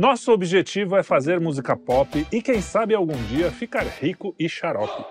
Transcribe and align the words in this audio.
Nosso 0.00 0.32
objetivo 0.32 0.96
é 0.96 1.02
fazer 1.02 1.38
música 1.38 1.76
pop 1.76 2.26
e, 2.32 2.40
quem 2.40 2.62
sabe, 2.62 2.94
algum 2.94 3.22
dia 3.24 3.50
ficar 3.50 3.84
rico 3.84 4.34
e 4.38 4.48
xarope. 4.48 5.04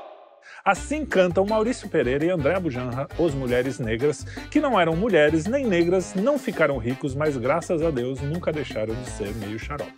Assim 0.66 1.06
cantam 1.06 1.46
Maurício 1.46 1.88
Pereira 1.88 2.26
e 2.26 2.32
André 2.32 2.60
Bujanra, 2.60 3.08
os 3.20 3.36
Mulheres 3.36 3.78
Negras, 3.78 4.24
que 4.50 4.60
não 4.60 4.80
eram 4.80 4.96
mulheres 4.96 5.46
nem 5.46 5.64
negras, 5.64 6.16
não 6.16 6.40
ficaram 6.40 6.80
ricos, 6.80 7.14
mas 7.14 7.38
graças 7.38 7.84
a 7.84 7.92
Deus 7.92 8.20
nunca 8.20 8.52
deixaram 8.52 8.96
de 8.96 9.08
ser 9.12 9.32
meio 9.36 9.60
xarope. 9.60 9.94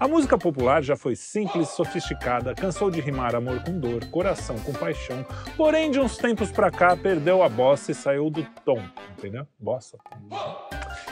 A 0.00 0.08
música 0.08 0.36
popular 0.36 0.82
já 0.82 0.96
foi 0.96 1.14
simples, 1.14 1.68
sofisticada, 1.68 2.52
cansou 2.52 2.90
de 2.90 3.00
rimar 3.00 3.36
amor 3.36 3.62
com 3.62 3.78
dor, 3.78 4.04
coração 4.06 4.58
com 4.58 4.72
paixão, 4.72 5.24
porém 5.56 5.88
de 5.88 6.00
uns 6.00 6.16
tempos 6.16 6.50
pra 6.50 6.68
cá 6.68 6.96
perdeu 6.96 7.44
a 7.44 7.48
bossa 7.48 7.92
e 7.92 7.94
saiu 7.94 8.28
do 8.28 8.44
tom, 8.64 8.82
entendeu? 9.16 9.46
Bossa. 9.56 9.98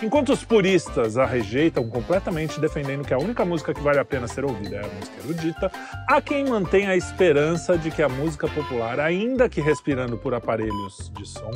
Enquanto 0.03 0.33
os 0.33 0.43
puristas 0.43 1.19
a 1.19 1.27
rejeitam 1.27 1.87
completamente, 1.91 2.59
defendendo 2.59 3.05
que 3.05 3.13
a 3.13 3.19
única 3.19 3.45
música 3.45 3.75
que 3.75 3.83
vale 3.83 3.99
a 3.99 4.05
pena 4.05 4.27
ser 4.27 4.47
ouvida 4.47 4.77
é 4.77 4.79
a 4.79 4.89
música 4.89 5.19
erudita, 5.23 5.71
há 6.09 6.23
quem 6.23 6.47
mantém 6.47 6.87
a 6.87 6.97
esperança 6.97 7.77
de 7.77 7.91
que 7.91 8.03
a 8.03 8.09
música 8.09 8.49
popular, 8.49 8.99
ainda 8.99 9.47
que 9.47 9.61
respirando 9.61 10.17
por 10.17 10.33
aparelhos 10.33 11.13
de 11.15 11.29
som, 11.29 11.51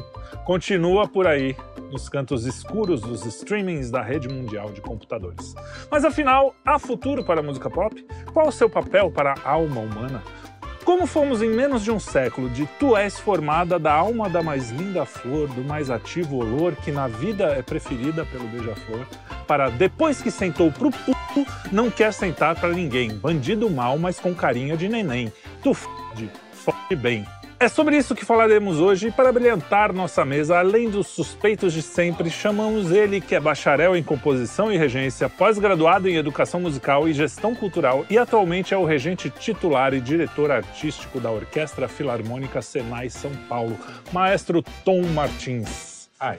continua 0.44 1.08
por 1.08 1.26
aí, 1.26 1.56
nos 1.90 2.06
cantos 2.10 2.44
escuros 2.44 3.00
dos 3.00 3.24
streamings 3.24 3.90
da 3.90 4.02
rede 4.02 4.28
mundial 4.28 4.70
de 4.72 4.82
computadores. 4.82 5.54
Mas 5.90 6.04
afinal, 6.04 6.54
há 6.66 6.78
futuro 6.78 7.24
para 7.24 7.40
a 7.40 7.42
música 7.42 7.70
pop? 7.70 8.06
Qual 8.30 8.48
o 8.48 8.52
seu 8.52 8.68
papel 8.68 9.10
para 9.10 9.32
a 9.42 9.50
alma 9.52 9.80
humana? 9.80 10.22
Como 10.84 11.06
fomos 11.06 11.40
em 11.40 11.48
menos 11.48 11.82
de 11.82 11.90
um 11.90 11.98
século 11.98 12.50
de 12.50 12.66
tu 12.78 12.94
és 12.94 13.18
formada 13.18 13.78
da 13.78 13.90
alma 13.90 14.28
da 14.28 14.42
mais 14.42 14.70
linda 14.70 15.06
flor, 15.06 15.48
do 15.48 15.64
mais 15.64 15.88
ativo 15.88 16.36
olor, 16.36 16.76
que 16.76 16.92
na 16.92 17.08
vida 17.08 17.44
é 17.46 17.62
preferida 17.62 18.26
pelo 18.26 18.46
beija-flor, 18.46 19.06
para 19.46 19.70
depois 19.70 20.20
que 20.20 20.30
sentou 20.30 20.70
pro 20.70 20.90
puto, 20.90 21.46
não 21.72 21.90
quer 21.90 22.12
sentar 22.12 22.54
para 22.54 22.68
ninguém, 22.68 23.16
bandido 23.16 23.70
mal, 23.70 23.98
mas 23.98 24.20
com 24.20 24.34
carinha 24.34 24.76
de 24.76 24.86
neném. 24.86 25.32
Tu 25.62 25.72
fode, 25.72 26.30
fode 26.52 26.96
bem. 26.96 27.26
É 27.58 27.68
sobre 27.68 27.96
isso 27.96 28.14
que 28.14 28.24
falaremos 28.24 28.78
hoje 28.78 29.08
e 29.08 29.12
para 29.12 29.32
brilhantar 29.32 29.92
nossa 29.92 30.24
mesa, 30.24 30.58
além 30.58 30.90
dos 30.90 31.06
suspeitos 31.06 31.72
de 31.72 31.82
sempre, 31.82 32.28
chamamos 32.28 32.90
ele 32.90 33.20
que 33.20 33.34
é 33.34 33.40
bacharel 33.40 33.96
em 33.96 34.02
composição 34.02 34.72
e 34.72 34.76
regência, 34.76 35.28
pós-graduado 35.28 36.08
em 36.08 36.16
educação 36.16 36.60
musical 36.60 37.08
e 37.08 37.12
gestão 37.12 37.54
cultural 37.54 38.04
e 38.10 38.18
atualmente 38.18 38.74
é 38.74 38.76
o 38.76 38.84
regente 38.84 39.30
titular 39.30 39.94
e 39.94 40.00
diretor 40.00 40.50
artístico 40.50 41.20
da 41.20 41.30
Orquestra 41.30 41.88
Filarmônica 41.88 42.60
Senai 42.60 43.08
São 43.08 43.30
Paulo, 43.48 43.78
maestro 44.12 44.62
Tom 44.84 45.02
Martins. 45.02 45.93
Aê. 46.20 46.38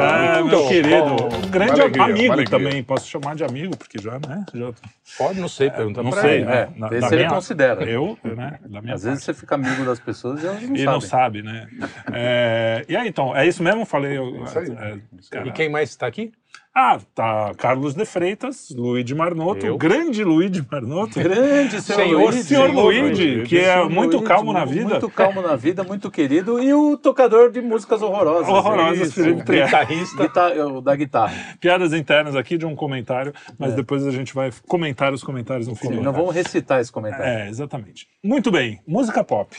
Ah, 0.00 0.42
meu 0.44 0.68
querido, 0.68 1.14
um 1.46 1.50
grande 1.50 1.80
alegria, 1.80 2.04
amigo 2.04 2.44
também, 2.50 2.82
posso 2.84 3.08
chamar 3.08 3.34
de 3.34 3.44
amigo, 3.44 3.76
porque 3.76 3.98
já, 3.98 4.12
né? 4.12 4.44
Já, 4.54 4.72
Pode, 5.18 5.40
não 5.40 5.48
sei, 5.48 5.70
pergunta 5.70 6.02
não 6.02 6.10
pra 6.10 6.22
sei, 6.22 6.36
ele. 6.36 6.44
né? 6.46 6.54
É, 6.74 6.78
Na- 6.78 6.86
esse 6.86 7.00
da 7.00 7.06
ele 7.08 7.16
minha- 7.16 7.28
considera. 7.30 7.84
Eu, 7.84 8.16
né? 8.24 8.58
Da 8.64 8.80
minha 8.80 8.94
Às 8.94 9.02
vezes 9.02 9.24
parte. 9.24 9.36
você 9.36 9.40
fica 9.40 9.54
amigo 9.56 9.84
das 9.84 9.98
pessoas 9.98 10.42
e 10.42 10.46
elas 10.46 10.62
não 10.62 10.74
E 10.74 10.78
sabem. 10.78 10.84
não 10.86 11.00
sabe, 11.00 11.42
né? 11.42 11.68
É, 12.12 12.84
e 12.88 12.96
aí, 12.96 13.08
então, 13.08 13.36
é 13.36 13.46
isso 13.46 13.62
mesmo? 13.62 13.84
Falei. 13.84 14.16
eu- 14.16 14.44
Isso 14.44 14.58
aí. 14.58 14.70
é, 14.70 14.98
cara. 15.30 15.48
E 15.48 15.52
quem 15.52 15.68
mais 15.68 15.90
está 15.90 16.06
aqui? 16.06 16.32
Ah, 16.74 16.98
tá 17.14 17.52
Carlos 17.58 17.92
de 17.92 18.06
Freitas, 18.06 18.70
Luigi 18.74 19.14
Marnoto, 19.14 19.66
Eu. 19.66 19.76
grande 19.76 20.24
Luigi 20.24 20.66
Marnoto. 20.70 21.20
Grande 21.20 21.82
senhor, 21.82 22.00
Senhor, 22.00 22.20
Luigi. 22.30 22.42
senhor 22.44 22.70
Luigi, 22.70 23.42
que 23.42 23.58
é 23.58 23.84
muito 23.84 24.22
calmo 24.22 24.54
na 24.54 24.64
vida. 24.64 24.88
Muito 24.88 25.10
calmo 25.10 25.42
na 25.42 25.54
vida, 25.54 25.84
muito 25.84 26.10
querido. 26.10 26.58
E 26.62 26.72
o 26.72 26.96
tocador 26.96 27.50
de 27.50 27.60
músicas 27.60 28.00
horrorosas. 28.00 28.48
Horrorosas, 28.48 29.08
Isso. 29.08 29.12
Felipe 29.22 29.44
Trier. 29.44 29.66
Guitarrista. 29.66 30.22
Guita- 30.22 30.66
o 30.66 30.80
da 30.80 30.96
guitarra. 30.96 31.34
Piadas 31.60 31.92
internas 31.92 32.34
aqui 32.34 32.56
de 32.56 32.64
um 32.64 32.74
comentário, 32.74 33.34
mas 33.58 33.74
depois 33.74 34.06
a 34.06 34.10
gente 34.10 34.32
vai 34.34 34.50
comentar 34.66 35.12
os 35.12 35.22
comentários 35.22 35.68
no 35.68 35.74
final. 35.74 36.02
Não 36.02 36.12
vamos 36.12 36.34
recitar 36.34 36.80
esse 36.80 36.90
comentário. 36.90 37.26
É, 37.26 37.50
exatamente. 37.50 38.06
Muito 38.24 38.50
bem, 38.50 38.80
música 38.86 39.22
pop. 39.22 39.54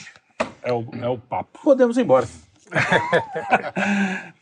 É 0.64 0.74
o, 0.74 0.84
é 1.00 1.08
o 1.08 1.20
papo. 1.20 1.60
Podemos 1.64 1.96
ir 1.96 2.02
embora. 2.02 2.26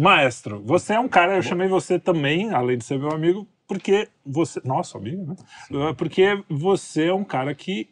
Maestro, 0.00 0.62
você 0.64 0.94
é 0.94 0.98
um 0.98 1.08
cara, 1.08 1.36
eu 1.36 1.42
chamei 1.42 1.68
você 1.68 1.98
também, 1.98 2.50
além 2.54 2.78
de 2.78 2.84
ser 2.86 2.98
meu 2.98 3.10
amigo, 3.12 3.46
porque 3.68 4.08
você. 4.24 4.58
Nosso 4.64 4.96
amigo, 4.96 5.26
né? 5.26 5.36
Porque 5.98 6.42
você 6.48 7.08
é 7.08 7.12
um 7.14 7.22
cara 7.22 7.54
que 7.54 7.90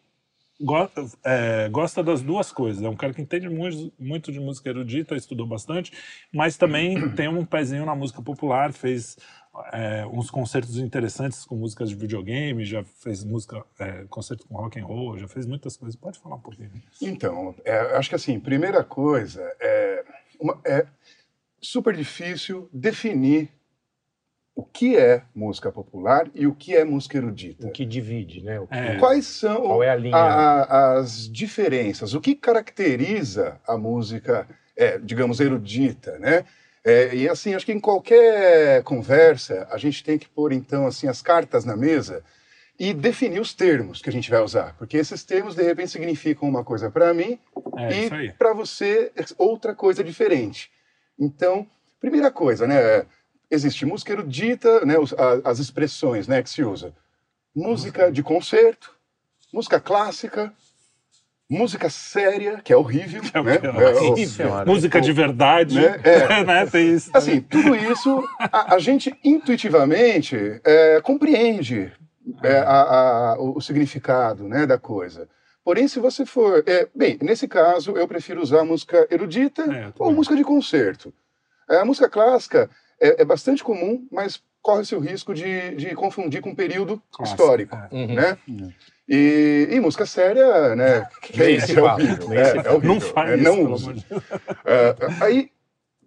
go- 0.58 0.88
é, 1.22 1.68
gosta 1.68 2.02
das 2.02 2.22
duas 2.22 2.50
coisas. 2.50 2.82
É 2.82 2.88
um 2.88 2.96
cara 2.96 3.12
que 3.12 3.20
entende 3.20 3.46
muito, 3.50 3.92
muito 3.98 4.32
de 4.32 4.40
música 4.40 4.70
erudita, 4.70 5.14
estudou 5.16 5.46
bastante, 5.46 5.92
mas 6.32 6.56
também 6.56 7.08
tem 7.14 7.28
um 7.28 7.44
pezinho 7.44 7.84
na 7.84 7.94
música 7.94 8.22
popular, 8.22 8.72
fez 8.72 9.18
é, 9.70 10.06
uns 10.06 10.30
concertos 10.30 10.78
interessantes 10.78 11.44
com 11.44 11.56
músicas 11.56 11.90
de 11.90 11.94
videogame, 11.94 12.64
já 12.64 12.82
fez 12.84 13.22
música, 13.22 13.62
é, 13.78 14.04
concerto 14.08 14.46
com 14.48 14.56
rock 14.56 14.80
and 14.80 14.84
roll, 14.86 15.18
já 15.18 15.28
fez 15.28 15.44
muitas 15.46 15.76
coisas. 15.76 15.94
Pode 15.94 16.18
falar 16.18 16.36
um 16.36 16.40
pouquinho. 16.40 16.70
Então, 17.02 17.54
é, 17.66 17.96
acho 17.98 18.08
que 18.08 18.14
assim, 18.14 18.40
primeira 18.40 18.82
coisa, 18.82 19.42
é, 19.60 20.04
uma- 20.40 20.58
é 20.64 20.86
super 21.72 21.94
difícil 21.94 22.68
definir 22.72 23.50
o 24.54 24.64
que 24.64 24.96
é 24.96 25.22
música 25.34 25.70
popular 25.70 26.28
e 26.34 26.46
o 26.46 26.54
que 26.54 26.74
é 26.74 26.84
música 26.84 27.16
erudita. 27.18 27.66
O 27.66 27.70
que 27.70 27.84
divide, 27.84 28.42
né? 28.42 28.58
O 28.58 28.66
que... 28.66 28.74
É. 28.74 28.96
Quais 28.98 29.26
são 29.26 29.62
Qual 29.62 29.82
é 29.82 29.90
a 29.90 29.94
linha? 29.94 30.16
a- 30.16 30.94
as 30.98 31.30
diferenças? 31.30 32.14
O 32.14 32.20
que 32.20 32.34
caracteriza 32.34 33.60
a 33.66 33.76
música, 33.76 34.48
é, 34.76 34.98
digamos, 34.98 35.40
erudita, 35.40 36.18
né? 36.18 36.44
É, 36.84 37.14
e 37.14 37.28
assim, 37.28 37.54
acho 37.54 37.66
que 37.66 37.72
em 37.72 37.78
qualquer 37.80 38.82
conversa 38.82 39.68
a 39.70 39.76
gente 39.76 40.02
tem 40.02 40.18
que 40.18 40.28
pôr 40.28 40.52
então 40.52 40.86
assim 40.86 41.06
as 41.06 41.20
cartas 41.20 41.64
na 41.64 41.76
mesa 41.76 42.24
e 42.80 42.94
definir 42.94 43.40
os 43.40 43.52
termos 43.52 44.00
que 44.00 44.08
a 44.08 44.12
gente 44.12 44.30
vai 44.30 44.40
usar, 44.40 44.74
porque 44.78 44.96
esses 44.96 45.22
termos 45.22 45.54
de 45.54 45.62
repente 45.62 45.90
significam 45.90 46.48
uma 46.48 46.64
coisa 46.64 46.90
para 46.90 47.12
mim 47.12 47.38
É 47.76 48.06
e 48.06 48.32
para 48.32 48.54
você 48.54 49.12
outra 49.36 49.74
coisa 49.74 50.02
diferente. 50.02 50.70
Então, 51.18 51.66
primeira 52.00 52.30
coisa, 52.30 52.66
né? 52.66 53.04
Existe 53.50 53.86
música 53.86 54.12
erudita, 54.12 54.84
né? 54.84 54.94
As 55.44 55.58
expressões, 55.58 56.28
né, 56.28 56.42
que 56.42 56.50
se 56.50 56.62
usa. 56.62 56.92
Música 57.54 58.12
de 58.12 58.22
concerto, 58.22 58.94
música 59.52 59.80
clássica, 59.80 60.52
música 61.50 61.88
séria, 61.88 62.60
que 62.62 62.72
é 62.72 62.76
horrível, 62.76 63.22
É 63.34 63.42
né? 63.42 63.58
que 63.58 63.66
é 63.66 63.70
É, 63.70 63.72
o- 63.72 64.10
horrível. 64.10 64.66
Música 64.66 65.00
de 65.00 65.12
verdade, 65.12 65.80
Né? 65.80 66.00
É. 66.04 66.44
né? 66.44 66.66
Tem 66.66 66.92
isso. 66.92 67.10
Assim, 67.14 67.40
tudo 67.40 67.74
isso 67.74 68.22
a, 68.38 68.74
a 68.74 68.78
gente 68.78 69.18
intuitivamente 69.24 70.60
é, 70.62 71.00
compreende 71.00 71.90
é, 72.42 72.58
a- 72.58 72.82
a- 73.32 73.36
o, 73.40 73.56
o 73.56 73.60
significado 73.62 74.46
né, 74.46 74.66
da 74.66 74.78
coisa. 74.78 75.26
Porém, 75.68 75.86
se 75.86 76.00
você 76.00 76.24
for. 76.24 76.64
é, 76.66 76.88
bem, 76.94 77.18
nesse 77.20 77.46
caso, 77.46 77.90
eu 77.94 78.08
prefiro 78.08 78.40
usar 78.40 78.64
música 78.64 79.06
erudita 79.10 79.62
É, 79.70 79.92
ou 79.98 80.10
música 80.14 80.34
de 80.34 80.42
concerto. 80.42 81.12
É, 81.68 81.76
a 81.76 81.84
música 81.84 82.08
clássica 82.08 82.70
é, 82.98 83.20
é 83.20 83.24
bastante 83.26 83.62
comum, 83.62 84.08
mas 84.10 84.42
corre-se 84.62 84.94
o 84.94 84.98
risco 84.98 85.34
de, 85.34 85.74
de 85.74 85.94
confundir 85.94 86.40
com 86.40 86.48
um 86.52 86.54
período 86.54 87.02
Clássico, 87.12 87.42
histórico. 87.42 87.76
é. 87.76 87.88
Uhum. 87.94 88.14
Né? 88.14 88.38
E, 89.06 89.68
e 89.72 89.78
música 89.78 90.06
séria, 90.06 90.74
né? 90.74 91.06
Que 91.20 91.42
é 91.42 91.50
isso, 91.50 91.78
é 91.78 91.82
horrível. 91.82 92.32
é, 92.32 92.56
é 92.66 92.70
horrível. 92.70 92.94
Não 92.94 93.00
faz 93.02 93.30
é, 93.30 93.34
isso, 93.36 93.62
não 93.62 93.76
Deus. 93.76 94.06
É, 94.64 95.22
aí, 95.22 95.50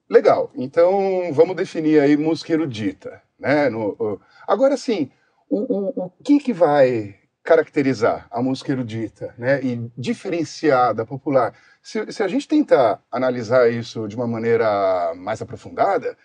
legal. 0.10 0.52
Então, 0.56 1.32
vamos 1.34 1.56
definir 1.56 2.00
aí 2.02 2.18
música 2.18 2.52
erudita. 2.52 3.22
Né? 3.40 3.70
No, 3.70 3.90
o- 4.00 4.20
agora, 4.48 4.76
sim, 4.76 5.12
o, 5.48 5.60
o, 5.60 6.06
o 6.08 6.12
que, 6.24 6.40
que 6.40 6.52
vai 6.52 7.21
caracterizar 7.44 8.28
a 8.30 8.42
música 8.42 8.72
erudita 8.72 9.34
né? 9.38 9.62
e 9.64 9.92
diferenciar 9.98 10.94
da 10.94 11.06
popular? 11.06 11.54
Se, 11.82 12.12
se 12.12 12.22
a 12.24 12.28
gente 12.28 12.48
tentar 12.48 13.02
analisar 13.12 13.70
isso 13.72 14.08
de 14.08 14.16
uma 14.16 14.28
maneira 14.28 15.14
mais 15.16 15.42
aprofundada, 15.42 16.18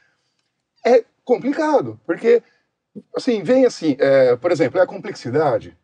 é 0.84 1.04
complicado, 1.25 2.00
porque, 2.06 2.43
assim, 3.16 3.43
vem 3.43 3.65
assim, 3.65 3.97
é, 3.99 4.37
por 4.37 4.53
exemplo, 4.53 4.78
é 4.78 4.82
a 4.82 4.87
complexidade. 4.87 5.77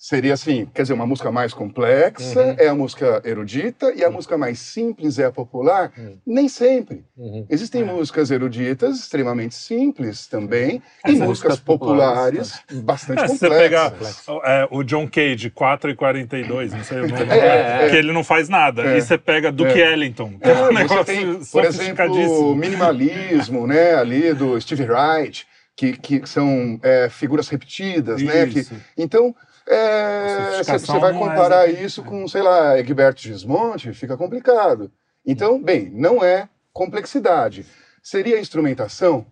Seria 0.00 0.34
assim, 0.34 0.64
quer 0.72 0.82
dizer, 0.82 0.94
uma 0.94 1.04
música 1.08 1.32
mais 1.32 1.52
complexa 1.52 2.40
Uhum. 2.40 2.54
é 2.56 2.68
a 2.68 2.74
música 2.74 3.20
erudita 3.24 3.92
e 3.96 4.04
a 4.04 4.10
música 4.10 4.38
mais 4.38 4.60
simples 4.60 5.18
é 5.18 5.24
a 5.24 5.32
popular? 5.32 5.92
Uhum. 5.98 6.16
Nem 6.24 6.48
sempre. 6.48 7.04
Uhum. 7.16 7.44
Existem 7.50 7.82
É. 7.82 7.84
músicas 7.84 8.30
eruditas 8.30 8.96
extremamente 9.00 9.56
simples 9.56 10.28
também 10.28 10.80
e 11.04 11.08
músicas 11.10 11.28
músicas 11.28 11.58
populares, 11.58 12.52
populares 12.52 12.84
bastante 12.84 13.22
É, 13.24 13.26
se 13.26 13.38
você 13.38 13.48
complexas. 13.48 14.24
pegar 14.24 14.48
é, 14.48 14.68
o 14.70 14.84
John 14.84 15.08
Cage, 15.08 15.50
4 15.50 15.90
e 15.90 15.96
42, 15.96 16.72
não 16.74 16.84
sei 16.84 16.98
o 17.00 17.08
nome, 17.08 17.22
É, 17.34 17.86
é. 17.86 17.90
que 17.90 17.96
ele 17.96 18.12
não 18.12 18.22
faz 18.22 18.48
nada. 18.48 18.82
É. 18.94 18.98
E 18.98 19.02
você 19.02 19.18
pega 19.18 19.50
Duke 19.50 19.80
Ellington, 19.80 20.38
que 20.38 20.48
É, 20.48 20.52
é 20.52 20.62
um 20.62 20.72
negócio 20.72 21.04
tem, 21.06 21.40
por 21.50 21.64
exemplo, 21.64 22.54
minimalismo, 22.54 23.66
né, 23.66 23.96
ali 23.96 24.32
do 24.32 24.60
Steve 24.60 24.84
Wright, 24.88 25.44
que, 25.74 25.96
que 25.96 26.22
são 26.24 26.78
é, 26.84 27.08
figuras 27.08 27.48
repetidas, 27.48 28.22
né? 28.22 28.46
Que, 28.46 28.60
Isso. 28.60 28.74
então, 28.96 29.34
é, 29.68 30.62
você 30.62 30.98
vai 30.98 31.14
é 31.14 31.18
comparar 31.18 31.68
isso 31.70 32.02
com, 32.02 32.26
sei 32.26 32.42
lá, 32.42 32.78
Egberto 32.78 33.20
Gismonte, 33.20 33.92
fica 33.92 34.16
complicado. 34.16 34.90
Então, 35.26 35.62
bem, 35.62 35.90
não 35.92 36.24
é 36.24 36.48
complexidade. 36.72 37.66
Seria 38.02 38.40
instrumentação? 38.40 39.26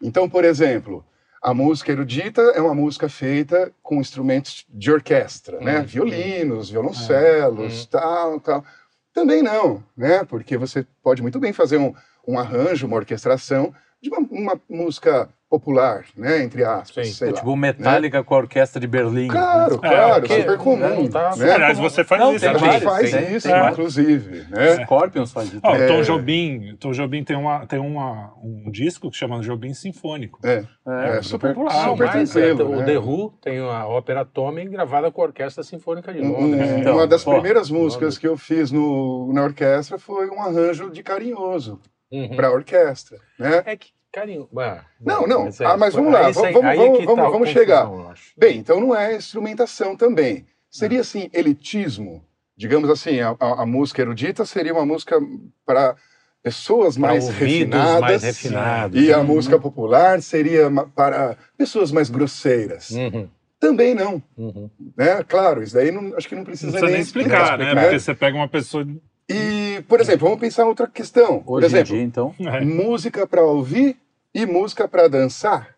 Então, 0.00 0.28
por 0.28 0.44
exemplo, 0.44 1.04
A 1.44 1.52
música 1.52 1.90
erudita 1.90 2.40
é 2.54 2.60
uma 2.60 2.72
música 2.72 3.08
feita 3.08 3.72
com 3.82 3.96
instrumentos 4.00 4.64
de 4.68 4.92
orquestra, 4.92 5.58
né? 5.58 5.80
Hum, 5.80 5.84
Violinos, 5.86 6.70
violoncelos, 6.70 7.82
Hum. 7.82 7.88
tal, 7.90 8.38
tal. 8.40 8.64
Também 9.12 9.42
não, 9.42 9.82
né? 9.96 10.22
Porque 10.22 10.56
você 10.56 10.86
pode 11.02 11.20
muito 11.20 11.40
bem 11.40 11.52
fazer 11.52 11.78
um, 11.78 11.92
um 12.28 12.38
arranjo, 12.38 12.86
uma 12.86 12.94
orquestração 12.96 13.74
de 14.00 14.08
uma, 14.08 14.20
uma 14.30 14.60
música 14.70 15.28
popular, 15.56 16.04
né? 16.16 16.42
Entre 16.42 16.64
aspas, 16.64 17.08
Sim. 17.08 17.12
sei 17.12 17.28
É 17.28 17.30
lá. 17.32 17.36
tipo 17.36 17.54
Metallica 17.54 18.24
com 18.24 18.34
a 18.34 18.38
orquestra 18.38 18.80
de 18.80 18.86
Berlim. 18.86 19.28
Claro, 19.28 19.74
É, 19.74 19.78
claro, 19.78 20.20
porque, 20.20 20.40
super 20.40 20.56
comum. 20.56 20.76
né, 20.78 20.88
não 20.96 21.08
tá- 21.08 21.36
né? 21.36 21.52
Aliás, 21.52 21.78
você 21.78 22.02
faz 22.02 22.22
Não, 22.22 22.30
isso. 22.34 22.40
tem 22.40 22.48
A 22.48 22.52
né? 22.54 22.58
gente 22.58 22.68
vários, 22.84 22.84
faz 22.84 23.10
tem- 23.10 23.36
isso, 23.36 23.48
tem 23.48 23.68
inclusive, 23.70 24.46
né? 24.48 24.84
Scorpions 24.84 25.30
faz 25.30 25.48
isso. 25.48 25.58
O 25.58 25.60
Tom 25.60 25.74
É. 25.74 26.02
Jobim, 26.02 26.76
Tom 26.80 26.92
Jobim 26.92 27.22
tem, 27.22 27.36
uma, 27.36 27.66
tem 27.66 27.78
uma, 27.78 28.32
um 28.42 28.70
disco 28.70 29.10
que 29.10 29.16
chama 29.18 29.42
Jobim 29.42 29.74
Sinfônico. 29.74 30.38
É, 30.42 30.64
É, 30.88 31.18
é 31.18 31.22
super, 31.22 31.52
popular, 31.54 31.88
super 31.90 32.06
mas, 32.06 32.30
tranquilo. 32.30 32.62
é, 32.72 32.76
né? 32.76 32.82
O 32.82 32.86
The 32.86 32.98
Who 32.98 33.34
tem 33.42 33.58
a 33.58 33.86
ópera 33.86 34.24
Tommy 34.24 34.64
gravada 34.66 35.10
com 35.10 35.20
a 35.20 35.24
Orquestra 35.26 35.62
Sinfônica 35.62 36.10
de 36.14 36.20
Londres. 36.20 36.70
um- 36.70 36.78
Então, 36.78 36.94
uma 36.94 37.06
das 37.06 37.22
pô, 37.22 37.32
primeiras 37.34 37.68
músicas 37.70 38.00
Londres. 38.00 38.18
que 38.18 38.26
eu 38.26 38.38
fiz 38.38 38.72
no, 38.72 39.30
na 39.34 39.42
orquestra 39.44 39.98
foi 39.98 40.30
um 40.30 40.40
arranjo 40.40 40.88
de 40.90 41.02
carinhoso 41.02 41.78
Uhum. 42.10 42.36
para 42.36 42.48
a 42.48 42.52
orquestra, 42.52 43.18
né? 43.38 43.62
É 43.66 43.76
que, 43.76 43.88
carinho. 44.12 44.48
ah, 44.58 44.84
Não, 45.00 45.26
não. 45.26 45.44
mas 45.46 45.60
é, 45.60 45.64
Ah, 45.66 45.76
mas 45.76 45.94
vamos 45.94 46.12
lá, 46.12 46.26
aí 46.26 46.32
vamos- 46.32 46.64
aí 46.64 46.76
vamos- 46.76 47.04
vamos- 47.04 47.24
tá 47.24 47.30
vamos 47.30 47.48
chegar. 47.48 47.88
Bem, 48.36 48.58
então 48.58 48.80
não 48.80 48.94
é 48.94 49.16
instrumentação 49.16 49.96
também. 49.96 50.46
Seria 50.70 51.00
assim, 51.00 51.28
elitismo. 51.32 52.24
Digamos 52.56 52.88
assim, 52.90 53.20
a, 53.20 53.34
a- 53.40 53.62
a 53.62 53.66
música 53.66 54.02
erudita 54.02 54.44
seria 54.44 54.72
uma 54.72 54.86
música 54.86 55.18
para 55.66 55.96
pessoas 56.42 56.96
Pra 56.98 57.08
mais 57.08 57.28
refinadas. 57.28 58.00
mais 58.00 58.22
refinados. 58.22 59.00
E 59.02 59.12
a 59.12 59.18
Uhum. 59.18 59.24
música 59.24 59.58
popular 59.58 60.20
seria 60.22 60.70
para 60.94 61.36
pessoas 61.56 61.90
mais 61.92 62.10
grosseiras. 62.10 62.90
Uhum, 62.90 63.28
Também 63.60 63.94
não, 63.94 64.20
uhum. 64.36 64.68
né? 64.96 65.22
Claro, 65.26 65.62
isso 65.62 65.74
daí 65.74 65.90
não- 65.92 66.16
acho 66.16 66.28
que 66.28 66.34
não 66.34 66.40
Não 66.40 66.46
precisa, 66.46 66.72
precisa 66.72 66.90
nem 66.92 67.00
explicar, 67.00 67.56
né? 67.56 67.74
Porque 67.74 67.98
você 68.00 68.12
pega 68.14 68.36
uma 68.36 68.48
pessoa. 68.48 68.84
E, 69.30 69.82
por 69.88 70.00
exemplo, 70.00 70.26
vamos 70.26 70.40
pensar 70.40 70.66
outra 70.66 70.88
questão. 70.88 71.40
por 71.44 71.58
Hoje 71.58 71.66
em 71.66 71.68
exemplo, 71.68 71.94
dia, 71.94 72.02
então. 72.02 72.34
É. 72.40 72.60
música 72.64 73.24
para 73.26 73.42
ouvir 73.44 73.96
e 74.34 74.46
música 74.46 74.86
para 74.88 75.08
dançar? 75.08 75.74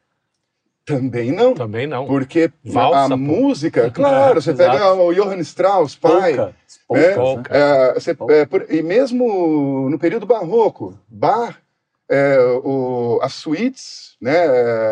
Também 0.87 1.33
não. 1.33 1.55
Também 1.55 1.87
não. 1.87 2.07
Porque 2.07 2.51
Valsa, 2.65 3.07
a 3.07 3.09
pô. 3.09 3.17
música, 3.17 3.89
claro, 3.95 4.41
você 4.43 4.51
Exato. 4.51 4.71
pega 4.71 4.93
o 4.93 5.13
Johann 5.15 5.41
Strauss, 5.41 5.97
pai, 5.97 6.35
Polka. 6.35 6.47
né? 6.47 6.55
Polkas, 7.15 7.51
né? 7.53 7.59
é, 7.59 7.95
você- 7.95 8.17
é, 8.31 8.45
por- 8.45 8.67
e 8.71 8.83
mesmo 8.83 9.89
no 9.89 9.99
período 9.99 10.27
barroco, 10.27 10.99
Bach, 11.09 11.57
é, 12.09 12.39
o- 12.63 13.19
as 13.23 13.33
suítes 13.33 14.15
né, 14.21 14.35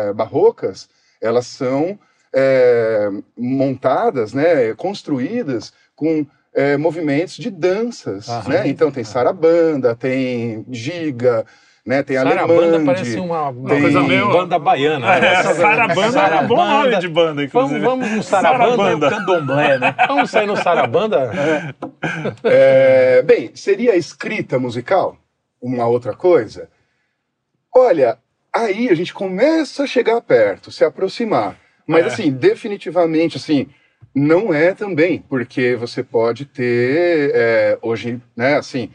é, 0.09 0.13
barrocas, 0.13 0.89
elas 1.21 1.45
são 1.47 1.97
é, 2.35 3.09
montadas, 3.37 4.33
né, 4.33 4.73
construídas 4.73 5.71
com 5.95 6.25
é, 6.55 6.77
movimentos 6.77 7.35
de 7.35 7.51
danças, 7.51 8.27
Aham. 8.29 8.49
né? 8.49 8.67
Então 8.67 8.91
tem 8.91 9.03
sarabanda, 9.03 9.95
tem 9.95 10.65
giga, 10.71 11.45
né, 11.85 12.01
tem 12.01 12.15
Sarabanda 12.17 12.53
alemande. 12.63 12.85
parece 12.85 13.19
uma, 13.19 13.49
uma 13.49 13.69
tem- 13.69 13.81
coisa 13.81 14.01
meio- 14.03 14.31
banda 14.31 14.57
baiana. 14.57 15.19
né? 15.19 15.27
É, 15.33 15.43
Sarabanda 15.43 16.19
é 16.19 16.39
um 16.41 16.47
bom 16.47 16.55
nome 16.65 16.97
de 16.97 17.07
banda, 17.09 17.27
Vamos, 17.33 17.43
inclusive. 17.43 17.79
vamos 17.81 18.11
no 18.11 18.23
Sarabanda. 18.23 18.75
Sarabanda. 18.77 19.09
Candomblé, 19.09 19.77
né? 19.79 19.95
Vamos 20.07 20.29
sair 20.31 20.47
no 20.47 20.55
Sarabanda? 20.55 21.31
É, 22.43 23.21
bem, 23.23 23.51
seria 23.55 23.93
a 23.93 23.97
escrita 23.97 24.57
musical 24.57 25.17
uma 25.61 25.85
outra 25.87 26.13
coisa? 26.13 26.69
Olha, 27.75 28.17
aí 28.53 28.89
a 28.89 28.93
gente 28.95 29.13
começa 29.13 29.83
a 29.83 29.87
chegar 29.87 30.21
perto, 30.21 30.71
se 30.71 30.83
aproximar. 30.85 31.57
Mas 31.87 32.03
É. 32.03 32.07
assim, 32.07 32.31
definitivamente, 32.31 33.35
assim, 33.37 33.67
não 34.15 34.53
é 34.53 34.73
também, 34.73 35.19
porque 35.27 35.75
você 35.75 36.01
pode 36.03 36.45
ter 36.45 37.31
é, 37.33 37.77
hoje, 37.81 38.21
né, 38.37 38.55
assim, 38.55 38.89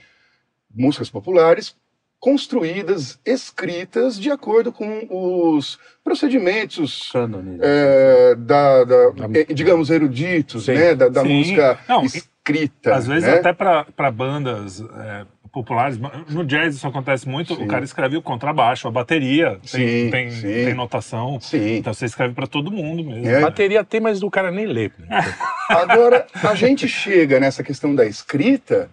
músicas 0.74 1.10
populares 1.10 1.74
construídas, 2.20 3.18
escritas 3.24 4.18
de 4.18 4.30
acordo 4.30 4.72
com 4.72 5.06
os 5.10 5.78
procedimentos 6.02 7.12
é, 7.60 8.34
da, 8.34 8.84
da- 8.84 9.12
eh, 9.34 9.44
digamos, 9.52 9.88
eruditos, 9.90 10.64
Sim. 10.64 10.74
né, 10.74 10.94
da, 10.94 11.08
da 11.08 11.22
música 11.22 11.78
Não, 11.88 12.04
escrita. 12.04 12.94
Às 12.94 13.06
vezes 13.06 13.28
né? 13.28 13.34
até 13.34 13.52
para 13.52 14.10
bandas 14.10 14.80
é, 14.80 15.26
populares, 15.52 15.96
no 16.28 16.44
jazz 16.44 16.74
isso 16.74 16.86
acontece 16.88 17.28
muito, 17.28 17.54
Sim. 17.54 17.62
o 17.64 17.68
cara 17.68 17.84
escreve 17.84 18.16
o 18.16 18.22
contrabaixo, 18.22 18.88
a 18.88 18.90
bateria 18.90 19.60
tem, 19.70 20.04
Sim, 20.04 20.10
tem, 20.10 20.30
sim. 20.30 20.42
tem 20.42 20.74
notação, 20.74 21.38
Sim. 21.40 21.76
então 21.76 21.94
você 21.94 22.06
escreve 22.06 22.34
para 22.34 22.46
todo 22.48 22.70
mundo 22.72 23.04
mesmo. 23.04 23.28
É. 23.28 23.40
Bateria 23.40 23.84
tem, 23.84 24.00
mas 24.00 24.22
o 24.22 24.30
cara 24.30 24.50
nem 24.50 24.66
lê. 24.66 24.90
né? 24.98 25.08
Agora, 25.70 26.26
a 26.42 26.54
gente 26.54 26.88
chega 26.88 27.38
nessa 27.38 27.62
questão 27.62 27.94
da 27.94 28.04
escrita, 28.06 28.90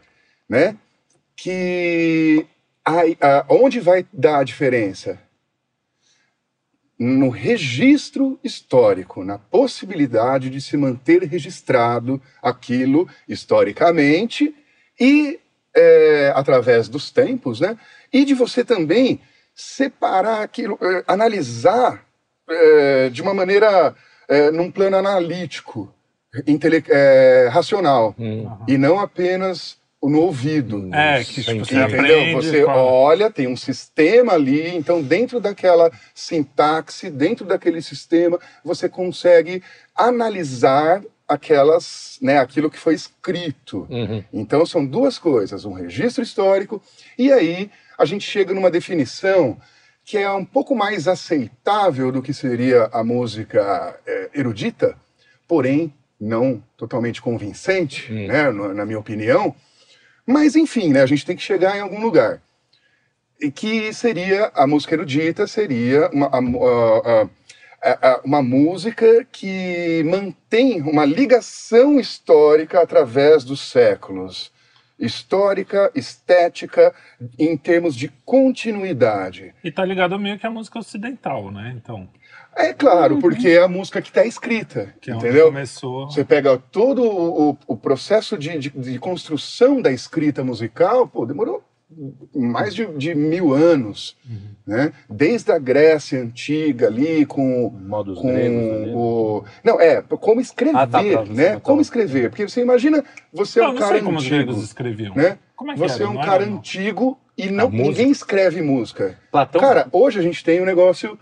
né? 0.48 0.76
Que 1.36 2.46
aí, 2.86 3.18
onde 3.50 3.80
vai 3.80 4.06
dar 4.14 4.40
a 4.40 4.44
diferença? 4.44 5.20
No 6.98 7.30
registro 7.30 8.40
histórico, 8.42 9.24
na 9.26 9.38
possibilidade 9.38 10.50
de 10.50 10.62
se 10.62 10.78
manter 10.78 11.24
registrado 11.24 12.22
aquilo 12.42 13.08
historicamente 13.28 14.56
e 14.98 15.38
é, 15.76 16.32
através 16.34 16.88
dos 16.88 17.12
tempos, 17.12 17.60
né? 17.60 17.78
E 18.14 18.24
de 18.24 18.34
você 18.34 18.64
também 18.64 19.20
separar 19.54 20.42
aquilo, 20.42 20.78
eh, 20.82 21.04
analisar 21.06 22.06
eh, 22.50 23.10
de 23.10 23.22
uma 23.22 23.34
maneira, 23.34 23.94
eh, 24.30 24.52
num 24.52 24.72
plano 24.72 24.96
analítico, 24.96 25.94
intele- 26.48 26.84
eh, 26.88 27.50
racional, 27.52 28.16
Hum. 28.18 28.50
e 28.68 28.78
não 28.78 29.00
apenas 29.00 29.78
no 30.10 30.22
ouvido. 30.22 30.90
É, 30.94 31.24
que 31.24 31.44
tipo, 31.44 31.66
você. 31.66 31.76
Entendeu? 31.76 32.00
aprende. 32.00 32.36
Você 32.36 32.64
olha, 32.64 33.32
tem 33.32 33.48
um 33.48 33.58
sistema 33.58 34.34
ali, 34.34 34.68
então 34.76 35.02
dentro 35.02 35.40
daquela 35.40 35.92
sintaxe, 36.14 37.10
dentro 37.10 37.46
daquele 37.46 37.82
sistema, 37.82 38.40
você 38.64 38.88
consegue 38.90 39.62
analisar 39.96 41.02
aquelas, 41.28 42.18
né, 42.22 42.38
aquilo 42.38 42.70
que 42.70 42.78
foi 42.78 42.94
escrito. 42.94 43.88
Uhum. 43.90 44.24
Então 44.32 44.66
são 44.66 44.86
duas 44.86 45.18
coisas, 45.18 45.66
um 45.66 45.74
registro 45.74 46.24
histórico 46.24 46.82
e 47.18 47.32
aí 47.32 47.72
a 47.98 48.06
gente 48.06 48.30
chega 48.30 48.54
numa 48.54 48.70
definição 48.70 49.58
que 50.04 50.20
é 50.20 50.30
um 50.30 50.46
pouco 50.46 50.76
mais 50.76 51.08
aceitável 51.08 52.12
do 52.12 52.22
que 52.22 52.32
seria 52.32 52.90
a 52.94 53.04
música 53.04 54.00
eh, 54.06 54.30
erudita, 54.36 54.96
porém 55.48 55.92
não 56.20 56.64
totalmente 56.78 57.22
convincente, 57.22 58.14
Hum. 58.14 58.28
né, 58.28 58.52
na 58.52 58.86
minha 58.86 59.00
opinião. 59.00 59.56
Mas 60.26 60.56
enfim, 60.56 60.92
né, 60.92 61.02
a 61.02 61.06
gente 61.06 61.26
tem 61.26 61.36
que 61.36 61.42
chegar 61.44 61.78
em 61.78 61.82
algum 61.82 62.02
lugar. 62.02 62.42
E 63.40 63.52
que 63.52 63.94
seria 63.94 64.52
a 64.56 64.66
música 64.66 64.96
erudita 64.96 65.46
seria 65.46 66.10
uma, 66.12 66.28
a- 66.28 67.28
a- 67.82 68.10
a- 68.12 68.22
uma 68.24 68.42
música 68.42 69.28
que 69.32 70.04
mantém 70.06 70.82
uma 70.82 71.06
ligação 71.06 72.00
histórica 72.00 72.82
através 72.82 73.44
dos 73.44 73.60
séculos. 73.62 74.52
Histórica, 74.98 75.92
estética, 75.94 76.96
em 77.38 77.58
termos 77.58 77.94
de 77.96 78.08
continuidade. 78.26 79.54
E 79.62 79.70
tá 79.70 79.84
ligado 79.84 80.18
meio 80.18 80.40
que 80.40 80.48
à 80.48 80.50
música 80.50 80.80
ocidental, 80.80 81.52
né? 81.52 81.74
Então, 81.76 82.08
É 82.58 82.74
claro, 82.74 83.20
porque 83.20 83.50
é 83.50 83.62
a 83.62 83.68
música 83.68 84.02
que 84.02 84.08
está 84.10 84.26
escrita, 84.26 84.94
que 85.02 85.12
é 85.12 85.16
entendeu? 85.16 85.48
começou. 85.48 86.10
Você 86.10 86.24
pega 86.24 86.58
todo 86.58 87.04
o, 87.04 87.50
o- 87.52 87.58
o 87.68 87.76
processo 87.78 88.38
de, 88.38 88.58
de- 88.58 88.70
de 88.70 88.98
construção 89.00 89.82
da 89.82 89.92
escrita 89.92 90.44
musical, 90.44 91.06
pô, 91.08 91.26
demorou 91.26 91.62
mais 92.34 92.74
de, 92.74 92.86
de 92.98 93.14
mil 93.14 93.54
anos, 93.54 94.18
Uhum. 94.28 94.40
né? 94.66 94.92
Desde 95.10 95.52
a 95.52 95.60
Grécia 95.60 96.20
antiga 96.20 96.88
ali 96.88 97.26
com 97.26 97.70
Modos 97.70 98.20
com 98.20 98.28
gregos 98.34 98.72
ali. 98.82 98.92
o 98.94 99.44
não 99.64 99.80
é 99.80 100.02
como 100.02 100.42
escrever, 100.42 100.78
Ah, 100.78 100.88
tá, 100.88 101.02
né? 101.30 101.60
Como 101.60 101.78
um- 101.78 101.82
escrever? 101.82 102.30
Porque 102.30 102.48
você 102.48 102.62
imagina 102.62 103.04
você 103.32 103.60
é 103.60 103.64
não, 103.64 103.70
um 103.70 103.74
não 103.74 103.80
cara 103.80 103.94
sei 103.96 104.02
como 104.02 104.18
os 104.18 104.24
antigo, 104.24 104.36
gregos 104.46 104.64
escreviam. 104.64 105.14
né? 105.16 105.38
Como 105.56 105.72
é 105.72 105.74
que 105.76 105.80
Você 105.80 105.96
era? 105.96 106.04
é 106.06 106.08
um 106.08 106.14
Não 106.16 106.22
cara 106.22 106.44
antigo 106.44 107.20
e 107.38 107.50
não 107.50 107.70
ninguém 107.70 108.10
escreve 108.10 108.62
música. 108.62 109.18
Platão? 109.32 109.62
Cara, 109.62 109.88
hoje 109.92 110.20
a 110.20 110.24
gente 110.24 110.44
tem 110.44 110.62
um 110.62 110.66
negócio 110.66 111.18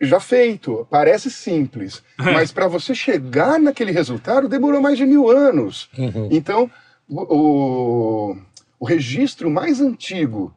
já 0.00 0.18
feito, 0.18 0.86
parece 0.90 1.30
simples, 1.30 2.02
mas 2.18 2.50
para 2.50 2.66
você 2.66 2.94
chegar 2.94 3.58
naquele 3.58 3.92
resultado 3.92 4.48
demorou 4.48 4.80
mais 4.80 4.96
de 4.96 5.04
mil 5.04 5.28
anos. 5.28 5.90
Uhum. 5.96 6.28
Então, 6.30 6.70
o, 7.08 8.36
o, 8.78 8.84
registro 8.84 9.50
mais 9.50 9.80
antigo 9.80 10.54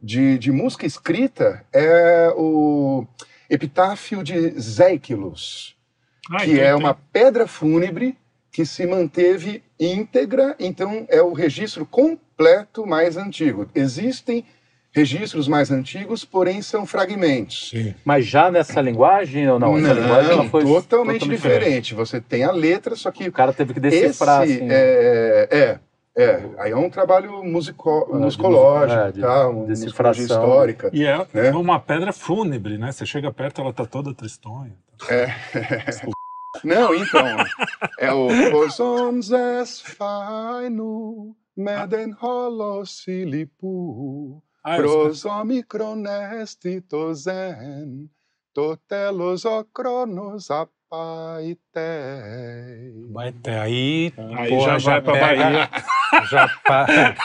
de, 0.00 0.38
de 0.38 0.50
música 0.50 0.86
escrita 0.86 1.64
é 1.72 2.32
o 2.36 3.06
Epitáfio 3.50 4.22
de 4.22 4.58
Zéquilos, 4.58 5.76
Ah, 6.30 6.44
que 6.44 6.52
então 6.52 6.64
é 6.64 6.74
uma 6.74 6.94
pedra 6.94 7.46
fúnebre 7.46 8.16
que 8.50 8.64
se 8.64 8.86
manteve 8.86 9.62
íntegra, 9.78 10.56
então 10.58 11.06
é 11.10 11.20
o 11.20 11.34
registro 11.34 11.84
completo 11.84 12.86
mais 12.86 13.16
antigo. 13.16 13.68
Existem 13.74 14.44
registros 14.96 15.46
mais 15.46 15.70
antigos, 15.70 16.24
porém 16.24 16.62
são 16.62 16.86
fragmentos. 16.86 17.68
Sim. 17.70 17.94
Mas 18.04 18.24
já 18.26 18.50
nessa 18.50 18.80
linguagem 18.80 19.46
ou 19.48 19.58
não? 19.58 19.76
Essa 19.76 19.92
Não, 19.94 20.02
linguagem 20.02 20.32
ela 20.32 20.44
foi 20.48 20.64
totalmente, 20.64 21.28
diferente. 21.28 21.94
Você 21.94 22.18
tem 22.20 22.42
a 22.44 22.50
letra, 22.50 22.96
só 22.96 23.10
que 23.10 23.28
O 23.28 23.32
cara 23.32 23.52
teve 23.52 23.74
que 23.74 23.80
decifrar, 23.80 24.44
esse 24.44 24.54
assim. 24.54 24.68
é, 24.70 25.48
é, 25.50 25.78
é, 26.18 26.40
aí 26.58 26.72
é 26.72 26.76
um 26.76 26.88
trabalho 26.88 27.44
musico, 27.44 28.08
de 28.10 28.18
musicológico, 28.18 28.98
mus- 28.98 29.08
é, 29.08 29.12
de 29.12 29.20
tá? 29.20 29.48
uma 29.50 29.66
decifração. 29.66 30.24
histórica. 30.24 30.88
E 30.94 31.04
é 31.04 31.26
Né? 31.34 31.50
uma 31.50 31.78
pedra 31.78 32.10
fúnebre, 32.12 32.78
né? 32.78 32.90
Você 32.90 33.04
chega 33.04 33.30
perto, 33.30 33.60
ela 33.60 33.74
tá 33.74 33.84
toda 33.84 34.14
tristonha. 34.14 34.72
Não, 36.64 36.94
então, 36.94 37.26
é 37.98 38.10
o 38.10 38.28
Posonzes 38.50 39.82
Fainu, 39.82 41.36
Meden 41.54 42.14
Holosilipu, 42.18 43.66
Ah, 43.68 44.42
eu- 44.42 44.45
Pros 44.76 45.24
omicronestitozen, 45.24 48.10
Totelos 48.52 49.44
ocronos 49.44 50.50
apaitei. 50.50 51.84
Vai 53.12 53.32
ter 53.32 53.58
aí. 53.58 54.12
Aí 54.36 54.48
porra, 54.48 54.78
já 54.78 54.92
vai 54.92 55.02
pra 55.02 55.12
pega- 55.12 55.42
Bahia. 55.44 55.70
Já 56.30 56.48
pa- 56.64 56.86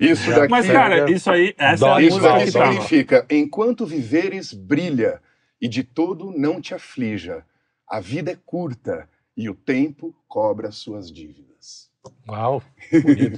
Isso 0.00 0.24
Já- 0.24 0.38
daqui, 0.40 0.50
Mas, 0.50 0.66
cara, 0.66 1.08
isso 1.10 1.30
aí, 1.30 1.54
essa 1.56 1.86
é 1.86 1.88
a 1.88 1.92
Dó- 1.94 2.00
isso 2.00 2.16
música 2.16 2.32
daqui 2.38 2.52
tava. 2.52 2.72
significa: 2.72 3.26
enquanto 3.30 3.86
viveres, 3.86 4.52
brilha, 4.52 5.22
e 5.60 5.68
de 5.68 5.84
todo 5.84 6.32
não 6.36 6.60
te 6.60 6.74
aflija. 6.74 7.44
A 7.88 8.00
vida 8.00 8.32
é 8.32 8.36
curta 8.44 9.08
e 9.36 9.48
o 9.48 9.54
tempo 9.54 10.12
cobra 10.26 10.72
suas 10.72 11.12
dívidas. 11.12 11.53
Uau. 12.28 12.62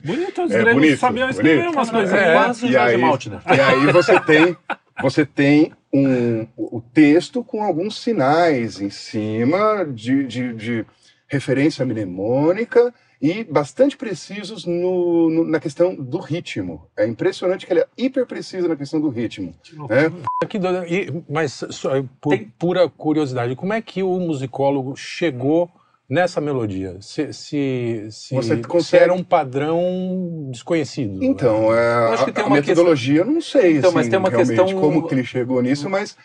Bonito, 0.05 0.43
os 0.45 0.51
É 0.53 0.59
gregos 0.63 0.75
bonito, 0.83 0.99
sabiam 0.99 1.29
escrever 1.31 1.59
bonito. 1.63 1.75
umas 1.77 1.89
É, 1.89 1.93
coisinhas. 1.93 2.33
quase 2.33 2.67
E 2.69 2.77
aí- 2.77 2.97
Maltner. 2.97 3.41
E 3.47 3.61
aí 3.61 3.93
você 3.93 4.21
tem, 4.21 4.57
você 5.03 5.27
tem 5.27 5.73
um, 5.93 6.47
o 6.57 6.81
texto 6.81 7.43
com 7.43 7.63
alguns 7.63 8.01
sinais 8.01 8.81
em 8.81 8.91
cima 8.91 9.85
de, 9.85 10.25
de, 10.25 10.53
de 10.55 10.87
referência 11.29 11.85
mnemônica 11.85 12.93
e 13.21 13.43
bastante 13.45 13.97
precisos 13.97 14.67
no, 14.67 15.31
no- 15.31 15.45
na 15.49 15.59
questão 15.59 15.95
do 15.95 16.19
ritmo. 16.19 16.87
É 16.97 17.07
impressionante 17.07 17.67
que 17.67 17.73
ele 17.73 17.81
é 17.81 17.87
hiper 17.97 18.27
preciso 18.27 18.69
na 18.69 18.77
questão 18.77 19.01
do 19.01 19.09
ritmo. 19.09 19.55
Né? 19.89 20.13
Que 20.49 20.59
doido. 20.59 20.85
E- 20.87 21.23
mas, 21.29 21.65
só, 21.71 21.91
por 22.21 22.31
Tem- 22.37 22.53
pura 22.59 22.89
curiosidade, 22.89 23.57
como 23.57 23.73
é 23.73 23.81
que 23.81 24.03
o 24.03 24.19
musicólogo 24.21 24.95
chegou 24.97 25.71
nessa 26.09 26.41
melodia? 26.41 26.97
Se, 27.01 27.33
se, 27.33 28.07
se, 28.11 28.35
Você 28.35 28.57
se 28.57 28.63
consegue- 28.63 29.05
era 29.05 29.13
um 29.15 29.23
padrão 29.25 30.49
desconhecido. 30.51 31.23
Então, 31.23 31.75
é, 31.75 32.13
acho 32.15 32.25
que 32.25 32.31
a, 32.31 32.33
tem 32.33 32.45
a 32.45 32.47
uma 32.47 32.57
metodologia, 32.57 33.21
eu 33.21 33.25
não 33.27 33.41
sei 33.41 33.79
Então, 33.79 33.89
assim, 33.91 33.97
mas 33.99 34.09
tem 34.09 34.19
uma 34.19 34.29
realmente 34.29 34.57
questão- 34.57 34.81
como 34.81 35.07
que 35.07 35.15
ele 35.15 35.25
chegou 35.25 35.61
nisso, 35.63 35.89
mas 35.91 36.17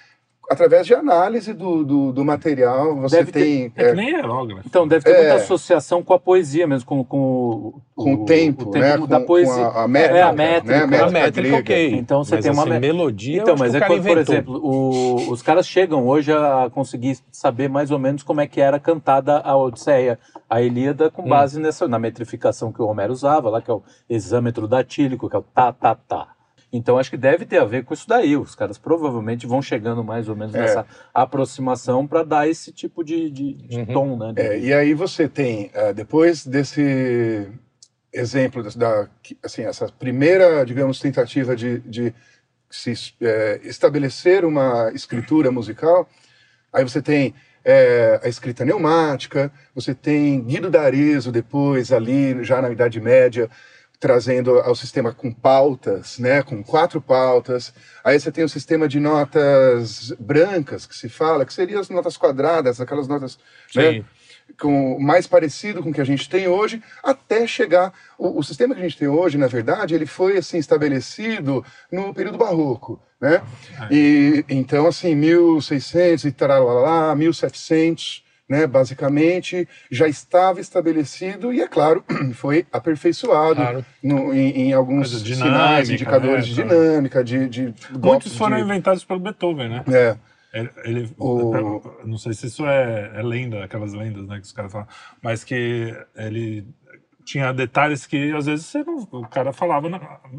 através 0.52 0.86
de 0.86 0.94
análise 0.94 1.54
do, 1.54 1.84
do, 1.84 2.12
do 2.12 2.26
material, 2.26 2.96
você 2.98 3.18
Deve 3.18 3.32
ter- 3.32 3.40
tem... 3.44 3.74
É 3.76 3.84
é, 3.86 3.90
que 3.92 3.96
nem 3.96 4.16
aerógrafo. 4.16 4.64
Então, 4.66 4.88
deve 4.88 5.04
ter 5.06 5.12
É. 5.12 5.18
muita 5.20 5.36
associação 5.36 6.04
com 6.04 6.14
a 6.14 6.20
poesia 6.20 6.68
mesmo, 6.68 6.86
com, 6.86 7.04
com, 7.04 7.74
com 7.96 8.14
o 8.16 8.26
tempo, 8.26 8.70
né? 8.78 8.98
da 9.08 9.20
com, 9.20 9.26
poesia. 9.26 9.54
com 9.54 9.80
a, 9.80 9.84
a 9.84 9.88
métrica, 9.88 10.18
É, 10.18 10.22
a 10.22 10.34
métrica. 10.34 10.72
né? 10.78 10.84
A 10.84 10.88
métrica 10.88 11.06
A 11.08 11.12
métrica, 11.12 11.42
grega. 11.42 11.58
ok. 11.62 11.94
Então 11.96 12.24
você 12.24 12.36
mas 12.36 12.44
tem 12.44 12.52
uma 12.54 12.64
assim, 12.64 12.72
me- 12.72 12.80
melodia. 12.80 13.42
Então, 13.42 13.56
mas 13.58 13.74
é 13.74 13.78
o 13.78 13.80
cara 13.80 13.92
quando, 13.94 14.02
por 14.04 14.12
inventou. 14.12 14.36
exemplo, 14.36 14.60
o- 14.64 15.32
os 15.32 15.42
caras 15.42 15.66
chegam 15.68 16.08
hoje 16.08 16.32
a 16.34 16.70
conseguir 16.74 17.18
saber 17.32 17.70
mais 17.70 17.90
ou 17.92 17.98
menos 18.00 18.22
como 18.24 18.42
é 18.42 18.48
que 18.48 18.60
era 18.60 18.80
cantada 18.80 19.40
a 19.40 19.56
Odisseia, 19.56 20.20
a 20.50 20.62
Ilíada, 20.62 21.10
com 21.10 21.22
Hum. 21.24 21.30
base 21.30 21.60
nessa, 21.60 21.88
na 21.88 21.98
metrificação 21.98 22.72
que 22.72 22.82
o 22.82 22.88
Homero 22.88 23.14
usava, 23.14 23.50
lá 23.50 23.62
que 23.62 23.72
é 23.72 23.74
o 23.74 23.82
exâmetro 24.10 24.68
datílico, 24.68 25.30
que 25.30 25.36
é 25.36 25.40
o 25.40 25.42
tá, 25.44 25.72
tá, 25.72 25.96
tá. 25.96 26.28
Então 26.74 26.98
acho 26.98 27.10
que 27.10 27.18
deve 27.18 27.46
ter 27.46 27.58
a 27.58 27.66
ver 27.66 27.84
com 27.84 27.94
isso 27.94 28.08
daí. 28.08 28.38
Os 28.38 28.56
caras 28.56 28.78
provavelmente 28.78 29.46
vão 29.46 29.62
chegando 29.62 30.04
mais 30.04 30.30
ou 30.30 30.36
menos 30.36 30.56
É. 30.56 30.60
nessa 30.60 30.86
aproximação 31.14 32.08
para 32.08 32.24
dar 32.24 32.48
esse 32.48 32.72
tipo 32.72 33.04
de, 33.04 33.30
de- 33.30 33.54
de 33.56 33.80
Uhum. 33.80 33.86
tom, 33.88 34.18
né? 34.18 34.34
De- 34.34 34.42
É, 34.42 34.60
e 34.60 34.74
aí 34.74 34.94
você 34.94 35.28
tem, 35.28 35.70
eh, 35.74 35.92
depois 35.94 36.46
desse 36.46 37.48
exemplo, 38.14 38.64
da, 38.76 39.08
assim, 39.44 39.64
essa 39.64 39.88
primeira, 39.88 40.66
digamos, 40.66 41.00
tentativa 41.00 41.56
de, 41.56 41.80
de 41.80 42.14
se 42.70 42.94
eh, 43.22 43.60
estabelecer 43.64 44.46
uma 44.46 44.92
escritura 44.94 45.52
musical, 45.52 46.08
aí 46.72 46.84
você 46.84 47.02
tem 47.02 47.34
eh, 47.66 48.20
a 48.24 48.28
escrita 48.30 48.64
neumática, 48.66 49.52
você 49.76 49.94
tem 49.94 50.42
Guido 50.42 50.70
d'Arezzo 50.70 51.32
depois, 51.32 51.92
ali, 51.92 52.44
já 52.44 52.62
na 52.62 52.70
Idade 52.70 53.00
Média, 53.00 53.50
trazendo 54.02 54.60
ao 54.62 54.76
sistema 54.76 55.14
com 55.14 55.32
pautas, 55.32 56.18
né, 56.18 56.42
com 56.42 56.64
quatro 56.64 57.00
pautas. 57.00 57.72
Aí 58.04 58.20
você 58.20 58.32
tem 58.32 58.44
o 58.44 58.50
sistema 58.50 58.88
de 58.88 59.00
notas 59.00 60.12
brancas, 60.20 60.88
que 60.88 60.96
se 60.96 61.08
fala, 61.08 61.46
que 61.46 61.54
seriam 61.54 61.80
as 61.80 61.88
notas 61.88 62.18
quadradas, 62.18 62.82
aquelas 62.82 63.08
notas 63.08 63.38
né, 63.76 64.04
com 64.60 65.00
mais 65.00 65.28
parecido 65.28 65.84
com 65.84 65.92
o 65.92 65.94
que 65.94 66.02
a 66.02 66.06
gente 66.06 66.28
tem 66.28 66.48
hoje, 66.48 66.82
até 67.04 67.46
chegar 67.46 67.94
o, 68.18 68.40
o 68.40 68.44
sistema 68.44 68.74
que 68.74 68.82
a 68.82 68.84
gente 68.84 68.98
tem 68.98 69.08
hoje, 69.08 69.38
na 69.38 69.46
verdade, 69.46 69.94
ele 69.94 70.08
foi 70.08 70.36
assim 70.36 70.58
estabelecido 70.58 71.64
no 71.92 72.12
período 72.12 72.40
barroco, 72.40 73.00
né? 73.22 73.44
E 73.92 74.44
então 74.50 74.88
assim, 74.88 75.14
1600 75.14 76.26
e 76.26 76.32
taralá, 76.32 77.16
1700, 77.16 78.24
né, 78.52 78.68
basicamente, 78.68 79.66
já 79.90 80.10
estava 80.10 80.60
estabelecido 80.60 81.54
e 81.54 81.62
é 81.62 81.68
claro, 81.70 82.04
foi 82.36 82.66
aperfeiçoado 82.70 83.56
Claro. 83.56 83.86
no- 84.04 84.34
em, 84.34 84.68
em 84.68 84.74
alguns 84.74 85.10
Coisa 85.12 85.26
sinais, 85.26 85.88
dinâmica, 85.88 85.94
indicadores 85.94 86.48
né, 86.48 86.54
de 86.54 86.56
tá. 86.56 86.64
dinâmica, 86.68 87.24
de, 87.24 87.48
de 87.48 87.74
Muitos 87.98 88.36
foram 88.38 88.58
de, 88.58 88.64
inventados 88.64 89.06
pelo 89.06 89.22
Beethoven, 89.22 89.70
né? 89.70 89.84
é, 89.88 90.18
Ele, 90.54 90.70
ele- 90.84 91.16
O- 91.18 91.82
não 92.04 92.18
sei 92.18 92.34
se 92.34 92.48
isso 92.48 92.66
é, 92.66 93.12
é 93.16 93.22
lenda, 93.24 93.64
aquelas 93.64 93.94
lendas, 93.94 94.28
né, 94.28 94.36
que 94.36 94.46
os 94.46 94.52
caras 94.52 94.70
falam, 94.70 94.88
mas 95.24 95.46
que 95.46 95.96
ele 96.14 96.68
tinha 97.24 97.54
detalhes 97.54 98.06
que 98.06 98.34
às 98.34 98.48
vezes 98.48 98.74
não, 98.86 99.08
o 99.12 99.28
cara 99.30 99.54
falava 99.54 99.88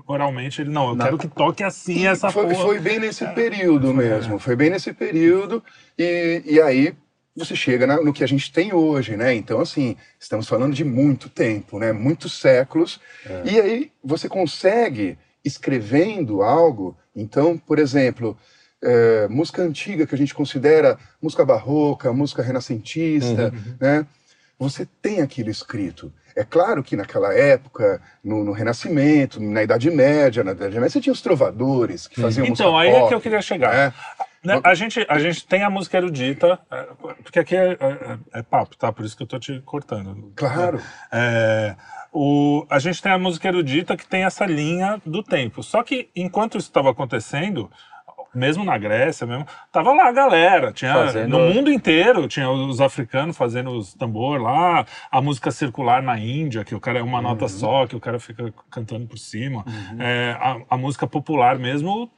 oralmente, 0.07 0.61
ele 0.61 0.71
não, 0.71 0.90
eu 0.90 0.97
Não. 0.97 1.04
quero 1.07 1.16
que 1.16 1.28
toque 1.28 1.62
assim 1.62 2.07
essa 2.07 2.28
foi, 2.28 2.45
porra. 2.49 2.62
foi 2.64 2.78
bem 2.81 2.99
nesse 2.99 3.25
período 3.28 3.95
mesmo, 3.95 4.38
foi 4.38 4.54
bem 4.57 4.69
nesse 4.69 4.92
período, 4.92 5.62
e, 5.97 6.42
e 6.45 6.61
aí 6.61 6.92
você 7.35 7.57
chega 7.57 7.87
na- 7.87 8.01
no 8.03 8.12
que 8.12 8.23
a 8.23 8.27
gente 8.29 8.53
tem 8.53 8.73
hoje, 8.75 9.17
né? 9.17 9.35
Então, 9.35 9.61
assim, 9.61 9.97
estamos 10.21 10.47
falando 10.47 10.75
de 10.75 10.85
muito 10.85 11.29
tempo, 11.29 11.79
né? 11.79 11.93
Muitos 11.93 12.39
séculos, 12.39 13.01
e 13.45 13.59
aí 13.61 13.93
você 14.05 14.29
consegue, 14.29 15.17
escrevendo 15.45 16.43
algo, 16.43 16.97
então, 17.15 17.57
por 17.59 17.79
exemplo, 17.79 18.37
é, 18.83 19.29
música 19.29 19.62
antiga 19.62 20.07
que 20.07 20.15
a 20.15 20.19
gente 20.19 20.35
considera 20.35 20.99
música 21.23 21.45
barroca, 21.45 22.12
música 22.12 22.43
renascentista, 22.43 23.53
né? 23.81 24.07
Você 24.59 24.87
tem 25.01 25.21
aquilo 25.21 25.51
escrito. 25.51 26.12
É 26.35 26.45
claro 26.45 26.83
que 26.83 26.97
naquela 26.97 27.35
época, 27.35 28.01
no, 28.25 28.43
no 28.45 28.53
Renascimento, 28.53 29.41
na 29.41 29.62
Idade 29.62 29.91
Média, 29.91 30.43
na 30.43 30.53
Idade 30.53 30.75
Média, 30.75 30.89
você 30.91 31.01
tinha 31.01 31.12
os 31.12 31.21
trovadores 31.21 32.07
que 32.07 32.21
faziam 32.21 32.47
música 32.47 32.65
Então, 32.69 32.79
aí 32.79 32.89
é 32.89 32.93
pop, 33.01 33.09
que 33.09 33.15
eu 33.15 33.21
queria 33.21 33.43
chegar. 33.43 33.75
né? 33.75 33.95
Né, 34.45 34.61
A, 34.65 34.75
gente, 34.75 35.07
a 35.09 35.19
gente 35.21 35.47
tem 35.47 35.63
a 35.63 35.71
música 35.71 35.97
erudita, 35.97 36.59
é, 36.71 36.83
porque 37.23 37.39
aqui 37.39 37.55
é, 37.57 37.73
é- 37.73 38.19
é 38.41 38.43
papo, 38.43 38.77
tá? 38.77 38.93
Por 38.93 39.05
isso 39.05 39.17
que 39.17 39.23
eu 39.23 39.27
tô 39.27 39.39
te 39.39 39.61
cortando. 39.61 40.33
Claro. 40.35 40.81
É, 41.13 41.77
o, 42.13 42.67
a 42.69 42.79
gente 42.81 43.01
tem 43.01 43.13
a 43.13 43.19
música 43.19 43.47
erudita 43.49 43.97
que 43.97 44.07
tem 44.07 44.25
essa 44.25 44.45
linha 44.45 45.01
do 45.07 45.23
tempo. 45.23 45.63
Só 45.63 45.83
que 45.85 46.11
enquanto 46.17 46.59
isso 46.59 46.67
estava 46.69 46.91
acontecendo, 46.91 47.71
mesmo 48.35 48.65
na 48.65 48.77
Grécia, 48.79 49.27
mesmo, 49.27 49.47
tava 49.71 49.93
lá 49.93 50.09
a 50.09 50.13
galera. 50.13 50.73
Tinha, 50.73 50.93
Fazendo- 50.93 51.39
No 51.39 51.55
mundo 51.55 51.71
inteiro 51.71 52.27
tinha 52.27 52.51
os 52.51 52.81
africanos 52.81 53.37
fazendo 53.37 53.71
os 53.71 53.95
tambor 53.95 54.41
lá, 54.41 54.85
a 55.11 55.21
música 55.23 55.53
circular 55.53 56.03
na 56.03 56.19
Índia, 56.19 56.65
que 56.65 56.75
o 56.75 56.81
cara 56.81 56.99
é 56.99 57.03
uma 57.03 57.19
Uhum. 57.19 57.25
nota 57.25 57.47
só, 57.47 57.87
que 57.87 57.95
o 57.95 58.01
cara 58.01 58.19
fica 58.19 58.53
cantando 58.71 59.07
por 59.07 59.19
cima. 59.19 59.65
É, 60.01 60.37
a, 60.41 60.57
a 60.71 60.77
música 60.77 61.07
popular 61.07 61.59
mesmo 61.61 62.11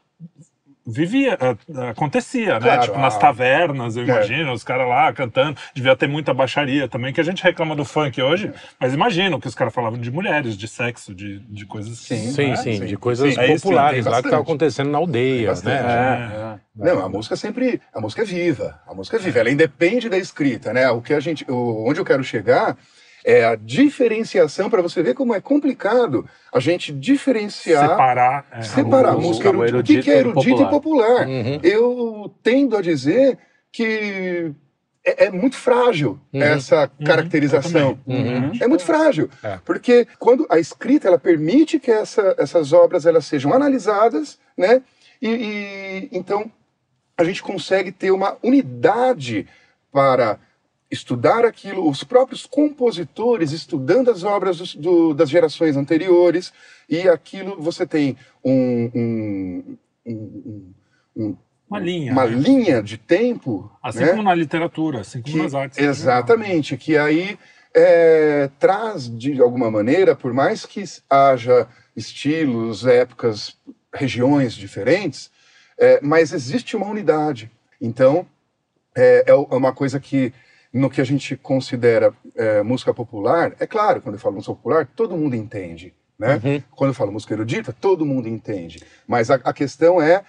vivia, 0.87 1.39
a- 1.41 1.91
acontecia, 1.91 2.55
né? 2.55 2.61
Claro, 2.61 2.83
Tipo, 2.83 2.99
nas 2.99 3.17
a- 3.17 3.19
tavernas, 3.19 3.97
eu 3.97 4.03
É. 4.03 4.07
imagino, 4.07 4.53
os 4.53 4.63
caras 4.63 4.87
lá 4.89 5.13
cantando. 5.13 5.59
Devia 5.75 5.97
ter 5.97 6.07
muita 6.07 6.35
baixaria 6.35 6.87
também, 6.89 7.13
que 7.13 7.21
a 7.21 7.25
gente 7.25 7.43
reclama 7.43 7.75
do 7.75 7.85
funk 7.85 8.21
hoje, 8.21 8.53
mas 8.79 8.93
imagino 8.95 9.41
que 9.41 9.47
os 9.49 9.55
caras 9.55 9.73
falavam 9.73 9.99
de 9.99 10.11
mulheres, 10.11 10.57
de 10.57 10.69
sexo, 10.69 11.15
de, 11.15 11.39
de 11.41 11.65
coisas 11.67 11.93
assim. 11.93 12.31
Sim, 12.31 12.51
né? 12.51 12.57
sim, 12.57 12.77
Sim. 12.79 12.85
de 12.87 12.97
coisas 12.97 13.33
Sim, 13.35 13.41
é 13.41 13.53
isso, 13.53 13.63
populares 13.63 13.93
tem 13.93 13.99
lá 13.99 14.03
que 14.03 14.05
bastante. 14.11 14.25
estava 14.27 14.43
acontecendo 14.43 14.91
na 14.91 14.99
aldeia, 14.99 15.37
Tem 15.39 15.47
bastante. 15.47 15.83
né? 15.83 16.59
É, 16.77 16.83
é. 16.91 16.95
Não, 16.95 17.05
a 17.05 17.09
música 17.09 17.37
sempre, 17.37 17.81
a 17.95 18.01
música 18.01 18.23
é 18.23 18.25
viva, 18.25 18.81
a 18.87 18.95
música 18.95 19.17
é 19.17 19.21
viva, 19.21 19.39
ela 19.39 19.51
independe 19.51 20.09
da 20.09 20.19
escrita, 20.19 20.73
né? 20.73 20.91
O 20.91 21.01
que 21.01 21.15
a 21.15 21.21
gente, 21.21 21.45
o- 21.51 21.89
onde 21.89 22.01
eu 22.01 22.05
quero 22.05 22.23
chegar 22.25 22.77
é 23.25 23.45
a 23.45 23.55
diferenciação 23.57 24.69
para 24.69 24.83
você 24.83 25.03
ver 25.03 25.15
como 25.15 25.35
é 25.35 25.41
complicado 25.41 26.29
a 26.53 26.61
gente 26.61 26.93
diferenciar, 26.93 27.89
Separar. 27.89 28.47
é, 28.53 28.63
separar 28.63 29.17
o- 29.17 29.21
música 29.23 29.51
o 29.51 29.65
erudita. 29.65 29.79
O 29.79 29.83
que, 29.83 30.03
que 30.03 30.11
é 30.11 30.19
erudito 30.19 30.61
e 30.63 30.65
e 30.65 30.69
popular? 30.71 31.27
Uhum. 31.27 31.59
Eu 31.63 32.35
tendo 32.43 32.77
a 32.77 32.83
dizer 32.83 33.39
que 33.73 34.53
é, 35.05 35.27
é 35.27 35.31
muito 35.31 35.57
frágil 35.57 36.19
Uhum, 36.33 36.43
essa 36.43 36.91
uhum, 36.99 37.07
caracterização. 37.07 37.99
Uhum. 38.07 38.53
É 38.61 38.67
muito 38.69 38.85
frágil, 38.85 39.29
É. 39.43 39.59
porque 39.65 40.07
quando 40.19 40.47
a 40.51 40.59
escrita 40.59 41.09
ela 41.09 41.19
permite 41.19 41.79
que 41.81 41.91
essa- 41.91 42.35
essas 42.39 42.73
obras 42.73 43.07
elas 43.07 43.25
sejam 43.25 43.53
analisadas, 43.55 44.39
né? 44.57 44.83
E, 45.21 45.29
e 45.31 46.09
então 46.13 46.51
a 47.17 47.25
gente 47.25 47.43
consegue 47.43 47.91
ter 47.91 48.11
uma 48.11 48.37
unidade 48.43 49.47
para 49.93 50.39
estudar 50.95 51.45
aquilo, 51.45 51.89
os 51.89 52.03
próprios 52.05 52.47
compositores 52.47 53.53
estudando 53.53 54.11
as 54.11 54.25
obras 54.25 54.57
dos- 54.59 54.75
do- 54.75 55.13
das 55.13 55.29
gerações 55.29 55.77
anteriores, 55.77 56.53
e 56.89 57.09
aquilo 57.09 57.61
você 57.61 57.87
tem 57.87 58.17
um- 58.45 58.91
um- 58.95 59.77
um- 60.07 60.73
um- 61.17 61.37
Uma 61.69 61.79
linha. 61.81 62.13
uma 62.13 62.25
né? 62.27 62.37
linha 62.37 62.83
de 62.83 62.97
tempo. 62.97 63.71
Assim 63.83 64.01
né? 64.01 64.09
como 64.11 64.23
na 64.23 64.35
literatura, 64.35 65.01
assim 65.01 65.21
como 65.21 65.35
que- 65.35 65.43
nas 65.43 65.55
artes. 65.55 65.79
Exatamente, 65.79 66.77
que 66.77 66.97
aí 66.97 67.39
é, 67.77 68.49
traz 68.61 69.09
de 69.09 69.41
alguma 69.43 69.69
maneira, 69.69 70.15
por 70.15 70.33
mais 70.33 70.65
que 70.65 70.85
haja 71.11 71.67
estilos, 71.97 72.87
épocas, 72.87 73.57
regiões 73.93 74.55
diferentes, 74.55 75.29
é, 75.77 75.99
mas 76.01 76.33
existe 76.33 76.77
uma 76.77 76.87
unidade. 76.87 77.51
Então, 77.81 78.25
é, 78.97 79.25
é 79.27 79.35
uma 79.35 79.73
coisa 79.73 79.99
que, 79.99 80.33
no 80.75 80.91
que 80.91 81.01
a 81.01 81.05
gente 81.05 81.37
considera 81.37 82.13
é, 82.37 82.63
música 82.63 82.93
popular, 82.93 83.53
é 83.61 83.67
claro, 83.67 84.03
quando 84.03 84.17
eu 84.17 84.21
falo 84.21 84.35
música 84.35 84.53
popular, 84.55 84.87
todo 84.97 85.17
mundo 85.17 85.37
entende. 85.37 85.95
Né? 86.19 86.41
Uhum. 86.45 86.63
Quando 86.73 86.91
eu 86.91 86.95
falo 86.95 87.13
música 87.13 87.33
erudita, 87.33 87.73
todo 87.73 88.05
mundo 88.05 88.29
entende. 88.29 88.83
Mas 89.07 89.31
a, 89.31 89.37
a 89.37 89.53
questão 89.53 90.03
é. 90.03 90.23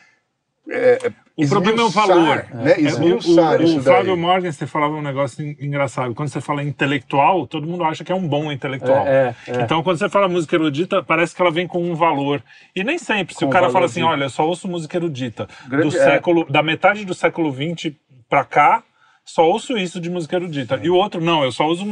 é 0.70 1.12
O 1.38 1.48
problema 1.48 1.82
é 1.82 1.86
o 1.86 1.90
valor. 1.90 2.46
Né? 2.54 2.72
É, 2.74 2.75
o- 2.78 2.88
Esmiuçar 2.88 3.60
o, 3.60 3.64
isso 3.64 3.80
o 3.80 3.84
Fábio 3.84 4.14
daí. 4.14 4.20
Morgan, 4.20 4.52
você 4.52 4.66
falava 4.68 4.94
um 4.96 5.02
negócio 5.02 5.44
en- 5.46 5.56
engraçado. 5.60 6.14
Quando 6.16 6.30
você 6.30 6.42
fala 6.42 6.64
intelectual, 6.64 7.46
todo 7.48 7.68
mundo 7.68 7.84
acha 7.84 8.04
que 8.04 8.12
é 8.12 8.16
um 8.16 8.28
bom 8.28 8.52
intelectual. 8.52 9.06
É, 9.08 9.36
é, 9.48 9.52
é. 9.58 9.62
Então, 9.62 9.82
quando 9.84 9.98
você 10.00 10.10
fala 10.10 10.28
música 10.28 10.56
erudita, 10.56 11.04
parece 11.04 11.36
que 11.36 11.42
ela 11.42 11.52
vem 11.52 11.68
com 11.68 11.84
um 11.84 11.94
valor. 11.96 12.42
E 12.75 12.84
nem 12.84 12.98
sempre. 12.98 13.34
Se 13.36 13.42
Com 13.42 13.48
o 13.48 13.50
cara 13.50 13.70
fala 13.70 13.86
assim, 13.86 14.02
olha, 14.04 14.25
eu 14.25 14.30
só 14.30 14.46
ouço 14.48 14.68
música 14.68 14.98
erudita. 14.98 15.48
Grande- 15.68 15.90
do 15.90 15.98
é. 15.98 16.04
século, 16.04 16.46
Da 16.50 16.64
metade 16.64 17.06
do 17.06 17.14
século 17.14 17.52
XX 17.54 17.94
pra 18.28 18.44
cá, 18.44 18.84
só 19.25 19.50
ouço 19.50 19.75
isso 19.77 20.00
de 20.00 20.10
música 20.10 20.36
erudita. 20.36 20.79
E 20.84 20.89
o 20.89 20.96
outro, 20.96 21.20
não, 21.20 21.44
eu 21.44 21.51
só, 21.51 21.65
uso, 21.67 21.84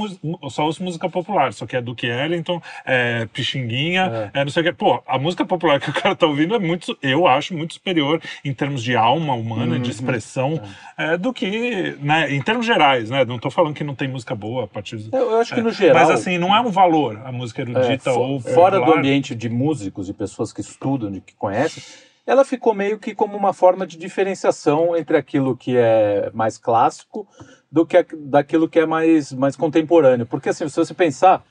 eu 0.41 0.49
só 0.49 0.65
ouço 0.65 0.83
música 0.83 1.09
popular. 1.09 1.51
Só 1.51 1.65
que 1.65 1.75
é 1.75 1.81
Duke 1.81 2.05
Ellington, 2.05 2.61
é 2.85 3.25
Pixinguinha, 3.33 4.31
é. 4.33 4.43
não 4.43 4.51
sei 4.51 4.61
o 4.61 4.65
que. 4.65 4.73
Pô, 4.73 5.01
a 5.07 5.17
música 5.17 5.43
popular 5.45 5.79
que 5.81 5.89
o 5.89 5.93
cara 5.93 6.15
tá 6.15 6.25
ouvindo 6.27 6.55
é 6.55 6.59
muito, 6.59 6.97
eu 7.01 7.25
acho, 7.27 7.53
muito 7.55 7.73
superior 7.73 8.21
em 8.45 8.53
termos 8.53 8.83
de 8.83 8.95
alma 8.95 9.33
humana, 9.33 9.75
Uhum. 9.75 9.81
de 9.81 9.89
expressão, 9.91 10.61
é, 10.97 11.17
do 11.17 11.33
que, 11.33 11.97
né, 11.99 12.31
em 12.33 12.41
termos 12.41 12.65
gerais, 12.65 13.09
né? 13.09 13.25
Não 13.25 13.39
tô 13.39 13.49
falando 13.49 13.73
que 13.73 13.83
não 13.83 13.95
tem 13.95 14.07
música 14.07 14.35
boa 14.35 14.65
a 14.65 14.67
partir 14.67 14.97
do... 14.97 15.15
Eu, 15.15 15.31
eu 15.31 15.39
acho 15.39 15.55
que 15.55 15.61
no 15.61 15.71
geral. 15.71 15.95
Mas 15.95 16.09
assim, 16.11 16.37
não 16.37 16.55
é 16.55 16.61
um 16.61 16.69
valor 16.69 17.19
a 17.25 17.31
música 17.31 17.61
É, 17.61 17.65
erudita 17.65 18.11
fo- 18.13 18.19
ou 18.19 18.39
fora 18.39 18.75
do 18.77 18.81
popular. 18.81 18.99
ambiente 18.99 19.33
de 19.33 19.49
músicos 19.49 20.07
e 20.09 20.13
pessoas 20.13 20.53
que 20.53 20.61
estudam, 20.61 21.11
de 21.11 21.19
que 21.21 21.33
conhecem, 21.35 21.81
ela 22.25 22.45
ficou 22.45 22.73
meio 22.73 22.97
que 22.99 23.13
como 23.13 23.35
uma 23.37 23.53
forma 23.53 23.85
de 23.85 23.97
diferenciação 23.97 24.95
entre 24.95 25.17
aquilo 25.17 25.55
que 25.57 25.75
é 25.77 26.29
mais 26.33 26.57
clássico 26.57 27.27
do 27.71 27.85
que 27.85 28.03
daquilo 28.17 28.69
que 28.69 28.79
é 28.79 28.85
mais, 28.85 29.31
mais 29.33 29.55
contemporâneo. 29.55 30.25
Porque 30.25 30.49
assim, 30.49 30.67
se 30.69 30.75
você 30.75 30.93
pensar, 30.93 31.43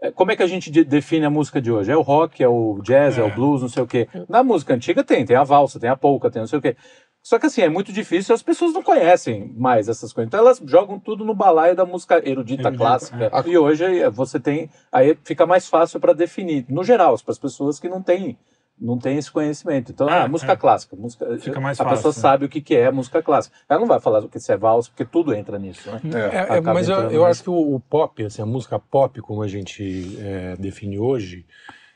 é, 0.00 0.10
como 0.10 0.30
é 0.32 0.36
que 0.36 0.42
a 0.42 0.46
gente 0.46 0.70
de- 0.70 0.84
define 0.84 1.24
a 1.26 1.30
música 1.30 1.60
de 1.60 1.70
hoje? 1.72 1.90
É 1.90 1.96
o 1.96 2.02
rock, 2.02 2.42
é 2.42 2.48
o 2.48 2.80
jazz, 2.82 3.16
é, 3.18 3.20
É. 3.20 3.24
o 3.24 3.34
blues, 3.34 3.62
não 3.62 3.68
sei 3.68 3.82
o 3.82 3.86
quê. 3.86 4.08
Na 4.28 4.42
música 4.42 4.74
antiga 4.74 5.02
tem, 5.04 5.24
tem 5.24 5.36
a 5.36 5.44
valsa, 5.44 5.78
tem 5.80 5.88
a 5.90 5.96
polca, 5.96 6.30
tem 6.30 6.40
não 6.40 6.46
sei 6.46 6.58
o 6.58 6.62
quê. 6.62 6.76
Só 7.22 7.38
que 7.38 7.44
assim, 7.46 7.60
é 7.60 7.68
muito 7.68 7.92
difícil, 7.92 8.34
as 8.34 8.42
pessoas 8.42 8.72
não 8.72 8.82
conhecem 8.82 9.52
mais 9.56 9.88
essas 9.90 10.10
coisas. 10.12 10.28
Então 10.28 10.40
elas 10.40 10.60
jogam 10.64 10.98
tudo 10.98 11.22
no 11.22 11.34
balaio 11.34 11.76
da 11.76 11.84
música 11.84 12.14
erudita, 12.16 12.62
Erudita, 12.62 12.72
clássica. 12.72 13.30
é. 13.32 13.48
E 13.48 13.58
hoje 13.58 13.84
eh, 14.00 14.08
você 14.08 14.40
tem. 14.40 14.70
Aí 14.90 15.16
fica 15.22 15.44
mais 15.44 15.68
fácil 15.68 16.00
para 16.00 16.14
definir, 16.14 16.64
no 16.68 16.82
geral, 16.82 17.14
para 17.22 17.32
as 17.32 17.38
pessoas 17.38 17.78
que 17.78 17.88
não 17.90 18.02
têm. 18.02 18.38
Não 18.80 18.96
tem 18.98 19.18
esse 19.18 19.30
conhecimento. 19.30 19.92
Então, 19.92 20.08
É, 20.08 20.22
ah, 20.22 20.28
música 20.28 20.52
é. 20.52 20.56
clássica. 20.56 20.96
Música, 20.96 21.36
Fica 21.38 21.60
mais 21.60 21.78
a 21.78 21.84
fácil, 21.84 21.96
pessoa 21.98 22.14
né? 22.14 22.20
sabe 22.20 22.44
o 22.46 22.48
que, 22.48 22.62
que 22.62 22.74
é 22.74 22.90
música 22.90 23.22
clássica. 23.22 23.54
Ela 23.68 23.80
não 23.80 23.86
vai 23.86 24.00
falar 24.00 24.20
do 24.20 24.28
que 24.28 24.38
é 24.50 24.56
valsa, 24.56 24.88
porque 24.88 25.04
tudo 25.04 25.34
entra 25.34 25.58
nisso. 25.58 25.90
Né? 25.90 26.00
É. 26.14 26.54
É, 26.54 26.56
é, 26.56 26.60
mas 26.62 26.88
eu, 26.88 27.10
eu 27.10 27.26
acho 27.26 27.42
que 27.42 27.50
o, 27.50 27.74
o 27.74 27.78
pop, 27.80 28.24
assim, 28.24 28.40
a 28.40 28.46
música 28.46 28.78
pop, 28.78 29.20
como 29.20 29.42
a 29.42 29.48
gente 29.48 30.16
é, 30.20 30.56
define 30.56 30.98
hoje, 30.98 31.44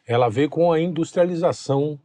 ela 0.06 0.28
veio 0.28 0.50
com 0.50 0.70
a 0.70 0.78
industrialização 0.78 1.98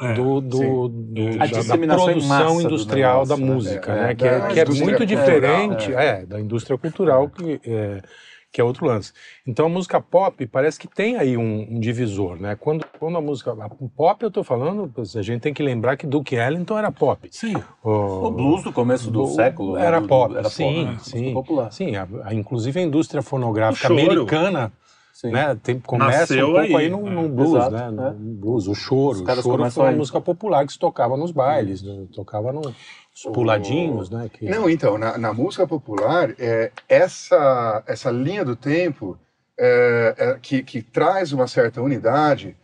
É, 0.00 0.12
do, 0.14 0.40
do, 0.40 0.88
do- 0.88 1.28
A 1.40 1.46
da, 1.46 1.46
da 1.46 1.46
disseminação 1.46 2.10
em 2.10 2.14
massa 2.16 2.26
produção 2.44 2.56
do 2.56 2.62
industrial 2.62 3.12
negócio, 3.22 3.36
da 3.36 3.46
né? 3.46 3.54
música, 3.54 3.92
É, 3.92 3.94
né? 3.94 4.10
é, 4.10 4.14
que 4.16 4.24
é, 4.26 4.40
que 4.48 4.60
é 4.60 4.64
muito 4.64 4.78
cultural, 4.96 5.06
diferente 5.06 5.94
é, 5.94 6.26
da 6.26 6.40
indústria 6.40 6.76
cultural, 6.76 7.28
que 7.28 7.60
é, 7.64 8.02
que 8.54 8.60
é 8.60 8.64
outro 8.64 8.86
lance. 8.86 9.12
Então 9.44 9.66
a 9.66 9.68
música 9.68 10.00
pop 10.00 10.46
parece 10.46 10.78
que 10.78 10.86
tem 10.86 11.16
aí 11.16 11.36
um, 11.36 11.66
um 11.72 11.80
divisor, 11.80 12.36
né? 12.40 12.54
Quando, 12.54 12.86
quando 13.00 13.18
a 13.18 13.20
música. 13.20 13.50
A 13.52 13.68
pop, 13.68 14.22
eu 14.22 14.30
tô 14.30 14.44
falando, 14.44 14.88
a 14.96 15.22
gente 15.22 15.40
tem 15.40 15.52
que 15.52 15.60
lembrar 15.60 15.96
que 15.96 16.06
Duke 16.06 16.36
Ellington 16.36 16.78
era 16.78 16.92
pop. 16.92 17.28
Sim. 17.32 17.56
O 17.82 18.30
blues 18.30 18.62
do 18.62 18.72
começo 18.72 19.10
do 19.10 19.24
O- 19.24 19.26
século 19.26 19.74
né, 19.74 19.84
era 19.84 20.00
do- 20.00 20.06
pop, 20.06 20.36
era 20.36 20.48
sim, 20.48 20.84
né? 20.84 20.92
Música 20.92 21.18
sim. 21.18 21.34
popular. 21.34 21.72
Sim, 21.72 21.96
a- 21.96 22.06
a- 22.22 22.32
inclusive 22.32 22.78
a 22.78 22.82
indústria 22.84 23.22
fonográfica 23.22 23.92
O 23.92 23.98
choro. 23.98 24.12
americana 24.12 24.72
Sim. 25.12 25.32
né, 25.32 25.58
tem, 25.60 25.80
começa 25.80 26.20
Nasceu 26.20 26.46
um 26.48 26.52
pouco 26.52 26.60
aí, 26.76 26.76
aí, 26.76 26.88
no, 26.88 27.06
é. 27.08 27.10
no 27.10 27.28
blues, 27.28 27.54
Exato, 27.54 27.72
né? 27.92 28.06
é. 28.08 28.10
No 28.12 28.34
blues, 28.36 28.68
o 28.68 28.74
choro. 28.74 29.14
Os 29.16 29.20
O 29.20 29.24
caras 29.24 29.42
choro 29.42 29.56
começam 29.56 29.74
foi 29.82 29.84
uma 29.86 29.90
aí. 29.90 29.98
música 29.98 30.20
popular 30.20 30.64
que 30.64 30.72
se 30.72 30.78
tocava 30.78 31.16
nos 31.16 31.32
bailes, 31.32 31.82
né, 31.82 32.04
tocava 32.14 32.52
puladinhos, 33.32 34.10
né? 34.10 34.28
Que... 34.32 34.46
Não, 34.46 34.68
então, 34.68 34.98
na, 34.98 35.16
na 35.16 35.32
música 35.32 35.66
popular, 35.66 36.34
é, 36.38 36.72
essa, 36.88 37.82
essa 37.86 38.10
linha 38.10 38.44
do 38.44 38.56
tempo 38.56 39.18
é, 39.58 40.14
é, 40.18 40.38
que, 40.40 40.62
que 40.62 40.82
traz 40.82 41.32
uma 41.32 41.46
certa 41.46 41.80
unidade 41.80 42.56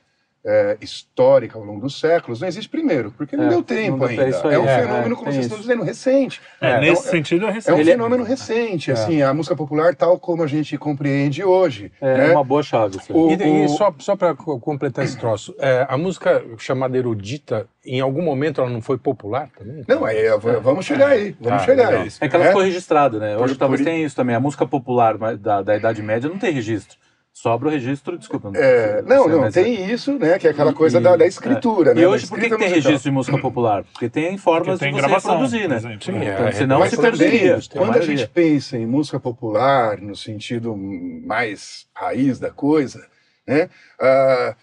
é, 0.44 0.78
histórica 0.80 1.58
ao 1.58 1.64
longo 1.64 1.82
dos 1.82 2.00
séculos, 2.00 2.40
não 2.40 2.48
existe 2.48 2.68
primeiro, 2.68 3.10
porque 3.16 3.36
não 3.36 3.44
É, 3.44 3.48
deu 3.50 3.62
tempo 3.62 3.90
não 3.92 3.98
deu- 3.98 4.08
ainda. 4.08 4.24
é 4.24 4.28
isso 4.30 4.48
aí, 4.48 4.54
é 4.54 4.58
um 4.58 4.66
é, 4.66 4.80
fenômeno, 4.80 5.12
é, 5.12 5.16
como 5.18 5.24
vocês 5.32 5.36
isso. 5.36 5.44
estão 5.46 5.58
dizendo, 5.60 5.82
recente. 5.82 6.40
É, 6.60 6.70
É, 6.70 6.80
nesse 6.80 7.04
é 7.06 7.08
um- 7.08 7.10
sentido 7.10 7.44
é 7.44 7.48
É 7.48 7.50
um 7.50 7.54
recente. 7.54 7.80
É- 7.80 7.84
fenômeno 7.84 8.24
recente, 8.24 8.90
É. 8.90 8.94
assim, 8.94 9.22
a 9.22 9.34
música 9.34 9.54
popular 9.54 9.94
tal 9.94 10.18
como 10.18 10.42
a 10.42 10.46
gente 10.46 10.78
compreende 10.78 11.44
hoje. 11.44 11.92
É 12.00 12.16
né? 12.16 12.30
uma 12.32 12.42
boa 12.42 12.62
chave. 12.62 12.96
O- 13.10 13.30
E, 13.30 13.64
e 13.64 13.68
só, 13.68 13.94
só 13.98 14.16
para 14.16 14.34
completar 14.34 15.04
esse 15.04 15.18
troço, 15.18 15.54
é, 15.58 15.86
a 15.88 15.98
música 15.98 16.42
chamada 16.58 16.96
erudita, 16.96 17.66
em 17.84 18.00
algum 18.00 18.22
momento 18.22 18.60
ela 18.62 18.70
não 18.70 18.80
foi 18.80 18.96
popular 18.96 19.50
também? 19.58 19.84
Não, 19.86 20.04
aí, 20.04 20.28
vou- 20.38 20.60
vamos 20.60 20.86
chegar 20.86 21.08
aí, 21.08 21.36
vamos 21.40 21.60
Tá, 21.60 21.66
chegar 21.66 21.88
legal. 21.88 22.02
aí. 22.02 22.08
É 22.20 22.28
que 22.28 22.34
ela 22.36 22.44
É? 22.46 22.48
ficou 22.48 22.62
registrada, 22.62 23.18
né? 23.18 23.36
Hoje 23.36 23.52
Por- 23.54 23.58
talvez 23.60 23.80
por- 23.82 23.84
tenha 23.86 24.04
isso 24.06 24.16
também. 24.16 24.34
A 24.34 24.40
música 24.40 24.66
popular 24.66 25.18
da, 25.36 25.60
da 25.62 25.76
Idade 25.76 26.02
Média 26.02 26.30
não 26.30 26.38
tem 26.38 26.50
registro. 26.52 26.96
Sobra 27.42 27.68
o 27.68 27.70
registro, 27.70 28.18
desculpa. 28.18 28.50
É, 28.54 29.00
não, 29.00 29.22
sei, 29.24 29.32
não, 29.32 29.40
mas- 29.40 29.54
tem 29.54 29.90
isso, 29.90 30.18
né? 30.18 30.38
Que 30.38 30.46
é 30.46 30.50
aquela 30.50 30.74
coisa 30.74 30.98
E- 30.98 31.02
da, 31.02 31.16
da 31.16 31.26
escritura, 31.26 31.94
né? 31.94 32.02
E 32.02 32.06
hoje, 32.06 32.26
por 32.26 32.38
que, 32.38 32.50
que 32.50 32.56
tem 32.58 32.68
registro 32.68 32.98
de 32.98 33.10
música 33.10 33.38
popular? 33.38 33.82
Porque 33.92 34.10
tem 34.10 34.36
formas 34.36 34.78
Porque 34.78 34.84
tem 34.84 34.92
de 34.92 35.00
você 35.00 35.06
gravação, 35.06 35.30
reproduzir, 35.32 35.62
por 35.62 35.68
né? 35.70 35.76
exemplo. 35.76 36.02
Sim, 36.04 36.18
É. 36.18 36.48
é, 36.48 36.52
senão 36.52 36.78
Mas 36.80 36.90
se 36.90 36.98
perderia. 36.98 37.58
quando 37.72 37.96
a 37.96 38.02
gente 38.02 38.26
pensa 38.28 38.76
em 38.76 38.84
música 38.84 39.18
popular, 39.18 39.98
no 39.98 40.14
sentido 40.14 40.76
mais 40.76 41.86
raiz 41.94 42.38
da 42.38 42.50
coisa, 42.50 43.06
né? 43.46 43.70
ah, 43.98 44.54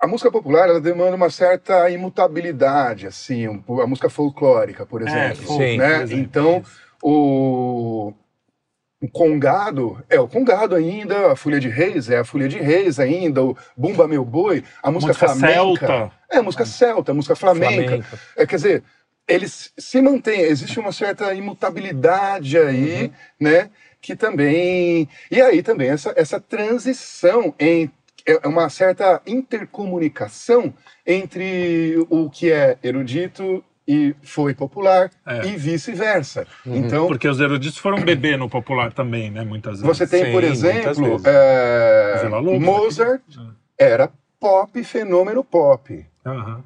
a 0.00 0.06
música 0.08 0.30
popular 0.30 0.68
ela 0.68 0.80
demanda 0.80 1.14
uma 1.14 1.30
certa 1.30 1.88
imutabilidade, 1.88 3.06
assim, 3.06 3.46
a 3.46 3.86
música 3.86 4.10
folclórica, 4.10 4.84
por 4.84 5.02
exemplo. 5.02 5.36
folk, 5.44 5.62
Sim, 5.62 5.78
né? 5.78 5.94
por 5.98 6.02
exemplo, 6.02 6.18
Então, 6.24 6.58
isso. 6.58 6.80
o, 7.00 8.12
o 9.06 9.08
congado 9.08 10.04
é 10.10 10.18
o 10.18 10.26
congado 10.26 10.74
ainda, 10.74 11.32
a 11.32 11.36
folha 11.36 11.60
de 11.60 11.68
reis 11.68 12.10
é 12.10 12.18
a 12.18 12.24
folha 12.24 12.48
de 12.48 12.58
reis 12.58 12.98
ainda, 12.98 13.42
o 13.42 13.56
bumba 13.76 14.08
meu 14.08 14.24
boi, 14.24 14.64
a 14.82 14.90
música, 14.90 15.12
música 15.12 15.28
flamenca. 15.28 15.54
celta. 15.54 16.12
É, 16.30 16.38
a 16.38 16.42
música 16.42 16.66
celta, 16.66 17.12
a 17.12 17.14
música 17.14 17.36
flamenca. 17.36 17.88
Flamenca. 17.88 18.18
É, 18.36 18.46
quer 18.46 18.56
dizer, 18.56 18.82
eles 19.28 19.72
se 19.78 20.02
mantêm, 20.02 20.40
existe 20.40 20.78
uma 20.80 20.90
certa 20.90 21.32
imutabilidade 21.34 22.58
aí, 22.58 23.12
né? 23.40 23.70
Que 24.00 24.16
também. 24.16 25.08
E 25.30 25.40
aí 25.40 25.62
também 25.62 25.88
essa, 25.88 26.12
essa 26.16 26.40
transição 26.40 27.54
em. 27.58 27.90
É 28.28 28.48
uma 28.48 28.68
certa 28.68 29.22
intercomunicação 29.24 30.74
entre 31.06 32.04
o 32.10 32.28
que 32.28 32.50
é 32.50 32.76
erudito 32.82 33.64
e 33.86 34.14
foi 34.22 34.54
popular 34.54 35.10
É. 35.26 35.46
e 35.46 35.56
vice-versa. 35.56 36.46
Uhum. 36.64 36.76
Então, 36.76 37.06
Porque 37.06 37.28
os 37.28 37.38
eruditos 37.40 37.78
foram 37.78 38.00
beber 38.00 38.36
no 38.36 38.48
popular 38.48 38.92
também, 38.92 39.30
né? 39.30 39.44
Muitas 39.44 39.80
vezes. 39.80 39.86
você 39.86 40.06
tem, 40.06 40.26
Sim, 40.26 40.32
por 40.32 40.42
exemplo, 40.44 41.10
vezes. 41.18 41.24
é, 41.26 42.20
Vila 42.24 42.38
Lobos, 42.38 42.60
Mozart 42.60 43.22
era 43.78 44.10
pop, 44.40 44.82
fenômeno 44.84 45.44
pop. 45.44 46.04
Aham. 46.24 46.64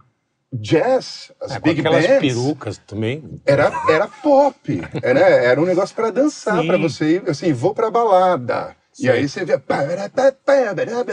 Jazz, 0.52 1.30
as 1.40 1.52
É, 1.52 1.61
com 1.61 1.68
big 1.68 1.80
aquelas 1.80 2.06
bands, 2.06 2.20
perucas 2.20 2.78
também. 2.78 3.22
era, 3.46 3.70
era 3.88 4.09
pop, 4.09 4.83
era, 5.00 5.20
era 5.20 5.61
um 5.61 5.64
negócio 5.64 5.94
para 5.94 6.11
dançar, 6.11 6.64
para 6.66 6.76
você 6.76 7.16
ir, 7.16 7.30
assim, 7.30 7.52
vou 7.52 7.72
pra 7.72 7.88
balada. 7.88 8.74
Sim. 8.92 9.06
E 9.06 9.11
aí 9.11 9.28
você 9.28 9.44
via. 9.44 9.62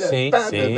Sim, 0.09 0.31
sim, 0.49 0.73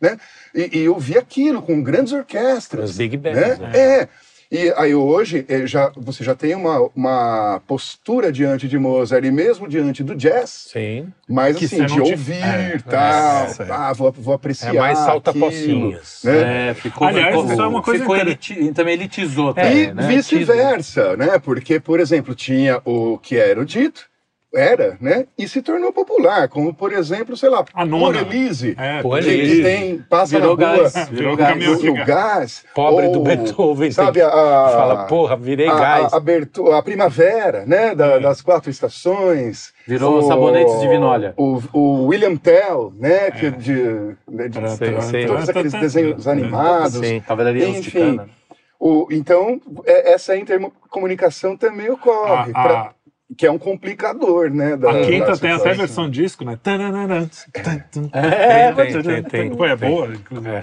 Né? 0.00 0.16
E, 0.54 0.78
e 0.78 0.84
eu 0.84 0.98
vi 0.98 1.18
aquilo 1.18 1.60
com 1.60 1.82
grandes 1.82 2.12
orquestras. 2.14 2.90
As 2.90 2.96
big 2.96 3.18
né? 3.18 3.32
bands. 3.34 3.58
né? 3.58 3.70
É. 3.74 4.08
E 4.56 4.72
aí 4.76 4.94
hoje 4.94 5.44
eh, 5.48 5.66
já, 5.66 5.90
você 5.96 6.22
já 6.22 6.32
tem 6.32 6.54
uma, 6.54 6.88
uma 6.94 7.60
postura 7.66 8.30
diante 8.30 8.68
de 8.68 8.78
Mozart 8.78 9.24
e 9.24 9.30
mesmo 9.32 9.66
diante 9.66 10.04
do 10.04 10.14
jazz, 10.14 10.68
Sim. 10.72 11.08
mas 11.28 11.56
Que 11.56 11.64
assim, 11.64 11.84
de 11.84 12.00
ouvir, 12.00 12.34
É, 12.34 12.78
tal, 12.88 13.46
é, 13.46 13.46
aí. 13.58 13.68
ah, 13.68 13.92
vou, 13.92 14.12
vou 14.12 14.32
apreciar 14.32 14.72
É 14.72 14.78
mais 14.78 14.96
salta 14.96 15.30
aquilo, 15.30 15.46
pocinhas. 15.46 16.20
né? 16.22 16.70
É, 16.70 16.74
ficou, 16.74 17.04
Aliás, 17.08 17.34
ficou, 17.34 17.52
isso 17.52 17.62
é 17.62 17.66
uma 17.66 17.82
coisa 17.82 18.00
ficou 18.02 18.14
interessante. 18.16 18.52
eliti- 18.52 18.72
também 18.74 18.94
elitizou 18.94 19.50
E 19.50 19.54
também, 19.54 19.92
né? 19.92 20.06
vice-versa, 20.06 21.16
né? 21.16 21.36
Porque, 21.40 21.80
por 21.80 21.98
exemplo, 21.98 22.32
tinha 22.32 22.80
o 22.84 23.18
que 23.18 23.36
era 23.36 23.50
erudito, 23.50 24.06
era, 24.54 24.96
né? 25.00 25.26
E 25.36 25.48
se 25.48 25.60
tornou 25.62 25.92
popular, 25.92 26.48
como, 26.48 26.72
por 26.72 26.92
exemplo, 26.92 27.36
sei 27.36 27.48
lá, 27.48 27.64
A 27.74 27.84
nona. 27.84 28.20
Elise, 28.20 28.76
É, 28.78 29.02
que, 29.02 29.08
Elise. 29.16 29.56
que 29.56 29.62
tem, 29.62 29.98
passa 30.08 30.38
Virou 30.38 30.56
na 30.56 30.66
rua, 30.72 30.82
gás, 30.82 30.94
virou 30.94 31.14
virou 31.16 31.36
gás. 31.36 31.48
caminhão 31.50 31.74
o, 31.74 32.02
o 32.02 32.04
gás, 32.06 32.64
Pobre 32.74 33.08
do 33.08 33.18
ou, 33.18 33.24
Beethoven. 33.24 33.90
sabe, 33.90 34.20
a, 34.22 34.30
Fala, 34.30 35.04
porra, 35.06 35.36
virei 35.36 35.68
a, 35.68 35.74
gás. 35.74 36.12
a, 36.12 36.16
abertu- 36.16 36.72
a 36.72 36.82
primavera, 36.82 37.64
né, 37.66 37.94
da- 37.94 38.18
das 38.18 38.40
quatro 38.40 38.70
estações. 38.70 39.72
Virou 39.86 40.18
O- 40.18 40.22
sabonetes 40.22 40.80
de 40.80 40.88
vinólia. 40.88 41.34
O, 41.36 41.60
o 41.72 42.06
William 42.06 42.36
Tell, 42.36 42.92
né, 42.98 43.30
que 43.30 43.50
de, 43.50 43.74
né, 44.30 44.48
de 44.48 44.70
Sei, 44.76 45.00
sei. 45.02 45.26
todos 45.26 45.48
aqueles 45.48 45.72
desenhos 45.72 46.26
animados. 46.26 46.94
Sim. 47.06 47.20
Cavalaria 47.20 47.68
Enfim. 47.68 48.20
O, 48.78 49.06
então, 49.10 49.60
é- 49.86 50.12
essa 50.12 50.36
intercomunicação 50.36 51.56
também 51.56 51.90
ocorre, 51.90 52.50
A- 52.54 52.60
a- 52.60 52.62
pra- 52.62 52.93
que 53.36 53.46
é 53.46 53.50
um 53.50 53.58
complicador, 53.58 54.50
né? 54.50 54.76
da- 54.76 54.90
A 54.90 55.04
quinta 55.06 55.26
da 55.32 55.36
tem 55.36 55.50
até 55.50 55.58
situação. 55.58 55.74
versão 55.76 56.10
disco, 56.10 56.44
né? 56.44 56.58
É, 58.12 58.72
tem, 58.72 59.02
tem, 59.02 59.22
tem, 59.22 59.56
Pô, 59.56 59.64
é 59.66 59.74
boa, 59.76 60.08
inclusive. 60.14 60.48
É. 60.50 60.62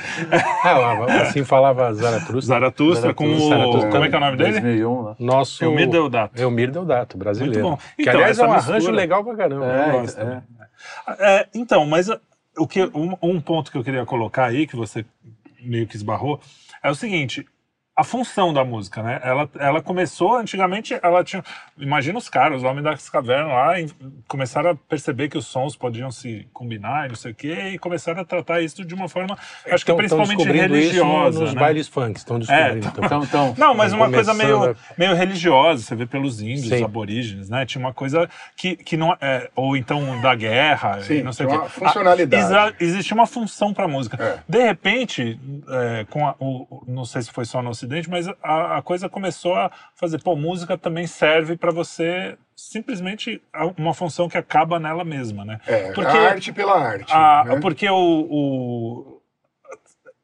Ah, 0.63 1.21
assim 1.23 1.43
falava 1.43 1.93
Zaratustra. 1.93 2.41
Zaratustra 2.41 3.13
com 3.13 3.25
o... 3.25 3.49
Zaratustra. 3.49 3.89
Como 3.91 4.03
é 4.05 4.09
que 4.09 4.15
é 4.15 4.17
o 4.17 4.21
nome 4.21 4.37
dele? 4.37 4.51
2001, 4.61 5.03
né? 5.03 5.15
Nosso. 5.19 5.63
Elmir 5.63 5.89
Deodato. 5.89 6.41
Elmir 6.41 6.71
Deodato, 6.71 7.17
brasileiro. 7.17 7.67
Muito 7.67 7.71
bom. 7.71 7.77
que 7.95 8.01
Então, 8.03 8.13
aliás 8.13 8.39
é 8.39 8.45
um 8.47 8.53
mistura- 8.53 8.75
arranjo 8.75 8.91
legal 8.91 9.23
pra 9.23 9.35
caramba. 9.35 9.65
É, 9.65 9.87
eu 9.89 10.01
gosto. 10.01 10.19
é. 10.21 10.41
É, 11.19 11.47
então, 11.53 11.85
mas 11.85 12.09
uh, 12.09 12.19
o 12.57 12.67
que, 12.67 12.83
um, 12.93 13.15
um 13.21 13.41
ponto 13.41 13.71
que 13.71 13.77
eu 13.77 13.83
queria 13.83 14.05
colocar 14.05 14.45
aí, 14.45 14.65
que 14.67 14.75
você 14.75 15.05
meio 15.61 15.85
que 15.87 15.95
esbarrou, 15.95 16.39
é 16.83 16.89
o 16.89 16.95
seguinte. 16.95 17.45
A 17.93 18.05
função 18.05 18.53
da 18.53 18.63
música, 18.63 19.03
né? 19.03 19.19
Ela, 19.21 19.49
ela 19.59 19.81
começou, 19.81 20.37
antigamente, 20.37 20.97
ela 21.03 21.25
tinha... 21.25 21.43
Imagina 21.77 22.17
os 22.17 22.29
caras, 22.29 22.59
os 22.59 22.63
homens 22.63 22.83
das 22.85 23.09
cavernas 23.09 23.49
lá, 23.51 23.81
em- 23.81 23.89
começaram 24.29 24.69
a 24.69 24.75
perceber 24.75 25.27
que 25.27 25.37
os 25.37 25.45
sons 25.45 25.75
podiam 25.75 26.09
se 26.09 26.47
combinar 26.53 27.05
e 27.05 27.09
não 27.09 27.15
sei 27.15 27.33
o 27.33 27.35
quê, 27.35 27.71
e 27.73 27.77
começaram 27.77 28.21
a 28.21 28.25
tratar 28.25 28.61
isso 28.61 28.85
de 28.85 28.95
uma 28.95 29.09
forma, 29.09 29.35
acho 29.35 29.43
que 29.65 29.67
Então, 29.69 29.77
estão 29.81 29.97
principalmente 29.97 30.37
descobrindo 30.37 30.77
isso 30.77 30.93
religiosa, 31.03 31.39
nos 31.41 31.53
né? 31.53 31.59
bailes 31.59 31.87
funk. 31.89 32.17
Estão 32.17 32.39
descobrindo. 32.39 32.87
então. 32.87 33.03
Então, 33.05 33.23
então, 33.23 33.55
Não, 33.57 33.73
mas 33.75 33.91
uma 33.91 34.09
coisa 34.09 34.33
meio, 34.33 34.71
a- 34.71 34.75
meio 34.97 35.13
religiosa, 35.13 35.83
você 35.83 35.93
vê 35.93 36.05
pelos 36.05 36.41
índios, 36.41 36.69
Sim. 36.69 36.83
aborígenes, 36.85 37.49
né? 37.49 37.65
Tinha 37.65 37.83
uma 37.85 37.93
coisa 37.93 38.29
que, 38.55 38.77
que 38.77 38.95
não 38.95 39.15
é. 39.19 39.49
Ou 39.53 39.75
então 39.75 40.19
da 40.21 40.33
guerra, 40.33 41.01
Sim, 41.01 41.15
e 41.15 41.23
não 41.23 41.33
sei 41.33 41.45
o 41.45 41.49
quê. 41.49 41.55
uma 41.57 41.67
funcionalidade. 41.69 42.75
Existia 42.79 43.13
uma 43.15 43.27
função 43.27 43.73
para 43.73 43.83
a 43.83 43.87
música. 43.89 44.15
É. 44.23 44.39
De 44.47 44.63
repente, 44.63 45.37
é, 45.69 46.05
com 46.09 46.25
a- 46.25 46.35
o, 46.39 46.61
o- 46.69 46.83
não 46.87 47.03
sei 47.03 47.21
se 47.21 47.29
foi 47.31 47.43
só 47.43 47.61
no 47.61 47.81
Ocidente, 47.91 48.09
mas 48.09 48.27
a, 48.41 48.77
a 48.77 48.81
coisa 48.81 49.09
começou 49.09 49.53
a 49.55 49.69
fazer, 49.95 50.21
pô, 50.23 50.35
música 50.35 50.77
também 50.77 51.05
serve 51.05 51.57
para 51.57 51.71
você 51.71 52.37
simplesmente 52.55 53.41
uma 53.77 53.93
função 53.93 54.29
que 54.29 54.37
acaba 54.37 54.79
nela 54.79 55.03
mesma, 55.03 55.43
né? 55.43 55.59
É, 55.67 55.91
Porque 55.91 56.15
a 56.17 56.29
arte 56.29 56.53
pela 56.53 56.73
arte. 56.79 57.11
a- 57.11 57.43
né? 57.47 57.59
Porque 57.59 57.89
o, 57.89 58.27
o- 58.29 59.21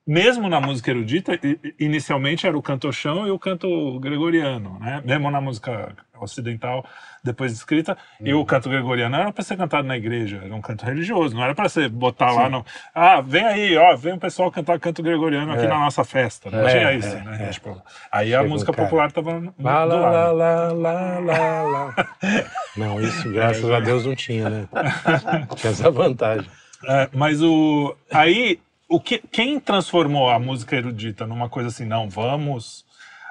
Mesmo 0.06 0.47
na 0.47 0.62
música 0.62 0.89
erudita, 0.89 1.38
inicialmente 1.77 2.47
era 2.47 2.58
o 2.58 2.62
canto 2.62 2.89
chão 2.93 3.27
e 3.27 3.32
o 3.32 3.38
canto 3.38 3.99
gregoriano, 3.99 4.80
né? 4.80 5.01
Mesmo 5.03 5.30
na 5.30 5.41
música 5.41 5.93
ocidental, 6.21 6.86
depois 7.27 7.51
escrita, 7.51 7.95
e 8.19 8.33
Uhum. 8.33 8.41
o 8.41 8.45
canto 8.45 8.67
gregoriano 8.69 9.15
era 9.15 9.31
para 9.31 9.43
ser 9.43 9.55
cantado 9.57 9.87
na 9.87 9.95
igreja, 9.95 10.41
era 10.43 10.55
um 10.55 10.61
canto 10.61 10.83
religioso, 10.85 11.35
não 11.35 11.43
era 11.43 11.53
para 11.53 11.69
você 11.69 11.87
botar 11.87 12.31
lá 12.31 12.49
no. 12.49 12.65
Ah, 12.95 13.21
vem 13.21 13.45
aí, 13.45 13.77
ó, 13.77 13.95
vem 13.95 14.13
o 14.13 14.17
pessoal 14.17 14.49
cantar 14.51 14.79
canto 14.79 15.03
gregoriano 15.03 15.51
aqui 15.53 15.65
É. 15.65 15.67
na 15.67 15.77
nossa 15.79 16.03
festa. 16.03 16.49
Não 16.49 16.67
É, 16.67 16.71
tinha 16.71 16.91
é, 16.91 16.95
isso, 16.97 17.15
é, 17.15 17.21
né? 17.23 17.47
é. 17.47 17.49
Tipo, 17.51 17.79
aí 18.11 18.33
a 18.33 18.37
Chega 18.37 18.43
um 18.43 18.49
música 18.51 18.73
cara. 18.73 18.83
popular 18.87 19.11
tava 19.11 19.39
no, 19.39 19.53
Lá, 19.59 19.85
do 19.85 19.89
lado. 19.95 20.35
lá, 20.37 20.71
lá, 20.71 21.19
lá, 21.19 21.61
lá. 21.61 21.95
Não, 22.75 22.99
isso 23.01 23.31
graças 23.31 23.69
a 23.69 23.79
Deus 23.79 24.05
não 24.05 24.15
tinha, 24.15 24.49
né? 24.49 24.67
Tinha 25.55 25.71
essa 25.71 25.91
vantagem. 25.91 26.49
É, 26.87 27.09
mas 27.13 27.41
o 27.41 27.95
aí 28.11 28.59
o 28.87 28.99
que 28.99 29.17
quem 29.31 29.59
transformou 29.59 30.29
a 30.29 30.39
música 30.39 30.75
erudita 30.75 31.25
numa 31.25 31.49
coisa 31.49 31.69
assim, 31.69 31.85
não 31.85 32.09
vamos, 32.09 32.85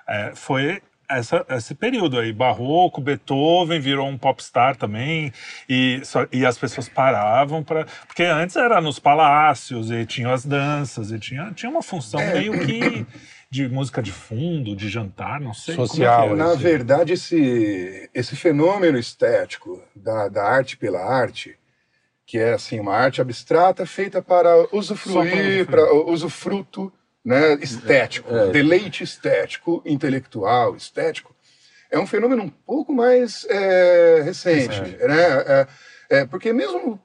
é, 0.09 0.33
foi 0.35 0.83
essa, 1.09 1.45
esse 1.51 1.75
período 1.75 2.19
aí, 2.19 2.33
Barroco, 2.33 3.01
Beethoven 3.01 3.81
virou 3.81 4.09
um 4.09 4.19
popstar 4.19 4.77
também 4.77 5.33
e, 5.69 6.01
só- 6.05 6.27
e 6.33 6.45
as 6.45 6.59
pessoas 6.59 6.89
paravam 6.89 7.63
para 7.63 7.87
porque 8.07 8.23
antes 8.25 8.57
era 8.57 8.81
nos 8.81 8.99
palácios 8.99 9.91
e 9.91 10.05
tinham 10.07 10.33
as 10.33 10.45
danças 10.45 11.11
e 11.11 11.19
tinha, 11.19 11.53
tinha 11.53 11.71
uma 11.71 11.83
função 11.83 12.21
meio 12.33 12.53
que 12.67 13.07
de 13.51 13.69
música 13.69 14.03
de 14.03 14.11
fundo, 14.11 14.75
de 14.75 14.89
jantar, 14.89 15.41
não 15.41 15.55
sei 15.55 15.77
Social, 15.77 16.29
como 16.29 16.35
é 16.35 16.37
que 16.37 16.43
é. 16.43 16.47
Na 16.47 16.55
verdade, 16.55 17.13
esse, 17.13 18.11
esse 18.13 18.35
fenômeno 18.35 18.99
estético 18.99 19.81
da, 19.95 20.29
da 20.29 20.45
arte 20.45 20.77
pela 20.77 21.01
arte, 21.01 21.57
que 22.27 22.39
é 22.39 22.55
assim 22.55 22.81
uma 22.81 22.95
arte 22.95 23.21
abstrata 23.21 23.87
feita 23.87 24.21
para 24.21 24.51
usufruir. 24.73 25.65
para 25.67 25.93
usufruto 25.95 26.93
né, 27.27 27.55
estético, 27.61 28.33
É. 28.33 28.51
deleite 28.53 29.03
estético, 29.03 29.83
intelectual, 29.85 30.77
estético, 30.77 31.35
é 31.91 31.99
um 31.99 32.07
fenômeno 32.07 32.45
um 32.45 32.49
pouco 32.49 32.95
mais 32.95 33.45
é, 33.51 34.23
recente, 34.25 34.81
né? 34.81 35.25
É, 35.47 35.67
é, 36.09 36.25
porque 36.25 36.53
mesmo 36.53 37.01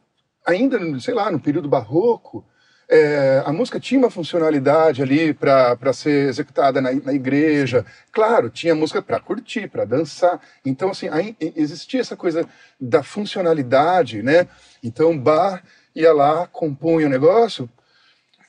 ainda, 0.45 0.77
sei 0.99 1.15
lá, 1.15 1.31
no 1.31 1.39
período 1.39 1.67
barroco, 1.67 2.45
é, 2.88 3.41
a 3.45 3.51
música 3.51 3.79
tinha 3.79 3.97
uma 3.97 4.12
funcionalidade 4.12 5.01
ali 5.01 5.34
para 5.34 5.93
ser 5.93 6.27
executada 6.29 6.79
na, 6.81 6.91
na 6.91 7.13
igreja. 7.13 7.84
Claro, 8.12 8.49
tinha 8.49 8.75
música 8.75 9.01
para 9.01 9.19
curtir, 9.19 9.67
para 9.69 9.86
dançar. 9.86 10.39
Então, 10.63 10.91
assim, 10.91 11.07
aí 11.10 11.36
existia 11.55 12.01
essa 12.01 12.15
coisa 12.15 12.47
da 12.79 13.01
funcionalidade, 13.01 14.21
né? 14.21 14.47
Então, 14.84 15.17
Bach 15.17 15.63
ia 15.95 16.13
lá, 16.13 16.47
compunha 16.47 17.07
o 17.07 17.10
negócio. 17.10 17.67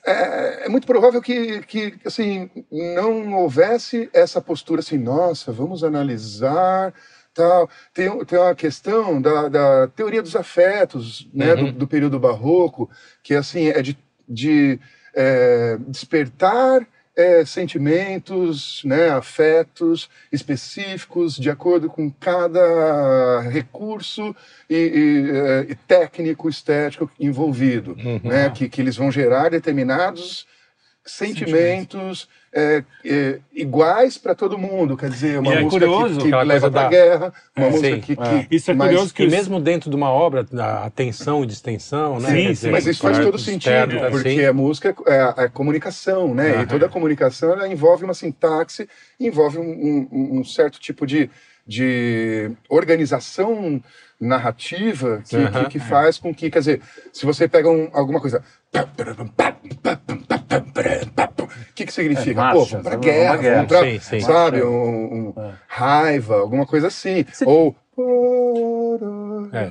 É, 0.04 0.66
é 0.66 0.68
muito 0.68 0.86
provável 0.86 1.22
que, 1.22 1.62
que, 1.62 1.94
assim, 2.04 2.50
não 2.70 3.34
houvesse 3.34 4.10
essa 4.12 4.40
postura 4.40 4.80
assim, 4.80 4.98
nossa, 4.98 5.52
vamos 5.52 5.84
analisar, 5.84 6.92
tal. 7.32 7.70
Tem, 7.94 8.24
tem 8.24 8.38
uma 8.38 8.54
questão 8.54 9.22
da, 9.22 9.48
da 9.48 9.88
teoria 9.88 10.22
dos 10.22 10.34
afetos, 10.34 11.28
né, 11.32 11.54
do, 11.54 11.72
do 11.72 11.86
período 11.86 12.18
barroco, 12.18 12.90
que, 13.22 13.34
assim, 13.34 13.68
é 13.68 13.80
de, 13.80 13.96
de 14.28 14.80
é, 15.14 15.78
despertar 15.86 16.86
é, 17.16 17.44
sentimentos, 17.44 18.82
né, 18.84 19.10
afetos 19.10 20.08
específicos 20.30 21.36
de 21.36 21.50
acordo 21.50 21.88
com 21.88 22.10
cada 22.10 23.40
recurso 23.40 24.34
e, 24.68 24.76
e, 24.76 25.30
é, 25.30 25.72
e 25.72 25.74
técnico 25.74 26.48
estético 26.48 27.10
envolvido, 27.20 27.96
né, 28.22 28.50
que, 28.50 28.68
que 28.68 28.80
eles 28.80 28.96
vão 28.96 29.10
gerar 29.10 29.50
determinados 29.50 30.46
sentimentos 31.04 32.28
é, 32.54 32.84
é, 33.04 33.38
iguais 33.54 34.18
para 34.18 34.34
todo 34.34 34.58
mundo, 34.58 34.96
quer 34.96 35.08
dizer, 35.08 35.38
uma 35.38 35.54
é 35.54 35.62
música 35.62 35.86
curioso, 35.86 36.18
que, 36.20 36.30
que 36.30 36.44
leva 36.44 36.70
para 36.70 36.82
da- 36.82 36.88
guerra, 36.88 37.32
uma 37.56 37.66
É, 37.66 37.70
música 37.70 37.94
sim, 37.94 38.00
que, 38.00 38.12
é. 38.12 38.16
que 38.46 38.54
Isso 38.56 38.70
é 38.70 38.74
mas- 38.74 38.88
curioso 38.88 39.14
que 39.14 39.22
E 39.24 39.28
mesmo 39.30 39.58
dentro 39.58 39.88
de 39.88 39.96
uma 39.96 40.10
obra, 40.10 40.46
a 40.60 40.90
tensão 40.90 41.42
e 41.42 41.46
distensão, 41.46 42.20
né? 42.20 42.28
Sim, 42.28 42.46
dizer, 42.48 42.70
Mas 42.70 42.86
isso 42.86 43.00
faz 43.02 43.18
todo 43.20 43.38
sentido, 43.38 43.70
externos, 43.72 44.10
porque 44.10 44.28
assim. 44.28 44.44
a 44.44 44.52
música 44.52 44.94
é, 45.06 45.44
é 45.44 45.48
comunicação, 45.48 46.34
né? 46.34 46.50
Aham. 46.52 46.62
E 46.62 46.66
toda 46.66 46.88
comunicação 46.88 47.52
ela 47.52 47.66
envolve 47.68 48.04
uma 48.04 48.14
sintaxe, 48.14 48.86
envolve 49.18 49.58
um, 49.58 50.08
um- 50.12 50.40
um 50.40 50.44
certo 50.44 50.78
tipo 50.78 51.06
de, 51.06 51.30
de 51.66 52.50
organização 52.68 53.82
narrativa 54.26 55.22
que, 55.28 55.36
que, 55.50 55.68
que 55.70 55.78
faz 55.80 56.18
com 56.18 56.32
que, 56.34 56.50
quer 56.50 56.60
dizer, 56.60 56.80
se 57.12 57.26
você 57.26 57.48
pega 57.48 57.68
um- 57.68 57.90
alguma 57.92 58.20
coisa. 58.20 58.42
O 61.38 61.74
que, 61.74 61.86
que 61.86 61.92
significa? 61.92 62.40
É, 62.50 62.52
Pô, 62.52 62.64
vamos 62.64 62.86
pra 62.86 62.96
guerra, 62.96 63.32
Uma 63.34 63.42
guerra. 63.42 63.54
vamos 63.56 63.68
pra, 63.68 63.80
Sim, 63.82 63.98
sim. 64.00 64.20
sabe, 64.20 64.62
um, 64.62 65.28
um 65.28 65.34
É. 65.36 65.52
raiva, 65.66 66.36
alguma 66.36 66.66
coisa 66.66 66.86
assim. 66.88 67.24
Você- 67.30 67.44
Ou... 67.46 67.74
É. 69.52 69.70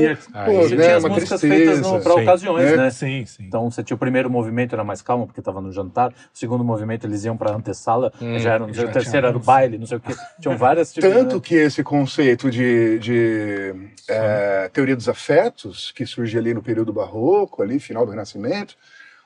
E 0.00 0.06
é- 0.06 0.14
Pô, 0.44 0.62
Você 0.62 0.76
né, 0.76 0.84
tinha 0.84 0.96
as 0.96 1.04
músicas 1.04 1.40
tristeza. 1.40 1.82
feitas 1.82 2.02
para 2.02 2.14
ocasiões, 2.14 2.64
É. 2.72 2.76
né? 2.76 2.90
Sim, 2.90 3.24
sim. 3.26 3.44
Então 3.44 3.70
você 3.70 3.82
tinha 3.82 3.94
o 3.94 3.98
primeiro 3.98 4.30
movimento 4.30 4.74
era 4.74 4.82
mais 4.84 5.02
calmo 5.02 5.26
porque 5.26 5.40
estava 5.40 5.60
no 5.60 5.70
jantar, 5.72 6.10
o 6.10 6.14
segundo 6.32 6.64
movimento 6.64 7.06
eles 7.06 7.24
iam 7.24 7.36
para 7.36 7.52
antessala, 7.54 8.12
já 8.38 8.54
era, 8.54 8.72
já 8.72 8.84
o 8.84 8.88
terceiro 8.92 9.26
era 9.26 9.36
o 9.36 9.40
baile, 9.40 9.76
não 9.78 9.86
sei 9.86 9.98
o 9.98 10.00
quê. 10.00 10.14
Tinham 10.40 10.56
várias 10.56 10.92
tipos, 10.94 11.10
Tanto 11.10 11.36
né? 11.36 11.40
que 11.44 11.54
esse 11.56 11.82
conceito 11.82 12.50
de, 12.50 12.98
de 12.98 13.74
é, 14.08 14.70
teoria 14.72 14.96
dos 14.96 15.08
afetos, 15.08 15.92
que 15.92 16.06
surge 16.06 16.38
ali 16.38 16.54
no 16.54 16.62
período 16.62 16.92
barroco, 16.92 17.62
ali, 17.62 17.78
final 17.78 18.04
do 18.06 18.10
Renascimento, 18.12 18.76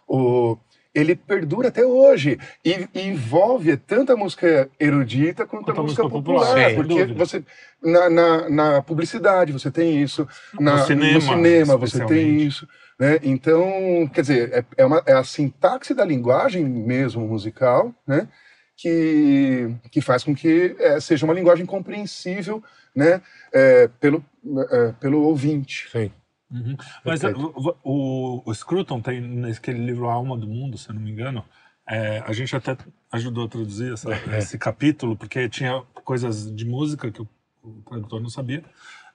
o, 0.09 0.57
ele 0.95 1.17
perdura 1.17 1.69
até 1.69 1.85
hoje 1.85 2.39
e, 2.65 2.89
e 2.95 3.01
envolve 3.09 3.77
tanto 3.77 4.13
a 4.13 4.17
música 4.17 4.71
erudita 4.79 5.45
quanto, 5.45 5.71
a 5.71 5.75
música 5.75 6.09
popular, 6.09 6.47
popular, 6.47 6.69
sem 6.69 6.75
porque 6.77 7.05
você 7.15 7.45
na, 7.83 8.09
na, 8.09 8.49
na 8.49 8.83
publicidade 8.83 9.53
você 9.53 9.71
tem 9.71 10.01
isso, 10.01 10.27
na, 10.59 10.77
No 10.77 10.87
cinema, 10.87 11.15
no 11.15 11.21
cinema 11.21 11.77
você 11.77 12.05
tem 12.07 12.43
isso, 12.43 12.67
né? 12.99 13.19
Então, 13.23 14.09
quer 14.13 14.21
dizer, 14.21 14.53
é, 14.53 14.65
é, 14.79 14.87
uma, 14.87 15.03
é 15.05 15.13
a 15.13 15.25
sintaxe 15.25 15.93
da 15.93 16.05
linguagem 16.05 16.65
mesmo 16.65 17.27
musical, 17.27 17.93
né? 18.07 18.29
Que, 18.77 19.73
que 19.91 20.01
faz 20.01 20.25
com 20.25 20.35
que 20.35 20.75
é, 20.79 20.99
seja 20.99 21.25
uma 21.25 21.35
linguagem 21.35 21.67
compreensível, 21.67 22.63
né? 22.95 23.21
É, 23.53 23.89
pelo, 24.01 24.25
é, 24.71 24.93
pelo 25.01 25.23
ouvinte. 25.23 25.89
Sim. 25.91 26.11
Uhum. 26.55 26.77
Mas 27.05 27.21
Perfeito. 27.21 27.53
o, 27.57 27.77
o, 27.83 28.43
o 28.47 28.55
Scruton 28.55 29.01
tem 29.01 29.21
naquele 29.21 29.85
livro 29.85 30.09
A 30.09 30.13
Alma 30.15 30.37
do 30.39 30.47
Mundo, 30.47 30.79
se 30.79 30.89
eu 30.89 30.95
não 30.95 31.03
me 31.03 31.11
engano. 31.11 31.45
é, 31.87 32.23
a 32.27 32.33
gente 32.33 32.55
até 32.57 32.77
ajudou 33.13 33.45
a 33.45 33.49
traduzir 33.49 33.93
essa- 33.93 34.11
É. 34.15 34.39
esse 34.39 34.57
capítulo, 34.57 35.17
porque 35.17 35.49
tinha 35.51 35.83
coisas 36.05 36.51
de 36.55 36.65
música 36.65 37.11
que 37.11 37.21
o, 37.21 37.29
o 37.63 37.83
tradutor 37.83 38.21
não 38.23 38.31
sabia 38.31 38.63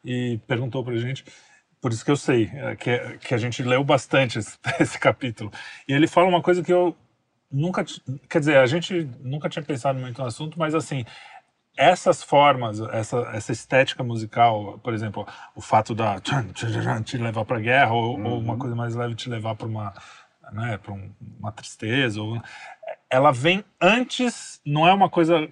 e 0.06 0.39
perguntou 0.45 0.84
pra 0.84 0.95
gente. 0.97 1.23
Por 1.82 1.91
isso 1.93 2.04
que 2.06 2.12
eu 2.12 2.17
sei, 2.17 2.49
é, 2.54 2.75
que, 2.75 3.17
que 3.19 3.34
a 3.34 3.38
gente 3.38 3.63
leu 3.63 3.84
bastante 3.84 4.38
esse, 4.38 4.58
esse 4.80 4.99
capítulo. 4.99 5.52
E 5.88 5.93
ele 5.93 6.08
fala 6.08 6.28
uma 6.28 6.41
coisa 6.41 6.62
que 6.62 6.71
eu 6.73 6.95
nunca. 7.52 7.84
Quer 8.30 8.39
dizer, 8.39 8.58
a 8.58 8.65
gente 8.65 9.10
nunca 9.21 9.47
tinha 9.49 9.63
pensado 9.63 9.97
muito 9.97 10.21
no 10.21 10.28
assunto, 10.28 10.60
mas 10.60 10.75
assim, 10.75 11.06
essas 11.77 12.21
formas, 12.21 12.79
essa, 12.79 13.17
essa 13.34 13.51
estética 13.51 14.03
musical, 14.03 14.79
por 14.84 14.93
exemplo, 14.93 15.25
o 15.55 15.62
fato 15.62 15.95
da 15.95 16.19
te 16.19 17.17
levar 17.17 17.45
para 17.45 17.60
guerra 17.60 17.93
ou, 17.93 18.21
ou 18.21 18.39
uma 18.39 18.58
coisa 18.58 18.75
mais 18.75 18.95
leve 18.95 19.15
te 19.15 19.29
levar 19.29 19.55
para 19.55 19.67
uma, 19.67 19.93
né, 20.51 20.77
para 20.77 20.93
um, 20.93 21.12
uma 21.39 21.51
tristeza, 21.51 22.21
ou, 22.21 22.41
ela 23.11 23.31
vem 23.31 23.63
antes, 23.81 24.61
não 24.63 24.87
é 24.87 24.93
uma 24.93 25.09
coisa 25.09 25.47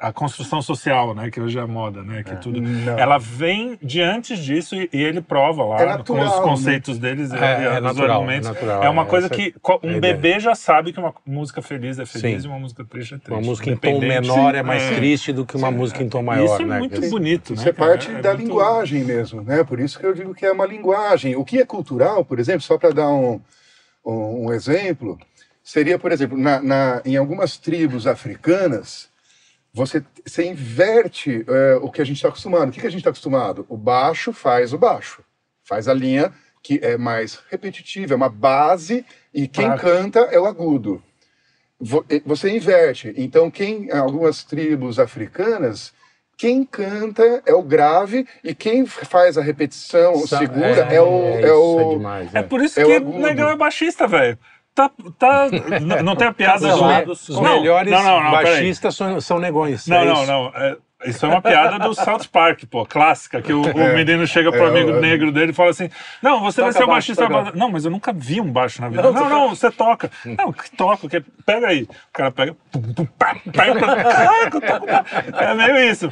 a 0.00 0.12
construção 0.12 0.60
social, 0.60 1.14
né, 1.14 1.30
que 1.30 1.40
hoje 1.40 1.56
é 1.56 1.64
moda, 1.64 2.02
né, 2.02 2.24
que 2.24 2.34
tudo. 2.36 2.60
Não. 2.60 2.98
Ela 2.98 3.18
vem 3.18 3.78
de 3.80 4.00
antes 4.02 4.38
disso 4.40 4.74
e, 4.74 4.88
e 4.92 5.00
ele 5.04 5.20
prova 5.20 5.64
lá 5.64 5.76
É 5.80 5.84
com 5.84 5.90
natural, 5.98 6.26
os 6.26 6.36
né? 6.38 6.42
conceitos 6.42 6.98
deles, 6.98 7.30
e- 7.30 7.36
É, 7.36 7.38
e 7.60 7.64
é 7.66 7.76
os 7.76 7.82
natural, 7.84 8.16
argumentos. 8.22 8.48
é 8.48 8.52
natural, 8.52 8.82
É 8.82 8.88
uma 8.88 9.02
é, 9.02 9.06
coisa 9.06 9.28
que 9.30 9.54
é 9.56 9.86
um 9.86 10.00
bebê 10.00 10.40
já 10.40 10.56
sabe 10.56 10.92
que 10.92 10.98
uma 10.98 11.14
música 11.24 11.62
feliz 11.62 12.00
é 12.00 12.06
feliz 12.06 12.42
Sim. 12.42 12.48
e 12.48 12.50
uma 12.50 12.58
música 12.58 12.84
triste 12.84 13.14
é 13.14 13.18
triste. 13.18 13.30
Uma 13.32 13.42
música 13.42 13.70
em 13.70 13.76
tom 13.76 14.00
menor 14.00 14.54
é 14.56 14.62
mais 14.64 14.82
é. 14.82 14.94
triste 14.96 15.32
do 15.32 15.46
que 15.46 15.56
uma 15.56 15.70
música 15.70 16.02
em 16.02 16.08
tom 16.08 16.22
maior, 16.24 16.46
Isso 16.46 16.62
é 16.62 16.66
né? 16.66 16.78
muito 16.80 17.00
bonito, 17.10 17.54
Isso 17.54 17.62
né? 17.64 17.70
é 17.70 17.72
parte 17.72 18.10
da 18.10 18.30
muito- 18.34 18.42
linguagem 18.48 19.04
mesmo, 19.04 19.42
né? 19.42 19.62
Por 19.62 19.78
isso 19.78 20.00
que 20.00 20.04
eu 20.06 20.12
digo 20.14 20.34
que 20.34 20.44
é 20.44 20.50
uma 20.50 20.66
linguagem. 20.66 21.36
O 21.36 21.44
que 21.44 21.58
é 21.60 21.64
cultural, 21.64 22.24
por 22.24 22.40
exemplo, 22.40 22.62
só 22.62 22.76
para 22.76 22.90
dar 22.90 23.08
um, 23.08 23.40
um, 24.04 24.46
um 24.46 24.52
exemplo, 24.52 25.16
seria, 25.68 25.98
por 25.98 26.10
exemplo, 26.12 26.38
na, 26.38 26.62
na- 26.62 27.02
em 27.04 27.16
algumas 27.16 27.58
tribos 27.58 28.06
africanas, 28.06 29.08
você, 29.72 30.02
você 30.24 30.46
inverte 30.46 31.44
é, 31.46 31.76
o 31.82 31.90
que 31.90 32.00
a 32.00 32.04
gente 32.04 32.16
está 32.16 32.28
acostumado. 32.28 32.68
O 32.70 32.72
que, 32.72 32.80
que 32.80 32.86
a 32.86 32.90
gente 32.90 33.00
está 33.00 33.10
acostumado? 33.10 33.66
O 33.68 33.76
baixo 33.76 34.32
faz 34.32 34.72
o 34.72 34.78
baixo, 34.78 35.22
faz 35.62 35.86
a 35.86 35.92
linha 35.94 36.32
que 36.62 36.80
é 36.82 36.96
mais 36.96 37.38
repetitiva, 37.50 38.14
é 38.14 38.16
uma 38.16 38.30
base, 38.30 39.04
e 39.32 39.46
quem 39.46 39.66
Claro. 39.66 39.80
canta 39.80 40.20
é 40.32 40.40
o 40.40 40.46
agudo. 40.46 41.02
Vo- 41.78 42.04
e- 42.10 42.22
Você 42.24 42.50
inverte. 42.50 43.12
Então, 43.16 43.50
quem, 43.50 43.90
algumas 43.92 44.42
tribos 44.44 44.98
africanas, 44.98 45.92
quem 46.36 46.64
canta 46.64 47.42
é 47.46 47.52
o 47.52 47.62
grave 47.62 48.26
e 48.42 48.54
quem 48.54 48.86
faz 48.86 49.36
a 49.38 49.42
repetição, 49.42 50.26
Sa- 50.26 50.38
segura, 50.38 50.66
é, 50.92 51.00
o. 51.00 51.38
isso, 51.38 51.46
É 51.46 51.52
o 51.52 51.90
demais, 51.98 52.34
É 52.34 52.38
é. 52.38 52.42
por 52.42 52.60
isso 52.62 52.80
É 52.80 52.84
que 52.84 52.90
o 52.90 52.94
o 52.94 52.96
agudo. 52.96 53.18
Negão 53.18 53.50
é 53.50 53.56
baixista, 53.56 54.06
velho. 54.08 54.38
Tá, 54.78 54.88
tá, 55.18 55.48
não 56.04 56.14
tem 56.14 56.28
a 56.28 56.32
piada 56.32 56.72
Os 57.10 57.28
Não, 57.28 57.42
melhores 57.42 57.90
não, 57.90 58.22
não, 58.22 58.30
baixistas 58.30 58.94
são, 58.94 59.20
são 59.20 59.40
negões. 59.40 59.88
Não, 59.88 59.96
é 59.96 60.04
não, 60.04 60.24
não. 60.24 60.52
É, 60.54 60.76
isso 61.06 61.24
é 61.24 61.28
uma 61.28 61.40
piada 61.40 61.78
do 61.78 61.94
South 61.94 62.26
Park, 62.32 62.64
pô, 62.68 62.84
clássica, 62.84 63.40
que 63.40 63.52
o, 63.52 63.62
o 63.62 63.74
menino 63.94 64.26
chega 64.26 64.50
pro 64.50 64.66
É, 64.66 64.68
amigo 64.68 64.90
é. 64.90 65.00
negro 65.00 65.30
dele 65.30 65.52
e 65.52 65.54
fala 65.54 65.70
assim: 65.70 65.88
Não, 66.20 66.40
você 66.40 66.60
vai 66.60 66.72
ser 66.72 66.78
o 66.82 66.86
baixo, 66.86 67.12
baixista. 67.14 67.22
toca. 67.22 67.34
da 67.34 67.42
banda." 67.44 67.56
Não, 67.56 67.70
mas 67.70 67.84
eu 67.84 67.90
nunca 67.90 68.12
vi 68.12 68.40
um 68.40 68.50
baixo 68.50 68.80
na 68.80 68.88
vida. 68.88 69.02
Não, 69.12 69.28
não, 69.28 69.48
você 69.50 69.70
toca. 69.70 70.10
Não, 70.24 70.52
que 70.52 70.70
toca, 70.72 71.08
que 71.08 71.20
pega 71.46 71.68
aí. 71.68 71.82
O 71.84 71.88
cara 72.12 72.30
pega. 72.32 72.56
É 75.34 75.54
meio 75.54 75.90
isso. 75.90 76.08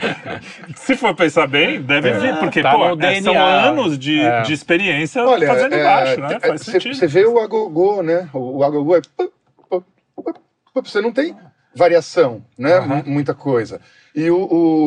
Se 0.77 0.97
for 0.97 1.15
pensar 1.15 1.47
bem, 1.47 1.83
deve 1.83 2.13
vir, 2.13 2.37
porque, 2.39 2.63
Tá 2.63 2.73
pô, 2.73 2.87
é, 3.01 3.21
são 3.21 3.37
anos 3.37 3.99
de, 3.99 4.21
É. 4.21 4.43
de 4.43 4.53
experiência 4.53 5.25
Olha, 5.25 5.47
fazendo 5.47 5.75
é, 5.75 5.83
baixo, 5.85 6.21
né? 6.21 6.35
é, 6.37 6.41
Faz 6.49 6.63
Você 6.63 6.73
sentido. 6.73 6.95
você 6.95 7.07
vê 7.07 7.27
o 7.27 7.39
agogô, 7.39 8.03
né? 8.03 8.29
O, 8.33 8.59
o 8.59 8.65
agogô 8.65 8.97
é. 8.97 9.01
Você 10.75 11.01
não 11.01 11.11
tem 11.13 11.35
variação, 11.77 12.45
né? 12.59 12.75
Aham. 12.79 12.99
M- 13.01 13.03
Muita 13.07 13.35
coisa. 13.35 13.81
E 14.15 14.31
o, 14.31 14.37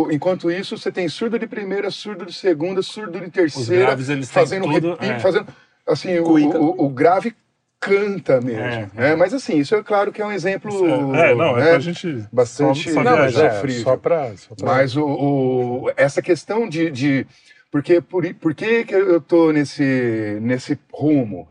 o- 0.05 0.11
enquanto 0.11 0.49
isso, 0.49 0.77
você 0.77 0.91
tem 0.91 1.07
surdo 1.07 1.37
de 1.37 1.45
primeira, 1.47 1.91
surdo 1.91 2.25
de 2.25 2.33
segunda, 2.33 2.81
surdo 2.81 3.19
de 3.19 3.29
terceira, 3.29 3.85
graves, 3.85 4.09
eles 4.09 4.27
têm 4.27 4.33
fazendo 4.41 4.63
tudo, 4.71 4.97
é. 4.99 5.19
fazendo. 5.19 5.47
Assim, 5.87 6.17
o, 6.19 6.27
o, 6.27 6.85
o 6.85 6.89
grave 6.89 7.35
canta 7.79 8.41
mesmo. 8.41 8.61
É, 8.61 8.89
né? 8.93 9.15
Mas 9.15 9.33
assim, 9.33 9.57
isso 9.57 9.73
é 9.75 9.81
claro 9.83 10.11
que 10.11 10.21
é 10.21 10.25
um 10.25 10.31
exemplo. 10.31 10.69
É, 11.15 11.33
não, 11.33 11.57
é 11.57 11.61
né? 11.63 11.69
pra 11.71 11.79
gente. 11.79 12.25
Bastante- 12.31 12.89
só- 12.89 12.95
só 12.95 13.03
Não, 13.03 13.17
mas 13.17 13.33
viajar. 13.33 13.47
é, 13.47 13.55
sofrível. 13.55 13.83
só 13.83 13.97
pra... 13.97 14.35
Só 14.37 14.55
pra... 14.55 14.65
Mas 14.65 14.95
o, 14.97 15.05
o- 15.05 15.91
essa 15.95 16.21
questão 16.21 16.67
de. 16.67 16.89
de 16.91 17.27
porque 17.71 18.01
por, 18.01 18.25
por 18.35 18.53
que, 18.55 18.83
que 18.83 18.95
eu 18.95 19.21
tô 19.21 19.51
nesse, 19.51 20.39
nesse 20.41 20.77
rumo? 20.91 21.47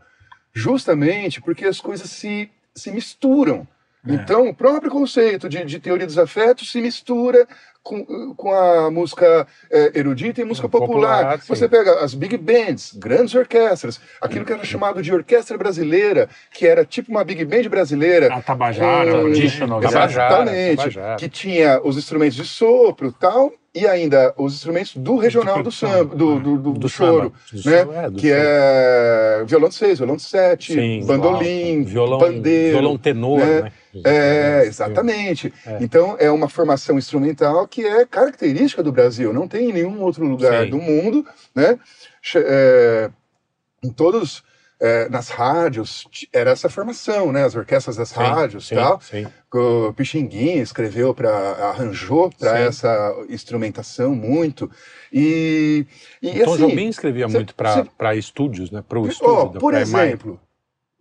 Justamente 0.53 1.41
porque 1.41 1.65
as 1.65 1.79
coisas 1.79 2.09
se, 2.09 2.49
se 2.75 2.91
misturam. 2.91 3.65
É. 4.07 4.13
Então, 4.13 4.47
o 4.47 4.53
próprio 4.53 4.89
conceito 4.91 5.49
de, 5.49 5.63
de 5.65 5.79
teoria 5.79 6.05
dos 6.07 6.17
afetos 6.17 6.71
se 6.71 6.79
mistura 6.81 7.45
com, 7.83 8.33
com 8.35 8.53
a 8.53 8.89
música 8.91 9.47
eh, 9.71 9.91
erudita 9.95 10.41
e 10.41 10.45
música 10.45 10.69
Popular, 10.69 11.17
popular. 11.17 11.37
Você 11.47 11.67
pega 11.67 11.99
as 12.03 12.13
big 12.13 12.37
bands, 12.37 12.93
grandes 12.95 13.33
orquestras, 13.35 13.99
aquilo 14.21 14.45
que 14.45 14.53
era 14.53 14.63
chamado 14.63 15.01
de 15.01 15.13
orquestra 15.13 15.57
brasileira, 15.57 16.29
que 16.51 16.67
era 16.67 16.85
tipo 16.85 17.11
uma 17.11 17.23
big 17.23 17.43
band 17.45 17.67
brasileira. 17.69 18.33
A 18.33 18.41
Tabajara, 18.41 19.11
com- 19.11 19.21
traditional, 19.23 19.81
Tabajara, 19.81 20.11
Exatamente. 20.11 20.77
Tabajara. 20.77 21.15
Que 21.15 21.29
tinha 21.29 21.81
os 21.83 21.97
instrumentos 21.97 22.35
de 22.35 22.45
sopro 22.45 23.11
tal, 23.11 23.51
e 23.73 23.85
ainda 23.87 24.33
os 24.37 24.55
instrumentos 24.55 24.95
do 24.95 25.17
regional 25.17 25.61
do 25.61 25.71
samba, 25.71 26.15
do, 26.15 26.39
do, 26.39 26.57
do- 26.57 26.73
Do 26.73 26.89
choro, 26.89 27.31
né? 27.65 27.79
é, 27.81 28.11
que 28.11 28.29
samba. 28.29 28.41
é 28.43 29.43
violão 29.45 29.69
de 29.69 29.75
seis, 29.75 29.99
violão 29.99 30.15
de 30.15 30.23
sete, 30.23 30.73
Sim, 30.73 31.05
bandolim, 31.05 31.83
violão, 31.83 32.19
pandeiro. 32.19 32.79
violão 32.79 32.97
tenor, 32.97 33.39
né? 33.39 33.61
né? 33.61 33.71
É, 34.03 34.63
exatamente. 34.65 35.53
Então, 35.79 36.15
é 36.19 36.29
uma 36.31 36.49
formação 36.49 36.97
instrumental 36.97 37.67
que 37.67 37.85
é 37.85 38.05
característica 38.05 38.81
do 38.81 38.91
Brasil, 38.91 39.31
não 39.33 39.47
tem 39.47 39.69
em 39.69 39.73
nenhum 39.73 40.01
outro 40.01 40.25
lugar 40.25 40.63
Sim. 40.65 40.69
do 40.71 40.77
mundo, 40.79 41.25
né? 41.55 41.77
É, 42.35 43.09
em 43.83 43.91
todos, 43.91 44.43
é, 44.79 45.09
nas 45.09 45.29
rádios, 45.29 46.07
era 46.31 46.51
essa 46.51 46.69
formação, 46.69 47.31
né? 47.31 47.43
As 47.43 47.55
orquestras 47.55 47.95
das 47.97 48.09
Sim, 48.09 48.15
rádios 48.15 48.67
sim, 48.67 48.75
tal. 48.75 49.01
sim. 49.01 49.27
O 49.53 49.91
Pixinguinha 49.93 50.61
escreveu 50.61 51.13
para 51.13 51.29
arranjou 51.69 52.29
para 52.31 52.59
essa 52.59 53.13
instrumentação 53.29 54.15
muito 54.15 54.69
e, 55.11 55.85
e 56.21 56.39
Tom 56.43 56.53
assim, 56.53 56.67
Jobim 56.69 56.87
escrevia 56.87 57.27
cê- 57.27 57.35
muito 57.35 57.55
para 57.55 58.15
estúdios, 58.15 58.71
né? 58.71 58.83
Para 58.87 58.99
o 58.99 59.07
estúdio. 59.07 59.49
da- 59.53 59.59
por 59.59 59.73
exemplo, 59.73 60.39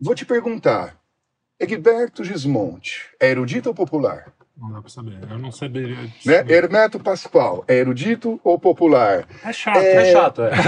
vou 0.01 0.15
te 0.15 0.25
perguntar, 0.25 0.97
Egberto 1.61 2.25
Gismonte 2.25 3.03
é 3.21 3.31
erudito 3.31 3.69
ou 3.69 3.75
popular? 3.75 4.33
Não 4.61 4.73
dá 4.73 4.81
pra 4.81 4.91
saber. 4.91 5.13
Eu 5.31 5.39
não 5.39 5.53
saberia. 5.53 5.97
Né? 6.27 6.45
Hermeto 6.49 6.99
Pascoal 6.99 7.65
é 7.69 7.77
erudito 7.77 8.41
ou 8.43 8.59
popular? 8.59 9.25
É 9.45 9.53
chato. 9.53 9.77
É 9.79 10.13
chato, 10.13 10.43
é. 10.43 10.51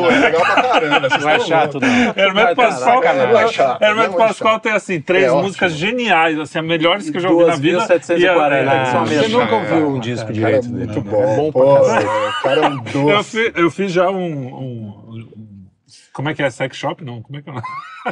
Pô, 0.00 0.10
é 0.10 0.18
legal 0.18 0.40
pra 0.40 0.62
caramba. 0.62 1.08
Não 1.20 1.30
é 1.30 1.38
chato, 1.38 1.78
não. 1.78 1.88
Hermeto 2.16 2.56
Pascoal. 2.56 3.00
Não 3.00 3.38
é 3.38 3.46
chato, 3.48 3.80
Hermeto 3.82 4.08
não 4.10 4.24
é 4.24 4.26
Pascoal 4.26 4.54
chato. 4.54 4.62
tem 4.64 4.72
assim 4.72 5.00
três 5.00 5.24
É 5.26 5.30
músicas 5.30 5.72
ótimo. 5.72 5.88
geniais, 5.88 6.36
assim, 6.40 6.58
as 6.58 6.64
melhores 6.64 7.08
que 7.10 7.16
eu 7.16 7.20
já 7.20 7.30
ouvi 7.30 7.44
na 7.46 7.54
vida. 7.54 7.78
2.740, 7.78 8.18
E 8.18 8.26
a- 8.26 8.84
que 8.84 8.90
são 8.90 8.98
Ah, 8.98 9.02
a 9.02 9.06
você 9.06 9.28
nunca 9.28 9.54
ouviu 9.54 9.88
um 9.90 10.00
disco 10.00 10.22
cara 10.26 10.32
direito 10.34 10.66
é 10.66 10.68
dele. 10.68 10.86
muito 10.86 11.04
né? 11.04 11.10
bom. 11.12 11.22
É 11.22 11.36
bom 11.36 11.52
pô, 11.52 11.60
pra 11.60 12.00
o 12.00 12.42
cara 12.42 12.60
é 12.60 12.68
um 12.68 12.84
Eu, 12.86 13.16
doce. 13.16 13.30
fi- 13.52 13.60
eu 13.60 13.70
fiz 13.70 13.92
já 13.92 14.10
um, 14.10 14.16
um- 14.16 14.88
um- 15.10 15.66
Como 16.12 16.28
é 16.28 16.34
que 16.34 16.42
é? 16.42 16.50
Sex 16.50 16.76
shop? 16.76 17.04
Não, 17.04 17.22
como 17.22 17.38
é 17.38 17.42
que 17.42 17.48
é? 17.50 17.54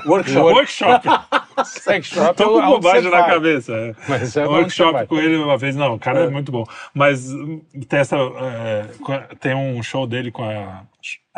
Workshop. 0.06 0.52
Workshop. 0.54 1.08
Sex 1.80 2.06
Shop 2.08 2.36
Tô 2.36 2.42
é 2.42 2.46
com 2.46 2.52
onde 2.54 2.66
bobagem 2.66 3.10
na 3.10 3.20
vai. 3.20 3.30
cabeça. 3.30 3.72
é. 3.72 3.94
Mas 4.08 4.36
é 4.36 4.46
um 4.46 4.50
workshop 4.50 5.06
com 5.06 5.16
ele 5.16 5.36
uma 5.36 5.56
vez, 5.58 5.76
não, 5.76 5.94
o 5.94 5.98
cara 5.98 6.20
é, 6.24 6.30
muito 6.30 6.50
bom. 6.52 6.64
Mas 6.94 7.32
hum, 7.32 7.60
tem 7.88 8.00
essa. 8.00 8.16
é, 8.16 9.34
tem 9.40 9.54
um 9.54 9.82
show 9.82 10.06
dele 10.06 10.30
com 10.30 10.44
a. 10.44 10.82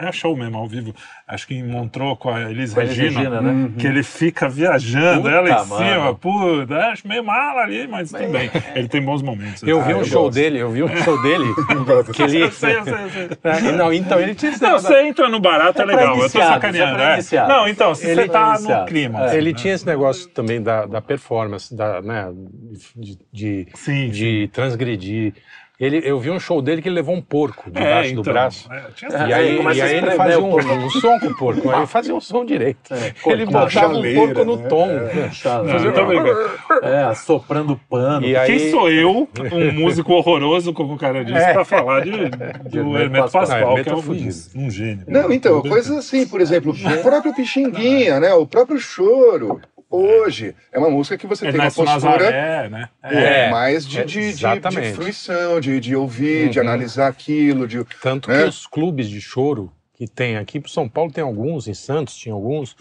é 0.09 0.13
show 0.13 0.37
mesmo, 0.37 0.57
ao 0.59 0.67
vivo. 0.67 0.95
Acho 1.27 1.47
que 1.47 1.55
em 1.55 1.63
Montreux 1.67 2.17
com 2.19 2.31
a 2.31 2.51
Elis 2.51 2.73
Com 2.75 2.81
a 2.81 2.85
Elis 2.85 2.97
Regina. 2.97 3.21
Regina, 3.21 3.41
né? 3.41 3.51
Uhum. 3.53 3.73
Que 3.73 3.87
ele 3.87 4.03
fica 4.03 4.49
viajando, 4.49 5.23
Puta, 5.23 5.35
ela 5.35 5.49
em 5.49 5.69
mano. 5.69 5.77
cima, 5.77 6.15
puta, 6.15 6.77
acho 6.89 7.07
meio 7.09 7.25
mala 7.25 7.63
ali, 7.63 7.87
mas 7.87 8.11
tudo 8.11 8.29
bem. 8.31 8.51
Ele 8.75 8.89
tem 8.89 9.03
bons 9.03 9.23
momentos. 9.23 9.63
Eu 9.63 9.83
vi 9.83 9.93
Ah, 9.93 9.97
um 9.97 9.99
eu 10.01 10.05
show 10.05 10.23
gosto. 10.25 10.35
dele, 10.35 10.59
eu 10.59 10.71
vi 10.71 10.83
um 10.83 10.97
show 10.99 11.21
dele 11.23 11.45
que 12.15 12.23
ele. 12.23 12.43
Eu 12.43 12.51
sei, 12.53 12.77
eu 12.77 12.85
sei, 12.85 12.93
eu 12.95 13.11
sei. 13.11 13.29
É, 13.45 13.73
Não, 13.73 13.93
então 13.93 14.21
ele 14.21 14.35
tinha 14.35 14.53
esse 14.53 14.63
Não, 14.63 14.79
você 14.79 15.03
entra 15.03 15.29
no 15.29 15.41
barato, 15.41 15.81
é 15.81 15.83
É 15.83 15.87
legal. 15.87 16.03
Eu 16.09 16.13
tô 16.15 16.21
iniciados, 16.21 16.55
sacaneando. 16.55 16.93
é 16.93 16.95
pra 16.95 17.11
é. 17.11 17.15
iniciados. 17.15 17.49
Não, 17.55 17.69
então, 17.69 17.95
se 17.95 18.07
Ele 18.07 18.23
você 18.23 18.29
tá 18.29 18.57
é 18.59 18.63
no 18.81 18.87
clima. 18.87 19.31
É. 19.31 19.37
Ele 19.37 19.55
tinha 19.55 19.75
esse 19.75 19.87
negócio 19.87 20.29
também 20.31 20.63
da, 20.63 20.87
da 20.87 21.01
performance, 21.01 21.75
da, 21.75 22.01
né, 22.03 22.31
de, 22.97 23.19
de, 23.33 23.67
Sim, 23.75 24.09
de 24.11 24.49
transgredir. 24.53 25.35
Ele, 25.81 26.01
eu 26.05 26.21
vi 26.21 26.31
um 26.31 26.39
show 26.39 26.63
dele 26.63 26.81
que 26.81 26.89
ele 26.89 26.95
levou 26.95 27.15
um 27.15 27.21
porco 27.21 27.65
É, 27.75 27.81
debaixo 27.81 28.11
então, 28.13 28.23
do 28.23 28.31
braço. 28.33 28.73
é, 28.73 28.83
tinha 28.95 29.11
E 29.11 29.15
É, 29.15 29.35
aí, 29.35 29.61
e 29.77 29.83
aí 29.83 29.97
ele 29.97 30.11
fazia 30.13 30.39
o 30.39 30.45
um, 30.45 30.57
um 30.57 30.91
som 30.91 31.19
com 31.19 31.27
o 31.27 31.37
porco, 31.37 31.71
aí 31.71 31.79
ele 31.79 31.87
fazia 31.87 32.15
um 32.15 32.21
som 32.21 32.45
direito. 32.45 32.95
É, 32.95 33.13
ele 33.33 33.47
botava 33.47 33.67
o 33.67 33.71
chaleira, 33.71 34.21
porco 34.21 34.45
no 34.45 34.57
né? 34.59 34.69
tom. 34.69 34.89
Então, 35.89 36.07
brincando. 36.07 36.51
É, 36.83 37.03
assoprando 37.05 37.81
pano. 37.91 38.25
E 38.25 38.37
aí- 38.37 38.47
Quem 38.47 38.71
sou 38.71 38.91
eu, 38.91 39.29
um 39.53 39.73
músico 39.73 40.13
horroroso, 40.13 40.73
como 40.73 40.95
o 40.95 40.99
cara 40.99 41.25
disse, 41.25 41.39
É. 41.39 41.53
pra 41.53 41.65
falar 41.65 42.01
de, 42.05 42.13
do 42.69 42.97
Hermeto 42.97 43.33
Pascoal. 43.33 43.75
Que 43.83 43.89
é 43.89 43.93
é 43.93 43.97
um, 43.97 44.03
fudido. 44.03 44.35
um 44.55 44.71
gênio. 44.71 45.05
Não, 45.09 45.33
então, 45.33 45.61
coisas 45.63 45.97
assim, 45.97 46.27
por 46.29 46.41
exemplo, 46.41 46.73
o 46.73 47.03
próprio 47.03 47.35
Pixinguinha, 47.35 48.21
né? 48.21 48.33
O 48.35 48.47
próprio 48.47 48.79
choro. 48.79 49.61
Hoje 49.95 50.55
é 50.73 50.79
uma 50.79 50.89
música 50.89 51.19
que 51.19 51.27
você 51.27 51.51
tem 51.53 51.61
uma 51.61 51.71
postura 51.71 51.91
Nazaré, 51.91 52.69
né? 52.71 52.89
é, 53.03 53.47
É, 53.47 53.51
mais 53.51 53.87
de, 53.87 54.01
é, 54.01 54.05
de, 54.05 54.33
de, 54.33 54.61
de 54.71 54.93
fruição, 54.95 55.61
de, 55.61 55.79
de 55.79 55.95
ouvir, 55.95 56.49
de 56.49 56.59
Uhum. 56.59 56.67
analisar 56.67 57.09
aquilo, 57.09 57.69
de 57.69 57.85
Tanto 58.01 58.31
É. 58.31 58.43
que 58.43 58.49
os 58.49 58.67
clubes 58.67 59.09
de 59.09 59.21
choro 59.21 59.71
que 59.95 60.09
tem 60.09 60.39
aqui, 60.39 60.59
pro 60.59 60.71
São 60.71 60.89
Paulo 60.89 61.13
tem 61.13 61.23
alguns, 61.23 61.69
em 61.69 61.75
Santos 61.75 62.17
tinha 62.17 62.35
alguns. 62.35 62.75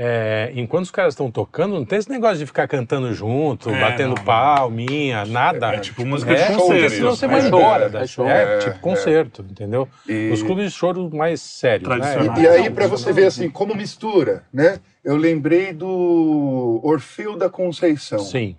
É, 0.00 0.52
enquanto 0.54 0.84
os 0.84 0.90
caras 0.92 1.14
estão 1.14 1.28
tocando, 1.28 1.74
não 1.74 1.84
tem 1.84 1.98
esse 1.98 2.08
negócio 2.08 2.38
de 2.38 2.46
ficar 2.46 2.68
cantando 2.68 3.12
junto, 3.12 3.68
É, 3.68 3.80
batendo 3.80 4.14
não. 4.14 4.22
palminha, 4.24 5.24
nada. 5.24 5.74
É 5.74 5.78
tipo 5.80 6.06
música 6.06 6.32
de 6.36 6.40
É, 6.40 6.46
concerto. 6.46 6.66
porque 6.68 6.90
senão 6.90 7.10
você 7.16 7.24
É 7.24 7.28
vai 7.28 7.40
show, 7.40 7.48
embora. 7.48 7.84
é 7.84 7.88
da- 7.88 8.06
show. 8.06 8.28
é, 8.28 8.42
É, 8.54 8.58
tipo 8.58 8.76
é. 8.76 8.78
concerto, 8.78 9.44
entendeu? 9.50 9.88
E- 10.08 10.30
Os 10.32 10.40
clubes 10.40 10.66
de 10.66 10.70
choro 10.70 11.10
mais 11.12 11.40
sérios. 11.40 11.88
Né? 11.88 12.16
E, 12.36 12.40
e 12.42 12.46
aí, 12.48 12.70
para 12.70 12.86
você 12.86 13.12
ver 13.12 13.26
assim, 13.26 13.50
como 13.50 13.74
mistura, 13.74 14.44
né? 14.52 14.78
Eu 15.04 15.16
lembrei 15.16 15.72
do 15.72 16.80
Orfeu 16.84 17.36
da 17.36 17.48
Conceição, 17.50 18.18
Sim. 18.20 18.54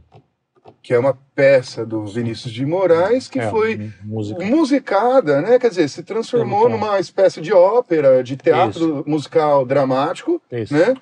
que 0.81 0.93
é 0.93 0.99
uma 0.99 1.17
peça 1.35 1.85
do 1.85 2.05
Vinícius 2.05 2.51
de 2.51 2.65
Moraes 2.65 3.27
que 3.29 3.39
é, 3.39 3.49
foi 3.49 3.91
música. 4.03 4.43
musicada, 4.43 5.41
né? 5.41 5.57
Quer 5.59 5.69
dizer, 5.69 5.87
se 5.89 6.03
transformou 6.03 6.67
numa 6.67 6.99
espécie 6.99 7.39
de 7.39 7.53
ópera, 7.53 8.23
de 8.23 8.35
teatro 8.35 9.03
musical 9.07 9.65
dramático, 9.65 10.41
Isso. 10.51 10.73
né? 10.73 10.95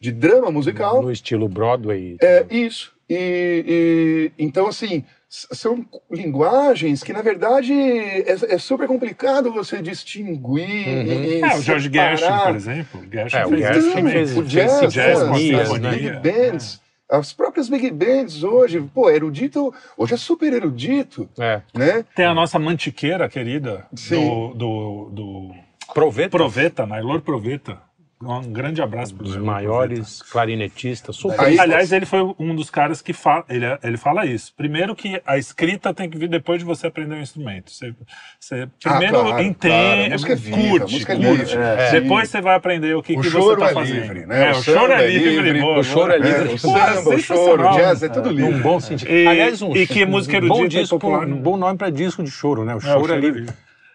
De 0.00 0.10
drama 0.10 0.50
musical. 0.50 1.02
No 1.02 1.12
estilo 1.12 1.46
Broadway. 1.48 2.16
É 2.22 2.46
isso. 2.50 2.92
E, 3.08 4.30
e- 4.38 4.42
então 4.42 4.66
assim 4.66 5.04
são 5.28 5.84
linguagens 6.10 7.02
que 7.04 7.12
na 7.12 7.22
verdade 7.22 7.72
é, 7.72 8.30
é 8.54 8.58
super 8.58 8.88
complicado 8.88 9.52
você 9.52 9.80
distinguir. 9.82 10.88
Uhum. 10.88 11.12
e- 11.12 11.38
e 11.38 11.42
É, 11.42 11.54
o 11.56 11.60
George. 11.60 11.90
Gershwin, 11.92 12.38
por 12.46 12.56
exemplo. 12.56 13.00
Gershwin 13.12 13.38
É, 13.40 13.46
o 13.46 13.56
Gershwin 13.56 14.10
fez- 14.10 14.36
o 14.38 14.42
jazz, 14.42 14.78
fez 14.80 14.92
jazz 14.92 15.20
as 15.20 15.36
sinfonia. 15.38 15.90
big 15.90 16.10
bands, 16.32 16.80
as 17.08 17.32
próprias 17.32 17.68
big 17.68 17.90
bands 17.90 18.42
hoje, 18.42 18.80
pô, 18.94 19.10
erudito, 19.10 19.72
hoje 19.98 20.14
é 20.14 20.16
super 20.16 20.52
erudito, 20.52 21.28
É. 21.38 21.60
né? 21.74 22.04
Tem 22.16 22.24
a 22.24 22.34
nossa 22.34 22.58
mantiqueira 22.58 23.28
querida 23.28 23.86
Sim. 23.94 24.26
do, 24.26 24.54
do, 24.54 25.10
do 25.12 25.50
Proveta, 25.92 26.30
Proveta, 26.30 26.86
Nailor 26.86 27.20
Proveta. 27.20 27.78
Um 28.22 28.52
grande 28.52 28.82
abraço 28.82 29.14
para 29.14 29.24
dos 29.24 29.36
maiores 29.38 30.20
clarinetistas. 30.20 31.16
super- 31.16 31.40
Aí- 31.40 31.58
Aliás, 31.58 31.90
ele 31.90 32.04
foi 32.04 32.20
um 32.38 32.54
dos 32.54 32.68
caras 32.68 33.00
que 33.00 33.14
fala, 33.14 33.46
ele, 33.48 33.64
ele 33.82 33.96
fala 33.96 34.26
isso. 34.26 34.52
Primeiro 34.54 34.94
que 34.94 35.22
a 35.26 35.38
escrita 35.38 35.94
tem 35.94 36.10
que 36.10 36.18
vir 36.18 36.28
depois 36.28 36.58
de 36.58 36.66
você 36.66 36.86
aprender 36.86 37.14
o 37.14 37.18
instrumento. 37.18 37.70
Você, 37.70 37.94
você 38.38 38.68
primeiro 38.82 39.16
Ah, 39.16 39.20
claro, 39.20 39.28
claro. 39.30 39.42
Entende, 39.42 40.10
música 40.10 40.32
é 40.34 40.36
viva, 40.36 40.56
curte, 40.68 41.02
é 41.02 41.16
curte. 41.16 41.22
livre. 41.30 41.56
É. 41.56 41.90
Depois 41.92 42.28
você 42.28 42.40
vai 42.42 42.56
aprender 42.56 42.94
o 42.94 43.02
que, 43.02 43.16
O 43.16 43.22
que 43.22 43.30
você 43.30 43.52
está 43.54 43.70
é 43.70 43.72
fazendo. 43.72 44.00
livre, 44.02 44.26
né? 44.26 44.48
É, 44.48 44.52
O 44.52 44.58
o 44.58 44.62
choro 44.62 44.92
é 44.92 45.02
é 45.02 45.06
livre. 45.08 45.30
livre, 45.40 45.60
boa, 45.62 45.78
o 45.78 45.82
choro 45.84 46.12
é 46.12 46.18
livre. 46.18 46.50
É, 46.50 46.54
o 46.54 46.58
samba, 46.58 47.14
o 47.14 47.18
choro, 47.18 47.68
o 47.68 47.72
jazz, 47.72 48.02
é 48.02 48.08
né? 48.08 48.14
tudo 48.14 48.28
livre. 48.28 48.60
bom 48.60 48.78
sentido. 48.80 49.10
E- 49.10 49.26
Aliás, 49.26 49.62
um, 49.62 49.74
e 49.74 49.86
que 49.86 50.04
música 50.04 50.36
um 50.36 50.46
bom 50.46 50.58
erudita 50.58 50.82
disco, 50.82 50.98
popular, 50.98 51.26
um 51.26 51.30
né? 51.36 51.40
bom 51.40 51.56
nome 51.56 51.78
para 51.78 51.88
disco 51.88 52.22
de 52.22 52.30
choro, 52.30 52.66
né? 52.66 52.74
O 52.74 52.76
É, 52.76 52.78
o 52.78 52.80
choro 53.00 53.14
é 53.14 53.18
livre. 53.18 53.46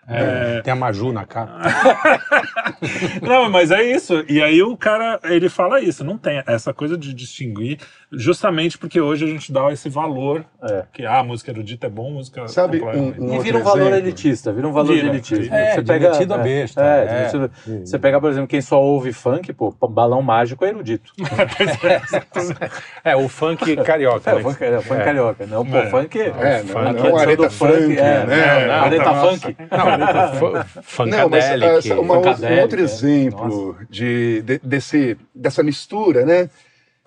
Livre. 0.07 0.57
É, 0.57 0.61
Tem 0.61 0.71
a 0.73 0.75
Maju 0.75 1.11
na 1.11 1.25
capa. 1.25 1.53
Não, 3.21 3.49
mas 3.49 3.71
é 3.71 3.83
isso. 3.83 4.23
E 4.29 4.41
aí 4.41 4.61
o 4.61 4.75
cara, 4.77 5.19
ele 5.23 5.49
fala 5.49 5.79
isso, 5.81 6.03
não 6.03 6.17
tem 6.17 6.41
essa 6.47 6.73
coisa 6.73 6.97
de 6.97 7.13
distinguir, 7.13 7.79
justamente 8.11 8.77
porque 8.77 8.99
hoje 8.99 9.25
a 9.25 9.27
gente 9.27 9.51
dá 9.51 9.71
esse 9.71 9.89
valor, 9.89 10.45
É. 10.63 10.83
que 10.93 11.05
ah, 11.05 11.23
música 11.23 11.51
erudita 11.51 11.87
é 11.87 11.89
bom, 11.89 12.11
música 12.11 12.47
Sabe, 12.47 12.79
é 12.79 12.83
um- 12.97 13.13
um 13.17 13.35
E 13.35 13.39
vira 13.39 13.57
um 13.57 13.63
valor 13.63 13.81
exemplo. 13.87 13.97
elitista, 13.97 14.51
vira 14.53 14.67
um 14.67 14.71
valor 14.71 14.93
Vira, 14.93 15.11
vira. 15.11 15.55
É, 15.55 15.81
de 15.81 15.99
metido 15.99 16.33
a 16.33 16.37
besta, 16.37 16.81
É, 16.83 17.25
é. 17.25 17.79
Você 17.85 17.97
pega, 17.99 18.19
por 18.19 18.29
exemplo, 18.29 18.47
quem 18.47 18.61
só 18.61 18.81
ouve 18.81 19.11
funk, 19.13 19.51
pô, 19.53 19.71
balão 19.89 20.21
mágico 20.21 20.65
é 20.65 20.69
erudito. 20.69 21.11
É, 23.03 23.15
o 23.15 23.27
funk 23.29 23.75
carioca. 23.77 24.31
É, 24.31 24.33
né? 24.35 24.39
o 24.39 24.43
funk, 24.43 24.63
é, 24.63 24.77
o 24.77 24.81
funk 24.81 25.01
É. 25.01 25.03
carioca. 25.03 25.45
Não, 25.45 25.65
pô, 25.65 25.77
É. 25.77 25.89
funk. 25.89 26.19
É, 26.19 26.63
não, 26.63 26.67
funk 26.67 26.93
não, 27.03 27.19
é 27.19 27.21
Aretha 27.21 27.43
do 27.43 27.49
funk, 27.51 27.71
Franklin, 27.73 27.95
é, 27.97 28.25
né? 28.25 28.65
não, 28.67 28.73
Aretha 28.83 29.05
Nossa. 29.05 29.29
Funk. 29.29 29.57
Não, 29.59 29.79
fu- 29.79 29.89
Não, 29.89 29.94
mas 29.97 30.85
Funkadelic. 30.85 31.65
essa- 31.89 31.99
uma 31.99 32.13
um 32.15 32.61
outro 32.61 32.79
é. 32.79 32.83
exemplo 32.83 33.77
de, 33.89 34.41
de- 34.41 34.59
desse, 34.63 35.17
dessa 35.33 35.61
mistura, 35.63 36.25
né, 36.25 36.49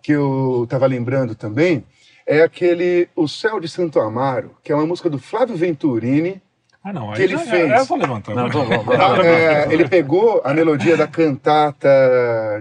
que 0.03 0.13
eu 0.13 0.63
estava 0.65 0.87
lembrando 0.87 1.35
também, 1.35 1.85
é 2.27 2.43
aquele 2.43 3.09
O 3.17 3.27
Céu 3.27 3.59
de 3.61 3.69
Santo 3.69 3.99
Amaro, 4.01 4.55
que 4.63 4.71
é 4.71 4.75
uma 4.75 4.87
música 4.87 5.09
do 5.11 5.19
Flávio 5.19 5.57
Venturini. 5.57 6.43
Ah, 6.85 6.93
não, 6.93 7.11
aí 7.11 7.17
que 7.17 7.23
ele 7.23 7.33
já- 7.33 7.39
fez. 7.41 7.71
Eu 7.73 7.85
vou 7.87 7.99
levantar. 7.99 8.35
Não, 8.35 8.45
né? 8.45 8.51
vamos, 8.53 8.69
vamos, 8.69 8.95
Ah, 8.95 9.09
vamos. 9.09 9.27
é, 9.27 9.73
ele 9.73 9.89
pegou 9.89 10.41
a 10.45 10.55
melodia 10.55 10.97
da 10.97 11.07
cantata 11.07 11.89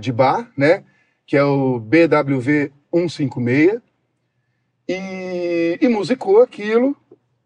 de 0.02 0.12
Bach, 0.12 0.48
né, 0.58 0.84
que 1.26 1.38
é 1.38 1.44
o 1.44 1.80
BWV 1.80 2.72
156, 2.94 3.80
e, 4.88 5.78
e 5.82 5.88
musicou 5.88 6.42
aquilo, 6.42 6.96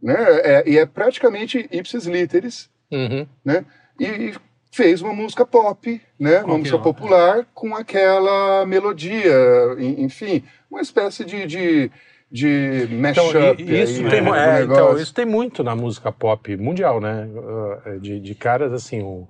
né, 0.01 0.15
é- 0.43 0.63
e 0.69 0.77
é 0.77 0.85
praticamente 0.85 1.67
ipsis 1.71 2.05
literis, 2.05 2.69
Uhum. 2.91 3.25
né? 3.43 3.65
E 3.99 4.33
fez 4.71 5.01
uma 5.01 5.13
música 5.13 5.45
pop, 5.45 6.01
né? 6.19 6.37
Uma 6.39 6.45
Qual 6.45 6.57
música 6.59 6.77
é? 6.77 6.81
popular 6.81 7.47
com 7.53 7.75
aquela 7.75 8.65
melodia, 8.65 9.33
en- 9.77 10.03
enfim, 10.03 10.43
uma 10.69 10.81
espécie 10.81 11.25
de, 11.25 11.45
de, 11.45 11.91
de 12.31 12.87
Então, 12.89 12.99
mashup. 12.99 13.61
e- 13.61 13.81
isso, 13.81 14.03
aí, 14.03 14.09
tem, 14.09 14.21
né, 14.21 14.59
é, 14.61 14.63
então, 14.63 14.97
isso 14.97 15.13
tem 15.13 15.25
muito 15.25 15.63
na 15.63 15.75
música 15.75 16.11
pop 16.11 16.55
mundial, 16.57 16.99
né? 17.01 17.27
Uh, 17.27 17.99
De, 17.99 18.19
de 18.19 18.35
caras 18.35 18.71
assim, 18.73 19.01
o, 19.01 19.27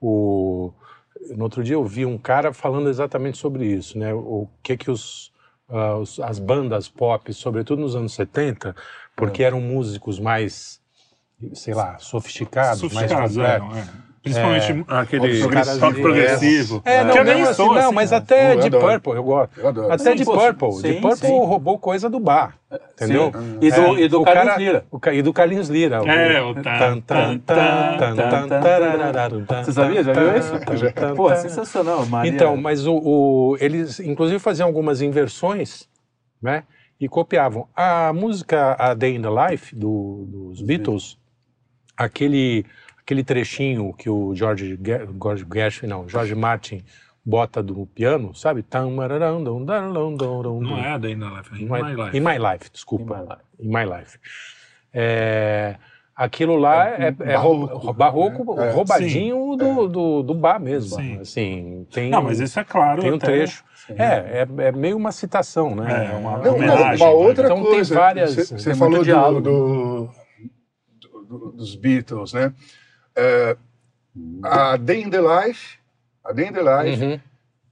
o- 0.00 0.72
no 1.34 1.44
outro 1.44 1.62
dia 1.62 1.74
eu 1.74 1.84
vi 1.84 2.06
um 2.06 2.16
cara 2.18 2.52
falando 2.52 2.88
exatamente 2.88 3.36
sobre 3.38 3.66
isso, 3.66 3.98
né? 3.98 4.14
O 4.14 4.48
que 4.62 4.76
que 4.76 4.90
os, 4.90 5.32
ah, 5.68 5.96
os- 5.96 6.18
as 6.20 6.38
bandas 6.38 6.88
pop, 6.88 7.32
sobretudo 7.34 7.82
nos 7.82 7.94
anos 7.94 8.14
70, 8.14 8.74
porque 9.14 9.42
eram 9.42 9.60
músicos 9.60 10.18
mais, 10.18 10.77
sei 11.54 11.74
lá, 11.74 11.96
sofisticados, 11.98 12.80
Sofisticados, 12.80 13.36
mais 13.36 13.56
é, 13.56 13.60
complexos. 13.60 13.88
é? 14.04 14.08
Principalmente 14.20 14.84
aquele 14.88 15.40
Os 15.40 15.46
caras 15.46 15.78
rock 15.78 15.94
de- 15.94 16.02
progressivo. 16.02 16.82
É, 16.84 17.04
não, 17.04 17.14
não 17.14 17.24
nem 17.24 17.42
assim, 17.44 17.64
não, 17.64 17.72
assim, 17.78 17.94
mas 17.94 18.10
né? 18.10 18.16
até 18.16 18.54
Eu 18.54 18.60
de 18.60 18.66
adoro. 18.66 18.86
Purple, 18.92 19.12
eu 19.12 19.22
gosto. 19.22 19.60
Eu 19.60 19.68
adoro. 19.68 19.92
Até 19.92 20.10
Sim, 20.10 20.16
de 20.16 20.24
Purple. 20.24 20.72
sim, 20.72 20.82
de 20.82 20.92
Purple 21.00 21.16
sim. 21.28 21.38
roubou 21.38 21.78
coisa 21.78 22.10
do 22.10 22.18
bar. 22.20 22.58
Entendeu? 22.92 23.32
Sim. 23.32 23.58
E 23.62 23.70
do, 23.70 23.98
e 23.98 24.08
do 24.08 24.20
o 24.20 24.24
Carlos 24.24 24.44
cara- 24.44 24.58
Lira. 24.58 24.84
o 24.90 25.00
e 25.12 25.22
do 25.22 25.32
Carlinhos 25.32 25.68
Lira. 25.70 25.96
É, 26.04 26.42
o 26.42 26.52
tan, 26.54 27.00
tan, 27.00 27.38
tan, 27.38 27.88
Você 29.64 29.72
sabia? 29.72 30.02
Já 30.02 30.12
viu 30.12 30.36
isso? 30.36 30.52
Pô, 31.16 31.30
é 31.30 31.36
sensacional, 31.36 32.04
Maria. 32.06 32.30
Então, 32.30 32.56
mas 32.56 32.86
o, 32.86 32.94
o- 32.96 33.56
eles 33.60 34.00
inclusive 34.00 34.38
faziam 34.38 34.66
algumas 34.66 35.00
inversões, 35.00 35.88
né? 36.42 36.64
E 37.00 37.08
copiavam. 37.08 37.66
A 37.74 38.12
música 38.12 38.76
A 38.78 38.92
Day 38.94 39.16
in 39.16 39.22
the 39.22 39.28
Life 39.50 39.74
do- 39.74 40.26
dos 40.28 40.60
Beatles, 40.60 41.16
aquele, 41.98 42.64
aquele 43.00 43.24
trechinho 43.24 43.92
que 43.92 44.08
o 44.08 44.34
George, 44.34 44.78
Ge- 44.82 45.08
George 45.20 45.44
Gershwin, 45.52 45.88
não, 45.88 46.08
George 46.08 46.34
Martin 46.34 46.82
bota 47.24 47.62
do 47.62 47.84
piano, 47.86 48.34
sabe? 48.34 48.64
Não 48.72 49.02
é 50.78 50.92
a 50.92 50.98
Day 50.98 51.12
in 51.12 51.16
Life, 51.18 51.50
é 51.52 51.56
In 51.58 51.66
é- 51.66 51.82
My 51.82 51.94
Life. 52.04 52.16
In 52.16 52.20
My 52.20 52.38
Life, 52.38 52.70
desculpa. 52.72 53.40
In 53.58 53.68
My 53.68 53.84
Life. 53.84 53.88
In 53.88 53.90
My 53.90 53.98
Life. 53.98 54.18
É, 54.94 55.76
aquilo 56.16 56.56
lá 56.56 56.88
é, 56.88 57.14
é 57.20 57.36
rou- 57.36 57.66
barroco, 57.92 58.44
barroco, 58.44 58.54
né? 58.56 58.68
É, 58.68 58.72
roubadinho 58.72 59.56
do, 59.56 59.88
do, 59.88 60.22
do 60.22 60.34
bar 60.34 60.58
mesmo. 60.58 60.96
Sim. 60.96 61.18
Assim, 61.20 61.86
tem, 61.92 62.08
Não, 62.10 62.22
mas 62.22 62.40
isso 62.40 62.58
é 62.58 62.64
claro. 62.64 63.02
tem 63.02 63.12
um 63.12 63.16
até- 63.16 63.26
trecho. 63.26 63.62
É, 63.90 64.46
é, 64.58 64.68
é 64.68 64.72
meio 64.72 64.96
uma 64.98 65.10
citação, 65.12 65.74
né? 65.74 66.10
É, 66.12 66.16
uma- 66.16 66.36
Não, 66.38 66.42
uma, 66.42 66.50
homenagem, 66.52 67.06
uma 67.06 67.10
outra 67.14 67.44
então 67.46 67.62
tem 67.62 67.70
coisa. 67.72 67.94
várias- 67.94 68.34
Você 68.34 68.46
tem 68.48 68.58
você 68.58 68.68
muito 68.70 68.78
falou 68.78 68.98
do, 68.98 69.04
diálogo. 69.04 69.40
do- 69.40 70.10
do- 71.28 71.52
dos 71.52 71.74
Beatles, 71.76 72.32
né? 72.32 72.52
É, 73.14 73.56
A 74.42 74.76
Day 74.76 75.02
in 75.02 75.10
the 75.10 75.20
Life, 75.20 75.76
a 76.24 76.32
Day 76.32 76.48
in 76.48 76.52
the 76.52 76.62
Life 76.62 77.04
Uhum. 77.04 77.20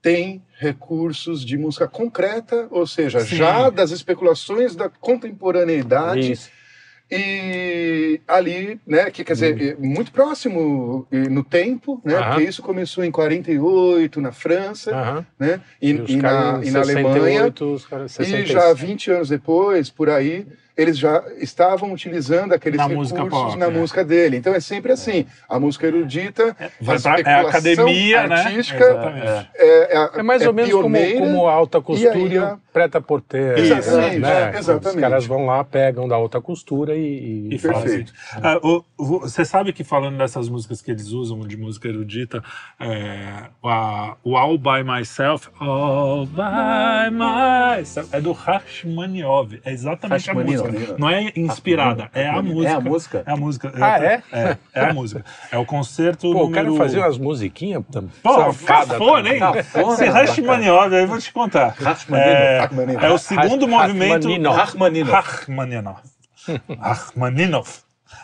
tem 0.03 0.43
recursos 0.59 1.45
de 1.45 1.57
música 1.59 1.89
concreta, 1.89 2.69
ou 2.71 2.87
seja, 2.87 3.21
Sim. 3.21 3.37
já 3.37 3.69
das 3.71 3.91
especulações 3.91 4.77
da 4.77 4.89
contemporaneidade 4.89 6.33
Isso. 6.33 6.51
e 7.11 8.21
ali, 8.27 8.81
né, 8.87 9.11
que 9.11 9.23
quer 9.25 9.33
dizer, 9.35 9.77
muito 9.79 10.13
próximo 10.13 11.07
no 11.11 11.43
tempo, 11.45 12.01
né, 12.05 12.19
Uhum. 12.19 12.25
Porque 12.31 12.45
isso 12.45 12.63
começou 12.63 13.05
em 13.05 13.11
48 13.11 14.21
na 14.21 14.33
França, 14.33 14.91
Aham. 14.95 15.27
né, 15.39 15.61
e, 15.81 15.91
e 15.91 16.17
na, 16.17 16.61
e 16.65 16.71
na 16.71 16.81
Alemanha, 16.81 17.13
68, 17.45 17.73
os 17.75 17.87
caras 17.87 18.13
e 18.13 18.15
66. 18.15 18.49
já 18.51 18.73
20 18.73 19.11
anos 19.11 19.29
depois, 19.29 19.91
por 19.91 20.09
aí, 20.11 20.47
eles 20.77 20.99
já 20.99 21.25
estavam 21.39 21.93
utilizando 21.93 22.53
aqueles 22.53 22.77
Na 22.79 22.87
recursos 22.87 23.13
música 23.19 23.57
na 23.57 23.67
é. 23.67 23.71
música 23.71 24.05
dele. 24.05 24.37
Então 24.37 24.55
é 24.55 24.61
sempre 24.61 24.93
assim, 24.93 25.25
a 25.49 25.59
música 25.59 25.87
erudita, 25.87 26.55
é 26.61 26.65
a 26.65 26.95
especulação 26.95 27.49
academia, 27.49 28.27
né? 28.27 28.35
artística, 28.37 28.85
Exatamente. 28.85 29.27
É. 29.27 29.49
é, 29.57 29.97
é, 29.97 30.11
É 30.17 30.23
mais 30.23 30.43
é 30.43 30.49
ou 30.49 30.53
menos 30.55 30.71
como, 30.73 30.97
como 31.19 31.47
a 31.49 31.53
alta 31.53 31.81
costura 31.81 32.13
aí 32.15 32.33
e 32.35 32.39
a- 32.39 32.55
o 32.55 32.59
preta-porter. 32.77 33.59
Exatamente, 33.59 34.19
né? 34.19 34.53
é, 34.55 34.59
exatamente. 34.59 34.97
Os 34.97 35.01
caras 35.01 35.27
vão 35.27 35.47
lá, 35.47 35.65
pegam 35.65 36.07
da 36.07 36.15
alta 36.15 36.41
costura 36.43 36.95
e... 36.95 37.49
E 37.51 37.59
fazem. 37.59 38.05
fazem. 38.07 38.07
Ah, 38.43 38.59
o- 38.63 38.85
Você 39.21 39.45
sabe 39.47 39.73
que 39.73 39.83
falando 39.83 40.19
dessas 40.19 40.49
músicas 40.49 40.83
que 40.83 40.91
eles 40.91 41.09
usam 41.09 41.41
de 41.41 41.57
música 41.57 41.89
erudita, 41.89 42.43
é, 42.79 43.45
a- 43.65 44.15
o 44.23 44.37
All 44.37 44.59
By 44.59 44.83
Myself, 44.85 45.49
All 45.59 46.27
By 46.27 47.11
Myself, 47.11 48.09
é 48.15 48.21
do 48.21 48.33
Rachmaninoff. 48.33 49.59
É 49.65 49.73
exatamente 49.73 50.29
a 50.31 50.33
Rachmaninoff. 50.35 50.66
Música. 50.73 50.95
Não 50.99 51.09
é 51.11 51.33
inspirada, 51.37 52.11
é 52.15 52.27
a 52.29 52.33
Rachmaninoff. 52.33 52.85
música. 52.89 53.23
É 53.27 53.33
a 53.33 53.37
música? 53.37 53.73
É 53.73 53.83
a 53.83 53.87
música. 53.87 53.97
Ah, 53.97 54.05
é? 54.05 54.23
É, 54.33 54.57
é 54.75 54.81
a 54.85 54.95
música. 54.95 55.25
É 55.51 55.59
o 55.59 55.65
concerto 55.65 56.33
Pô, 56.33 56.45
o 56.45 56.51
cara 56.51 56.67
número... 56.67 56.83
fazia 56.85 57.01
umas 57.01 57.19
musiquinhas 57.19 57.83
tam- 57.91 58.09
Pô, 58.23 58.35
safada 58.35 58.99
cafona, 58.99 59.29
hein? 59.31 59.39
também. 59.39 59.63
Cafona, 59.63 59.93
Esse 59.95 60.07
Rachmaninoff, 60.07 60.95
aí 60.95 61.03
eu 61.03 61.09
vou 61.09 61.19
te 61.19 61.33
contar. 61.33 61.75
Rachmaninoff. 61.79 63.03
É, 63.03 63.07
é 63.07 63.11
o 63.11 63.19
segundo 63.19 63.69
movimento... 63.69 64.29
Rachmaninoff. 64.53 65.13
Rachmaninoff. 65.13 66.03
Rachmaninoff. 66.79 67.81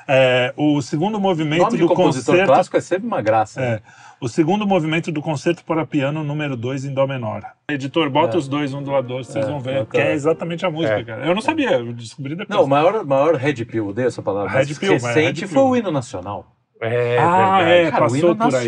É, 0.08 0.52
o 0.56 0.80
segundo 0.82 1.16
O 1.16 1.20
movimento 1.20 1.62
nome 1.62 1.72
de 1.76 1.78
do 1.82 1.88
compositor 1.88 2.34
concerto... 2.34 2.52
clássico 2.52 2.76
é 2.76 2.80
sempre 2.80 3.06
uma 3.06 3.22
graça. 3.22 3.60
É, 3.60 3.80
o 4.22 4.28
segundo 4.28 4.66
movimento 4.66 5.10
do 5.10 5.20
concerto 5.20 5.64
para 5.64 5.84
piano 5.84 6.22
número 6.22 6.56
2 6.56 6.84
em 6.84 6.94
Dó 6.94 7.06
menor. 7.06 7.42
Editor, 7.68 8.08
bota 8.08 8.36
É. 8.36 8.38
os 8.38 8.46
dois 8.48 8.72
um 8.72 8.82
do 8.82 8.90
lado 8.92 9.08
do 9.08 9.14
outro, 9.14 9.30
vocês 9.32 9.44
É, 9.44 9.48
vão 9.48 9.58
ver, 9.60 9.78
eu 9.78 9.86
que 9.86 9.98
é 9.98 10.12
exatamente 10.12 10.64
a 10.64 10.70
música, 10.70 11.00
É. 11.00 11.04
cara. 11.04 11.26
Eu 11.26 11.34
não 11.34 11.42
sabia, 11.42 11.72
eu 11.72 11.92
descobri 11.92 12.36
depois. 12.36 12.56
Não, 12.56 12.64
o 12.64 12.68
maior, 12.68 13.04
maior 13.04 13.34
Red 13.34 13.64
Pill, 13.64 13.88
odeio 13.88 14.06
essa 14.08 14.22
palavra. 14.22 14.50
Red 14.50 14.66
mas 14.68 14.78
Pill, 14.78 14.92
mas 14.92 15.02
recente 15.04 15.40
Red 15.42 15.46
foi 15.48 15.62
o 15.62 15.76
hino 15.76 15.90
nacional. 15.90 16.46
É, 16.80 17.18
Ah, 17.18 17.58
verdade. 17.58 17.70
é. 17.72 17.90
Cara, 17.90 18.04
o 18.04 18.08
passou 18.08 18.18
hino 18.18 18.36
por 18.36 18.54
aí. 18.54 18.66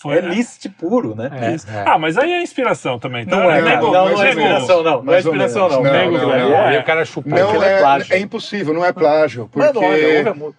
Foi, 0.00 0.16
é 0.16 0.20
list 0.20 0.66
puro, 0.78 1.14
né? 1.14 1.30
É, 1.32 1.76
é. 1.78 1.84
Ah, 1.86 1.98
mas 1.98 2.16
aí 2.18 2.32
é 2.32 2.42
inspiração 2.42 2.98
também, 2.98 3.24
tá? 3.26 3.36
Não 3.36 3.50
é, 3.50 3.60
Não, 3.60 3.68
não, 3.68 3.92
não, 3.92 4.08
não, 4.10 4.22
é 4.22 4.28
inspiração, 4.30 4.82
não. 4.82 5.02
Não 5.02 5.14
é 5.14 5.18
inspiração, 5.20 5.68
não. 5.68 5.82
Não, 5.82 6.10
não, 6.10 6.28
não. 6.50 6.56
Aí 6.66 6.78
o 6.78 6.84
cara 6.84 7.04
chupou. 7.04 7.30
Não 7.30 7.48
Aquilo 7.48 7.62
é 7.62 7.72
é, 7.74 7.78
plágio. 7.78 8.14
é 8.14 8.18
impossível, 8.18 8.74
não 8.74 8.84
é 8.84 8.92
plágio, 8.92 9.48
porque 9.52 9.72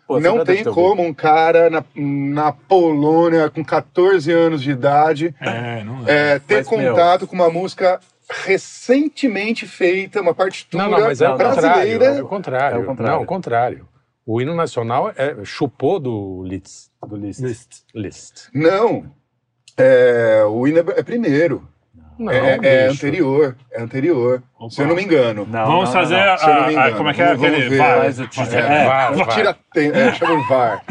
pô, 0.08 0.20
você 0.20 0.28
não 0.28 0.44
tem 0.46 0.64
como 0.64 1.02
um 1.04 1.14
cara 1.14 1.70
na, 1.70 1.84
na 1.96 2.52
Polônia 2.52 3.50
com 3.50 3.64
14 3.64 4.32
anos 4.32 4.62
de 4.62 4.72
idade 4.72 5.34
É, 5.42 5.84
não 5.84 6.08
é. 6.08 6.36
é, 6.36 6.40
ter 6.40 6.58
Mas, 6.58 6.70
meu- 6.70 6.92
contato 6.94 7.28
com 7.28 7.36
uma 7.36 7.50
música 7.50 8.00
recentemente 8.46 9.68
feita, 9.68 10.22
uma 10.22 10.34
partitura 10.34 10.84
Não, 10.84 10.92
não, 10.92 11.00
mas 11.02 11.22
é 11.22 11.28
o 11.28 11.32
contrário. 11.32 11.62
brasileira. 11.62 12.06
É 12.06 12.22
o 12.22 12.28
contrário. 12.28 12.76
É 12.76 12.80
o 12.80 12.86
contrário. 12.86 13.14
Não, 13.16 13.22
o 13.22 13.26
contrário. 13.26 13.88
O 14.26 14.42
hino 14.42 14.56
nacional 14.56 15.12
é, 15.18 15.36
chupou 15.44 16.00
do 16.00 16.44
Liszt. 16.46 16.90
Do 17.06 17.18
list. 17.18 17.42
Liszt. 17.42 17.84
Liszt. 17.94 18.48
Não, 18.54 19.04
é, 19.78 20.44
o 20.48 20.68
hino 20.68 20.80
é, 20.80 21.04
primeiro, 21.04 21.68
Não, 22.18 22.32
é, 22.32 22.60
é 22.62 22.88
anterior, 22.88 23.56
é 23.72 23.82
anterior, 23.82 24.44
Opa. 24.60 24.70
se 24.70 24.82
eu 24.82 24.88
não 24.88 24.96
me 24.96 25.04
engano. 25.04 25.48
Não, 25.50 25.66
Vamos 25.66 25.86
não, 25.86 25.94
fazer 25.94 26.16
a, 26.20 26.38
Se 26.38 26.46
eu 26.50 26.54
não 26.54 26.62
me 26.62 26.68
a- 26.68 26.72
engano. 26.72 26.98
Como 26.98 27.10
é 27.10 27.14
que 27.14 27.22
é 27.22 27.26
Vamos 27.36 27.44
aquele. 27.44 27.70
ver. 27.70 27.78
VAR. 27.78 27.98
Faz 27.98 28.20
o. 28.20 28.24
É. 28.24 28.60
É. 28.60 28.86
Var, 28.86 29.14
var. 29.16 29.28
Tira, 29.36 29.58
tem, 29.74 29.90
é, 29.92 30.14
chama 30.14 30.34
o 30.36 30.48
VAR. 30.48 30.84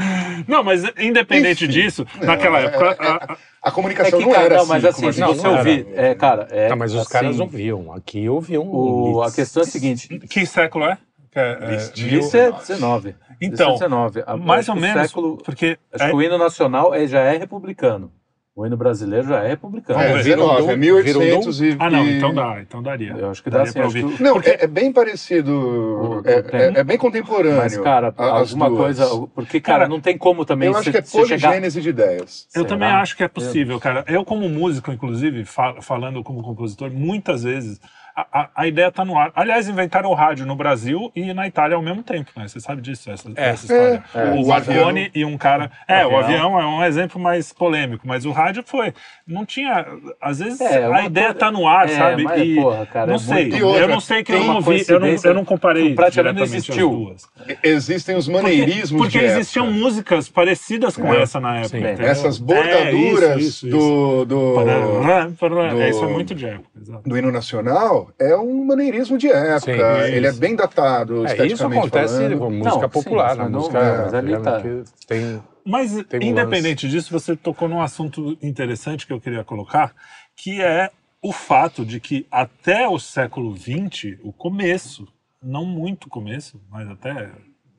Não, 0.49 0.65
mas 0.65 0.83
independente 0.99 1.65
Enfim. 1.65 1.73
disso, 1.73 2.07
naquela 2.23 2.61
é- 2.61 2.65
época. 2.67 2.97
é- 3.01 3.07
a- 3.07 3.15
a- 3.33 3.37
A 3.65 3.69
É 3.69 3.71
comunicação 3.71 4.19
que, 4.19 4.25
não 4.25 4.33
cara, 4.33 4.45
era 4.47 4.55
não, 4.57 4.63
assim. 4.63 4.73
mas 4.73 4.85
assim, 4.85 5.09
a 5.09 5.13
se 5.13 5.21
você 5.21 5.47
ouvir, 5.47 5.87
é, 5.95 6.15
cara, 6.17 6.49
é. 6.51 6.69
Não, 6.69 6.77
mas 6.77 6.93
os 6.93 7.03
assim, 7.03 7.13
caras 7.13 7.39
ouviam. 7.39 7.93
Aqui 7.93 8.29
ouviam 8.29 8.65
O, 8.67 9.23
a 9.23 9.31
questão 9.31 9.63
é 9.63 9.67
a 9.67 9.69
seguinte: 9.69 10.09
que 10.19 10.45
século 10.45 10.85
é? 10.87 10.99
É, 11.33 11.59
é, 11.61 11.77
isso 12.19 12.37
é 12.37 12.51
19. 12.51 13.15
Então, 13.41 13.75
isso 13.77 13.85
é 13.85 13.89
19. 13.89 14.25
A- 14.27 14.37
mais 14.37 14.69
ou 14.69 14.75
menos. 14.75 15.01
Século, 15.03 15.39
Porque. 15.45 15.79
acho 15.95 16.05
é- 16.05 16.09
que 16.11 16.15
o 16.17 16.21
hino 16.21 16.37
nacional 16.37 16.93
é, 16.93 17.07
já 17.07 17.21
é 17.21 17.37
republicano. 17.39 18.11
O 18.55 18.67
hino 18.67 18.77
brasileiro 18.77 19.27
já 19.29 19.43
é 19.43 19.49
republicano. 19.49 19.99
É, 19.99 20.09
ver. 20.13 20.25
19, 20.25 20.53
é 20.71 20.77
Virou 20.77 20.77
1800 20.79 21.61
e... 21.63 21.77
Ah, 21.79 21.89
não, 21.89 22.07
então 22.07 22.35
dá, 22.35 22.61
então 22.61 22.83
daria. 22.83 23.13
Eu 23.17 23.31
acho 23.31 23.43
que 23.43 23.49
dá 23.49 23.59
Daria 23.59 23.73
sim. 23.73 23.79
pra 23.79 23.87
acho 23.89 23.99
ouvir. 24.05 24.17
que- 24.19 24.23
Não, 24.23 24.35
Porque- 24.35 24.51
é, 24.51 24.65
é 24.65 24.67
bem 24.67 24.93
parecido, 24.93 25.51
O- 26.23 26.23
é, 26.29 26.35
é- 26.77 26.81
é 26.81 26.85
bem 26.85 26.99
contemporâneo. 26.99 27.57
Mas, 27.57 27.79
cara, 27.79 28.13
a- 28.15 28.25
alguma 28.41 28.69
duas. 28.69 28.99
coisa. 28.99 29.27
Porque, 29.35 29.59
cara, 29.59 29.79
Cara, 29.79 29.89
não 29.89 30.01
tem 30.03 30.19
como 30.19 30.45
também 30.45 30.69
Eu 30.69 30.75
acho 30.75 30.85
você, 30.85 30.91
que 30.93 30.99
é 30.99 31.01
você 31.03 31.27
chegar. 31.29 31.49
poligênese 31.49 31.81
de 31.81 31.89
ideias. 31.89 32.47
Eu 32.55 32.63
Será? 32.63 32.67
também 32.67 32.89
acho 32.89 33.17
que 33.17 33.23
é 33.25 33.29
possível, 33.29 33.81
cara. 33.81 34.05
Eu, 34.07 34.23
como 34.23 34.47
músico, 34.51 34.93
inclusive, 34.93 35.47
fa- 35.47 35.81
falando 35.81 36.23
como 36.23 36.43
compositor, 36.43 36.91
muitas 36.91 37.45
vezes 37.45 37.81
a, 38.17 38.49
a- 38.55 38.67
ideia 38.67 38.89
está 38.89 39.05
no 39.05 39.19
ar. 39.19 39.33
Aliás, 39.35 39.69
inventaram 39.69 40.11
o 40.11 40.15
rádio 40.15 40.45
no 40.47 40.55
Brasil 40.57 41.11
e 41.15 41.33
na 41.33 41.47
Itália 41.47 41.77
ao 41.77 41.83
mesmo 41.83 42.03
tempo, 42.03 42.31
né? 42.37 42.47
Você 42.49 42.61
sabe 42.61 42.81
disso, 42.83 43.11
essa, 43.11 43.29
É. 43.37 43.51
essa 43.51 43.65
história. 43.67 44.05
É, 44.15 44.25
o 44.31 44.43
o 44.43 44.49
Marconi 44.49 45.07
avião. 45.07 45.11
e 45.15 45.25
um 45.25 45.39
cara. 45.39 45.71
É, 45.89 46.07
o 46.07 46.17
avião. 46.17 46.59
é 46.61 46.67
um 46.67 46.85
exemplo 46.85 47.21
mais 47.21 47.53
polêmico, 47.53 48.07
mas 48.07 48.25
o 48.25 48.33
rádio 48.33 48.63
foi. 48.67 48.93
Não 49.27 49.45
tinha. 49.47 49.87
Às 50.21 50.39
vezes 50.41 50.61
É, 50.61 50.85
a 50.85 51.05
ideia 51.05 51.31
está 51.31 51.51
no 51.51 51.67
ar, 51.67 51.87
É, 51.87 51.97
sabe? 51.97 52.23
mas, 52.25 52.43
e 52.43 52.55
porra, 52.57 52.87
cara, 52.87 53.07
não 53.07 53.15
é 53.15 53.19
sei. 53.19 53.35
muito- 53.43 53.57
E 53.57 53.63
outra, 53.63 53.81
eu 53.83 53.89
não 53.89 54.01
sei 54.01 54.23
que 54.23 54.33
eu 54.33 54.45
não 54.45 54.57
ouvi, 54.57 54.85
eu 54.89 55.01
não, 55.01 55.09
eu 55.09 55.35
não 55.35 55.45
comparei 55.45 55.95
praticamente 55.95 56.39
não 56.41 56.45
diretamente 56.45 56.45
as 56.45 56.55
existiu. 56.55 56.89
duas. 56.91 57.29
Existem 57.63 58.17
os 58.17 58.27
Porque, 58.27 58.43
maneirismos 58.43 59.01
porque 59.03 59.19
de 59.19 59.25
existiam 59.25 59.67
época. 59.67 59.81
músicas 59.81 60.29
parecidas 60.29 60.97
com 60.97 61.13
É. 61.13 61.23
essa 61.23 61.41
na 61.41 61.59
época. 61.59 61.79
Essas 62.03 62.39
É, 62.41 62.43
bordaduras 62.43 63.37
isso, 63.41 63.67
isso, 63.67 63.71
do, 63.71 64.25
do, 64.25 64.55
parará. 64.55 65.25
do- 65.27 65.83
É, 65.83 65.91
isso 65.91 66.05
é 66.05 66.09
muito 66.09 66.35
de 66.35 66.47
época, 66.47 66.69
exato. 66.81 67.09
do 67.09 67.17
hino 67.19 67.31
nacional 67.33 68.02
é 68.19 68.37
um 68.37 68.65
maneirismo 68.65 69.17
de 69.19 69.29
época. 69.31 69.61
Sim, 70.07 70.15
Ele 70.15 70.27
é 70.27 70.33
bem 70.33 70.55
datado, 70.57 71.27
É, 71.27 71.47
isso 71.47 71.65
acontece 71.67 72.15
falando. 72.17 72.39
com 72.39 72.51
música 72.51 72.71
Não, 72.71 72.81
sim, 72.83 72.89
popular, 72.89 73.29
mas 73.29 73.39
na 73.39 73.49
não- 73.49 73.59
música 73.61 73.79
é, 73.79 74.03
mas 74.03 74.15
ali 74.15 74.33
né, 74.33 74.41
tá. 74.41 74.63
tem 75.07 75.43
Mas, 75.65 75.93
Tem 76.09 76.21
um 76.21 76.25
independente 76.25 76.89
disso, 76.89 77.13
você 77.13 77.37
tocou 77.37 77.69
num 77.69 77.81
assunto 77.81 78.37
interessante 78.43 79.07
que 79.07 79.13
eu 79.13 79.21
queria 79.21 79.45
colocar, 79.45 79.95
que 80.37 80.61
é 80.61 80.91
o 81.23 81.33
fato 81.33 81.85
de 81.87 82.01
que 82.01 82.27
até 82.31 82.89
o 82.89 82.99
século 82.99 83.57
XX, 83.57 84.19
o 84.23 84.33
começo, 84.33 85.07
não 85.41 85.65
muito 85.65 86.09
começo, 86.09 86.61
mas 86.69 86.89
até 86.89 87.31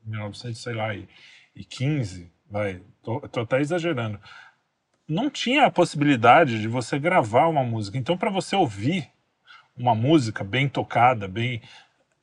1900, 0.05 0.61
sei 0.61 0.74
lá, 0.74 0.95
e, 0.95 1.07
e 1.55 1.65
15, 1.65 2.32
vai, 2.49 2.82
tô, 3.01 3.19
tô 3.21 3.41
até 3.41 3.59
exagerando, 3.59 4.17
não 5.07 5.30
tinha 5.30 5.65
a 5.65 5.71
possibilidade 5.71 6.61
de 6.61 6.67
você 6.69 6.97
gravar 6.97 7.47
uma 7.47 7.63
música. 7.63 7.97
Então, 7.97 8.17
para 8.17 8.30
você 8.32 8.55
ouvir 8.55 9.09
uma 9.78 9.95
música 9.95 10.43
bem 10.43 10.67
tocada, 10.69 11.28
bem 11.28 11.61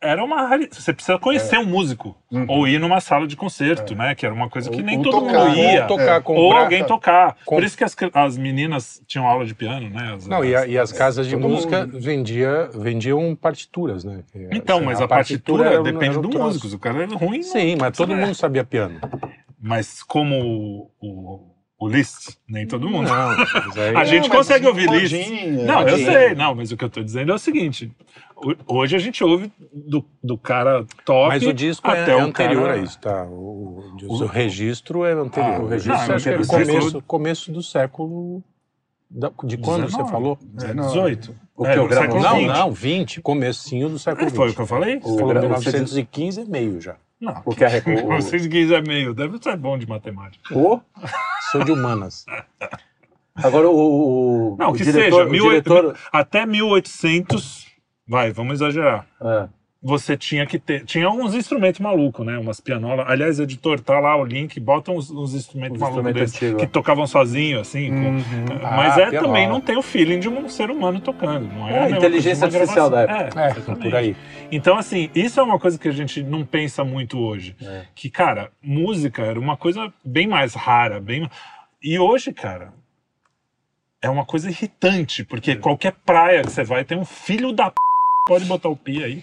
era 0.03 0.25
uma 0.25 0.49
você 0.71 0.95
precisa 0.95 1.19
conhecer 1.19 1.59
um 1.59 1.67
músico 1.67 2.17
Uhum. 2.33 2.47
ou 2.49 2.67
ir 2.67 2.79
numa 2.81 3.03
sala 3.03 3.27
de 3.27 3.37
concerto, 3.37 3.95
né? 3.95 4.15
Que 4.15 4.25
era 4.25 4.35
uma 4.35 4.49
coisa 4.49 4.71
que 4.71 4.79
Ou- 4.79 4.83
nem 4.83 4.97
ou 4.97 5.05
todo 5.05 5.27
tocar, 5.27 5.45
mundo 5.45 5.59
ia. 5.59 5.83
ou 5.83 5.89
tocar, 5.89 6.17
É. 6.17 6.21
comprar. 6.23 6.41
Ou 6.43 6.53
alguém 6.57 6.85
tocar. 6.85 7.37
Com- 7.45 7.57
Por 7.57 7.65
isso 7.65 7.77
que 7.77 7.85
as, 7.85 7.95
as 8.15 8.39
meninas 8.39 9.03
tinham 9.07 9.27
aula 9.27 9.45
de 9.45 9.55
piano, 9.55 9.91
né? 9.91 10.15
As- 10.15 10.27
Não, 10.27 10.43
e, 10.43 10.57
a- 10.57 10.67
e 10.67 10.79
as 10.79 10.91
casas 10.91 11.27
de 11.27 11.37
música 11.37 11.81
mundo. 11.87 12.01
vendia, 12.01 12.71
vendiam 12.75 13.37
partituras, 13.37 14.03
né? 14.03 14.23
Então, 14.51 14.79
assim, 14.79 14.87
mas 14.87 15.01
a, 15.03 15.07
partitura, 15.09 15.67
era- 15.69 15.83
depende 15.83 16.17
era 16.19 16.23
do 16.23 16.31
músico. 16.39 16.67
O 16.69 16.79
cara 16.79 17.03
é 17.03 17.07
ruim. 17.07 17.43
Sim, 17.43 17.77
mas 17.79 17.95
todo 17.95 18.15
É. 18.15 18.17
mundo 18.17 18.35
sabia 18.35 18.65
piano. 18.65 18.99
Mas 19.61 20.03
como 20.03 20.41
o, 20.41 20.91
o, 20.99 21.50
o 21.81 21.89
Liszt, 21.89 22.37
nem 22.47 22.67
todo 22.67 22.89
mundo. 22.89 23.09
Não, 23.09 23.31
aí- 23.31 23.97
A 23.97 24.05
gente 24.05 24.29
mas 24.29 24.37
consegue 24.39 24.67
ouvir 24.67 24.89
Liszt. 24.91 25.15
modinha, 25.17 25.65
Não, 25.65 25.89
eu 25.89 25.97
sei. 25.97 26.35
Não, 26.35 26.55
mas 26.55 26.71
o 26.71 26.77
que 26.77 26.85
eu 26.85 26.91
tô 26.91 27.03
dizendo 27.03 27.33
é 27.33 27.35
o 27.35 27.39
seguinte. 27.39 27.91
ho- 28.37 28.55
Hoje 28.67 28.95
a 28.95 28.99
gente 28.99 29.25
ouve 29.25 29.51
do, 29.73 30.05
do 30.23 30.37
cara 30.37 30.85
top 31.05 31.29
Mas 31.29 31.43
o 31.43 31.53
disco 31.55 31.89
é, 31.91 32.03
até 32.03 32.13
é 32.13 32.17
o 32.17 32.21
anterior 32.21 32.67
cara... 32.69 32.81
a 32.81 32.83
isso, 32.83 32.99
tá? 33.01 33.25
O, 33.25 33.83
o, 34.03 34.13
o 34.23 34.27
registro 34.27 35.05
é 35.07 35.13
anterior. 35.13 35.55
Ah, 35.55 35.61
o 35.61 35.67
registro 35.69 35.93
não, 36.09 36.15
acho 36.17 36.25
que 36.25 36.31
é 36.31 36.39
o 36.39 36.47
começo, 36.47 37.03
começo 37.07 37.53
do 37.53 37.63
século. 37.63 38.43
da- 39.11 39.33
de 39.45 39.57
quando 39.57 39.87
19, 39.87 39.91
você 40.05 40.13
falou? 40.13 40.39
É, 40.63 40.75
18. 40.75 41.35
O 41.57 41.67
É, 41.67 41.73
que 41.75 41.79
eu 41.79 41.83
do 41.85 41.89
gravo- 41.89 42.21
Não, 42.21 42.37
20. 42.37 42.47
não, 42.49 42.71
20. 42.73 43.21
Comecinho 43.23 43.89
do 43.89 43.99
século 43.99 44.27
É, 44.27 44.29
XX. 44.29 44.37
foi 44.37 44.51
o 44.51 44.55
que 44.55 44.61
eu 44.61 44.67
falei? 44.67 44.97
O- 44.97 45.01
Você 45.03 45.19
falou 45.19 45.29
gra- 45.31 45.41
1915 45.41 46.41
é 46.43 46.45
meio 46.45 46.81
já. 46.81 46.97
Não. 47.21 47.43
O 47.45 47.53
que 47.55 47.65
a 47.65 47.69
Record. 47.69 48.07
Vocês 48.23 48.47
quiserem 48.47 48.85
meio, 48.87 49.13
deve 49.15 49.39
ser 49.43 49.57
bom 49.57 49.77
de 49.79 49.87
matemática. 49.87 50.57
o- 50.57 50.81
Sou 51.53 51.63
de 51.65 51.73
humanas. 51.73 52.25
Agora 53.35 53.69
o, 53.69 54.53
o, 54.53 54.57
Não, 54.59 54.71
o 54.71 54.73
que 54.75 54.85
diretor, 54.85 55.03
seja, 55.19 55.25
o 55.29 55.31
mil- 55.31 55.45
diretor 55.49 55.97
até 56.13 56.45
1800, 56.47 57.67
vai, 58.07 58.33
vamos 58.33 58.55
exagerar. 58.55 59.07
é, 59.21 59.49
você 59.83 60.15
tinha 60.15 60.45
que 60.45 60.59
ter. 60.59 60.85
Tinha 60.85 61.09
uns 61.09 61.35
instrumentos 61.35 61.81
malucos, 61.81 62.25
né? 62.27 62.37
Umas 62.37 62.61
pianolas. 62.61 63.07
Aliás, 63.09 63.41
editor, 63.41 63.81
tá 63.81 63.99
lá 63.99 64.15
o 64.15 64.25
link, 64.25 64.61
bota 64.61 64.93
uns, 64.93 65.11
uns 65.11 65.33
instrumentos 65.35 65.77
Os 65.77 65.81
malucos 65.81 66.21
instrumentos 66.23 66.61
que 66.61 66.67
tocavam 66.67 67.07
sozinho, 67.07 67.61
assim. 67.61 67.89
com- 67.89 67.97
Uhum. 68.11 68.59
Mas 68.63 68.99
Ah, 68.99 69.01
é 69.03 69.11
pianola. 69.11 69.23
também 69.29 69.49
não 69.49 69.59
tem 69.61 69.79
o 69.79 69.83
feeling 69.83 70.21
de 70.21 70.29
um 70.29 70.49
ser 70.51 70.71
humano 70.71 71.01
tocando. 71.01 71.47
Não 71.47 71.67
é, 71.67 71.87
É, 71.87 71.91
inteligência 71.93 72.45
artificial 72.45 72.91
da 72.91 73.07
gravação. 73.07 73.43
É, 73.43 73.51
exatamente. 73.53 73.83
por 73.83 73.95
aí. 73.95 74.17
Então, 74.53 74.77
assim, 74.77 75.09
isso 75.15 75.41
é 75.41 75.43
uma 75.43 75.59
coisa 75.59 75.79
que 75.79 75.89
a 75.89 75.93
gente 75.93 76.23
não 76.23 76.45
pensa 76.45 76.85
muito 76.85 77.19
hoje. 77.19 77.57
É. 77.63 77.85
Que, 77.95 78.11
cara, 78.11 78.51
música 78.63 79.23
era 79.23 79.41
uma 79.41 79.57
coisa 79.57 79.91
bem 80.05 80.27
mais 80.27 80.53
rara, 80.55 81.01
bem. 81.01 81.27
E 81.83 81.99
hoje, 81.99 82.35
cara, 82.35 82.75
é 84.03 84.11
uma 84.11 84.27
coisa 84.27 84.51
irritante, 84.51 85.25
porque 85.25 85.57
qualquer 85.57 85.93
praia 86.05 86.43
que 86.43 86.51
você 86.51 86.65
vai 86.65 86.85
tem 86.85 86.99
um 86.99 87.05
filho 87.05 87.53
da 87.53 87.71
p... 87.71 87.77
pode 88.27 88.45
botar 88.45 88.69
o 88.69 88.77
pi 88.77 89.03
aí, 89.03 89.23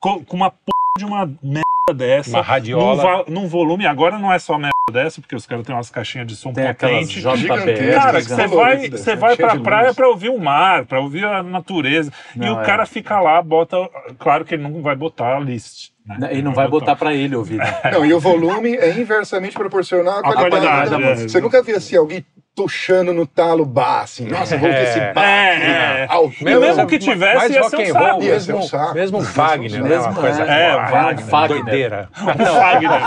com, 0.00 0.24
com 0.24 0.36
uma 0.36 0.50
p... 0.50 0.56
de 0.98 1.04
uma 1.04 1.26
merda 1.42 1.64
dessa. 1.94 2.30
Uma 2.30 2.42
radiola. 2.42 3.24
Num, 3.28 3.42
num 3.42 3.48
volume, 3.48 3.86
agora 3.86 4.18
não 4.18 4.32
é 4.32 4.38
só 4.38 4.56
merda 4.58 4.72
dessa, 4.92 5.20
porque 5.20 5.36
os 5.36 5.46
caras 5.46 5.66
têm 5.66 5.74
umas 5.74 5.90
caixinhas 5.90 6.26
de 6.26 6.34
som 6.36 6.52
Tem 6.52 6.66
potente. 6.66 7.20
JBL. 7.20 7.36
gigantescas, 7.36 7.94
Cara, 7.94 8.12
né? 8.12 8.18
que 8.20 8.28
você 8.28 8.46
vai, 8.46 8.90
você 8.90 9.10
né? 9.10 9.16
vai 9.16 9.36
pra 9.36 9.48
de 9.56 9.60
praia 9.62 9.94
pra 9.94 10.08
ouvir 10.08 10.28
o 10.30 10.38
mar, 10.38 10.86
pra 10.86 11.00
ouvir 11.00 11.24
a 11.24 11.42
natureza. 11.42 12.10
e 12.34 12.38
Não, 12.38 12.56
o 12.56 12.62
é. 12.62 12.64
cara 12.64 12.86
fica 12.86 13.20
lá, 13.20 13.40
bota. 13.42 13.76
Claro 14.18 14.44
que 14.44 14.54
ele 14.54 14.62
não 14.62 14.82
vai 14.82 14.96
botar 14.96 15.36
a 15.36 15.40
list. 15.40 15.90
né? 16.06 16.30
E 16.36 16.42
não 16.42 16.52
vai 16.54 16.68
botar 16.68 16.96
pra 16.96 17.12
ele 17.14 17.36
ouvir. 17.36 17.56
né? 17.58 17.80
Não, 17.92 18.04
e 18.04 18.12
o 18.14 18.20
volume 18.20 18.74
é 18.76 18.90
inversamente 18.98 19.54
proporcional 19.54 20.16
à 20.16 20.18
A 20.20 20.22
qualidade, 20.32 20.50
qualidade, 20.66 20.90
da 20.90 20.96
é. 20.96 21.10
música. 21.10 21.28
Você 21.28 21.40
nunca 21.40 21.62
viu 21.62 21.76
assim 21.76 21.96
alguém 21.96 22.24
puxando 22.62 23.12
no 23.12 23.26
talo 23.26 23.64
bar, 23.64 24.02
assim, 24.02 24.26
nossa, 24.28 24.56
vou 24.56 24.68
ver 24.68 24.82
esse 24.82 25.00
bar 25.12 25.24
É, 25.24 25.52
aqui, 25.56 25.64
é. 25.66 26.06
alto. 26.08 26.44
Mesmo 26.44 26.86
que 26.86 26.98
tivesse, 26.98 27.36
mais 27.36 27.50
ia 27.52 27.62
ser 27.64 27.76
um 27.76 27.92
saco. 27.92 28.22
Ia 28.22 28.40
ser 28.40 28.52
um 28.52 28.56
mesmo, 28.56 28.68
saco. 28.68 28.94
mesmo 28.94 29.20
Wagner, 29.20 29.82
né? 29.82 29.88
Mesmo, 29.88 30.04
Uma 30.10 30.14
coisa 30.20 30.42
é, 30.42 30.70
boa, 30.72 30.84
Wagner, 30.90 31.26
Fagner. 31.26 31.62
doideira. 31.64 32.08
O 32.18 32.44
Fagner. 32.60 33.00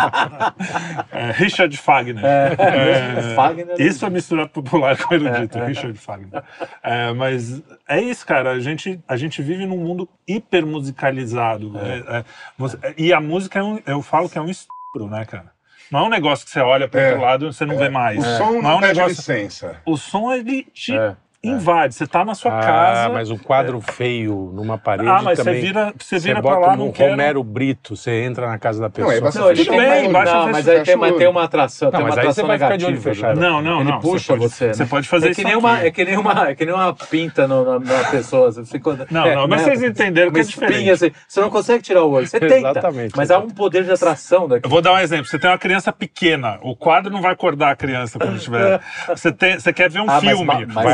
É, 1.12 1.32
Richard 1.32 1.78
Fagner. 1.78 2.24
É, 2.26 2.56
Fagner. 3.36 3.76
Isso 3.80 4.06
é 4.06 4.10
misturar 4.10 4.47
popular 4.47 4.97
com 4.97 5.14
erudito, 5.14 5.60
Richard 5.60 5.97
Fagner. 5.97 6.43
É, 6.84 7.12
mas 7.14 7.62
é 7.88 7.99
isso, 8.02 8.26
cara. 8.26 8.52
A 8.52 8.60
gente, 8.60 8.99
a 9.08 9.16
gente 9.18 9.41
vive 9.41 9.66
num 9.66 9.78
mundo 9.78 10.08
hiper 10.28 10.66
musicalizado. 10.66 11.74
É, 11.78 12.18
é, 12.20 12.24
você- 12.58 12.78
e 12.97 13.14
a 13.14 13.20
música, 13.20 13.60
é 13.60 13.64
um, 13.64 13.80
eu 13.86 14.02
falo 14.02 14.30
que 14.30 14.38
é 14.38 14.41
um 14.41 14.49
estupro, 14.49 15.08
né, 15.10 15.26
cara? 15.26 15.52
Não 15.92 16.00
é 16.00 16.04
um 16.04 16.10
negócio 16.10 16.46
que 16.46 16.52
você 16.52 16.60
olha 16.62 16.88
para 16.88 17.02
É. 17.02 17.08
outro 17.10 17.22
lado 17.22 17.46
e 17.48 17.54
você 17.54 17.66
não 17.66 17.78
vê 17.78 17.89
mais. 17.89 18.18
O 18.18 18.22
som 18.38 18.52
não 18.52 18.60
é 18.60 18.62
não 18.62 18.78
um 18.78 18.80
pede 18.80 18.94
negócio. 19.00 19.18
licença. 19.18 19.82
O 19.86 19.98
som 19.98 20.32
ele 20.32 20.64
te 20.74 20.96
É, 20.96 21.16
invade. 21.44 21.96
Você 21.96 22.06
tá 22.06 22.24
na 22.24 22.36
sua 22.36 22.58
Ah, 22.60 22.62
casa. 22.62 23.10
mas 23.10 23.32
um 23.32 23.38
quadro 23.38 23.82
feio 23.82 24.52
numa 24.54 24.78
parede 24.78 25.10
Ah, 25.10 25.22
mas 25.24 25.39
você 25.39 25.44
também. 25.46 25.62
vira, 25.62 25.94
você 25.98 26.20
Você 26.20 26.28
vira 26.28 26.42
pra 26.42 26.52
bota 26.56 26.68
lá, 26.68 26.74
um 26.74 26.78
não 26.78 26.92
quer. 26.92 27.10
Romero 27.12 27.44
Brito, 27.44 27.96
você 27.96 28.24
entra 28.24 28.48
na 28.48 28.60
casa 28.60 28.80
da 28.80 28.89
pessoa. 28.89 29.12
Não, 29.20 29.28
é 29.28 29.32
Não, 29.34 29.50
ele 29.52 29.66
Tudo 29.66 29.70
tem 29.78 29.80
bem, 29.89 30.04
uma- 30.04 30.14
baixa 30.14 30.34
não, 30.34 30.52
mas 30.52 30.68
aí 30.68 30.84
tem, 30.84 30.96
mas 30.96 31.08
fecha 31.10 31.20
tem 31.20 31.28
uma 31.28 31.44
atração, 31.44 31.86
Não, 31.88 31.92
tem 31.92 32.00
uma 32.02 32.10
mas 32.10 32.18
aí 32.18 32.22
atração 32.26 32.44
você 32.44 32.48
vai 32.48 32.58
ficar 32.60 32.78
de 32.78 32.86
olho 32.86 32.94
negativa, 32.96 33.16
fechado. 33.16 33.39
né? 33.39 33.48
Não, 33.48 33.62
não, 33.62 33.82
Ele 33.82 33.92
não. 33.92 34.00
puxa 34.00 34.34
pode, 34.34 34.44
você, 34.50 34.68
né? 34.68 34.74
Você 34.74 34.86
pode 34.86 35.08
fazer 35.08 35.26
É 35.26 35.34
que, 35.34 35.42
isso 35.42 35.48
nem 35.48 35.58
uma, 35.58 35.80
é 35.82 35.92
que 35.92 36.06
nem 36.06 36.18
uma, 36.18 36.50
é 36.50 36.56
que 36.56 36.66
nem 36.66 36.74
uma 36.76 36.94
pinta 36.94 37.48
no- 37.48 37.66
na, 37.66 37.80
na 37.80 38.04
pessoa. 38.12 38.52
Você 38.52 38.64
ficou, 38.66 38.96
Não, 39.10 39.26
é, 39.26 39.36
não, 39.36 39.48
mas 39.48 39.62
né? 39.62 39.68
vocês 39.76 39.84
entenderam 39.84 40.32
que 40.32 40.38
Uma 40.38 40.44
é 40.44 40.48
diferente. 40.48 40.74
espinha, 40.74 40.94
assim, 40.94 41.12
você 41.28 41.42
não 41.42 41.50
consegue 41.50 41.82
tirar 41.82 42.04
o 42.04 42.12
olho. 42.12 42.28
Você 42.28 42.39
tenta, 42.39 42.56
Exatamente, 42.56 43.14
mas 43.18 43.32
há 43.32 43.39
um 43.39 43.50
poder 43.50 43.84
de 43.84 43.92
atração 43.92 44.48
daqui. 44.48 44.66
Eu 44.66 44.70
vou 44.70 44.82
dar 44.82 44.94
um 44.94 45.00
exemplo. 45.00 45.26
Você 45.26 45.39
tem 45.39 45.50
uma 45.50 45.58
criança 45.58 45.92
pequena, 45.92 46.60
o 46.62 46.76
quadro 46.76 47.12
não 47.12 47.22
vai 47.22 47.32
acordar 47.34 47.72
a 47.72 47.76
criança 47.76 48.20
quando 48.20 48.38
tiver. 48.39 48.80
Você, 49.08 49.32
tem, 49.32 49.60
você 49.60 49.74
quer 49.74 49.89
ver 49.89 50.00
um 50.00 50.04
Ah, 50.10 50.20
mas 50.22 50.38
filme, 50.38 50.66
mas 50.68 50.86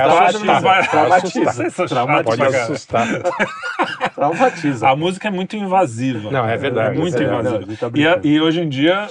vai. 0.46 0.88
traumatiza, 0.88 1.70
chato 1.70 1.88
traumatiza. 1.90 2.38
Pode 2.38 2.56
assustar. 2.56 3.08
Traumatiza. 4.16 4.90
A 4.90 4.96
música 4.96 5.28
é 5.28 5.32
muito 5.32 5.56
invasiva. 5.56 6.32
Não, 6.32 6.48
é 6.48 6.58
verdade. 6.58 6.96
É 6.96 7.00
muito 7.00 7.18
É, 7.18 7.24
invasiva. 7.24 7.78
tá 7.78 7.92
e, 7.98 8.08
a- 8.08 8.20
e 8.24 8.40
hoje 8.40 8.62
em 8.62 8.70
dia, 8.70 9.08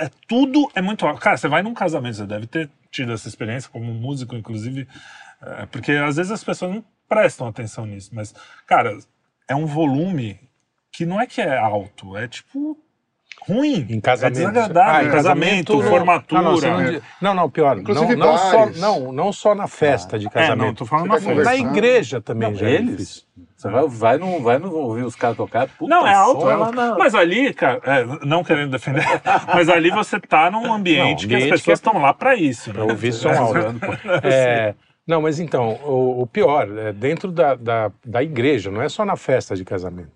é, 0.00 0.10
tudo 0.28 0.70
é 0.74 0.80
muito. 0.82 1.06
Cara, 1.18 1.36
você 1.36 1.48
vai 1.48 1.62
num 1.62 1.74
casamento, 1.74 2.16
você 2.16 2.26
deve 2.26 2.46
ter 2.46 2.70
tido 2.90 3.12
essa 3.12 3.28
experiência 3.28 3.70
como 3.70 3.92
músico, 3.92 4.34
inclusive, 4.34 4.86
é, 5.42 5.66
porque 5.66 5.92
às 5.92 6.16
vezes 6.16 6.32
as 6.32 6.42
pessoas 6.44 6.72
não 6.72 6.84
prestam 7.08 7.46
atenção 7.46 7.86
nisso, 7.86 8.10
mas, 8.12 8.34
cara, 8.66 8.96
é 9.48 9.54
um 9.54 9.66
volume 9.66 10.40
que 10.92 11.04
não 11.06 11.20
é 11.20 11.26
que 11.26 11.40
é 11.40 11.56
alto, 11.58 12.16
é 12.16 12.26
tipo. 12.26 12.78
Ruim. 13.48 13.86
Em 13.88 14.00
casamento. 14.00 14.38
É 14.38 14.38
desagradável. 14.40 14.94
Ah, 14.94 15.02
em 15.04 15.06
em 15.06 15.10
casamento, 15.10 15.72
casamento, 15.72 15.74
não- 15.82 15.82
formatura. 15.90 16.42
Não, 16.42 16.50
não, 16.50 16.56
você 16.58 16.68
não, 16.70 16.80
é. 16.80 17.00
não, 17.22 17.34
não, 17.34 17.50
pior. 17.50 17.78
Inclusive 17.78 18.16
não, 18.16 18.26
não, 18.32 18.38
só, 18.38 18.66
não, 18.80 19.12
não 19.12 19.32
só 19.32 19.54
na 19.54 19.66
festa 19.68 20.18
de 20.18 20.26
É, 20.26 20.30
casamento. 20.30 20.66
não, 20.66 20.74
tô 20.74 20.84
falando 20.84 21.08
na 21.08 21.20
festa. 21.20 21.44
na 21.44 21.56
igreja 21.56 22.20
também 22.20 22.50
Não, 22.50 22.56
já 22.58 22.66
é 22.68 22.72
eles? 22.74 23.24
Você 23.56 23.70
vai, 23.70 23.88
vai, 23.88 24.18
não, 24.18 24.42
vai 24.42 24.58
não 24.58 24.70
ouvir 24.70 25.02
os 25.04 25.14
caras 25.16 25.36
tocar. 25.36 25.66
Puta 25.68 25.88
Não, 25.88 26.06
é 26.06 26.12
alto, 26.12 26.50
é 26.50 26.56
na- 26.72 26.96
Mas 26.98 27.14
ali, 27.14 27.54
cara, 27.54 27.80
é, 27.84 28.04
não 28.26 28.44
querendo 28.44 28.70
defender, 28.72 29.02
mas 29.54 29.68
ali 29.68 29.90
você 29.90 30.20
tá 30.20 30.50
num 30.50 30.72
ambiente, 30.72 31.22
Não, 31.22 31.28
que 31.30 31.34
as 31.36 31.42
pessoas 31.44 31.62
que 31.62 31.70
é- 31.70 31.74
estão 31.74 31.98
lá 31.98 32.12
pra 32.12 32.34
isso. 32.36 32.70
Para 32.72 32.84
Né? 32.84 32.90
ouvir 32.92 33.12
som 33.12 33.30
alto. 33.32 33.56
É, 34.24 34.74
não, 35.06 35.22
mas 35.22 35.38
então, 35.40 35.78
o, 35.84 36.22
o 36.22 36.26
pior, 36.26 36.68
é 36.78 36.92
dentro 36.92 37.32
da, 37.32 37.54
da, 37.54 37.90
da 38.04 38.22
igreja, 38.22 38.70
não 38.70 38.82
é 38.82 38.88
só 38.88 39.04
na 39.04 39.16
festa 39.16 39.54
de 39.56 39.64
casamento. 39.64 40.10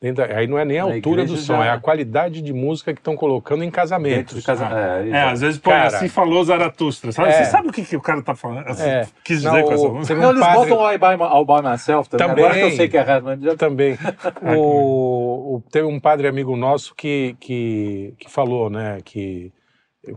Da- 0.00 0.26
aí 0.26 0.46
não 0.46 0.56
é 0.56 0.64
nem 0.64 0.78
a 0.78 0.86
Na 0.86 0.94
altura 0.94 1.24
do 1.24 1.36
som, 1.36 1.56
já- 1.56 1.64
é 1.66 1.70
a 1.70 1.80
qualidade 1.80 2.40
de 2.40 2.52
música 2.52 2.94
que 2.94 3.00
estão 3.00 3.16
colocando 3.16 3.62
em 3.64 3.66
Dentro 3.66 3.80
casamentos. 3.80 4.36
de 4.36 4.42
casa. 4.42 4.64
É, 4.66 5.08
É, 5.10 5.22
às 5.22 5.40
vezes 5.40 5.58
põe 5.58 5.72
Cara. 5.72 5.86
assim 5.88 6.08
falou 6.08 6.44
Zaratustra. 6.44 7.10
Sabe? 7.10 7.30
É. 7.30 7.32
Você 7.32 7.44
sabe 7.46 7.68
o 7.68 7.72
que, 7.72 7.84
que 7.84 7.96
o 7.96 8.00
cara 8.00 8.22
tá 8.22 8.32
falando? 8.36 8.68
Assim, 8.68 8.84
É. 8.88 9.08
Quis 9.24 9.42
Não, 9.42 9.50
dizer 9.50 9.64
com 9.64 9.70
o- 9.70 9.74
essa 9.74 9.88
música? 9.88 10.14
Não, 10.20 10.30
eles 10.30 10.40
padre- 10.40 10.56
botam 10.70 10.86
All 10.86 10.98
by, 10.98 11.22
All 11.24 11.44
by 11.44 11.68
Myself 11.68 12.08
também. 12.08 12.28
Também. 12.28 12.44
Agora 12.44 12.58
que 12.60 12.64
eu 12.64 12.76
sei 12.76 12.88
que 12.88 12.96
é 12.96 13.00
errado, 13.00 13.24
mas 13.24 13.40
já 13.40 13.56
Também. 13.56 13.98
O, 14.56 15.56
o- 15.56 15.62
teve 15.70 15.86
um 15.88 15.98
padre 15.98 16.28
amigo 16.28 16.56
nosso 16.56 16.94
que, 16.94 17.34
que, 17.40 18.14
que 18.20 18.30
falou, 18.30 18.70
né, 18.70 18.98
que 19.04 19.52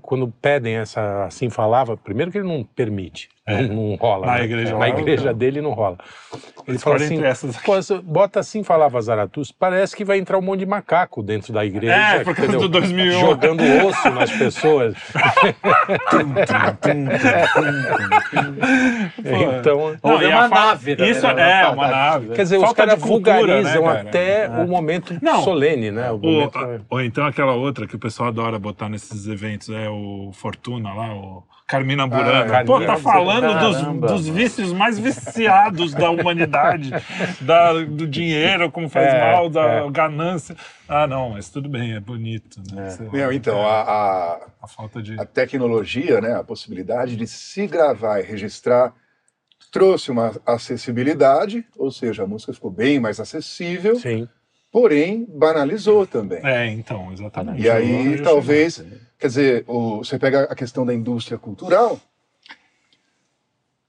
quando 0.01 0.31
pedem 0.41 0.75
essa 0.75 1.25
assim 1.25 1.49
falava, 1.49 1.97
primeiro 1.97 2.31
que 2.31 2.37
ele 2.37 2.47
não 2.47 2.63
permite, 2.63 3.27
não, 3.47 3.63
não 3.63 3.95
rola. 3.95 4.27
Na 4.27 4.35
né? 4.37 4.43
igreja 4.45 4.77
Na 4.77 4.87
igreja 4.87 5.31
não. 5.31 5.37
dele 5.37 5.59
não 5.59 5.71
rola. 5.71 5.97
Ele 6.71 6.79
falou 6.79 6.95
Escolhe 6.97 7.03
assim, 7.05 7.15
entre 7.15 7.27
essas 7.27 7.55
aqui. 7.55 7.65
"Pô, 7.65 7.75
você 7.75 7.97
bota 7.99 8.39
assim 8.39 8.63
falava 8.63 8.99
Zaratustra, 9.01 9.55
parece 9.59 9.95
que 9.95 10.05
vai 10.05 10.17
entrar 10.17 10.37
um 10.37 10.41
monte 10.41 10.59
de 10.59 10.65
macaco 10.65 11.21
dentro 11.21 11.51
da 11.53 11.65
igreja, 11.65 11.93
É, 11.93 12.23
por 12.23 12.35
causa 12.35 12.57
do 12.57 12.69
2001. 12.69 13.19
jogando 13.19 13.61
osso 13.87 14.09
nas 14.11 14.31
pessoas. 14.31 14.95
então, 19.19 19.97
Não, 20.03 20.21
e 20.21 20.25
uma 20.27 20.47
nave, 20.47 20.95
né? 20.95 21.09
Isso 21.09 21.25
Era 21.25 21.41
é, 21.41 21.63
uma 21.65 21.71
uma 21.73 21.87
nave. 21.87 22.27
quer 22.29 22.43
dizer, 22.43 22.57
os 22.57 22.63
Falta 22.63 22.77
caras 22.85 22.95
de 22.95 23.01
cultura, 23.07 23.37
vulgarizam 23.37 23.81
né, 23.83 23.87
cara? 23.87 24.01
até 24.01 24.49
o 24.49 24.67
momento 24.67 25.17
Não. 25.21 25.43
solene, 25.43 25.91
né? 25.91 26.11
O 26.11 26.15
Ou, 26.15 26.19
momento, 26.21 26.85
ou 26.89 27.01
então 27.01 27.25
aquela 27.25 27.53
outra 27.53 27.87
que 27.87 27.95
o 27.95 27.99
pessoal 27.99 28.29
adora 28.29 28.59
botar 28.59 28.89
nesses 28.89 29.27
eventos, 29.27 29.69
é 29.69 29.89
o 29.89 30.31
Fortuna 30.33 30.93
lá, 30.93 31.13
o 31.15 31.43
Carmina 31.71 32.05
Burana. 32.05 32.59
Ah, 32.59 32.65
Pô, 32.65 32.81
tá 32.81 32.97
falando 32.97 33.57
dos, 34.01 34.11
dos 34.11 34.27
vícios 34.27 34.73
mais 34.73 34.99
viciados 34.99 35.93
da 35.93 36.09
humanidade, 36.09 36.91
da- 37.39 37.73
do 37.85 38.05
dinheiro, 38.05 38.69
como 38.69 38.89
faz 38.89 39.13
É, 39.13 39.19
mal, 39.31 39.49
da 39.49 39.61
é. 39.85 39.89
ganância. 39.89 40.53
Ah, 40.87 41.07
não, 41.07 41.29
mas 41.29 41.49
tudo 41.49 41.69
bem, 41.69 41.93
é 41.93 41.99
bonito. 42.01 42.61
Né? 42.73 42.89
Você- 42.89 43.03
Não, 43.03 43.31
então, 43.31 43.65
a, 43.65 43.81
a, 43.83 44.39
a 44.63 44.67
falta 44.67 45.01
de. 45.01 45.17
a 45.17 45.25
tecnologia, 45.25 46.19
né, 46.19 46.35
a 46.35 46.43
possibilidade 46.43 47.15
de 47.15 47.25
se 47.25 47.65
gravar 47.67 48.19
e 48.19 48.23
registrar, 48.23 48.93
trouxe 49.71 50.11
uma 50.11 50.33
acessibilidade, 50.45 51.65
ou 51.77 51.89
seja, 51.89 52.23
a 52.23 52.27
música 52.27 52.51
ficou 52.51 52.69
bem 52.69 52.99
mais 52.99 53.17
acessível, 53.21 53.95
sim. 53.95 54.27
Porém 54.71 55.25
banalizou 55.29 56.05
também. 56.07 56.39
É, 56.45 56.67
então, 56.67 57.11
exatamente. 57.11 57.61
E 57.61 57.69
aí, 57.69 58.21
talvez, 58.21 58.83
quer 59.19 59.27
dizer, 59.27 59.63
o- 59.67 59.97
você 59.97 60.17
pega 60.17 60.43
a 60.43 60.55
questão 60.55 60.85
da 60.85 60.93
indústria 60.93 61.37
cultural, 61.37 61.99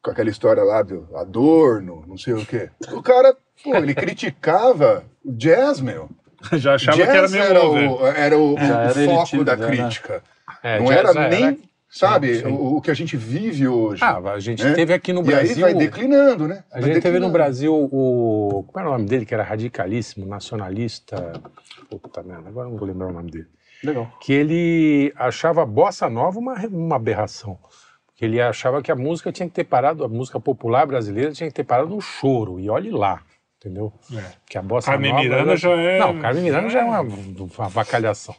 com 0.02 0.10
aquela 0.10 0.30
história 0.30 0.62
lá 0.64 0.82
do 0.82 1.08
Adorno, 1.16 2.04
não 2.06 2.18
sei 2.18 2.34
o 2.34 2.44
quê. 2.44 2.70
O 2.92 3.02
cara, 3.02 3.36
pô, 3.62 3.76
ele 3.76 3.94
criticava 3.94 5.04
o 5.24 5.32
jazz, 5.32 5.80
meu. 5.80 6.10
Já 6.54 6.74
achava 6.74 6.96
jazz 6.96 7.08
que 7.10 7.16
era 7.16 7.28
meio 7.28 7.44
era 7.44 7.64
over. 7.64 7.90
o, 7.90 8.06
era 8.08 8.38
o, 8.38 8.56
Já 8.58 8.78
o 8.78 8.80
era 8.80 8.94
foco 9.04 9.44
da 9.44 9.56
né? 9.56 9.66
crítica. 9.66 10.22
É, 10.62 10.78
não 10.80 10.86
jazz 10.86 10.98
era 11.16 11.28
nem, 11.28 11.60
sabe, 11.92 12.40
sim. 12.40 12.46
O, 12.46 12.76
o 12.76 12.80
que 12.80 12.90
a 12.90 12.94
gente 12.94 13.16
vive 13.16 13.68
hoje. 13.68 14.02
Ah, 14.02 14.18
a 14.18 14.40
gente 14.40 14.64
né? 14.64 14.72
teve 14.72 14.92
aqui 14.92 15.12
no 15.12 15.20
e 15.20 15.24
Brasil. 15.24 15.54
aí 15.66 15.72
vai 15.72 15.74
declinando, 15.74 16.48
né? 16.48 16.64
A 16.70 16.80
Vai 16.80 16.82
gente 16.90 17.02
teve 17.02 17.18
no 17.18 17.26
declinando. 17.26 17.32
Brasil 17.32 17.74
o. 17.74 18.64
Como 18.66 18.78
era 18.78 18.88
o 18.88 18.92
nome 18.92 19.06
dele? 19.06 19.24
Que 19.26 19.34
era 19.34 19.42
radicalíssimo, 19.42 20.26
nacionalista. 20.26 21.32
Puta 21.90 22.22
merda, 22.22 22.48
agora 22.48 22.68
não 22.68 22.76
vou 22.76 22.88
lembrar 22.88 23.08
o 23.08 23.12
nome 23.12 23.30
dele. 23.30 23.46
Legal. 23.84 24.10
Que 24.20 24.32
ele 24.32 25.12
achava 25.16 25.62
a 25.62 25.66
bossa 25.66 26.08
nova 26.08 26.38
uma, 26.38 26.54
uma 26.66 26.96
aberração. 26.96 27.58
Que 28.14 28.24
ele 28.24 28.40
achava 28.40 28.80
que 28.80 28.90
a 28.92 28.96
música 28.96 29.32
tinha 29.32 29.48
que 29.48 29.54
ter 29.54 29.64
parado, 29.64 30.04
a 30.04 30.08
música 30.08 30.38
popular 30.38 30.86
brasileira 30.86 31.32
tinha 31.32 31.48
que 31.48 31.54
ter 31.54 31.64
parado 31.64 31.88
no 31.88 32.00
choro. 32.00 32.58
E 32.60 32.70
olhe 32.70 32.90
lá. 32.90 33.20
Entendeu? 33.64 33.92
É. 34.12 34.22
Que 34.48 34.58
a 34.58 34.62
bossa 34.62 34.90
Carmen 34.90 35.10
nova 35.12 35.22
Miranda 35.22 35.56
já 35.56 35.70
é- 35.70 35.98
Não, 35.98 36.18
Carmen 36.18 36.42
Miranda 36.42 36.68
já 36.68 36.80
é 36.80 36.84
uma, 36.84 37.00
uma 37.58 37.68
vacalhação, 37.68 38.34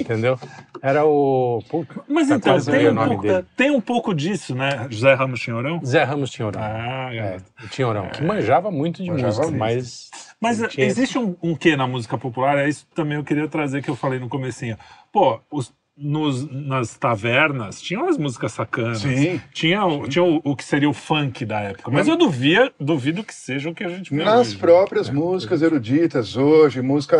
entendeu? 0.00 0.38
Era 0.82 1.04
o... 1.04 1.62
Puta, 1.68 2.02
Mas 2.08 2.28
tá 2.28 2.36
então, 2.36 2.60
tem 2.60 2.88
um, 2.88 2.94
pouco, 2.94 3.22
dele. 3.22 3.44
tem 3.56 3.70
um 3.70 3.80
pouco 3.80 4.14
disso, 4.14 4.54
né? 4.54 4.86
José 4.90 5.14
Ramos 5.14 5.40
Tinhorão? 5.40 5.80
Zé 5.84 6.02
Ramos 6.04 6.30
Tinhorão. 6.30 6.60
Ah, 6.62 7.14
É, 7.14 7.36
o 7.64 7.68
Tinhorão, 7.68 8.08
que 8.08 8.22
manjava 8.24 8.70
muito 8.70 9.02
de 9.02 9.10
Manjava 9.10 9.36
música, 9.38 9.56
mas... 9.56 10.10
Mas 10.40 10.62
tinha- 10.68 10.86
existe 10.86 11.18
um, 11.18 11.36
um 11.42 11.54
quê 11.54 11.76
na 11.76 11.86
música 11.86 12.16
popular? 12.16 12.56
É 12.58 12.66
isso 12.68 12.86
também 12.94 13.18
eu 13.18 13.24
queria 13.24 13.46
trazer 13.46 13.82
que 13.82 13.90
eu 13.90 13.96
falei 13.96 14.18
no 14.18 14.28
comecinho. 14.28 14.76
Pô, 15.12 15.38
os- 15.50 15.70
nos- 16.00 16.48
nas 16.50 16.96
tavernas 16.96 17.80
tinham 17.80 18.08
as 18.08 18.16
músicas 18.16 18.52
sacanas. 18.52 18.98
Sim. 19.00 19.40
Tinha, 19.52 19.84
o, 19.84 20.08
tinha 20.08 20.24
o, 20.24 20.40
o 20.42 20.56
que 20.56 20.64
seria 20.64 20.88
o 20.88 20.92
funk 20.94 21.44
da 21.44 21.60
época. 21.60 21.90
Mas 21.90 22.08
eu 22.08 22.16
duvia, 22.16 22.72
duvido 22.80 23.22
que 23.22 23.34
seja 23.34 23.68
o 23.70 23.74
que 23.74 23.84
a 23.84 23.88
gente 23.88 24.14
Nas 24.14 24.48
hoje. 24.48 24.56
próprias 24.58 25.10
músicas 25.10 25.62
eruditas 25.62 26.36
hoje, 26.36 26.80
música 26.82 27.18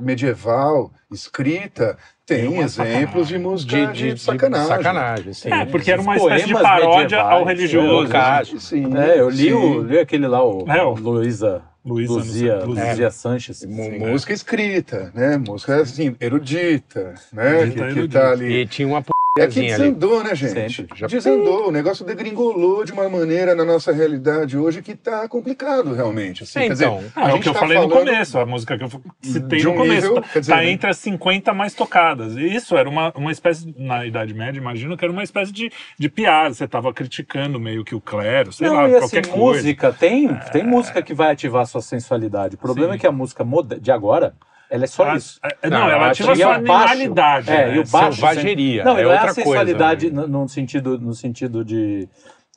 medieval, 0.00 0.92
escrita, 1.10 1.96
tem 2.26 2.58
exemplos 2.58 3.28
de 3.28 3.38
música 3.38 3.86
de, 3.86 4.16
sacanagem. 4.18 4.66
sacanagem, 4.68 5.32
sim. 5.32 5.50
É, 5.52 5.64
porque 5.64 5.90
era 5.90 6.00
uma 6.02 6.16
espécie 6.16 6.46
de 6.46 6.52
paródia 6.52 7.20
ao 7.20 7.44
religioso. 7.44 7.88
Locage. 8.04 8.60
Sim, 8.60 8.96
É, 8.96 9.20
eu 9.20 9.28
li, 9.30 9.36
sim. 9.48 9.52
o, 9.52 9.82
li 9.82 9.98
aquele 9.98 10.26
lá, 10.26 10.44
o, 10.44 10.64
É, 10.70 10.82
Luísa, 10.82 11.62
Luísa, 11.84 12.12
Luzia, 12.12 12.56
Luzia. 12.64 12.90
Luzia 12.90 13.10
Sanches. 13.10 13.64
Mu- 13.64 13.98
Música 13.98 14.32
escrita, 14.32 15.10
né? 15.14 15.38
Música 15.38 15.80
assim, 15.80 16.14
erudita, 16.20 17.14
né? 17.32 17.62
Erudita, 17.62 17.86
que, 17.86 17.92
que 17.92 17.98
erudita. 18.00 18.20
tá 18.20 18.30
ali. 18.32 18.52
E 18.60 18.66
tinha 18.66 18.86
uma 18.86 19.02
É 19.42 19.46
que 19.46 19.54
p***zinha 19.54 19.74
ali. 19.74 19.84
desandou, 19.84 20.24
né, 20.24 20.34
gente? 20.34 20.72
Sempre. 20.76 21.06
Desandou. 21.08 21.68
O 21.68 21.70
negócio 21.72 22.04
degringolou 22.04 22.84
de 22.84 22.92
uma 22.92 23.08
maneira 23.08 23.54
na 23.54 23.64
nossa 23.64 23.92
realidade 23.92 24.56
hoje 24.56 24.82
que 24.82 24.94
tá 24.94 25.28
complicado, 25.28 25.94
realmente. 25.94 26.42
Assim. 26.42 26.58
É, 26.60 26.62
Quer 26.66 26.72
dizer, 26.72 26.84
então. 26.86 27.04
Ah, 27.16 27.26
a 27.26 27.30
é 27.30 27.34
o 27.34 27.40
que 27.40 27.48
eu 27.48 27.52
tá 27.52 27.60
falei 27.60 27.78
no 27.78 27.88
começo, 27.88 28.38
a 28.38 28.46
música 28.46 28.76
que 28.78 28.84
eu 28.84 28.90
citei 29.22 29.58
de 29.60 29.64
no 29.64 29.72
um 29.72 29.76
começo. 29.76 30.08
nível, 30.08 30.22
tá 30.22 30.40
dizer, 30.40 30.52
tá 30.52 30.58
né? 30.58 30.70
entre 30.70 30.90
as 30.90 30.96
50 30.98 31.52
mais 31.54 31.74
tocadas. 31.74 32.36
E 32.36 32.54
isso 32.54 32.76
era 32.76 32.88
uma, 32.88 33.12
uma 33.16 33.32
espécie, 33.32 33.74
na 33.78 34.04
Idade 34.06 34.32
Média, 34.34 34.58
imagino 34.58 34.96
que 34.96 35.04
era 35.04 35.12
uma 35.12 35.22
espécie 35.22 35.52
de, 35.52 35.70
de 35.98 36.08
piada. 36.08 36.54
Você 36.54 36.64
estava 36.64 36.92
criticando 36.92 37.58
meio 37.60 37.84
que 37.84 37.94
o 37.94 38.00
clero, 38.00 38.52
sei 38.52 38.66
Não, 38.68 38.74
lá, 38.74 38.88
e 38.88 38.96
assim, 38.96 39.00
qualquer 39.00 39.26
coisa. 39.26 39.60
música, 39.62 39.92
tem, 39.92 40.34
tem 40.52 40.62
música 40.64 41.02
que 41.02 41.14
vai 41.14 41.32
ativar 41.32 41.62
a 41.62 41.66
sua 41.66 41.82
sensualidade. 41.82 42.54
O 42.54 42.58
problema 42.58 42.92
Sim. 42.92 42.96
é 42.96 43.00
que 43.00 43.06
a 43.06 43.12
música 43.12 43.44
moda- 43.44 43.78
de 43.78 43.90
agora, 43.90 44.34
ela 44.70 44.84
é 44.84 44.86
só 44.86 45.04
Ah, 45.10 45.16
isso. 45.16 45.40
é, 45.62 45.70
Não, 45.70 45.78
Não, 45.80 45.86
eu 45.88 45.92
ela 45.96 46.10
ativa 46.10 46.30
a 46.30 46.32
é 46.32 46.36
sua 46.36 46.54
animalidade. 46.54 47.50
É, 47.50 47.66
né? 47.68 47.76
e 47.76 47.78
o 47.78 47.86
baixo 47.86 48.18
Selvageria, 48.18 48.84
Não, 48.84 48.98
é 48.98 49.02
não 49.04 49.10
é 49.10 49.14
outra 49.14 49.30
a 49.30 49.34
sensualidade 49.34 50.10
coisa, 50.10 50.20
né? 50.22 50.26
no, 50.32 50.40
no 50.42 50.48
sentido, 50.48 50.98
no 50.98 51.14
sentido 51.14 51.64
de, 51.64 52.08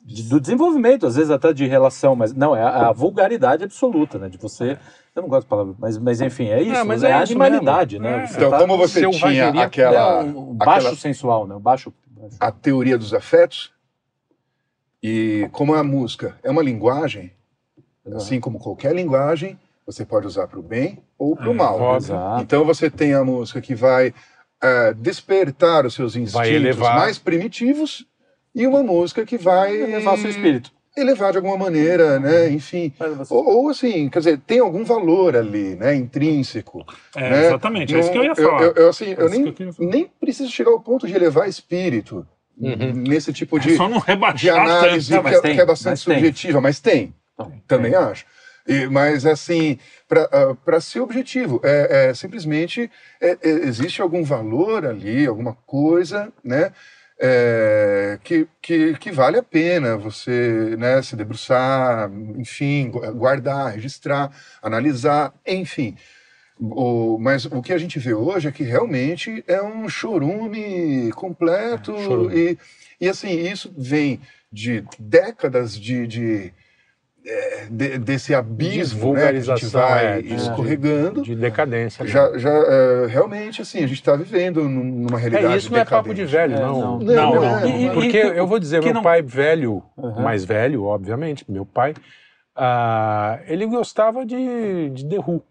de- 0.04 0.22
do 0.28 0.40
desenvolvimento, 0.40 1.06
às 1.06 1.16
vezes 1.16 1.30
até 1.30 1.52
de 1.52 1.66
relação, 1.66 2.14
mas 2.14 2.34
não, 2.34 2.54
é 2.54 2.62
a, 2.62 2.88
a 2.88 2.92
vulgaridade 2.92 3.64
absoluta, 3.64 4.18
né? 4.18 4.28
De 4.28 4.36
você. 4.38 4.76
Eu 5.14 5.22
não 5.22 5.28
gosto 5.28 5.42
de 5.44 5.48
palavra, 5.50 5.74
mas, 5.78 5.98
mas 5.98 6.20
enfim, 6.20 6.48
é 6.48 6.62
isso. 6.62 6.84
mas 6.86 7.02
é, 7.02 7.10
é 7.10 7.12
a 7.12 7.20
animalidade, 7.22 7.98
mesmo. 7.98 8.16
né? 8.16 8.24
É. 8.24 8.26
Você 8.26 8.36
Então, 8.36 8.50
tá- 8.50 8.58
como 8.58 8.76
você 8.78 9.10
tinha 9.10 9.48
aquela, 9.62 10.22
é, 10.22 10.24
o 10.24 10.54
baixo 10.54 10.78
aquela 10.86 10.96
sensual, 10.96 11.46
né? 11.46 11.54
O 11.54 11.60
baixo. 11.60 11.92
baixo. 12.08 12.36
a 12.40 12.50
teoria 12.50 12.96
dos 12.98 13.12
afetos 13.12 13.72
e 15.02 15.48
como 15.52 15.74
a 15.74 15.82
música 15.82 16.36
é 16.42 16.50
uma 16.50 16.62
linguagem, 16.62 17.32
assim 18.14 18.40
como 18.40 18.58
qualquer 18.58 18.94
linguagem, 18.94 19.58
você 19.92 20.04
pode 20.04 20.26
usar 20.26 20.46
para 20.48 20.58
o 20.58 20.62
bem 20.62 20.98
ou 21.18 21.36
para 21.36 21.48
o 21.48 21.52
É, 21.52 21.54
mal. 21.54 21.96
Exato. 21.96 22.42
Então 22.42 22.64
você 22.64 22.90
tem 22.90 23.14
a 23.14 23.22
música 23.24 23.60
que 23.60 23.74
vai 23.74 24.12
eh, 24.62 24.94
despertar 24.94 25.84
os 25.86 25.94
seus 25.94 26.16
instintos 26.16 26.48
elevar. 26.48 26.96
mais 26.96 27.18
primitivos 27.18 28.06
e 28.54 28.66
uma 28.66 28.82
música 28.82 29.24
que 29.24 29.36
vai 29.38 29.72
Levar 29.72 30.14
o 30.14 30.18
seu 30.18 30.30
espírito. 30.30 30.70
elevar 30.96 31.32
de 31.32 31.38
alguma 31.38 31.56
maneira, 31.56 32.20
né? 32.20 32.50
Enfim. 32.50 32.92
Ou, 33.30 33.44
ou, 33.64 33.68
assim, 33.70 34.08
quer 34.08 34.18
dizer, 34.20 34.38
tem 34.46 34.58
algum 34.60 34.84
valor 34.84 35.34
ali, 35.36 35.74
né? 35.74 35.94
Intrínseco. 35.94 36.84
É, 37.16 37.30
né? 37.30 37.46
exatamente, 37.46 37.94
é 37.94 38.00
isso 38.00 38.12
que 38.12 38.18
eu 38.18 38.24
ia 38.24 38.34
falar. 38.36 38.62
Eu, 38.62 38.72
eu, 38.74 38.88
assim, 38.90 39.06
eu 39.16 39.22
É 39.22 39.30
isso 39.30 39.40
nem, 39.40 39.54
eu 39.78 39.88
nem 39.88 40.10
preciso 40.20 40.50
chegar 40.50 40.70
ao 40.70 40.80
ponto 40.80 41.06
de 41.06 41.14
elevar 41.14 41.48
espírito 41.48 42.26
Uhum. 42.54 42.92
nesse 42.94 43.32
tipo 43.32 43.58
de, 43.58 43.74
Só 43.76 43.88
não 43.88 43.98
de 43.98 44.04
rebaixar 44.06 44.60
análise 44.60 45.08
tanto. 45.10 45.22
Não, 45.24 45.30
que, 45.30 45.36
é- 45.36 45.40
tem, 45.40 45.54
que 45.54 45.60
é 45.62 45.64
bastante 45.64 45.90
mas 45.92 46.04
tem. 46.04 46.14
subjetiva, 46.14 46.60
mas 46.60 46.80
tem. 46.80 47.14
Não, 47.38 47.50
Também 47.66 47.94
acho. 47.94 48.26
E, 48.66 48.86
mas, 48.86 49.26
assim, 49.26 49.78
para 50.08 50.80
ser 50.80 51.00
objetivo, 51.00 51.60
é, 51.64 52.08
é 52.10 52.14
simplesmente 52.14 52.90
é, 53.20 53.30
é, 53.42 53.48
existe 53.66 54.00
algum 54.02 54.22
valor 54.22 54.86
ali, 54.86 55.26
alguma 55.26 55.54
coisa, 55.66 56.32
né? 56.44 56.72
é, 57.24 58.18
que, 58.24 58.48
que, 58.60 58.94
que 58.94 59.12
vale 59.12 59.38
a 59.38 59.42
pena 59.44 59.96
você 59.96 60.74
né, 60.76 61.00
se 61.02 61.14
debruçar, 61.14 62.10
enfim, 62.36 62.90
gu- 62.90 63.12
guardar, 63.14 63.72
registrar, 63.74 64.30
analisar, 64.60 65.32
enfim. 65.46 65.96
O, 66.58 67.18
mas 67.18 67.44
o 67.46 67.62
que 67.62 67.72
a 67.72 67.78
gente 67.78 67.98
vê 67.98 68.14
hoje 68.14 68.48
é 68.48 68.52
que 68.52 68.62
realmente 68.62 69.42
é 69.48 69.62
um 69.62 69.88
chorume 69.88 71.10
completo 71.12 71.92
É, 71.92 71.96
chorume. 71.96 72.34
E, 72.34 72.58
e 73.00 73.08
assim, 73.08 73.30
isso 73.30 73.72
vem 73.76 74.20
de 74.52 74.84
décadas 74.98 75.78
de, 75.78 76.06
de, 76.06 76.52
é, 77.24 77.66
de- 77.70 77.98
desse 77.98 78.34
abismo 78.34 79.12
né, 79.14 79.20
que 79.32 79.38
a 79.50 79.56
gente 79.56 79.66
vai 79.66 80.18
é, 80.18 80.22
de- 80.22 80.34
escorregando. 80.34 81.22
De 81.22 81.34
decadência. 81.36 82.04
né? 82.04 82.10
Já, 82.10 82.36
já 82.36 82.50
é, 82.50 83.06
realmente, 83.06 83.62
assim, 83.62 83.78
a 83.78 83.86
gente 83.86 83.94
está 84.00 84.16
vivendo 84.16 84.62
num- 84.68 84.84
numa 84.84 85.18
realidade 85.18 85.54
É, 85.54 85.56
isso 85.56 85.70
não 85.72 85.78
é 85.78 85.84
papo 85.84 86.12
de 86.14 86.24
decadente. 86.24 86.32
velho, 86.32 86.54
É, 86.54 86.60
não. 86.66 86.80
não. 86.80 86.98
Não, 86.98 87.14
Não, 87.14 87.34
não. 87.34 87.58
é, 87.60 87.68
E- 87.68 87.86
é. 87.88 87.92
Porque 87.92 88.16
eu 88.18 88.46
vou 88.46 88.58
dizer, 88.58 88.82
meu 88.82 88.94
não- 88.94 89.02
pai 89.02 89.22
velho, 89.22 89.82
Uhum. 89.96 90.20
mais 90.22 90.44
velho, 90.44 90.84
obviamente, 90.84 91.44
meu 91.48 91.64
pai, 91.64 91.94
ah, 92.56 93.38
ele 93.46 93.66
gostava 93.66 94.24
de, 94.26 94.90
de 94.90 95.08
The 95.08 95.18
Who, 95.18 95.42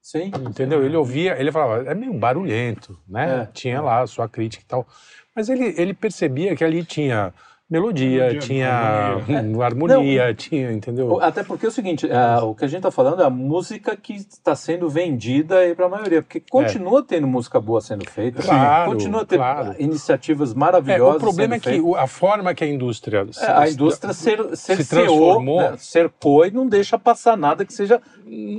Sim. 0.00 0.30
entendeu? 0.48 0.84
Ele 0.84 0.96
ouvia, 0.96 1.36
ele 1.40 1.50
falava, 1.50 1.90
é 1.90 1.94
meio 1.94 2.12
barulhento, 2.14 2.98
né? 3.08 3.42
É. 3.42 3.48
Tinha 3.52 3.80
lá 3.80 4.02
a 4.02 4.06
sua 4.06 4.28
crítica 4.28 4.62
e 4.62 4.66
tal. 4.66 4.86
Mas 5.34 5.48
ele, 5.48 5.74
ele 5.76 5.92
percebia 5.92 6.54
que 6.54 6.64
ali 6.64 6.84
tinha 6.84 7.32
melodia, 7.68 8.18
Melodia, 8.26 8.40
tinha 8.40 8.68
harmonia. 8.72 9.42
hum, 9.42 9.60
harmonia, 9.62 10.34
tinha, 10.34 10.72
entendeu? 10.72 11.20
Até 11.20 11.42
porque 11.42 11.66
é 11.66 11.68
o 11.68 11.72
seguinte, 11.72 12.08
é, 12.10 12.38
o 12.42 12.54
que 12.54 12.64
a 12.64 12.68
gente 12.68 12.78
está 12.78 12.90
falando 12.90 13.22
é 13.22 13.24
a 13.24 13.30
música 13.30 13.96
que 13.96 14.14
está 14.14 14.54
sendo 14.54 14.88
vendida 14.88 15.58
aí 15.58 15.74
para 15.74 15.86
a 15.86 15.88
maioria, 15.88 16.22
porque 16.22 16.40
continua 16.48 17.02
tendo 17.02 17.26
música 17.26 17.60
boa 17.60 17.80
sendo 17.80 18.08
feita, 18.08 18.42
Claro, 18.42 18.92
continua 18.92 19.24
tendo 19.26 19.38
claro. 19.40 19.74
iniciativas 19.78 20.52
É, 20.52 20.54
maravilhosas. 20.54 21.16
o 21.16 21.20
problema 21.20 21.56
é 21.56 21.58
que 21.60 21.82
a 21.96 22.06
forma 22.06 22.54
que 22.54 22.62
a 22.62 22.68
indústria... 22.68 23.26
É, 23.40 23.50
a 23.50 23.68
indústria 23.68 24.12
cer, 24.12 24.38
cerceou, 24.56 25.04
transformou. 25.06 25.60
né, 25.60 25.74
cercou 25.78 26.46
e 26.46 26.50
não 26.50 26.68
deixa 26.68 26.98
passar 26.98 27.36
nada 27.36 27.64
que 27.64 27.72
seja 27.74 28.00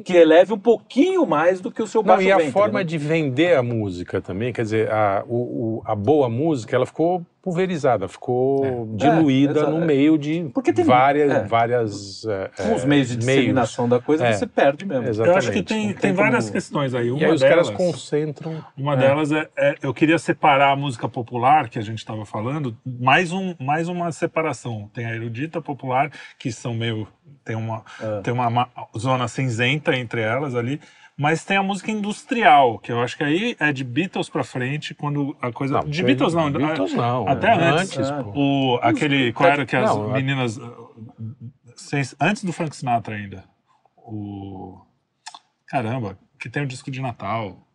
que 0.04 0.14
eleve 0.14 0.54
um 0.54 0.60
pouquinho 0.60 1.26
mais 1.26 1.60
do 1.62 1.72
que 1.72 1.82
o 1.82 1.88
seu 1.88 2.02
Não, 2.02 2.08
baixo 2.10 2.28
e 2.28 2.32
a 2.32 2.38
ventre, 2.38 2.52
forma 2.52 2.80
né? 2.80 2.84
de 2.86 2.98
vender 2.98 3.56
a 3.56 3.64
música 3.64 4.22
também, 4.22 4.52
quer 4.54 4.62
dizer, 4.64 4.92
a, 4.92 5.24
o- 5.28 5.78
o- 5.80 5.82
a 5.86 5.94
boa 5.96 6.30
música, 6.30 6.76
ela 6.76 6.86
ficou 6.86 7.26
pulverizada, 7.48 8.10
ficou 8.10 8.86
diluída 8.98 9.62
É, 9.62 9.64
exa- 9.64 9.72
no 9.72 9.86
meio 9.86 10.18
de 10.18 10.50
Porque 10.54 10.74
tem- 10.74 10.84
várias, 10.84 11.32
é. 11.32 11.44
várias 11.46 12.26
é, 12.26 12.50
Com 12.58 12.76
os 12.76 12.84
é, 12.84 12.86
meios 12.86 13.08
de 13.08 13.16
disseminação 13.16 13.88
da 13.88 14.02
coisa, 14.02 14.28
É. 14.28 14.34
você 14.34 14.46
perde 14.46 14.86
mesmo. 14.86 15.08
Exatamente. 15.08 15.32
Eu 15.34 15.38
acho 15.38 15.52
que 15.54 15.64
tem, 15.64 15.88
tem 15.88 15.96
tem 15.96 16.14
várias 16.14 16.44
como- 16.46 16.54
questões 16.54 16.94
aí. 16.94 17.10
Uma 17.10 17.22
E 17.22 17.26
aí 17.26 17.32
os 17.32 17.40
delas, 17.40 17.70
caras 17.70 17.78
concentram. 17.78 18.62
Uma 18.78 18.96
É. 18.96 18.98
delas 18.98 19.32
é, 19.32 19.48
é- 19.58 19.76
eu 19.82 19.94
queria 19.94 20.20
separar 20.20 20.72
a 20.72 20.76
música 20.76 21.08
popular 21.08 21.70
que 21.70 21.80
a 21.80 21.82
gente 21.82 22.00
estava 22.00 22.26
falando, 22.26 22.76
mais, 22.86 23.32
um, 23.32 23.56
mais 23.58 23.88
uma 23.88 24.12
separação. 24.12 24.90
Tem 24.94 25.06
a 25.06 25.16
erudita 25.16 25.62
popular, 25.62 26.12
que 26.38 26.52
são 26.52 26.74
meio. 26.74 27.08
tem 27.46 27.56
uma, 27.56 27.82
É. 28.02 28.22
tem 28.22 28.34
uma 28.34 28.50
ma- 28.50 28.68
zona 28.98 29.26
cinzenta 29.30 29.96
entre 29.96 30.20
elas 30.20 30.54
ali. 30.54 30.82
Mas 31.20 31.44
tem 31.44 31.58
a 31.58 31.64
música 31.64 31.90
industrial, 31.90 32.78
que 32.78 32.92
eu 32.92 33.02
acho 33.02 33.18
que 33.18 33.24
aí 33.24 33.56
é 33.60 33.74
de 33.74 33.84
Beatles 33.84 34.30
pra 34.30 34.44
frente, 34.44 34.94
quando 34.94 35.36
a 35.42 35.52
coisa. 35.52 35.80
de 35.80 36.04
Beatles 36.04 36.36
não, 36.36 36.52
Beatles 36.52 36.94
não. 36.94 37.28
até 37.28 37.48
é, 37.48 37.70
antes. 37.70 37.98
é. 37.98 38.24
O, 38.36 38.78
aquele. 38.84 39.34
Qual 39.34 39.50
era 39.50 39.66
que 39.66 39.76
as 39.76 39.90
Não, 39.90 40.12
meninas. 40.12 40.58
uh, 40.58 40.94
Antes 42.22 42.44
do 42.44 42.54
Frank 42.54 42.76
Sinatra 42.76 43.16
ainda. 43.16 43.44
O. 43.98 44.80
Caramba, 45.68 46.20
que 46.40 46.50
tem 46.50 46.62
o 46.64 46.68
disco 46.68 46.92
de 46.92 47.02
Natal. 47.02 47.67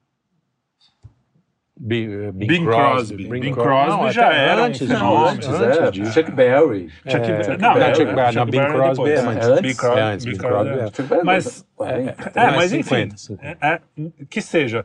Bing, 1.84 2.04
eh, 2.12 2.30
Bing 2.32 2.46
Bing 2.46 2.64
Crosby. 2.64 3.16
Bing 3.28 3.40
Bing 3.40 3.52
Crosby. 3.54 3.90
Não, 4.02 4.12
já 4.12 4.32
era 4.32 4.62
um 4.62 4.64
antes 4.66 4.86
fenômeno. 4.86 5.26
Antes, 5.26 5.48
antes 5.48 5.78
é, 5.78 5.90
disso. 5.90 6.12
Chuck 6.12 6.30
Berry. 6.30 6.88
Chuck 7.08 7.16
É, 7.16 7.36
Berry. 7.36 7.58
não, 7.60 7.72
é, 7.72 7.94
Chuck 7.94 8.08
é, 8.08 8.14
Berry, 8.14 8.36
não, 8.36 8.46
Bing 8.46 8.66
Crosby 8.66 9.10
é 9.10 9.14
depois. 9.16 9.26
antes. 9.36 9.48
É 9.48 9.60
Bing 9.60 9.74
Crosby, 9.74 9.98
É 9.98 10.02
antes, 10.02 10.24
Bing 10.26 10.36
Crosby 10.38 10.68
é 10.68 10.72
é. 10.78 10.82
antes. 10.84 10.96
Chuck 10.96 11.24
Mas- 11.24 11.66
40. 11.74 12.30
É, 12.34 12.40
é 12.44 12.50
mas 12.52 12.72
enfim, 12.72 12.82
50, 13.10 13.16
50. 13.16 13.58
é- 13.60 13.72
é- 13.74 13.80
que 14.30 14.40
seja. 14.40 14.84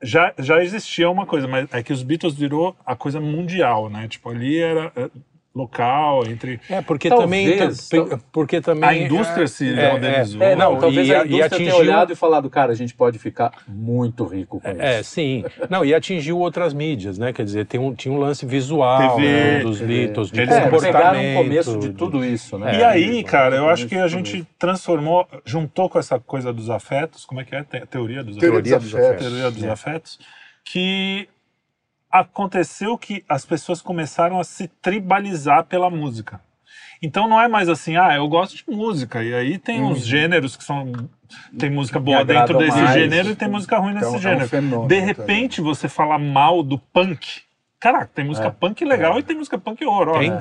Já, 0.00 0.32
já 0.38 0.62
existia 0.62 1.10
uma 1.10 1.26
coisa, 1.26 1.48
mas 1.48 1.66
é 1.72 1.82
que 1.82 1.92
os 1.92 2.02
Beatles 2.04 2.34
virou 2.34 2.76
a 2.86 2.94
coisa 2.94 3.18
mundial, 3.20 3.88
né? 3.90 4.06
Tipo, 4.08 4.30
ali 4.30 4.60
era. 4.60 4.92
É, 5.56 5.58
local, 5.58 6.26
entre 6.26 6.60
É, 6.68 6.82
porque 6.82 7.08
Talvez, 7.08 7.88
também. 7.88 8.18
Porque 8.30 8.60
também 8.60 8.88
a 8.88 8.94
indústria 8.96 9.46
se 9.48 9.68
é, 9.72 9.92
modernizou. 9.92 10.42
É, 10.42 10.54
não, 10.54 10.76
talvez 10.78 11.08
e 11.08 11.14
a 11.14 11.18
e 11.22 11.26
indústria 11.26 11.46
atingiu- 11.46 11.64
tenha 11.64 11.76
olhado 11.76 12.12
e 12.12 12.16
falado, 12.16 12.50
cara, 12.50 12.72
a 12.72 12.74
gente 12.74 12.94
pode 12.94 13.18
ficar 13.18 13.52
muito 13.66 14.24
rico 14.26 14.60
com 14.60 14.68
É, 14.68 15.00
isso. 15.00 15.10
sim. 15.10 15.44
Não, 15.70 15.84
e 15.84 15.94
atingiu 15.94 16.38
outras 16.38 16.74
mídias, 16.74 17.18
né? 17.18 17.32
Quer 17.32 17.44
dizer, 17.44 17.66
tem 17.66 17.80
um, 17.80 17.94
tinha 17.94 18.12
um 18.12 18.18
lance 18.18 18.44
visual 18.44 19.16
TV, 19.16 19.22
né, 19.28 19.60
dos. 19.60 19.80
Beatles, 19.80 20.30
de 20.30 20.40
Eles 20.40 20.54
É, 20.54 20.60
comportamento. 20.68 21.38
o 21.38 21.42
começo 21.42 21.78
de 21.78 21.92
tudo 21.92 22.24
isso, 22.24 22.58
né? 22.58 22.78
E 22.78 22.84
aí, 22.84 23.20
É, 23.20 23.22
cara, 23.22 23.56
eu 23.56 23.68
acho 23.68 23.86
que 23.86 23.94
a 23.94 24.08
gente 24.08 24.46
transformou, 24.58 25.26
juntou 25.44 25.88
com 25.88 25.98
essa 25.98 26.18
coisa 26.18 26.52
dos 26.52 26.68
afetos, 26.70 27.24
como 27.24 27.40
é 27.40 27.44
que 27.44 27.54
é? 27.54 27.62
Te- 27.62 27.86
Teoria 27.86 28.22
dos 28.24 28.36
Teoria 28.36 28.76
afetos. 28.76 28.90
dos 28.90 28.94
afetos. 29.00 29.26
Teoria 29.26 29.50
dos 29.50 29.64
afetos, 29.64 30.18
que 30.64 31.28
aconteceu 32.20 32.96
que 32.98 33.24
as 33.28 33.44
pessoas 33.44 33.80
começaram 33.82 34.38
a 34.40 34.44
se 34.44 34.68
tribalizar 34.68 35.64
pela 35.64 35.90
música. 35.90 36.40
Então 37.02 37.28
não 37.28 37.40
é 37.40 37.46
mais 37.46 37.68
assim, 37.68 37.96
ah, 37.96 38.14
eu 38.16 38.26
gosto 38.26 38.56
de 38.56 38.64
música, 38.68 39.22
e 39.22 39.34
aí 39.34 39.58
tem 39.58 39.82
uns 39.82 40.04
gêneros 40.06 40.56
que 40.56 40.64
são. 40.64 40.92
Tem 41.58 41.68
música 41.68 41.98
boa 42.00 42.24
dentro 42.24 42.56
desse 42.56 42.78
mais. 42.78 42.92
gênero 42.94 43.30
e 43.30 43.36
tem 43.36 43.48
música 43.48 43.76
ruim 43.78 43.92
nesse 43.94 44.06
Então, 44.06 44.14
é 44.14 44.18
um 44.18 44.22
gênero. 44.22 44.48
fenômeno 44.48 44.88
De 44.88 44.94
também. 44.94 45.04
repente, 45.06 45.60
você 45.60 45.88
falar 45.88 46.18
mal 46.18 46.62
do 46.62 46.78
punk. 46.78 47.42
Caraca, 47.78 48.10
tem 48.14 48.24
música 48.24 48.46
É. 48.48 48.50
punk 48.50 48.84
legal 48.84 49.18
e 49.18 49.22
tem 49.22 49.36
música 49.36 49.58
punk 49.58 49.84
horror. 49.84 50.20
Tem. 50.20 50.32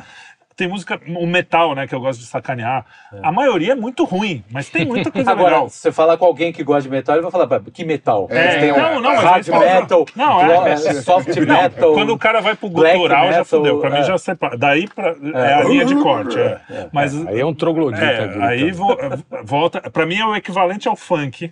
Tem. 0.56 0.68
música, 0.68 1.00
o 1.18 1.26
metal, 1.28 1.76
né, 1.76 1.86
que 1.88 1.94
eu 1.94 2.00
gosto 2.00 2.20
de 2.20 2.26
sacanear. 2.26 2.86
A 3.22 3.32
maioria 3.32 3.74
é 3.74 3.76
muito 3.76 4.04
ruim, 4.06 4.44
mas 4.52 4.70
tem 4.70 4.86
muita 4.86 5.12
coisa 5.12 5.30
Agora, 5.32 5.50
legal. 5.50 5.70
você 5.70 5.92
falar 5.92 6.18
com 6.18 6.26
alguém 6.26 6.54
que 6.54 6.64
gosta 6.64 6.84
de 6.84 6.90
metal, 6.90 7.16
ele 7.16 7.22
vai 7.24 7.32
falar, 7.32 7.48
"Pá, 7.48 7.62
que 7.74 7.84
metal? 7.84 8.28
É, 8.32 8.72
um 8.74 8.78
não, 8.78 9.02
não, 9.02 9.16
mas 9.16 9.24
hard 9.24 9.46
falam- 9.48 9.82
metal, 9.82 10.06
Não, 10.16 10.42
é. 10.42 10.76
glo- 10.76 10.94
soft 11.02 11.36
metal. 11.38 11.94
Quando 11.94 12.14
o 12.14 12.18
cara 12.18 12.40
vai 12.42 12.56
pro 12.56 12.70
gutural, 12.70 13.32
já 13.34 13.44
fudeu. 13.44 13.80
Pra 13.80 13.90
mim 13.90 13.98
é. 14.00 14.04
já 14.04 14.18
separa. 14.18 14.58
Daí 14.58 14.88
pra, 14.88 15.14
é. 15.34 15.54
a 15.56 15.64
linha 15.64 15.86
de 15.86 15.96
corte. 15.96 16.40
É. 16.40 16.60
Mas 16.92 17.14
Aí 17.28 17.40
é 17.40 17.46
um 17.46 17.54
troglodita. 17.54 18.04
é, 18.06 18.44
aí 18.46 18.72
vo- 18.72 18.98
volta. 19.44 19.82
Pra 19.92 20.06
mim 20.06 20.18
é 20.20 20.26
o 20.26 20.36
equivalente 20.36 20.88
ao 20.88 20.96
funk. 20.96 21.52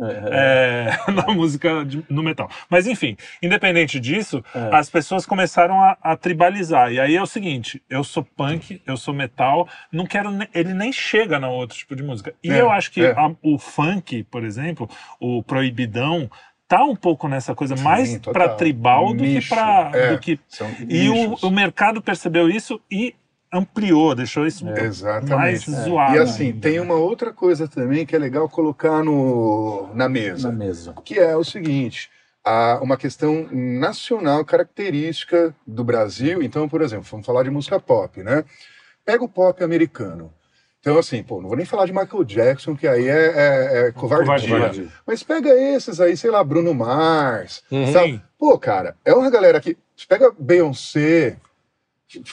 É, 0.00 0.90
na 1.12 1.32
música 1.34 1.84
de- 1.84 2.04
no 2.08 2.22
metal. 2.22 2.48
Mas 2.70 2.86
enfim, 2.86 3.16
independente 3.42 4.00
disso, 4.00 4.42
É. 4.54 4.74
as 4.74 4.88
pessoas 4.88 5.26
começaram 5.26 5.82
a, 5.82 5.96
a 6.02 6.16
tribalizar. 6.16 6.92
E 6.92 6.98
aí 7.00 7.14
é 7.16 7.22
o 7.22 7.26
seguinte: 7.26 7.82
eu 7.88 8.02
sou 8.02 8.24
punk, 8.24 8.80
eu 8.86 8.96
sou 8.96 9.12
metal, 9.14 9.68
não 9.92 10.06
quero. 10.06 10.30
Ele 10.54 10.72
nem 10.74 10.92
chega 10.92 11.38
no 11.38 11.50
outro 11.50 11.76
tipo 11.76 11.94
de 11.94 12.02
música. 12.02 12.34
E 12.42 12.50
É, 12.50 12.60
eu 12.60 12.70
acho 12.70 12.90
que 12.90 13.02
é. 13.04 13.10
a- 13.12 13.34
o 13.42 13.58
funk, 13.58 14.22
por 14.24 14.44
exemplo, 14.44 14.88
o 15.20 15.42
proibidão, 15.42 16.30
tá 16.66 16.82
um 16.84 16.96
pouco 16.96 17.28
nessa 17.28 17.54
coisa 17.54 17.76
mais 17.76 18.14
total. 18.14 18.32
pra 18.32 18.48
tribal 18.54 19.12
do 19.12 19.22
que 19.24 19.46
pra. 19.46 19.90
é. 19.94 20.12
do 20.12 20.18
que 20.18 20.40
São 20.48 20.70
e 20.88 21.08
o, 21.10 21.34
o 21.42 21.50
mercado 21.50 22.00
percebeu 22.00 22.48
isso 22.48 22.80
e 22.90 23.14
ampliou, 23.52 24.14
deixou 24.14 24.46
isso 24.46 24.66
É. 24.68 24.84
Exatamente. 24.84 25.34
mais 25.36 25.68
É. 25.68 25.84
zoado. 25.84 26.14
E 26.16 26.18
assim, 26.18 26.46
ainda. 26.46 26.60
tem 26.60 26.80
uma 26.80 26.94
outra 26.94 27.32
coisa 27.32 27.68
também 27.68 28.06
que 28.06 28.16
é 28.16 28.18
legal 28.18 28.48
colocar 28.48 29.04
no, 29.04 29.88
na 29.94 30.08
mesa, 30.08 30.50
Na 30.50 30.56
mesa. 30.56 30.94
que 31.04 31.18
é 31.18 31.36
o 31.36 31.44
seguinte, 31.44 32.10
há 32.44 32.78
uma 32.82 32.96
questão 32.96 33.46
nacional 33.52 34.44
característica 34.44 35.54
do 35.66 35.84
Brasil. 35.84 36.42
Então, 36.42 36.68
por 36.68 36.82
exemplo, 36.82 37.06
vamos 37.10 37.26
falar 37.26 37.42
de 37.42 37.50
música 37.50 37.78
pop, 37.78 38.22
né? 38.22 38.44
Pega 39.04 39.22
o 39.24 39.28
pop 39.28 39.62
americano. 39.62 40.32
Então, 40.80 40.98
assim, 40.98 41.22
pô, 41.22 41.40
não 41.40 41.46
vou 41.48 41.56
nem 41.56 41.64
falar 41.66 41.86
de 41.86 41.92
Michael 41.92 42.24
Jackson, 42.24 42.74
que 42.74 42.88
aí 42.88 43.06
é, 43.06 43.26
é, 43.36 43.86
é 43.88 43.92
covardia. 43.92 44.48
Covardia. 44.48 44.88
Mas 45.06 45.22
pega 45.22 45.50
esses 45.50 46.00
aí, 46.00 46.16
sei 46.16 46.28
lá, 46.30 46.42
Bruno 46.42 46.74
Mars, 46.74 47.62
Uhum. 47.70 47.92
sabe? 47.92 48.20
Pô, 48.36 48.58
cara, 48.58 48.96
é 49.04 49.12
uma 49.14 49.30
galera 49.30 49.60
que... 49.60 49.76
Pega 50.08 50.32
Beyoncé, 50.36 51.36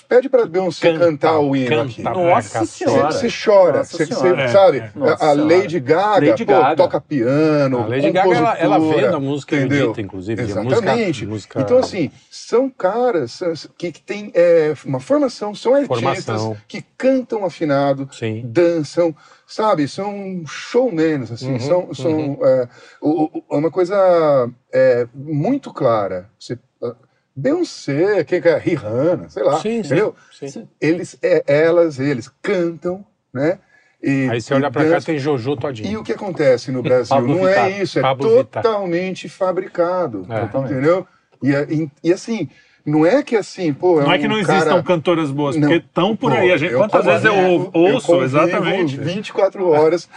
pede 0.07 0.29
pra 0.29 0.45
Beyoncé 0.45 0.91
Canta, 0.91 1.05
cantar 1.05 1.39
o 1.39 1.55
hino 1.55 1.69
canta 1.69 1.83
aqui. 1.83 2.01
Nossa 2.03 2.65
senhora. 2.65 3.11
Você 3.11 3.27
chora, 3.29 3.77
Nossa 3.79 3.97
você, 3.97 4.05
sabe? 4.51 4.77
É, 4.79 4.91
Nossa 4.95 5.25
a. 5.25 5.33
Lady 5.33 5.79
Gaga, 5.79 6.29
Lady 6.31 6.45
pô, 6.45 6.51
Gaga. 6.51 6.75
toca 6.75 7.01
piano, 7.01 7.79
A 7.79 7.87
Lady 7.87 8.11
Gaga, 8.11 8.35
ela, 8.35 8.57
ela 8.57 8.79
vê 8.79 9.09
na 9.09 9.19
música 9.19 9.55
entendeu? 9.55 9.77
erudita, 9.77 10.01
inclusive. 10.01 10.41
Exatamente. 10.41 11.25
Música, 11.25 11.59
música... 11.59 11.61
Então, 11.61 11.77
assim, 11.77 12.11
são 12.29 12.69
caras 12.69 13.31
são- 13.31 13.53
que, 13.77 13.91
que 13.91 14.01
têm 14.01 14.31
é, 14.33 14.73
uma 14.85 14.99
formação, 14.99 15.53
são 15.55 15.73
artistas 15.75 15.97
Formação. 16.25 16.57
que 16.67 16.81
cantam 16.97 17.45
afinado, 17.45 18.09
Sim. 18.11 18.41
dançam, 18.45 19.15
sabe? 19.47 19.87
São 19.87 20.43
showmans, 20.45 21.31
assim, 21.31 21.53
Uhum, 21.53 21.59
são, 21.59 21.93
são 21.93 22.37
é, 22.43 22.67
o- 23.01 23.25
o- 23.39 23.57
uma 23.57 23.71
coisa 23.71 23.95
é, 24.71 25.07
muito 25.13 25.73
clara. 25.73 26.29
Você, 26.39 26.57
Beyoncé, 27.35 28.23
quem 28.23 28.41
que 28.41 28.47
é? 28.49 28.57
Rihanna, 28.57 29.29
sei 29.29 29.43
lá, 29.43 29.53
Sim, 29.59 29.61
sim, 29.61 29.77
entendeu? 29.79 30.15
sim. 30.31 30.67
Eles, 30.81 31.17
é, 31.21 31.43
elas, 31.47 31.99
eles 31.99 32.29
cantam, 32.41 33.05
né? 33.33 33.59
E, 34.01 34.29
Aí 34.29 34.41
você 34.41 34.53
olha 34.53 34.67
e 34.67 34.71
pra 34.71 34.89
cá, 34.89 35.01
tem 35.01 35.17
Jojo 35.19 35.53
E 35.53 35.57
todinho. 35.57 35.99
o 35.99 36.03
que 36.03 36.13
acontece 36.13 36.71
no 36.71 36.81
Brasil? 36.81 37.19
Não 37.21 37.47
é 37.47 37.51
Vittar. 37.65 37.81
isso, 37.81 37.99
é 37.99 38.01
Pablo 38.01 38.37
Vittar. 38.37 38.63
totalmente 38.63 39.27
fabricado. 39.29 40.25
É. 40.29 40.39
Totalmente. 40.41 40.71
Entendeu? 40.71 41.07
E, 41.43 41.53
é- 41.53 41.67
e- 41.69 41.91
e 42.03 42.13
assim, 42.13 42.49
não 42.85 43.05
é 43.05 43.21
que 43.21 43.35
assim, 43.35 43.73
pô. 43.73 43.99
É 43.99 44.03
Não 44.05 44.13
é 44.13 44.17
que 44.17 44.25
um 44.25 44.29
não 44.29 44.41
cara- 44.41 44.57
existam 44.57 44.83
cantoras 44.83 45.31
boas, 45.31 45.55
Não. 45.57 45.67
porque 45.67 45.85
estão 45.85 46.15
por 46.15 46.31
Pô, 46.31 46.37
aí. 46.37 46.51
A 46.51 46.57
gente, 46.57 46.71
eu 46.73 46.79
quantas 46.79 47.05
vezes 47.05 47.25
eu 47.25 47.33
ou- 47.35 47.71
ouço, 47.73 48.07
convivo 48.07 48.23
exatamente. 48.25 48.97
24 48.97 49.67
horas 49.69 50.07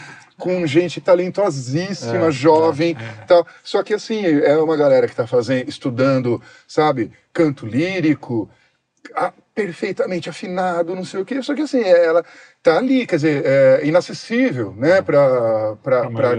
com 0.43 0.67
gente 0.67 1.01
talentosíssima, 1.01 2.27
É, 2.27 2.31
jovem, 2.33 2.97
tal. 3.29 3.47
Só 3.63 3.81
que 3.81 3.95
assim, 3.95 4.25
é 4.25 4.57
uma 4.57 4.77
galera 4.77 5.07
que 5.07 5.13
está 5.13 5.25
fazendo, 5.25 5.69
estudando, 5.69 6.43
sabe, 6.67 7.13
canto 7.33 7.65
lírico, 7.65 8.51
ah, 9.15 9.33
perfeitamente 9.55 10.29
afinado, 10.29 10.97
não 10.97 11.05
sei 11.05 11.21
o 11.21 11.25
quê. 11.25 11.41
Só 11.45 11.55
que 11.55 11.63
assim, 11.63 11.81
ela 11.83 12.25
tá 12.61 12.77
ali, 12.77 13.07
quer 13.07 13.17
dizer, 13.17 13.47
é 13.47 13.87
inacessível, 13.87 14.75
né, 14.77 15.01
para 15.01 15.77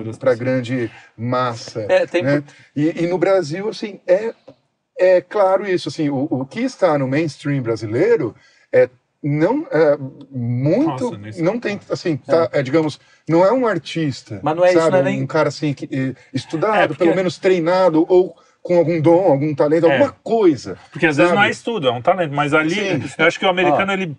das 0.04 0.18
para 0.18 0.32
pessoas. 0.32 0.38
grande 0.38 0.92
massa. 1.18 1.86
É, 1.88 2.06
tem 2.06 2.24
né? 2.24 2.44
E, 2.76 3.06
e 3.06 3.08
no 3.08 3.18
Brasil, 3.18 3.70
assim, 3.70 4.02
é, 4.06 4.34
é 5.00 5.22
claro 5.22 5.66
isso, 5.66 5.88
assim, 5.88 6.10
o, 6.10 6.28
o 6.30 6.46
que 6.46 6.60
está 6.60 6.98
no 6.98 7.08
mainstream 7.08 7.62
brasileiro 7.62 8.36
é 8.70 8.90
não 9.24 9.66
é 9.72 9.98
muito 10.30 11.12
Nossa, 11.12 11.42
não 11.42 11.60
tem 11.60 11.80
assim 11.90 12.18
tá, 12.18 12.50
é, 12.52 12.62
digamos 12.62 13.00
não 13.28 13.46
é 13.46 13.52
um 13.54 13.66
artista 13.66 14.40
Mas 14.44 14.56
não 14.56 14.66
é 14.66 14.70
isso, 14.72 14.80
sabe 14.80 14.92
não 14.92 14.98
é 14.98 15.02
um 15.02 15.06
nem- 15.06 15.26
cara 15.26 15.48
assim 15.50 15.74
que, 15.74 15.86
eh, 15.92 16.14
estudado 16.34 16.76
É, 16.76 16.88
porque- 16.88 17.04
pelo 17.04 17.16
menos 17.16 17.38
treinado 17.38 18.06
ou 18.10 18.36
com 18.62 18.78
algum 18.78 19.00
dom 19.02 19.24
algum 19.32 19.56
talento 19.56 19.88
É. 19.88 19.92
alguma 19.94 20.12
coisa 20.24 20.78
Porque 20.92 21.06
às 21.06 21.16
vezes 21.18 21.30
sabe? 21.30 21.42
não 21.42 21.48
é 21.48 21.52
estudo, 21.52 21.88
é 21.88 21.92
um 21.92 22.02
talento. 22.02 22.34
Mas 22.34 22.54
ali, 22.54 22.76
Sim. 22.76 23.10
eu 23.18 23.26
acho 23.26 23.40
que 23.40 23.46
o 23.46 23.50
americano, 23.50 23.92
ele 23.94 24.16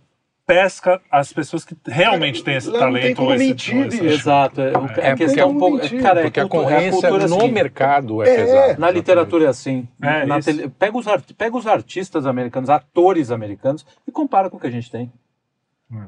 pesca 0.47 1.01
as 1.11 1.33
pessoas 1.33 1.65
que 1.65 1.75
realmente 1.87 2.43
têm 2.45 2.57
esse 2.57 2.69
Lá 2.71 2.87
não 2.87 2.93
tem 2.95 3.15
talento. 3.15 3.23
ou 3.23 3.35
esse, 3.35 3.45
mentir, 3.47 3.87
esse-. 3.87 4.05
Exato. 4.07 4.61
É, 4.61 4.77
o- 4.77 4.87
É, 5.01 5.11
a 5.13 5.17
questão 5.17 5.43
é 5.43 5.47
um 5.47 5.59
pouco. 5.59 5.79
porque- 5.79 5.99
Cara, 6.01 6.21
é 6.21 6.23
Porque 6.25 6.41
a 6.41 6.43
cultu- 6.43 6.57
é 6.57 6.63
concorrência 6.71 7.01
cultura 7.09 7.29
no 7.29 7.37
assim. 7.39 7.51
mercado 7.53 8.23
é, 8.23 8.29
É, 8.29 8.37
pesada. 8.37 8.77
Na 8.79 8.91
literatura 8.91 9.45
é 9.45 9.49
assim. 9.49 9.89
É, 10.03 10.41
tele- 10.41 10.69
pega, 10.69 10.97
os 10.99 11.09
art- 11.09 11.33
pega 11.37 11.57
os 11.57 11.67
artistas 11.67 12.27
americanos, 12.27 12.69
atores 12.71 13.31
americanos, 13.31 13.87
e 14.07 14.13
compara 14.13 14.51
com 14.51 14.57
o 14.57 14.61
que 14.61 14.67
a 14.67 14.71
gente 14.71 14.91
tem. 14.91 15.11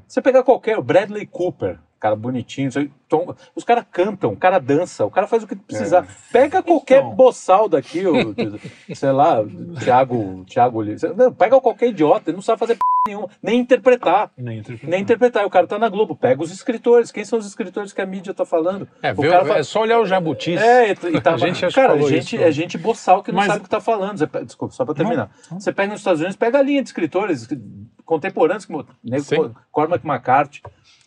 Você 0.06 0.20
pegar 0.20 0.42
qualquer, 0.42 0.76
o 0.78 0.82
Bradley 0.82 1.26
Cooper, 1.26 1.78
cara 2.06 2.16
bonitinho, 2.16 2.70
tom- 3.08 3.34
os 3.54 3.64
caras 3.64 3.84
cantam, 3.90 4.32
o 4.32 4.36
cara 4.36 4.58
dança, 4.60 5.04
o 5.04 5.10
cara 5.10 5.26
faz 5.26 5.42
o 5.42 5.46
que 5.46 5.56
precisar. 5.56 6.06
Pega 6.32 6.62
qualquer 6.62 7.00
Então. 7.00 7.14
boçal 7.14 7.68
daqui, 7.68 8.06
o, 8.06 8.14
sei 8.94 9.10
lá, 9.12 9.38
Thiago, 9.82 10.44
Thiago 10.44 10.82
não, 11.16 11.32
Pega 11.32 11.60
qualquer 11.60 11.88
idiota, 11.88 12.30
ele 12.30 12.36
não 12.36 12.42
sabe 12.42 12.58
fazer 12.60 12.74
p 12.74 12.80
nenhuma, 13.08 13.28
nem 13.42 13.58
interpretar. 13.60 14.30
Nem 14.36 14.58
interpretar. 14.58 14.90
Nem 14.90 15.02
interpretar, 15.02 15.42
E 15.42 15.46
o 15.46 15.50
cara 15.50 15.66
tá 15.66 15.78
na 15.78 15.88
Globo, 15.88 16.14
pega 16.16 16.42
os 16.42 16.50
escritores. 16.52 17.10
Quem 17.12 17.24
são 17.24 17.38
os 17.38 17.46
escritores 17.46 17.92
que 17.92 18.00
a 18.00 18.06
mídia 18.06 18.32
tá 18.34 18.44
falando? 18.44 18.88
É, 19.02 19.12
o 19.12 19.16
vê- 19.16 19.30
cara 19.30 19.44
fala- 19.44 19.58
é 19.58 19.62
só 19.62 19.80
olhar 19.82 20.00
o 20.00 20.06
Jabutis. 20.06 20.60
é, 20.60 20.90
e, 20.90 20.94
tá, 21.20 21.34
A 21.34 21.36
gente 21.36 21.60
cara, 21.72 21.92
falou 21.94 22.08
gente, 22.08 22.34
isso. 22.36 22.44
é 22.44 22.50
gente 22.52 22.78
boçal 22.78 23.22
que 23.22 23.30
não 23.32 23.36
Mas- 23.38 23.46
sabe 23.48 23.60
o 23.60 23.62
que 23.64 23.70
tá 23.70 23.80
falando. 23.80 24.18
Você 24.18 24.26
desculpa, 24.44 24.74
só 24.74 24.84
para 24.84 24.94
terminar. 24.94 25.30
Você 25.50 25.72
pega 25.72 25.90
nos 25.92 26.00
Estados 26.00 26.20
Unidos, 26.20 26.36
pega 26.36 26.58
a 26.58 26.62
linha 26.62 26.82
de 26.82 26.88
escritores 26.88 27.48
contemporâneos, 28.04 28.64
como. 28.66 28.84
Cormac 29.72 30.04
McCarthy. 30.06 30.62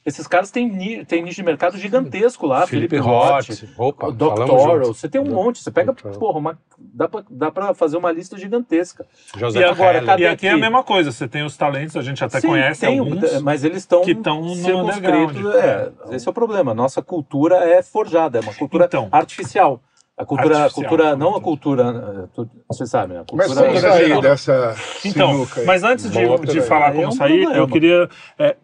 Esses 0.06 0.26
caras 0.28 0.50
têm, 0.50 1.04
têm 1.04 1.22
nicho 1.24 1.36
de 1.36 1.43
mercado 1.43 1.78
gigantesco 1.78 2.47
lá. 2.47 2.66
Felipe 2.66 2.95
Felipe 2.95 3.08
Roth. 3.08 3.50
Opa, 3.78 4.10
Doctoral. 4.12 4.86
Você 4.93 5.10
tem 5.10 5.20
um 5.20 5.26
monte. 5.26 5.62
Você 5.62 5.70
pega, 5.70 5.88
Doctoral. 5.91 6.18
porra, 6.18 6.39
uma, 6.39 6.60
dá, 6.80 7.08
pra, 7.10 7.24
dá 7.30 7.52
pra 7.52 7.74
fazer 7.74 7.97
uma 7.97 8.10
lista 8.12 8.38
gigantesca. 8.38 9.06
José 9.38 9.60
E 9.60 9.64
agora, 9.64 9.97
Heller. 9.97 10.06
cadê 10.06 10.24
E 10.24 10.28
aqui 10.28 10.47
é 10.47 10.52
a 10.52 10.54
aqui? 10.54 10.62
mesma 10.62 10.84
coisa, 10.84 11.12
você 11.12 11.28
tem 11.28 11.43
os 11.43 11.58
talentos, 11.58 11.97
a 11.97 12.02
gente 12.02 12.24
até 12.24 12.39
Sim, 12.39 12.47
conhece 12.47 12.82
tem, 12.86 12.97
alguns. 12.97 13.41
mas 13.41 13.64
eles 13.66 13.80
estão 13.80 14.02
que 14.02 14.16
tão 14.16 14.41
no 14.41 14.56
circunscritos. 14.56 15.38
underground. 15.38 15.56
É, 15.56 15.91
esse 16.16 16.28
é 16.28 16.32
o 16.32 16.34
problema. 16.34 16.74
Nossa 16.74 17.02
cultura 17.02 17.58
é 17.58 17.84
forjada, 17.84 18.39
é 18.39 18.41
uma 18.41 18.54
cultura 18.54 18.86
Então. 18.86 19.10
artificial. 19.12 19.82
A 20.18 20.26
cultura, 20.26 20.66
a 20.66 20.70
cultura 20.70 21.16
não 21.16 21.36
a 21.36 21.41
cultura, 21.41 22.30
tu- 22.36 22.50
você 22.70 22.86
sabe, 22.86 23.14
né? 23.14 23.20
A 23.20 23.24
mas 23.34 23.47
cultura 23.47 23.56
vamos 23.56 23.72
cultura 23.82 23.91
sair 23.93 24.06
geral. 24.08 24.22
dessa 24.22 24.76
Então, 25.06 25.47
mas 25.66 25.84
antes 25.84 26.10
de, 26.12 26.38
de 26.52 26.62
falar 26.62 26.88
Aí 26.88 26.91
como 26.93 27.04
é 27.06 27.08
um 27.08 27.12
sair, 27.12 27.41
problema. 27.43 27.56
eu 27.64 27.68
queria. 27.70 28.10
é, 28.38 28.58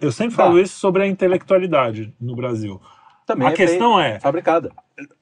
eu 0.00 0.12
sempre 0.12 0.34
falo 0.36 0.56
Tá. 0.56 0.62
isso 0.62 0.78
sobre 0.78 1.02
a 1.02 1.06
intelectualidade 1.06 2.12
no 2.20 2.34
Brasil. 2.36 2.80
também 3.26 3.46
a 3.46 3.52
é 3.52 3.54
questão 3.54 3.98
é- 4.00 4.18
fabricada. 4.18 4.72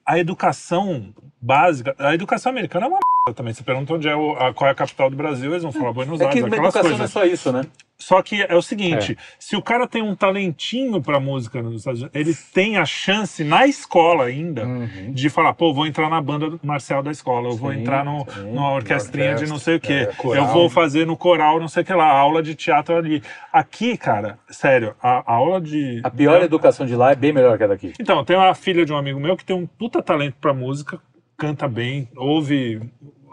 A 0.05 0.17
educação 0.19 1.13
básica, 1.41 1.95
a 1.97 2.13
educação 2.13 2.51
americana 2.51 2.85
é 2.85 2.89
uma 2.89 2.99
merda 3.25 3.35
também. 3.37 3.53
Você 3.53 3.63
pergunta 3.63 3.93
onde 3.93 4.07
é 4.07 4.15
o, 4.15 4.33
a- 4.33 4.53
qual 4.53 4.67
é 4.67 4.71
a 4.71 4.75
capital 4.75 5.09
do 5.09 5.15
Brasil, 5.15 5.51
eles 5.51 5.63
vão 5.63 5.71
falar 5.71 5.93
Buenos 5.93 6.19
É 6.19 6.27
que 6.27 6.37
Aires, 6.39 6.43
a 6.43 6.47
aquelas 6.47 6.65
educação 6.75 6.83
não 6.83 6.95
é 6.95 6.97
coisas. 6.97 7.11
só 7.11 7.25
isso, 7.25 7.51
né? 7.51 7.61
Só 8.01 8.21
que 8.21 8.41
é 8.41 8.55
o 8.55 8.61
seguinte, 8.61 9.17
se 9.37 9.57
o 9.57 9.61
cara 9.61 9.85
tem 9.85 10.01
um 10.01 10.15
talentinho 10.15 11.01
pra 11.01 11.19
música 11.19 11.61
nos 11.61 11.79
Estados 11.79 11.99
Unidos, 11.99 12.15
ele 12.17 12.33
tem 12.53 12.77
a 12.77 12.85
chance 12.85 13.43
na 13.43 13.67
escola 13.67 14.23
ainda 14.23 14.65
Uhum. 14.65 15.11
de 15.11 15.29
falar, 15.29 15.53
pô, 15.53 15.73
vou 15.73 15.85
entrar 15.85 16.09
na 16.09 16.21
banda 16.21 16.57
marcial 16.63 17.03
da 17.03 17.11
escola, 17.11 17.49
eu 17.49 17.57
vou 17.57 17.73
Sim, 17.73 17.81
entrar 17.81 18.05
no, 18.05 18.25
sim. 18.31 18.53
numa 18.53 18.71
orquestrinha 18.71 19.35
de 19.35 19.45
não 19.47 19.59
sei 19.59 19.75
o 19.75 19.79
quê, 19.81 19.93
é, 19.93 20.05
coral. 20.13 20.45
eu 20.45 20.53
vou 20.53 20.69
fazer 20.69 21.05
no 21.05 21.17
coral, 21.17 21.59
não 21.59 21.67
sei 21.67 21.83
o 21.83 21.85
que 21.85 21.93
lá, 21.93 22.07
aula 22.09 22.41
de 22.41 22.55
teatro 22.55 22.95
ali. 22.95 23.21
Aqui, 23.51 23.97
cara, 23.97 24.39
sério, 24.49 24.95
a, 25.03 25.17
a 25.29 25.35
aula 25.35 25.59
de... 25.59 25.99
A 26.01 26.09
pior 26.09 26.41
educação 26.41 26.85
de 26.85 26.95
lá 26.95 27.11
é 27.11 27.15
bem 27.15 27.33
melhor 27.33 27.57
que 27.57 27.65
a 27.65 27.67
daqui. 27.67 27.91
Então, 27.99 28.23
tem 28.23 28.37
uma 28.37 28.55
filha 28.55 28.85
de 28.85 28.93
um 28.93 28.97
amigo 28.97 29.19
meu 29.19 29.35
que 29.35 29.43
tem 29.43 29.53
um 29.57 29.67
puta 29.77 30.01
talento 30.01 30.35
pra 30.39 30.53
música, 30.53 30.99
canta 31.37 31.67
bem, 31.67 32.09
ouve 32.15 32.81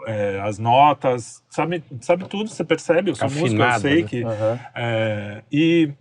é, 0.05 0.39
as 0.41 0.57
notas, 0.57 1.43
sabe, 1.49 1.83
sabe 2.01 2.25
tudo, 2.25 2.49
você 2.49 2.63
percebe, 2.63 3.11
eu 3.11 3.15
sou 3.15 3.29
músico, 3.29 3.61
eu 3.61 3.79
sei 3.79 4.01
né? 4.01 4.07
que... 4.07 4.23
Aham. 4.23 4.59
É, 4.75 5.43
e 5.51 5.91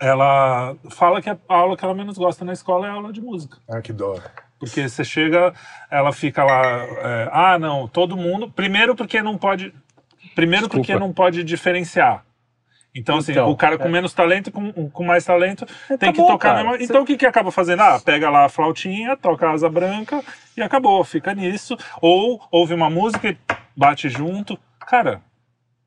ela 0.00 0.76
fala 0.90 1.22
que 1.22 1.30
a 1.30 1.38
aula 1.48 1.76
que 1.76 1.84
ela 1.84 1.94
menos 1.94 2.18
gosta 2.18 2.44
na 2.44 2.52
escola 2.52 2.86
é 2.86 2.90
a 2.90 2.94
aula 2.94 3.12
de 3.12 3.20
música. 3.20 3.58
Ah, 3.68 3.80
que 3.80 3.92
dó. 3.92 4.18
Porque 4.58 4.88
você 4.88 5.04
chega, 5.04 5.52
ela 5.90 6.12
fica 6.12 6.44
lá, 6.44 6.62
é, 6.62 7.30
ah, 7.32 7.58
não, 7.58 7.86
todo 7.86 8.16
mundo. 8.16 8.50
Primeiro 8.50 8.94
porque 8.94 9.22
não 9.22 9.36
pode. 9.36 9.72
Primeiro 10.34 10.66
Desculpa. 10.66 10.86
porque 10.86 10.98
não 10.98 11.12
pode 11.12 11.44
diferenciar. 11.44 12.24
Então, 12.94 13.18
assim, 13.18 13.32
Então, 13.32 13.50
o 13.50 13.56
cara 13.56 13.76
com 13.76 13.88
é. 13.88 13.90
menos 13.90 14.12
talento, 14.12 14.52
com, 14.52 14.88
com 14.88 15.04
mais 15.04 15.24
talento, 15.24 15.66
tem 15.88 16.12
que 16.12 16.20
Acabou, 16.20 16.28
tocar 16.28 16.64
mesmo. 16.64 16.76
Então, 16.82 17.02
o 17.02 17.04
que, 17.04 17.16
que 17.16 17.26
acaba 17.26 17.50
fazendo? 17.50 17.80
Ah, 17.80 18.00
pega 18.00 18.30
lá 18.30 18.44
a 18.44 18.48
flautinha, 18.48 19.16
toca 19.16 19.48
a 19.48 19.52
asa 19.52 19.68
branca 19.68 20.22
e 20.56 20.62
acabou, 20.62 21.02
fica 21.02 21.34
nisso. 21.34 21.76
Ou 22.00 22.40
ouve 22.52 22.72
uma 22.72 22.88
música 22.88 23.28
e 23.28 23.36
bate 23.76 24.08
junto. 24.08 24.56
Cara, 24.78 25.20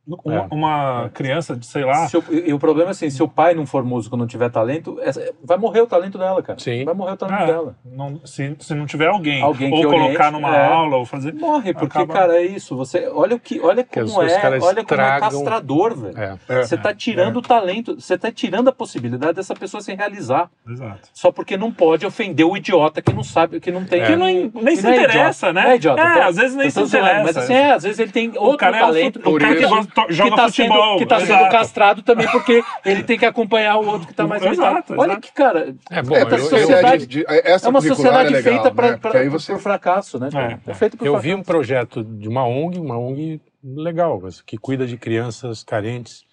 uma, 0.08 0.34
É. 0.36 0.48
uma 0.52 1.10
criança 1.14 1.56
de, 1.56 1.66
sei 1.66 1.84
lá, 1.84 2.08
e 2.46 2.54
o 2.54 2.60
problema 2.60 2.90
é 2.90 2.92
assim, 2.92 3.10
se 3.10 3.22
o 3.22 3.28
pai 3.28 3.54
não 3.54 3.66
for 3.66 3.84
músico, 3.84 4.16
não 4.16 4.26
tiver 4.28 4.50
talento, 4.50 4.98
essa- 5.02 5.34
vai 5.44 5.58
morrer 5.58 5.82
o 5.82 5.88
talento 5.88 6.18
dela, 6.18 6.42
cara. 6.42 6.60
Sim. 6.60 6.86
Vai 6.86 6.94
morrer 6.94 7.14
o 7.14 7.18
talento 7.18 7.42
É, 7.44 7.46
dela. 7.46 7.76
não- 7.86 8.22
se, 8.26 8.56
se 8.60 8.74
não 8.74 8.86
tiver 8.86 9.08
alguém, 9.08 9.42
Alguém 9.42 9.72
ou 9.72 9.78
que 9.82 9.86
colocar 9.86 10.04
oriente, 10.28 10.32
numa 10.32 10.56
é. 10.56 10.66
aula, 10.68 10.98
ou 10.98 11.06
fazer. 11.06 11.34
Morre, 11.34 11.74
porque, 11.74 11.98
Acaba- 11.98 12.14
cara, 12.14 12.38
é 12.38 12.46
isso. 12.46 12.76
Você, 12.78 13.08
olha 13.14 13.36
o 13.36 13.40
que, 13.40 13.60
olha 13.60 13.84
Que 13.84 14.02
como 14.02 14.22
os 14.22 14.32
é, 14.32 14.40
olha 14.62 14.84
como 14.86 15.02
é 15.02 15.20
castrador, 15.20 15.96
velho. 15.98 16.18
É. 16.18 16.38
É. 16.48 16.64
Você 16.64 16.78
tá 16.78 16.94
tirando 16.94 17.38
o 17.38 17.42
talento, 17.42 17.96
você 18.00 18.18
tá 18.18 18.32
tirando 18.32 18.68
a 18.70 18.72
possibilidade 18.72 19.34
dessa 19.34 19.54
pessoa 19.56 19.82
se 19.82 19.94
realizar. 19.94 20.50
Exato. 20.68 21.10
Só 21.14 21.32
porque 21.32 21.58
não 21.58 21.72
pode 21.72 22.06
ofender 22.06 22.46
o 22.46 22.56
idiota 22.56 23.02
que 23.02 23.14
não 23.14 23.24
sabe, 23.24 23.60
que 23.60 23.72
não 23.72 23.84
tem. 23.86 24.04
Que 24.04 24.16
nem, 24.16 24.52
nem 24.54 24.76
que 24.76 24.78
se 24.78 24.84
não 24.84 24.92
é 24.92 24.96
interessa, 24.98 25.48
idiota. 25.50 25.54
né? 25.54 25.64
Não 25.64 25.72
é 25.72 25.76
idiota. 25.76 26.02
É, 26.02 26.14
tá? 26.14 26.26
às 26.28 26.36
vezes 26.36 26.56
nem 26.56 26.70
se 26.70 26.82
interessa. 26.82 27.24
Mas 27.24 27.38
assim, 27.38 27.54
é, 27.54 27.72
às 27.72 27.84
vezes 27.84 28.00
ele 28.00 28.12
tem 28.12 28.32
outro 28.38 28.68
é 28.68 28.72
talento. 28.80 29.20
o, 29.26 29.36
o 29.36 29.40
cara 29.40 29.56
que 29.56 29.66
gosta, 29.68 29.92
joga 30.10 30.30
que 30.32 30.36
tá 30.36 30.48
futebol. 30.48 30.84
sendo, 30.90 30.98
que 31.00 31.06
tá 31.06 31.20
sendo 31.20 31.50
castrado 31.50 32.02
também 32.02 32.28
porque 32.30 32.64
ele 32.86 33.04
tem 33.04 33.18
que 33.18 33.26
acompanhar 33.26 33.78
o 33.78 33.86
outro 33.88 34.08
que 34.08 34.14
tá 34.14 34.28
mais 34.28 34.42
Exato. 34.44 34.94
Olha 34.98 35.12
exato. 35.14 35.22
que, 35.22 35.34
cara, 35.34 35.76
É 35.90 36.02
bom, 36.02 36.16
é, 36.16 36.24
eu, 36.24 36.28
eu, 36.30 36.40
sociedade, 36.40 37.08
de, 37.08 37.26
essa 37.28 37.68
é 37.68 37.70
uma 37.70 37.82
sociedade 37.82 38.34
é 38.34 38.38
legal, 38.38 38.64
feita 38.64 38.82
né? 39.14 39.20
aí 39.20 39.30
você 39.30 39.54
por 39.54 39.62
fracasso, 39.62 40.20
né? 40.20 40.30
É. 40.66 40.72
É, 40.72 40.74
feito 40.74 40.98
por 40.98 41.06
eu 41.06 41.14
fracasso. 41.14 41.24
vi 41.24 41.36
um 41.36 41.44
projeto 41.44 42.04
de 42.04 42.28
uma 42.28 42.46
ONG, 42.46 42.80
uma 42.80 42.98
ONG 42.98 43.42
legal, 43.64 44.22
que 44.46 44.58
cuida 44.58 44.86
de 44.86 44.98
crianças 44.98 45.64
carentes. 45.64 46.26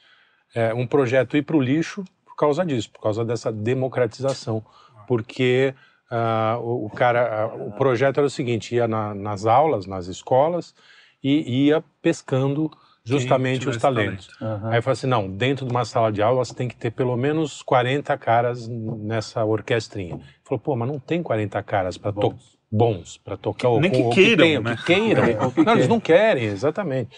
É, 0.54 0.72
um 0.72 0.86
projeto 0.86 1.36
ir 1.36 1.42
para 1.42 1.56
o 1.56 1.60
lixo 1.60 2.04
por 2.24 2.36
causa 2.36 2.64
disso, 2.64 2.90
por 2.90 3.00
causa 3.00 3.24
dessa 3.24 3.50
democratização. 3.52 4.64
Porque 5.06 5.74
ah, 6.10 6.58
o, 6.60 6.86
o 6.86 6.90
cara, 6.90 7.42
ah, 7.44 7.54
o 7.54 7.72
projeto 7.72 8.18
era 8.18 8.26
o 8.26 8.30
seguinte: 8.30 8.74
ia 8.74 8.86
na- 8.86 9.14
nas 9.14 9.46
aulas, 9.46 9.86
nas 9.86 10.06
escolas, 10.06 10.74
e 11.22 11.66
ia 11.66 11.82
pescando 12.02 12.70
justamente 13.04 13.68
os 13.68 13.76
talentos. 13.76 14.30
Aham. 14.40 14.70
Aí 14.70 14.78
eu 14.78 14.82
falei 14.82 14.94
assim, 14.94 15.06
não, 15.06 15.28
dentro 15.30 15.66
de 15.66 15.70
uma 15.70 15.84
sala 15.84 16.10
de 16.10 16.22
aula 16.22 16.44
você 16.44 16.54
tem 16.54 16.66
que 16.66 16.76
ter 16.76 16.90
pelo 16.90 17.16
menos 17.16 17.62
40 17.62 18.16
caras 18.16 18.66
nessa 18.66 19.44
orquestrinha. 19.44 20.14
Ele 20.14 20.24
falou, 20.42 20.58
pô, 20.58 20.74
mas 20.74 20.88
não 20.88 20.98
tem 20.98 21.22
40 21.22 21.62
caras 21.62 21.98
para 21.98 22.10
Bons. 22.12 22.58
bons 22.70 23.18
para 23.18 23.36
tocar 23.36 23.68
o 23.68 23.80
Nem 23.80 23.90
que 23.90 24.08
queiram, 24.10 24.44
tenham, 24.44 24.62
né? 24.62 24.76
que 24.76 24.84
queiram. 24.84 25.24
É, 25.28 25.50
que 25.50 25.62
não, 25.62 25.72
eles 25.74 25.88
não 25.88 26.00
querem, 26.00 26.44
exatamente. 26.44 27.16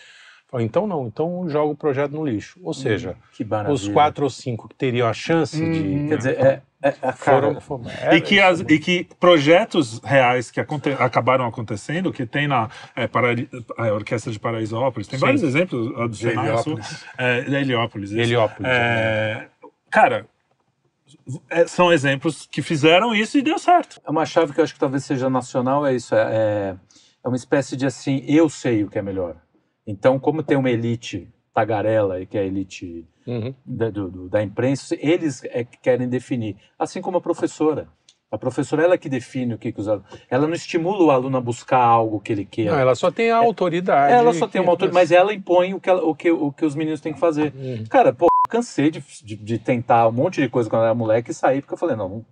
Então 0.54 0.86
não, 0.86 1.06
então 1.06 1.48
joga 1.48 1.72
o 1.72 1.76
projeto 1.76 2.12
no 2.12 2.24
lixo. 2.24 2.58
Ou 2.62 2.72
seja, 2.72 3.16
Que 3.32 3.44
maravilha. 3.44 3.74
os 3.74 3.88
quatro 3.88 4.24
ou 4.24 4.30
cinco 4.30 4.68
que 4.68 4.74
teriam 4.74 5.06
a 5.08 5.12
chance 5.12 5.60
Uhum. 5.62 5.72
de 5.72 6.08
Quer 6.08 6.16
dizer, 6.18 6.38
é, 6.40 6.62
é, 6.82 6.88
é 7.02 7.12
foram, 7.12 7.48
cara, 7.50 7.60
foram- 7.60 7.84
é, 8.02 8.16
E 8.16 8.20
que, 8.20 8.40
as- 8.40 8.60
e 8.60 8.78
que 8.78 9.06
projetos 9.20 10.00
reais 10.04 10.50
que 10.50 10.60
aconte- 10.60 10.90
acabaram 10.98 11.44
acontecendo, 11.46 12.12
que 12.12 12.24
tem 12.24 12.46
na 12.48 12.70
é, 12.94 13.06
Para- 13.06 13.34
a 13.76 13.92
Orquestra 13.92 14.32
de 14.32 14.38
Paraisópolis, 14.38 15.08
tem 15.08 15.18
Sim. 15.18 15.24
vários 15.26 15.42
exemplos 15.42 15.88
do 16.10 16.16
sul, 16.16 16.30
Heliópolis. 16.30 17.04
é, 17.18 17.38
Heliópolis. 17.40 18.10
isso. 18.12 18.20
Heliópolis, 18.20 18.70
É, 18.72 19.48
cara, 19.90 20.26
é, 21.50 21.66
são 21.66 21.92
exemplos 21.92 22.46
que 22.50 22.62
fizeram 22.62 23.14
isso 23.14 23.36
e 23.36 23.42
deu 23.42 23.58
certo. 23.58 24.00
é 24.06 24.10
uma 24.10 24.24
chave 24.24 24.52
que 24.54 24.60
eu 24.60 24.64
acho 24.64 24.72
que 24.74 24.80
talvez 24.80 25.04
seja 25.04 25.28
nacional, 25.28 25.84
é 25.84 25.94
isso, 25.94 26.14
é, 26.14 26.20
é, 26.20 26.76
é 27.24 27.28
uma 27.28 27.36
espécie 27.36 27.76
de 27.76 27.84
assim, 27.84 28.24
eu 28.28 28.48
sei 28.48 28.84
o 28.84 28.88
que 28.88 28.98
é 28.98 29.02
melhor. 29.02 29.36
Então, 29.86 30.18
como 30.18 30.42
tem 30.42 30.56
uma 30.56 30.70
elite 30.70 31.28
tagarela, 31.54 32.24
que 32.26 32.36
é 32.36 32.40
a 32.42 32.44
elite 32.44 33.04
Uhum. 33.26 33.54
da, 33.64 33.90
do- 33.90 34.28
da 34.28 34.42
imprensa, 34.42 34.96
eles 35.00 35.42
é 35.44 35.64
que 35.64 35.78
querem 35.78 36.08
definir. 36.08 36.56
Assim 36.78 37.00
como 37.00 37.16
a 37.18 37.20
professora. 37.20 37.88
A 38.30 38.36
professora, 38.36 38.82
ela 38.82 38.98
que 38.98 39.08
define 39.08 39.54
o 39.54 39.58
que, 39.58 39.70
que 39.72 39.80
os 39.80 39.86
alunos... 39.88 40.06
Ela 40.28 40.46
não 40.48 40.54
estimula 40.54 41.02
o 41.04 41.10
aluno 41.12 41.36
a 41.36 41.40
buscar 41.40 41.78
algo 41.78 42.20
que 42.20 42.32
ele 42.32 42.44
queira. 42.44 42.72
Não, 42.72 42.78
ela 42.78 42.94
só 42.96 43.10
tem 43.10 43.30
a 43.30 43.36
autoridade. 43.36 44.12
Ela 44.12 44.34
só 44.34 44.48
tem 44.48 44.60
uma 44.60 44.70
autoridade, 44.72 44.94
mas 44.94 45.12
ela 45.12 45.32
impõe 45.32 45.74
o 45.74 45.80
que, 45.80 45.88
ela- 45.88 46.02
o 46.04 46.14
que, 46.14 46.30
o 46.30 46.50
que 46.52 46.64
os 46.64 46.74
meninos 46.74 47.00
têm 47.00 47.12
que 47.14 47.20
fazer. 47.20 47.52
Uhum. 47.54 47.84
Cara, 47.88 48.12
pô, 48.12 48.26
cansei 48.48 48.90
de, 48.90 49.00
de, 49.22 49.36
de 49.36 49.58
tentar 49.58 50.08
um 50.08 50.12
monte 50.12 50.42
de 50.42 50.48
coisa 50.48 50.68
quando 50.68 50.82
eu 50.82 50.86
era 50.86 50.94
moleque 50.94 51.30
e 51.30 51.34
sair, 51.34 51.62
porque 51.62 51.74
eu 51.74 51.78
falei, 51.78 51.94
não, 51.96 52.08
não- 52.08 52.26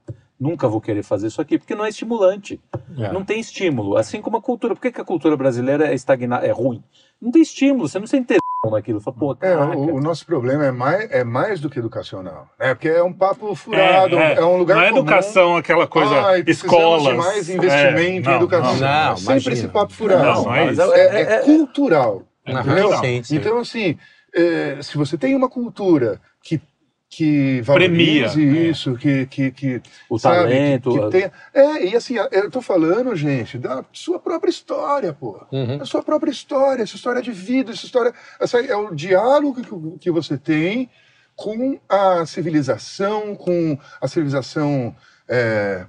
nunca 0.45 0.69
vou 0.69 0.81
querer 0.81 1.03
fazer 1.03 1.29
isso 1.29 1.41
aqui, 1.41 1.59
porque 1.59 1.75
não 1.75 1.85
é 1.85 1.89
estimulante. 1.89 2.61
É. 2.99 3.11
Não 3.13 3.25
tem 3.25 3.41
estímulo. 3.41 3.97
Assim 3.97 4.21
como 4.21 4.37
a 4.37 4.43
cultura. 4.43 4.75
Por 4.75 4.83
que, 4.83 4.93
que 4.93 5.01
a 5.01 5.05
cultura 5.05 5.37
brasileira 5.37 5.89
é 5.89 5.95
estagnada, 5.95 6.47
é 6.47 6.51
ruim? 6.51 6.83
Não 7.21 7.31
tem 7.31 7.41
estímulo, 7.41 7.89
você 7.89 7.99
não 7.99 8.07
sente 8.07 8.37
naquilo. 8.71 9.01
Fala, 9.01 9.17
pô, 9.17 9.37
É, 9.41 9.57
o, 9.57 9.97
o 9.97 10.01
nosso 10.01 10.27
problema 10.27 10.67
é 10.67 10.71
mais, 10.71 11.11
é 11.11 11.25
mais 11.25 11.61
do 11.61 11.71
que 11.71 11.79
educacional. 11.79 12.49
É 12.59 12.75
porque 12.75 12.89
é 12.89 13.03
um 13.03 13.13
papo 13.13 13.55
furado, 13.55 14.17
é, 14.17 14.45
um 14.45 14.57
lugar 14.59 14.77
Não 14.77 14.83
é 14.85 14.89
comum. 14.91 15.01
educação, 15.01 15.57
aquela 15.57 15.87
coisa, 15.87 16.15
precisamos 16.43 16.49
escolas. 16.75 17.17
mais 17.17 17.49
investimento 17.49 18.29
É, 18.29 18.33
em 18.33 18.37
educação. 18.37 18.75
não, 18.75 18.81
não, 18.81 19.13
é 19.13 19.17
sempre 19.17 19.33
imagina. 19.33 19.55
esse 19.55 19.69
papo 19.69 19.93
furado. 19.95 20.23
Não, 20.25 20.45
não 20.45 20.55
é. 20.55 20.67
É, 20.99 21.33
é 21.37 21.39
cultural. 21.41 22.23
É. 22.47 22.53
Então, 23.31 23.59
assim, 23.59 23.97
é, 24.35 24.79
se 24.83 24.97
você 24.99 25.17
tem 25.17 25.35
uma 25.35 25.49
cultura 25.49 26.21
que, 26.43 26.61
que 27.09 27.63
Premia, 27.65 28.27
é. 28.27 28.39
isso, 28.39 28.97
que, 28.97 29.27
que, 29.27 29.51
que 29.53 29.83
O 30.11 30.19
sabe, 30.19 30.37
talento. 30.37 30.91
que, 30.91 31.01
que 31.01 31.11
tenha... 31.11 31.33
É, 31.53 31.87
e 31.87 31.97
assim, 31.97 32.17
eu 32.33 32.51
tô 32.51 32.61
falando, 32.61 33.15
gente, 33.15 33.57
da 33.59 33.85
sua 33.93 34.19
própria 34.19 34.51
história, 34.51 35.13
pô. 35.13 35.47
Uhum. 35.53 35.81
A 35.81 35.85
sua 35.85 36.03
própria 36.03 36.31
história, 36.31 36.83
essa 36.83 36.97
história 36.97 37.23
de 37.23 37.31
vida, 37.31 37.71
essa 37.73 37.87
história. 37.87 38.13
Essa 38.41 38.61
é 38.61 38.75
o 38.77 38.95
diálogo 38.95 39.55
que, 39.63 39.99
que 39.99 40.11
você 40.11 40.37
tem 40.37 40.91
com 41.37 41.79
a 41.89 42.27
civilização, 42.27 43.35
com 43.37 43.79
a 44.01 44.09
civilização. 44.09 44.95
é, 45.29 45.87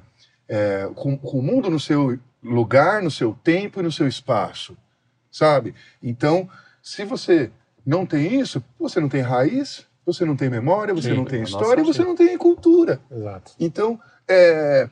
é, 0.48 0.90
com, 0.96 1.18
com 1.18 1.40
o 1.40 1.44
mundo 1.44 1.70
no 1.70 1.80
seu 1.80 2.20
lugar, 2.44 3.02
no 3.02 3.12
seu 3.12 3.34
tempo 3.44 3.80
e 3.80 3.84
no 3.84 3.92
seu 3.92 4.08
espaço, 4.08 4.78
sabe? 5.32 5.74
Então, 6.02 6.50
se 6.82 7.04
você 7.04 7.52
não 7.86 8.06
tem 8.06 8.40
isso, 8.40 8.64
você 8.80 9.00
não 9.00 9.10
tem 9.10 9.22
raiz, 9.22 9.86
você 10.06 10.24
não 10.26 10.36
tem 10.36 10.50
memória, 10.50 10.94
você 10.94 11.10
Sim, 11.10 11.16
não 11.16 11.26
tem 11.26 11.40
a 11.40 11.42
nossa 11.42 11.54
história, 11.58 11.84
você 11.84 12.02
sim. 12.02 12.08
não 12.08 12.16
tem 12.16 12.38
cultura. 12.38 13.00
Exato. 13.12 13.54
Então, 13.60 14.00
é, 14.28 14.90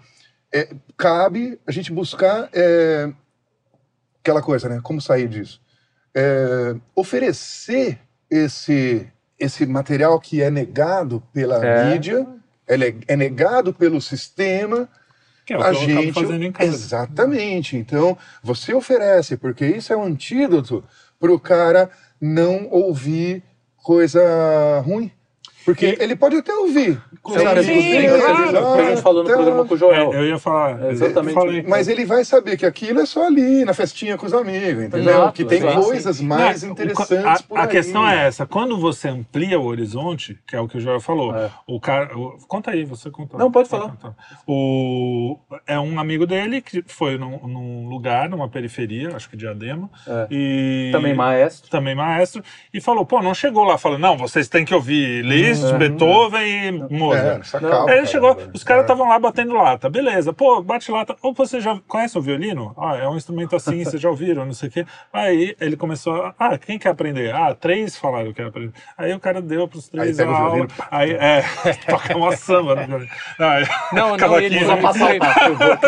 é, 0.51 0.70
cabe 0.97 1.59
a 1.68 1.72
gente 1.72 1.91
buscar 1.91 2.49
é, 2.53 3.11
aquela 4.22 4.41
coisa, 4.41 4.68
né? 4.70 4.80
Como 4.82 4.99
sair 5.01 5.28
disso? 5.28 5.61
É, 6.16 6.76
oferecer 6.95 7.99
esse, 8.30 9.07
esse 9.39 9.66
material 9.66 10.20
que 10.20 10.41
é 10.41 10.49
negado 10.49 11.22
pela 11.34 11.64
É. 11.66 11.91
mídia, 11.93 12.26
é, 12.68 12.76
é 13.07 13.16
negado 13.16 13.74
pelo 13.74 13.99
sistema, 14.01 14.88
Que 15.45 15.53
é 15.53 15.57
o 15.57 15.61
a 15.61 15.70
que 15.72 15.76
eu 15.76 15.82
acabo 15.84 16.01
gente. 16.01 16.14
fazendo 16.14 16.43
em 16.43 16.51
casa. 16.51 16.70
Exatamente. 16.70 17.78
Então, 17.78 18.18
você 18.41 18.74
oferece, 18.74 19.38
porque 19.38 19.66
isso 19.66 19.91
é 19.91 19.97
um 19.97 20.03
antídoto 20.03 20.84
para 21.20 21.32
o 21.32 21.39
cara 21.39 21.89
não 22.20 22.68
ouvir 22.70 23.43
coisa 23.84 24.82
ruim. 24.86 25.12
Porque 25.66 25.97
ele 25.99 26.16
pode 26.16 26.36
até 26.38 26.53
ouvir 26.53 27.01
Sim, 27.26 27.34
sim, 27.34 28.07
claro. 28.07 28.74
a 28.80 28.89
gente 28.89 29.01
falou 29.01 29.24
no 29.24 29.30
tá. 29.30 29.36
programa 29.36 29.66
com 29.66 29.74
o 29.74 29.78
É, 29.78 29.80
Joel. 29.80 30.14
eu 30.14 30.26
ia 30.28 30.38
falar. 30.39 30.84
É 30.84 30.91
exatamente 30.91 31.34
Falei. 31.34 31.64
Mas 31.68 31.88
ele 31.88 32.05
vai 32.05 32.26
saber 32.26 32.57
que 32.57 32.66
aquilo 32.66 32.99
é 32.99 33.05
só 33.05 33.28
ali, 33.28 33.64
na 33.64 33.74
festinha 33.74 34.18
com 34.18 34.26
os 34.26 34.34
amigos, 34.34 34.84
entendeu? 34.84 35.14
Exato, 35.14 35.34
que 35.34 35.45
tem 35.45 35.59
exato. 35.59 35.82
coisas 35.82 36.20
mais 36.22 36.64
Não, 36.64 36.72
interessantes 36.72 37.41
a, 37.41 37.43
por 37.47 37.57
a 37.57 37.61
aí. 37.64 37.68
questão 37.70 38.07
é 38.07 38.28
essa, 38.28 38.45
quando 38.45 38.78
você 38.78 39.07
amplia 39.07 39.59
o 39.59 39.66
horizonte, 39.66 40.38
que 40.47 40.55
é 40.55 40.59
o 40.59 40.68
que 40.68 40.78
o 40.78 40.82
Joel 40.82 40.99
falou, 40.99 41.36
É. 41.36 41.49
o 41.68 41.80
cara, 41.80 42.18
o- 42.18 42.38
conta 42.47 42.72
aí, 42.72 42.84
você 42.84 43.09
conta. 43.09 43.38
Não, 43.38 43.51
pode 43.51 43.70
falar. 43.70 43.89
contar. 43.89 44.14
O 44.45 45.38
é 45.68 45.80
um 45.80 45.99
amigo 45.99 46.26
dele 46.26 46.61
que 46.61 46.84
foi 46.88 47.18
num, 47.18 47.47
num 47.47 47.88
lugar, 47.88 48.30
numa 48.30 48.49
periferia, 48.49 49.16
acho 49.16 49.30
que 49.30 49.38
Diadema, 49.38 49.89
É. 50.07 50.28
e 50.30 50.89
Também 50.91 51.14
maestro. 51.14 51.70
também 51.70 51.95
maestro, 51.95 52.43
e 52.74 52.80
falou, 52.82 53.05
pô, 53.05 53.22
não 53.22 53.34
chegou 53.34 53.64
lá 53.64 53.78
falando, 53.78 54.01
não, 54.01 54.18
vocês 54.18 54.47
têm 54.47 54.66
que 54.66 54.74
ouvir 54.74 55.24
Liszt, 55.24 55.53
Uhum. 55.62 55.78
Beethoven 55.78 56.88
e 56.89 56.93
Mozart. 56.97 57.54
É, 57.54 57.60
Não. 57.60 57.70
calma, 57.70 57.91
Aí 57.91 57.97
ele 57.97 58.08
chegou, 58.08 58.36
cara. 58.36 58.49
os 58.54 58.64
caras 58.64 58.82
É. 58.82 58.86
estavam 58.86 59.08
lá 59.10 59.20
batendo 59.20 59.54
lata. 59.54 59.89
Beleza, 59.89 60.32
pô, 60.34 60.62
bate 60.62 60.91
lata. 60.91 61.16
Ou 61.22 61.34
você 61.34 61.60
já 61.60 61.78
conhece 61.88 62.18
o 62.18 62.22
violino? 62.22 62.74
Ah, 62.78 62.95
é 62.97 63.08
um 63.08 63.16
instrumento 63.18 63.56
assim, 63.56 63.84
vocês 63.84 64.01
já 64.01 64.10
ouviram, 64.10 64.45
não 64.45 64.54
sei 64.54 64.70
o 64.70 64.72
quê. 64.72 64.86
Aí 65.12 65.56
ele 65.60 65.76
começou 65.76 66.16
a. 66.24 66.34
Ah, 66.39 66.58
quem 66.58 66.80
quer 66.80 66.89
aprender? 66.89 67.34
Ah, 67.34 67.54
três 67.54 67.97
falaram 67.97 68.28
que 68.28 68.36
quer 68.36 68.47
aprender. 68.47 68.74
Aí 68.97 69.14
o 69.14 69.20
cara 69.20 69.41
deu 69.41 69.68
pros 69.68 69.88
três 69.89 70.20
Aí 70.20 70.26
a 70.26 70.30
aula. 70.30 70.49
violino, 70.56 70.68
Aí, 70.89 71.12
é, 71.12 71.43
toca 71.88 72.18
uma 72.18 72.36
samba 72.36 72.76
no 72.76 72.86
violino. 72.88 73.12
Aí, 73.39 73.66
Não, 73.91 74.10
não, 74.12 74.18
cavaquinho. 74.18 74.45
ele, 74.47 74.58
ele 74.72 74.78
passar 74.82 75.08
foi, 75.08 75.20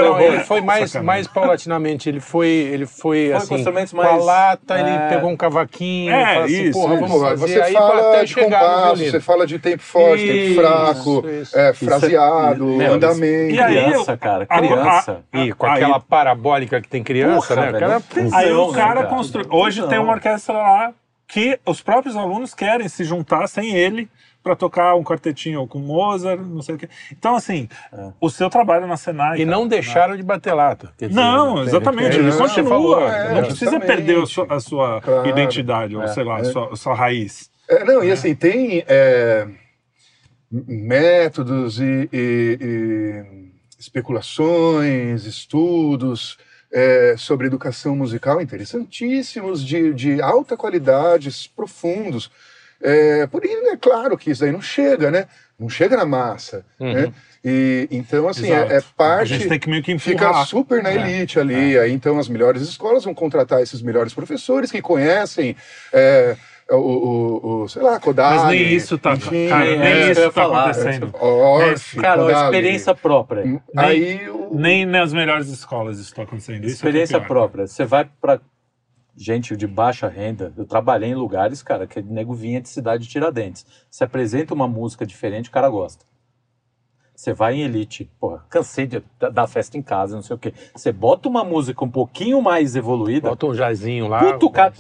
não, 0.02 0.20
ele 0.22 0.40
foi 0.40 0.62
mais, 0.62 0.92
Sacanagem. 0.92 1.06
mais 1.06 1.28
paulatinamente. 1.28 2.10
Ele 2.10 2.20
foi, 2.20 2.48
ele 2.48 2.86
foi, 2.86 3.30
com 3.32 3.38
assim, 3.38 3.64
com 3.64 4.02
a 4.02 4.04
mais- 4.04 4.26
lata, 4.26 4.78
É. 4.78 4.82
ele 4.82 5.10
pegou 5.16 5.30
um 5.30 5.38
cavaquinho, 5.38 6.12
É, 6.14 6.26
falou 6.26 6.44
assim, 6.44 6.64
isso, 6.64 6.72
porra, 6.80 6.94
isso. 6.96 7.08
vamos 7.08 7.22
fazer 7.30 7.48
você 7.48 7.62
aí 7.62 7.74
fala 7.74 8.10
até 8.10 8.24
de 8.26 8.36
compasso, 8.36 8.96
você 9.06 9.20
fala 9.20 9.48
de 9.48 9.55
tempo 9.60 9.82
forte, 9.84 10.26
tempo 10.26 10.38
Isso, 10.38 10.56
fraco, 10.62 11.20
isso. 11.28 11.30
é, 11.30 11.42
Isso 11.42 11.58
é- 11.58 11.74
fraseado, 11.74 12.66
Meu, 12.66 12.94
andamento. 12.94 13.56
E 13.56 13.60
aí, 13.60 13.74
Criança, 13.86 14.18
cara, 14.18 14.46
a- 14.50 14.58
criança. 14.60 15.24
a- 15.34 15.38
E 15.40 15.54
com 15.54 15.66
aí- 15.66 15.74
aquela 15.84 16.00
parabólica 16.00 16.82
que 16.82 16.88
tem 16.88 17.04
criança, 17.04 17.56
Porra, 17.56 17.62
né? 17.62 17.70
O 17.70 17.72
velho, 17.74 17.80
cara 17.88 18.04
não 18.16 18.38
Aí 18.38 18.50
Não, 18.52 18.68
o 18.68 18.72
né, 18.72 18.78
cara 18.78 18.94
cara? 18.96 19.08
construiu. 19.08 19.50
Hoje 19.52 19.88
tem 19.88 20.00
uma 20.00 20.14
orquestra 20.14 20.54
lá 20.54 20.94
que 21.28 21.60
os 21.66 21.82
próprios 21.82 22.16
alunos 22.16 22.54
querem 22.54 22.88
se 22.88 23.04
juntar 23.04 23.48
sem 23.48 23.76
ele 23.76 24.08
para 24.44 24.56
tocar 24.56 24.94
um 24.94 25.04
quartetinho 25.04 25.66
com 25.66 25.80
Mozart, 25.80 26.40
não 26.40 26.62
sei 26.62 26.76
o 26.76 26.78
quê. 26.78 26.88
Então, 27.12 27.36
assim, 27.36 27.68
É. 27.92 28.10
o 28.22 28.30
seu 28.30 28.48
trabalho 28.48 28.86
na 28.86 28.96
Senai. 28.96 29.38
E 29.42 29.44
cara, 29.44 29.58
não 29.58 29.68
deixaram 29.68 30.16
de 30.16 30.22
bater 30.22 30.54
lata. 30.54 30.92
Quer 31.00 31.08
dizer, 31.08 31.20
Não, 31.20 31.56
né? 31.56 31.62
exatamente, 31.64 32.16
É 32.16 32.20
ele 32.20 32.30
isso 32.30 32.38
continua. 32.38 32.70
falou, 32.70 33.10
é, 33.10 33.34
não 33.34 33.42
precisa 33.44 33.80
perder 33.80 34.22
a 34.22 34.26
sua, 34.28 34.46
a 34.48 34.60
sua 34.60 35.02
Claro. 35.02 35.28
identidade, 35.28 35.96
ou 35.96 36.04
É, 36.04 36.08
sei 36.10 36.24
lá, 36.24 36.36
a 36.38 36.40
é. 36.42 36.44
sua, 36.44 36.72
a 36.72 36.76
sua 36.76 36.94
raiz. 36.94 37.50
É, 37.68 37.84
não, 37.84 38.04
e 38.04 38.12
assim, 38.12 38.36
tem 38.36 38.84
é, 38.88 39.48
métodos 40.52 41.80
e, 41.80 42.10
e- 42.12 42.58
e 42.62 43.46
especulações, 43.80 45.26
estudos 45.26 46.38
é, 46.72 47.16
sobre 47.18 47.48
educação 47.48 47.96
musical 47.96 48.42
interessantíssimos, 48.42 49.64
de, 49.66 49.94
de 49.94 50.22
alta 50.22 50.58
qualidade, 50.58 51.30
profundos. 51.56 52.30
É, 52.82 53.26
porém, 53.28 53.70
é 53.72 53.78
claro 53.78 54.18
que 54.18 54.32
isso 54.32 54.44
aí 54.44 54.52
não 54.52 54.62
chega, 54.62 55.10
né? 55.10 55.28
Não 55.58 55.70
chega 55.70 55.96
na 55.96 56.06
massa. 56.06 56.66
Uhum. 56.80 56.94
Né? 56.94 57.14
E, 57.44 57.88
então, 57.92 58.28
assim, 58.28 58.52
é, 58.52 58.74
é 58.74 58.78
A 58.78 58.82
parte 58.98 59.30
gente 59.36 59.48
tem 59.48 59.60
que 59.60 59.70
meio 59.70 59.82
que 59.82 59.98
fica 59.98 60.26
empurrar. 60.26 60.46
super 60.46 60.84
na 60.84 60.94
elite 60.94 61.40
ali. 61.40 61.78
Aí, 61.80 61.92
então, 61.94 62.20
as 62.20 62.28
melhores 62.28 62.62
escolas 62.62 63.06
vão 63.06 63.14
contratar 63.14 63.62
esses 63.62 63.82
melhores 63.82 64.14
professores 64.14 64.72
que 64.72 64.82
conhecem 64.82 65.56
é, 65.94 66.36
o, 66.72 66.76
o, 66.78 67.62
o, 67.64 67.70
sei 67.70 67.82
lá, 67.82 68.00
Kodak. 68.00 68.38
Mas 68.38 68.48
nem 68.50 68.74
isso 68.74 68.98
tá, 68.98 69.14
enfim, 69.14 69.48
cara, 69.50 69.66
é, 69.68 69.78
nem 69.78 69.88
é, 69.88 70.12
isso 70.12 70.22
tá 70.24 70.32
falar. 70.32 70.64
acontecendo. 70.72 71.12
Orff, 71.20 71.98
Cara, 72.00 72.22
a 72.22 72.26
Kodaly. 72.26 72.46
experiência 72.46 72.96
própria. 72.96 73.62
Aí, 73.78 74.30
o- 74.30 74.56
Nem 74.56 74.86
nas 74.86 75.14
melhores 75.14 75.48
escolas 75.50 76.00
isso 76.00 76.10
está 76.10 76.24
acontecendo. 76.24 76.58
Isso 76.58 76.66
é 76.66 76.70
é 76.70 76.72
Experiência 76.74 77.20
pior. 77.20 77.28
própria. 77.28 77.68
Você 77.68 77.86
vai 77.86 78.10
pra 78.20 78.40
gente 79.16 79.56
de 79.56 79.68
baixa 79.68 80.08
renda. 80.08 80.52
Eu 80.58 80.66
trabalhei 80.66 81.10
em 81.12 81.16
lugares, 81.16 81.62
cara, 81.62 81.86
que 81.88 82.02
nego 82.02 82.34
vinha 82.34 82.60
de 82.60 82.68
cidade 82.68 83.04
de 83.04 83.10
Tiradentes. 83.10 83.66
Você 83.90 84.04
apresenta 84.04 84.54
uma 84.54 84.68
música 84.68 85.06
diferente, 85.06 85.50
o 85.50 85.52
cara 85.52 85.70
gosta. 85.70 86.04
Você 87.16 87.32
vai 87.32 87.54
em 87.56 87.62
elite, 87.62 88.12
porra, 88.20 88.44
cansei 88.50 88.86
de 88.86 89.02
dar 89.32 89.48
festa 89.48 89.78
em 89.78 89.82
casa, 89.82 90.16
não 90.16 90.22
sei 90.22 90.36
o 90.36 90.40
quê. 90.40 90.54
Você 90.76 90.92
bota 90.92 91.30
uma 91.30 91.46
música 91.46 91.86
um 91.86 91.90
pouquinho 91.90 92.42
mais 92.42 92.76
evoluída, 92.76 93.30
Bota 93.30 93.46
um 93.46 93.54
jazinho 93.54 94.10
lá. 94.10 94.34
puto 94.34 94.50
cara, 94.50 94.74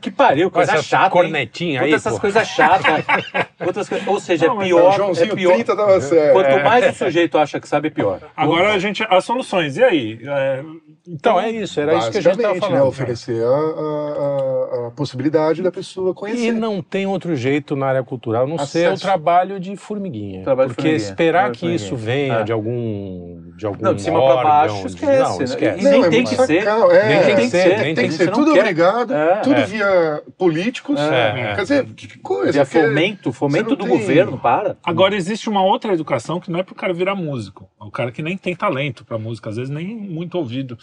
que 0.00 0.10
pariu, 0.10 0.50
coisa 0.50 0.72
essa 0.72 0.82
chata, 0.82 1.04
hein? 1.06 1.10
cornetinha 1.10 1.80
aí, 1.82 1.86
Puta 1.92 1.96
essas 1.96 2.18
coisas 2.18 2.48
chatas. 2.48 3.04
Outras 3.66 3.88
coisas- 3.88 4.06
Ou 4.06 4.20
seja, 4.20 4.46
Não, 4.46 4.62
é 4.62 4.64
pior, 4.66 4.88
o 4.88 4.92
Joãozinho 4.96 5.32
é 5.32 5.36
pior. 5.36 5.54
30 5.54 5.76
tava 5.76 6.00
certo. 6.00 6.32
Quanto 6.32 6.64
mais 6.64 6.88
o 6.94 6.98
sujeito 6.98 7.36
acha 7.38 7.58
que 7.60 7.68
sabe, 7.68 7.88
é 7.88 7.90
pior. 7.90 8.20
Agora 8.36 8.72
a 8.72 8.78
gente. 8.78 9.04
As 9.08 9.24
soluções, 9.24 9.76
e 9.76 9.82
aí? 9.84 10.18
É, 10.24 10.62
Então 11.10 11.40
é 11.40 11.50
isso, 11.50 11.80
era 11.80 11.94
isso 11.96 12.10
que 12.10 12.18
a 12.18 12.20
gente 12.20 12.36
estava 12.36 12.54
Basicamente, 12.54 12.60
falando. 12.60 12.82
né, 12.84 12.88
oferecer 12.88 13.42
a, 13.42 13.48
a- 13.48 14.84
a- 14.84 14.86
a 14.88 14.90
possibilidade 14.90 15.62
da 15.62 15.72
pessoa 15.72 16.10
E 16.10 16.14
conhecer. 16.14 16.52
não 16.52 16.82
tem 16.82 17.06
outro 17.06 17.34
jeito 17.34 17.74
na 17.74 17.86
área 17.86 18.02
cultural 18.02 18.44
a 18.44 18.46
não 18.46 18.58
ser 18.58 18.84
o 18.84 18.92
Acesso. 18.92 19.02
trabalho 19.02 19.58
de 19.58 19.74
formiguinha. 19.76 20.42
Trabalho 20.44 20.68
de 20.68 20.74
Porque 20.74 20.88
formiguinha, 20.88 21.10
esperar 21.10 21.32
trabalho 21.44 21.52
de 21.54 21.58
que 21.60 21.74
isso 21.74 21.96
venha 21.96 22.34
É. 22.40 22.42
de 22.44 22.52
algum 22.52 23.38
de 23.56 23.66
algum 23.66 23.82
Não, 23.82 23.94
de 23.94 24.02
cima 24.02 24.24
pra 24.24 24.42
baixo, 24.44 24.80
de- 24.82 24.86
esquece, 24.86 25.22
Não, 25.22 25.38
né? 25.38 25.44
esquece. 25.44 25.80
E 25.80 25.82
nem 25.84 25.88
é 26.04 26.08
tem 26.08 26.22
muito 26.22 26.28
que 26.36 26.46
ser. 26.46 26.64
é. 26.66 27.08
Nem 27.08 27.24
tem 27.24 27.36
que 27.36 27.48
ser, 27.50 27.68
nem 27.68 27.78
Tem 27.78 27.94
tem 27.94 28.08
que 28.08 28.12
ser 28.14 28.30
tudo 28.30 28.52
não 28.52 28.58
obrigado, 28.60 29.14
É. 29.14 29.36
tudo 29.36 29.56
É. 29.56 29.66
via 29.88 30.22
políticos. 30.36 30.98
É, 31.00 31.40
é. 31.50 31.54
Quer 31.54 31.62
dizer, 31.62 31.84
que 31.86 32.18
coisa. 32.18 32.52
Via 32.52 32.64
porque- 32.64 32.80
fomento, 32.82 33.32
fomento 33.32 33.76
do 33.76 33.84
não 33.86 33.90
tem- 33.90 33.98
governo, 34.00 34.38
para. 34.38 34.76
Agora 34.84 35.14
existe 35.16 35.48
uma 35.48 35.62
outra 35.62 35.92
educação 35.92 36.40
que 36.40 36.50
não 36.50 36.60
é 36.60 36.62
pro 36.62 36.74
cara 36.74 36.92
virar 36.92 37.14
músico. 37.14 37.68
É 37.80 37.84
o 37.84 37.90
cara 37.90 38.10
que 38.12 38.22
nem 38.22 38.36
tem 38.36 38.54
talento 38.54 39.04
para 39.04 39.18
música, 39.18 39.50
às 39.50 39.56
vezes 39.56 39.70
nem 39.70 39.86
muito 39.96 40.36
ouvido. 40.36 40.78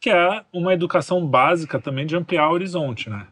Que 0.00 0.10
é 0.10 0.42
uma 0.52 0.72
educação 0.72 1.26
básica 1.26 1.80
também 1.80 2.06
de 2.06 2.14
ampliar 2.14 2.48
o 2.48 2.52
horizonte, 2.52 3.10
né? 3.10 3.26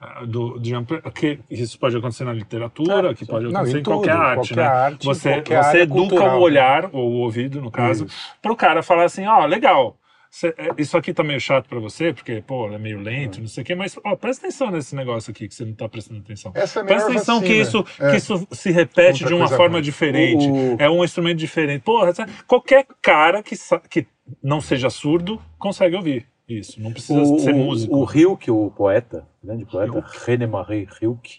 Ah, 0.00 0.24
Do, 0.24 0.60
de 0.60 0.72
ampli- 0.72 1.02
que 1.12 1.40
isso 1.50 1.76
pode 1.76 1.96
acontecer 1.96 2.22
na 2.22 2.32
literatura, 2.32 3.10
É, 3.10 3.14
que 3.14 3.26
pode 3.26 3.46
Não, 3.46 3.50
acontecer 3.56 3.78
em 3.78 3.80
em 3.80 3.82
qualquer 3.82 4.12
tudo, 4.12 4.22
arte, 4.22 4.36
qualquer 4.54 4.56
né? 4.56 4.66
arte, 4.66 5.04
você 5.04 5.32
qualquer 5.32 5.64
você 5.64 5.80
educa 5.80 5.98
cultural. 6.10 6.38
o 6.38 6.40
olhar, 6.42 6.88
ou 6.92 7.10
o 7.10 7.14
ouvido, 7.16 7.60
no 7.60 7.68
caso, 7.68 8.06
para 8.40 8.52
o 8.52 8.56
cara 8.56 8.80
falar 8.80 9.04
assim, 9.06 9.26
ó, 9.26 9.44
legal, 9.44 9.96
cê- 10.36 10.54
é, 10.58 10.70
isso 10.78 10.96
aqui 10.96 11.14
tá 11.14 11.22
meio 11.22 11.38
chato 11.40 11.68
para 11.68 11.78
você, 11.78 12.12
porque, 12.12 12.42
pô, 12.44 12.68
é 12.72 12.78
meio 12.78 12.98
lento, 13.00 13.40
não 13.40 13.46
sei 13.46 13.62
o 13.62 13.66
quê, 13.66 13.74
mas, 13.74 13.96
ó, 14.04 14.16
presta 14.16 14.46
atenção 14.46 14.70
nesse 14.70 14.96
negócio 14.96 15.30
aqui 15.30 15.46
que 15.46 15.54
você 15.54 15.64
não 15.64 15.74
tá 15.74 15.88
prestando 15.88 16.20
atenção. 16.20 16.50
Essa 16.54 16.80
é 16.80 16.82
a 16.82 16.86
Presta 16.86 17.10
atenção 17.10 17.40
que 17.40 17.58
vacina. 17.58 17.62
isso, 17.62 17.84
É. 18.00 18.10
que 18.10 18.16
isso 18.16 18.48
se 18.50 18.70
repete 18.72 19.22
Outra 19.22 19.28
de 19.28 19.34
uma 19.34 19.48
forma 19.48 19.68
boa. 19.74 19.82
diferente. 19.82 20.46
O- 20.50 20.76
É 20.78 20.90
um 20.90 21.04
instrumento 21.04 21.38
diferente. 21.38 21.82
Porra, 21.82 22.12
sabe? 22.12 22.32
qualquer 22.48 22.84
cara 23.00 23.42
que, 23.42 23.54
que 23.88 24.06
não 24.42 24.60
seja 24.60 24.90
surdo 24.90 25.40
consegue 25.58 25.94
ouvir 25.94 26.26
isso. 26.48 26.80
Não 26.82 26.92
precisa 26.92 27.20
O, 27.20 27.38
ser 27.38 27.54
o, 27.54 27.56
músico. 27.56 27.96
o 27.96 28.04
Hilke, 28.12 28.50
o 28.50 28.70
poeta, 28.70 29.26
grande 29.42 29.64
poeta, 29.64 30.04
René 30.26 30.46
Marie 30.46 30.88
Hilke, 31.00 31.38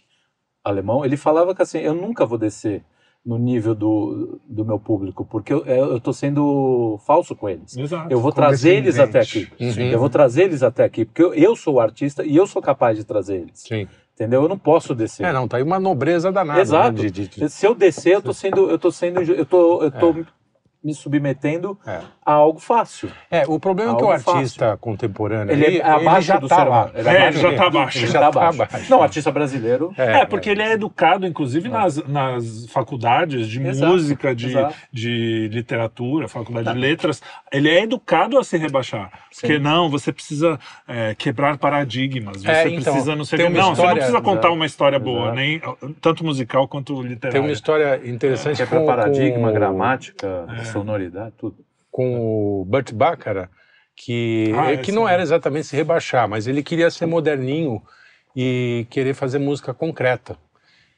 alemão, 0.64 1.04
ele 1.06 1.18
falava 1.18 1.54
que 1.54 1.62
assim, 1.62 1.80
eu 1.80 1.94
nunca 1.94 2.26
vou 2.26 2.38
descer 2.38 2.82
no 3.26 3.38
nível 3.40 3.74
do, 3.74 4.40
do 4.48 4.64
meu 4.64 4.78
público, 4.78 5.26
porque 5.26 5.52
eu, 5.52 5.66
eu 5.66 6.00
tô 6.00 6.14
sendo 6.14 7.00
falso 7.08 7.36
com 7.36 7.50
eles. 7.50 7.76
Exato. 7.76 8.08
Eu 8.12 8.20
vou 8.20 8.32
trazer 8.32 8.76
eles 8.76 9.00
até 9.00 9.20
aqui. 9.20 9.48
Uhum. 9.60 9.82
Eu 9.92 9.98
vou 10.00 10.10
trazer 10.10 10.44
eles 10.44 10.62
até 10.62 10.84
aqui, 10.84 11.06
porque 11.06 11.24
eu, 11.24 11.34
eu 11.34 11.56
sou 11.56 11.76
o 11.76 11.80
artista 11.80 12.24
e 12.24 12.36
eu 12.36 12.46
sou 12.46 12.62
capaz 12.62 12.98
de 12.98 13.04
trazer 13.04 13.38
eles. 13.38 13.62
Sim. 13.62 13.88
Entendeu? 14.14 14.44
Eu 14.44 14.48
não 14.50 14.58
posso 14.60 14.94
descer. 14.94 15.26
É, 15.26 15.34
não, 15.34 15.48
tá 15.48 15.58
aí 15.58 15.64
uma 15.64 15.80
nobreza 15.80 16.32
danada. 16.32 16.62
Exato. 16.62 17.02
né, 17.02 17.10
de- 17.10 17.28
de- 17.28 17.28
de- 17.28 17.50
Se 17.50 17.66
eu 17.66 17.74
descer, 17.74 18.14
eu 18.14 18.22
tô 18.22 18.32
sendo, 18.32 18.70
eu 18.70 18.78
tô 18.78 18.92
sendo, 18.92 19.22
eu 19.22 19.46
tô, 19.46 19.82
eu 19.84 19.92
tô 19.92 20.16
me 20.86 20.94
submetendo 20.94 21.78
É. 21.88 22.00
a 22.24 22.34
algo 22.34 22.60
fácil. 22.60 23.10
É, 23.32 23.44
o 23.48 23.60
problema 23.60 23.94
é 23.94 23.96
que 23.96 24.04
o 24.04 24.12
artista 24.12 24.78
contemporâneo 24.80 25.52
Ele 25.52 25.66
aí, 25.66 25.78
é 25.80 25.84
abaixo 25.90 26.28
já 26.28 26.38
do 26.38 26.48
tá 26.48 26.56
ser 26.58 26.68
humano. 26.68 26.92
Ele 26.94 27.10
É, 27.10 27.12
abaixo 27.18 27.40
já 27.40 27.48
dele. 27.48 27.58
tá 27.60 27.66
abaixo. 27.68 27.98
Ele 27.98 28.08
Já 28.08 28.14
tá 28.14 28.20
tá 28.20 28.28
abaixo. 28.48 28.62
abaixo. 28.64 28.92
Não, 28.92 29.02
artista 29.02 29.32
brasileiro. 29.32 29.92
É, 29.98 30.26
porque 30.26 30.50
ele 30.52 30.62
é 30.62 30.74
educado, 30.74 31.26
inclusive, 31.26 31.68
nas, 31.70 31.98
nas 32.08 32.68
faculdades 32.70 33.48
de 33.48 33.66
Exato, 33.66 33.92
música, 33.92 34.36
de, 34.36 34.46
exato. 34.48 34.76
de 34.94 35.50
literatura, 35.52 36.28
faculdade 36.28 36.72
de 36.72 36.78
letras. 36.80 37.22
Ele 37.52 37.68
é 37.70 37.82
educado 37.82 38.38
a 38.38 38.44
se 38.44 38.56
rebaixar. 38.58 39.10
Porque 39.42 39.56
Sim. 39.58 39.60
não, 39.64 39.90
você 39.90 40.14
precisa 40.14 40.60
é, 40.88 41.16
quebrar 41.16 41.58
paradigmas. 41.58 42.44
Você 42.44 42.52
É, 42.52 42.70
então, 42.70 42.94
precisa 42.94 43.16
não 43.16 43.24
uma 43.24 43.50
Não, 43.50 43.50
você 43.50 43.50
não 43.66 43.72
história- 43.74 43.94
precisa 43.96 44.22
contar 44.22 44.40
Exato, 44.40 44.54
uma 44.54 44.66
história 44.66 45.00
boa, 45.00 45.22
exato. 45.34 45.36
nem 45.36 45.62
tanto 46.00 46.24
musical 46.24 46.68
quanto 46.68 47.02
literária. 47.02 47.32
Tem 47.32 47.42
uma 47.42 47.52
história 47.52 48.02
interessante 48.06 48.58
Quebra 48.58 48.80
com, 48.80 48.86
paradigma, 48.86 49.48
com, 49.48 49.54
gramática, 49.54 50.46
É. 50.60 50.75
sonoridade, 50.80 51.34
tudo. 51.38 51.58
com 51.92 52.62
o 52.62 52.66
Burt 52.66 52.92
Bacharach, 52.94 53.50
que, 53.96 54.52
Ah, 54.56 54.74
é, 54.74 54.78
que 54.78 54.92
não 54.92 55.08
é. 55.08 55.14
era 55.14 55.24
exatamente 55.24 55.68
se 55.68 55.76
rebaixar, 55.76 56.28
mas 56.28 56.48
ele 56.48 56.62
queria 56.62 56.90
ser 56.92 57.06
moderninho 57.06 57.82
e 58.36 58.86
querer 58.90 59.14
fazer 59.14 59.40
música 59.40 59.74
concreta. 59.74 60.38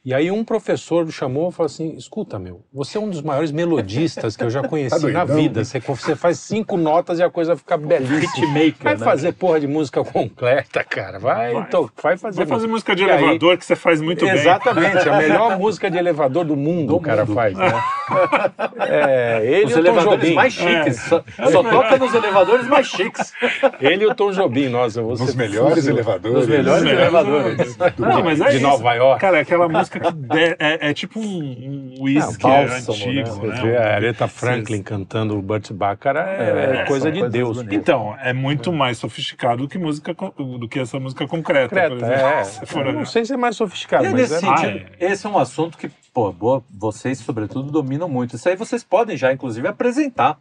E 0.05 0.13
aí 0.13 0.31
um 0.31 0.41
professor 0.41 1.05
me 1.05 1.11
chamou 1.11 1.49
e 1.49 1.51
falou 1.51 1.65
assim, 1.65 1.93
escuta, 1.97 2.39
meu, 2.39 2.61
você 2.73 2.97
é 2.97 3.01
um 3.01 3.09
dos 3.09 3.21
maiores 3.21 3.51
melodistas 3.51 4.37
que 4.37 4.43
eu 4.43 4.49
já 4.49 4.61
conheci 4.67 5.01
Tá 5.01 5.07
na 5.11 5.25
vida. 5.25 5.65
Você, 5.65 5.79
você 5.81 6.15
faz 6.15 6.39
cinco 6.39 6.77
notas 6.77 7.19
e 7.19 7.23
a 7.23 7.29
coisa 7.29 7.57
fica 7.57 7.75
belíssima. 7.77 8.47
Hitmaker, 8.59 8.83
Vai 8.83 8.95
né? 8.95 9.03
fazer 9.03 9.33
porra 9.33 9.59
de 9.59 9.67
música 9.67 10.01
completa, 10.05 10.81
cara. 10.83 11.19
Vai, 11.19 11.51
Vai. 11.51 11.63
então, 11.63 11.89
vai 12.01 12.15
fazer. 12.17 12.37
Vai 12.37 12.45
fazer 12.47 12.67
música 12.67 12.95
de 12.95 13.03
E 13.03 13.09
aí- 13.11 13.17
elevador 13.21 13.57
que 13.57 13.65
você 13.65 13.75
faz 13.75 13.99
muito 13.99 14.23
bem. 14.23 14.33
Exatamente, 14.35 15.09
a 15.09 15.17
melhor 15.17 15.57
música 15.59 15.91
de 15.91 15.97
elevador 15.97 16.45
do 16.45 16.55
mundo 16.55 16.95
o 16.95 17.01
cara 17.01 17.25
faz, 17.25 17.57
né? 17.57 17.67
É, 18.89 19.41
ele 19.43 19.65
Os 19.65 19.71
e 19.71 19.73
o 19.73 19.83
Tom 19.83 19.89
elevadores 19.89 20.21
Jobim. 20.21 20.33
mais 20.35 20.53
chiques. 20.53 20.99
Só, 21.01 21.23
só 21.51 21.63
toca 21.63 21.97
nos 21.97 22.13
elevadores 22.13 22.67
mais 22.67 22.87
chiques. 22.87 23.33
Ele 23.81 24.05
e 24.05 24.07
o 24.07 24.15
Tom 24.15 24.31
Jobim, 24.31 24.69
nossa, 24.69 25.01
você 25.01 25.23
Nos 25.23 25.35
melhores 25.35 25.85
elevadores. 25.85 26.37
Nos 26.37 26.47
melhores 26.47 26.83
elevadores. 26.83 27.77
Não, 27.97 28.23
mas 28.23 28.39
é 28.39 28.49
de 28.51 28.55
isso. 28.57 28.63
Nova 28.65 28.93
York. 28.93 29.19
Cara, 29.19 29.39
é 29.39 29.41
aquela 29.41 29.67
música 29.67 29.86
que 29.89 29.99
de- 29.99 30.55
é, 30.59 30.89
é 30.89 30.93
tipo 30.93 31.19
um, 31.19 31.23
um 31.25 32.03
whisky 32.03 32.45
Ah, 32.45 32.49
bálsamo, 32.67 32.97
antigo, 32.97 33.47
né? 33.47 33.55
né? 33.55 33.61
Vê 33.61 33.77
a 33.77 33.95
Aretha 33.95 34.27
Franklin 34.27 34.83
cantando 34.83 35.37
o 35.37 35.41
Burt 35.41 35.71
Bacharach 35.71 36.29
é, 36.41 36.81
É, 36.81 36.85
coisa 36.85 37.05
são 37.05 37.11
de 37.11 37.29
Deus. 37.29 37.57
bonitas. 37.57 37.77
Então, 37.77 38.15
é 38.21 38.33
muito 38.33 38.71
mais 38.73 38.97
sofisticado 38.97 39.63
do 39.63 39.67
que 39.67 39.77
música 39.77 40.13
do 40.13 40.67
que 40.69 40.79
essa 40.79 40.99
música 40.99 41.27
concreta, 41.27 41.69
por 41.69 41.89
Concreta, 41.89 42.13
exemplo. 42.13 42.27
é. 42.39 42.43
Se 42.45 42.65
for 42.65 42.93
não 42.93 43.05
sei 43.05 43.25
se 43.25 43.33
é 43.33 43.37
mais 43.37 43.55
sofisticado, 43.55 44.05
E 44.05 44.09
mas 44.09 44.21
nesse 44.31 44.35
é... 44.35 44.39
sentido, 44.39 44.85
Ah, 44.91 44.95
esse 44.99 45.25
é 45.25 45.29
um 45.29 45.37
assunto 45.37 45.77
que, 45.77 45.89
pô, 46.13 46.31
boa, 46.31 46.63
vocês, 46.69 47.17
sobretudo, 47.19 47.71
dominam 47.71 48.07
muito. 48.09 48.35
Isso 48.35 48.47
aí 48.49 48.55
vocês 48.55 48.83
podem 48.83 49.15
já, 49.17 49.31
inclusive, 49.33 49.67
apresentar 49.67 50.39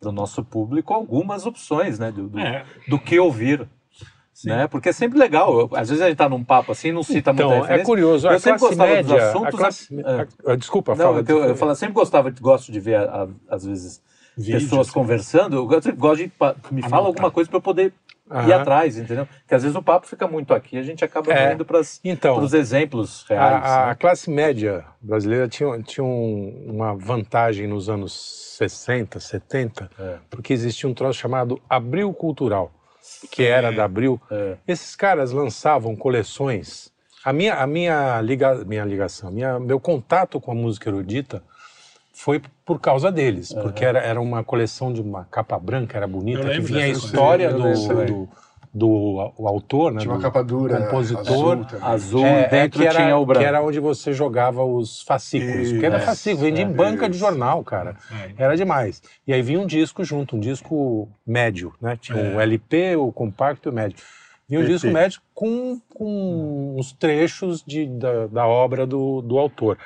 para 0.00 0.10
o 0.10 0.12
nosso 0.12 0.44
público 0.44 0.94
algumas 0.94 1.44
opções, 1.44 1.98
né? 1.98 2.12
Do, 2.12 2.28
do, 2.28 2.38
É. 2.38 2.64
do 2.86 2.98
que 2.98 3.18
ouvir. 3.18 3.66
Né? 4.44 4.66
Porque 4.68 4.90
é 4.90 4.92
sempre 4.92 5.18
legal. 5.18 5.68
Às 5.74 5.88
vezes 5.88 6.02
a 6.02 6.08
gente 6.08 6.16
tá 6.18 6.28
num 6.28 6.44
papo 6.44 6.72
assim, 6.72 6.92
não 6.92 7.02
cita 7.02 7.32
muita 7.32 7.44
Então, 7.46 7.52
é 7.56 7.60
referência. 7.60 7.84
curioso. 7.86 8.26
Eu 8.28 8.30
a 8.30 8.38
sempre 8.38 8.58
classe 8.60 8.76
gostava 8.76 9.02
dos 9.02 9.10
média, 9.10 9.28
assuntos, 9.28 9.54
a 9.54 9.58
classe- 9.58 10.00
é. 10.46 10.52
a- 10.52 10.56
desculpa, 10.56 10.94
Não, 10.94 11.04
fala. 11.04 11.20
é 11.20 11.24
eu, 11.32 11.44
eu 11.44 11.56
falo, 11.56 11.74
sempre 11.74 11.94
gostava, 11.94 12.30
gosto 12.40 12.70
de 12.70 12.78
ver, 12.80 12.96
a- 12.96 13.24
a- 13.24 13.54
às 13.54 13.64
vezes, 13.64 14.02
Vídeo, 14.36 14.60
pessoas 14.60 14.86
assim. 14.88 14.94
conversando. 14.94 15.56
Eu 15.72 15.82
sempre 15.82 15.98
gosto 15.98 16.16
de 16.18 16.22
me 16.70 16.82
fala 16.82 16.94
Anotar. 16.96 17.06
alguma 17.06 17.30
coisa 17.30 17.50
para 17.50 17.56
eu 17.56 17.62
poder 17.62 17.86
ir 17.86 17.92
Aham. 18.30 18.54
atrás, 18.60 18.96
entendeu? 18.98 19.26
Porque 19.26 19.54
às 19.54 19.62
vezes 19.62 19.74
o 19.76 19.82
papo 19.82 20.06
fica 20.06 20.28
muito 20.28 20.52
aqui, 20.54 20.76
a 20.78 20.82
gente 20.82 21.02
acaba 21.04 21.32
É. 21.32 21.54
indo 21.54 21.64
para 21.64 21.80
Então, 22.04 22.38
os 22.38 22.52
exemplos 22.52 23.24
reais. 23.28 23.64
A, 23.64 23.84
a 23.84 23.86
né? 23.88 23.94
classe 23.94 24.30
média 24.30 24.84
brasileira 25.00 25.48
tinha, 25.48 25.82
tinha 25.82 26.04
um- 26.04 26.66
uma 26.68 26.94
vantagem 26.94 27.66
nos 27.66 27.88
anos 27.88 28.12
60, 28.58 29.18
70, 29.18 29.90
É. 29.98 30.16
porque 30.30 30.52
existia 30.52 30.88
um 30.88 30.94
troço 30.94 31.18
chamado 31.18 31.60
Abril 31.68 32.12
Cultural, 32.12 32.70
que 33.30 33.44
era 33.44 33.72
da 33.72 33.84
Abril. 33.84 34.20
É. 34.30 34.56
Esses 34.66 34.94
caras 34.94 35.32
lançavam 35.32 35.96
coleções. 35.96 36.92
A 37.24 37.32
minha, 37.32 37.54
a 37.54 37.66
minha, 37.66 38.20
liga, 38.20 38.64
minha 38.64 38.84
ligação, 38.84 39.30
minha, 39.30 39.58
meu 39.58 39.80
contato 39.80 40.40
com 40.40 40.52
a 40.52 40.54
música 40.54 40.88
erudita 40.88 41.42
foi 42.12 42.42
por 42.64 42.80
causa 42.80 43.12
deles, 43.12 43.52
porque 43.52 43.84
era, 43.84 44.00
era 44.00 44.20
uma 44.20 44.42
coleção 44.42 44.92
de 44.92 45.00
uma 45.00 45.24
capa 45.24 45.58
branca, 45.58 45.96
era 45.96 46.06
bonita, 46.06 46.48
que 46.50 46.60
vinha 46.60 46.84
a 46.84 46.88
história 46.88 47.52
do, 47.52 47.72
do, 48.06 48.28
do- 48.78 49.32
o 49.36 49.46
autor, 49.48 49.92
né, 49.92 50.00
Tinha 50.00 50.14
uma 50.14 50.20
capa 50.22 50.42
dura. 50.42 50.80
compositor, 50.84 51.58
azul. 51.66 51.78
Azul, 51.82 52.26
é, 52.26 52.48
dentro 52.48 52.56
é, 52.56 52.68
que 52.68 52.86
era, 52.86 53.02
tinha 53.02 53.16
o 53.18 53.26
branco. 53.26 53.40
Que 53.40 53.46
era 53.46 53.62
onde 53.62 53.80
você 53.80 54.12
jogava 54.12 54.64
os 54.64 55.02
fascículos. 55.02 55.70
Porque 55.72 55.84
era 55.86 56.00
fascículo, 56.00 56.44
vendia 56.46 56.64
em 56.64 56.68
é, 56.70 56.72
banca 56.72 57.08
de 57.08 57.18
jornal, 57.18 57.62
cara. 57.64 57.96
É. 58.38 58.44
Era 58.44 58.56
demais. 58.56 59.02
E 59.26 59.32
aí 59.34 59.42
vinha 59.42 59.60
um 59.60 59.66
disco 59.66 60.04
junto, 60.04 60.36
um 60.36 60.40
disco 60.40 61.08
médio, 61.26 61.74
né? 61.80 61.98
Tinha 62.00 62.36
o 62.36 62.40
LP, 62.40 62.96
o 62.96 63.12
compacto 63.12 63.68
e 63.68 63.70
o 63.70 63.74
médio. 63.74 63.98
Vinha 64.48 64.60
um 64.60 64.62
LP. 64.62 64.74
disco 64.74 64.90
médio 64.90 65.20
com, 65.34 65.78
com 65.92 66.76
uns 66.78 66.92
trechos 66.92 67.62
de, 67.66 67.86
da, 67.86 68.26
da 68.28 68.46
obra 68.46 68.86
do, 68.86 69.20
do 69.20 69.38
autor. 69.38 69.76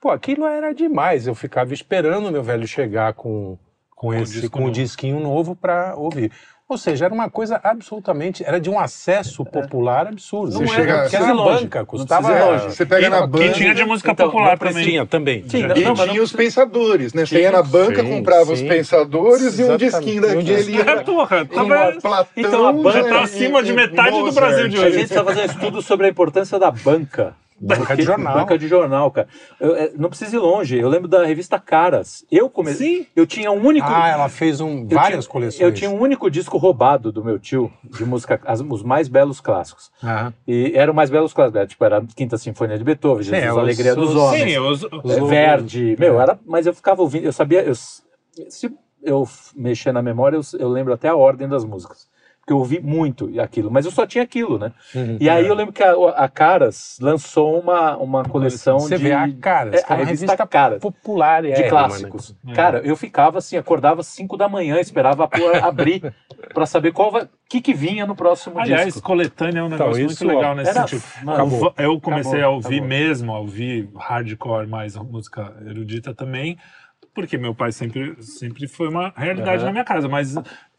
Pô, 0.00 0.10
aquilo 0.10 0.44
era 0.46 0.72
demais. 0.74 1.26
Eu 1.26 1.34
ficava 1.34 1.72
esperando 1.72 2.28
o 2.28 2.30
meu 2.32 2.42
velho 2.42 2.66
chegar 2.66 3.14
com, 3.14 3.56
com, 4.02 4.08
o 4.08 4.14
esse, 4.14 4.32
disco 4.32 4.50
com 4.50 4.58
o 4.58 4.62
novo. 4.62 4.72
disquinho 4.72 5.20
novo 5.20 5.54
para 5.54 5.94
ouvir. 5.96 6.32
Ou 6.68 6.78
seja, 6.78 7.04
era 7.04 7.12
uma 7.12 7.28
coisa 7.28 7.60
absolutamente. 7.62 8.42
Era 8.44 8.58
de 8.58 8.70
um 8.70 8.80
acesso 8.80 9.44
popular 9.44 10.06
absurdo. 10.06 10.52
Você 10.52 10.58
Não 10.60 10.66
chega- 10.68 10.92
era, 10.92 11.02
porque 11.02 11.16
era 11.16 11.26
na 11.26 11.34
banca, 11.34 11.84
custava. 11.84 12.44
longe. 12.46 12.64
Você 12.74 12.86
pega 12.86 13.10
na 13.10 13.20
Que 13.22 13.26
banca. 13.26 13.50
tinha 13.52 13.74
de 13.74 13.84
música 13.84 14.10
Então, 14.12 14.30
popular 14.30 14.58
também. 14.58 14.84
Tinha 14.84 15.04
também. 15.06 15.44
Sim, 15.48 15.58
E 15.58 15.66
não, 15.66 15.94
mas 15.94 15.98
não 15.98 16.08
tinha 16.08 16.22
os 16.22 16.32
pensadores, 16.32 17.12
né? 17.12 17.26
Você 17.26 17.40
ia 17.42 17.52
na 17.52 17.62
banca, 17.62 18.02
sim, 18.02 18.08
comprava 18.10 18.52
os 18.52 18.58
sim. 18.58 18.68
pensadores 18.68 19.58
e 19.58 19.64
um 19.64 19.76
disquinho 19.76 20.14
E 20.14 20.18
um 20.18 20.20
daquele. 20.22 20.42
disquinho. 20.44 20.80
É, 20.88 21.02
porra, 21.02 21.44
com 21.44 21.54
tava- 21.68 21.92
Platão, 22.00 22.26
Então, 22.36 22.66
a 22.66 22.72
banca 22.72 23.02
né, 23.02 23.08
tá 23.10 23.20
e- 23.20 23.24
acima 23.24 23.62
de 23.62 23.70
e 23.70 23.74
metade 23.74 24.18
do. 24.18 24.32
Brasil 24.32 24.68
de 24.68 24.76
A 24.76 24.80
hoje. 24.80 24.90
gente 24.92 24.98
precisa 25.08 25.24
fazer 25.24 25.40
um 25.42 25.44
estudo 25.44 25.82
sobre 25.82 26.06
a 26.06 26.08
importância 26.08 26.58
da 26.58 26.70
banca. 26.70 27.34
Banca 27.64 27.96
de 27.96 28.02
jornal. 28.02 28.34
Banca 28.34 28.58
de 28.58 28.66
jornal, 28.66 29.10
cara. 29.10 29.28
Eu, 29.60 29.76
é, 29.76 29.92
não 29.96 30.08
precisa 30.08 30.34
ir 30.34 30.38
longe. 30.40 30.76
Eu 30.76 30.88
lembro 30.88 31.06
da 31.06 31.24
revista 31.24 31.60
Caras. 31.60 32.24
Eu 32.30 32.50
comecei. 32.50 32.98
Sim. 33.02 33.06
Eu 33.14 33.24
tinha 33.26 33.50
um 33.52 33.64
único. 33.64 33.86
Ah, 33.88 34.08
ela 34.08 34.28
fez 34.28 34.60
um, 34.60 34.80
eu 34.82 34.88
várias 34.88 35.24
tinha- 35.24 35.32
coleções. 35.32 35.60
Eu 35.60 35.72
tinha 35.72 35.88
um 35.88 36.00
único 36.00 36.28
disco 36.30 36.58
roubado 36.58 37.12
do 37.12 37.24
meu 37.24 37.38
tio, 37.38 37.72
de 37.84 38.04
música, 38.04 38.40
as- 38.44 38.60
os 38.60 38.82
mais 38.82 39.06
belos 39.06 39.40
clássicos. 39.40 39.90
Aham. 40.02 40.34
E 40.46 40.72
eram 40.74 40.92
mais 40.92 41.08
belos 41.08 41.32
clássicos. 41.32 41.68
Tipo, 41.68 41.84
era 41.84 41.98
a 41.98 42.02
Quinta 42.16 42.36
Sinfonia 42.36 42.76
de 42.76 42.82
Beethoven, 42.84 43.22
Jesus, 43.22 43.42
é, 43.42 43.46
a 43.46 43.52
os- 43.52 43.58
Alegria 43.58 43.94
dos 43.94 44.10
os- 44.10 44.16
Homens. 44.16 44.42
Sim, 44.42 44.58
os, 44.58 44.82
É, 44.84 45.22
Os- 45.22 45.28
Verdi, 45.30 45.96
meu, 45.98 46.20
era, 46.20 46.38
mas 46.44 46.66
eu 46.66 46.74
ficava 46.74 47.00
ouvindo, 47.00 47.24
eu 47.26 47.32
sabia, 47.32 47.62
eu, 47.62 47.74
se 48.48 48.74
eu 49.04 49.28
mexer 49.54 49.92
na 49.92 50.02
memória, 50.02 50.36
eu, 50.36 50.42
eu 50.58 50.68
lembro 50.68 50.92
até 50.92 51.08
a 51.08 51.14
ordem 51.16 51.48
das 51.48 51.64
músicas. 51.64 52.10
Porque 52.44 52.52
eu 52.52 52.58
ouvi 52.58 52.80
muito 52.80 53.30
aquilo, 53.40 53.70
mas 53.70 53.84
eu 53.86 53.92
só 53.92 54.04
tinha 54.04 54.24
aquilo, 54.24 54.58
né? 54.58 54.72
Uhum. 54.92 55.16
E 55.20 55.30
aí 55.30 55.46
eu 55.46 55.54
lembro 55.54 55.72
que 55.72 55.80
a, 55.80 55.92
a 56.16 56.28
Caras 56.28 56.98
lançou 57.00 57.60
uma, 57.60 57.96
uma 57.96 58.24
coleção 58.24 58.80
Você 58.80 58.96
de. 58.98 59.04
vê 59.04 59.12
a 59.12 59.32
Caras, 59.40 59.74
é, 59.74 59.76
é 59.78 59.84
a 59.88 59.94
revista 59.94 60.26
revista 60.26 60.46
Caras. 60.48 60.80
popular 60.80 61.44
e 61.44 61.52
De 61.52 61.62
é, 61.62 61.68
clássicos. 61.68 62.34
É. 62.48 62.52
Cara, 62.52 62.80
eu 62.80 62.96
ficava 62.96 63.38
assim, 63.38 63.56
acordava 63.56 64.00
às 64.00 64.08
5 64.08 64.36
da 64.36 64.48
manhã, 64.48 64.80
esperava 64.80 65.28
abrir 65.62 66.12
pra 66.52 66.66
saber 66.66 66.90
qual 66.92 67.12
vai, 67.12 67.28
que 67.48 67.60
que 67.60 67.72
vinha 67.72 68.04
no 68.04 68.16
próximo 68.16 68.58
Aliás, 68.58 68.86
disco. 68.86 69.02
coletânea 69.02 69.60
é 69.60 69.62
um 69.62 69.66
Então, 69.66 69.78
negócio 69.78 70.04
isso, 70.04 70.24
muito 70.24 70.36
legal 70.36 70.56
nesse 70.56 70.70
era- 70.70 70.80
sentido. 70.88 71.04
mano. 71.24 71.72
Eu 71.78 72.00
comecei 72.00 72.40
Acabou, 72.40 72.54
a 72.54 72.56
ouvir 72.56 72.74
acabou. 72.78 72.88
mesmo, 72.88 73.32
a 73.34 73.38
ouvir 73.38 73.88
hardcore 73.96 74.66
mais 74.66 74.96
música 74.96 75.54
erudita 75.64 76.12
também, 76.12 76.58
porque 77.14 77.38
meu 77.38 77.54
pai 77.54 77.70
sempre, 77.70 78.16
sempre 78.20 78.66
foi 78.66 78.88
uma 78.88 79.12
realidade 79.16 79.64
na 79.64 79.70
minha 79.70 79.84
casa, 79.84 80.08
mas 80.08 80.34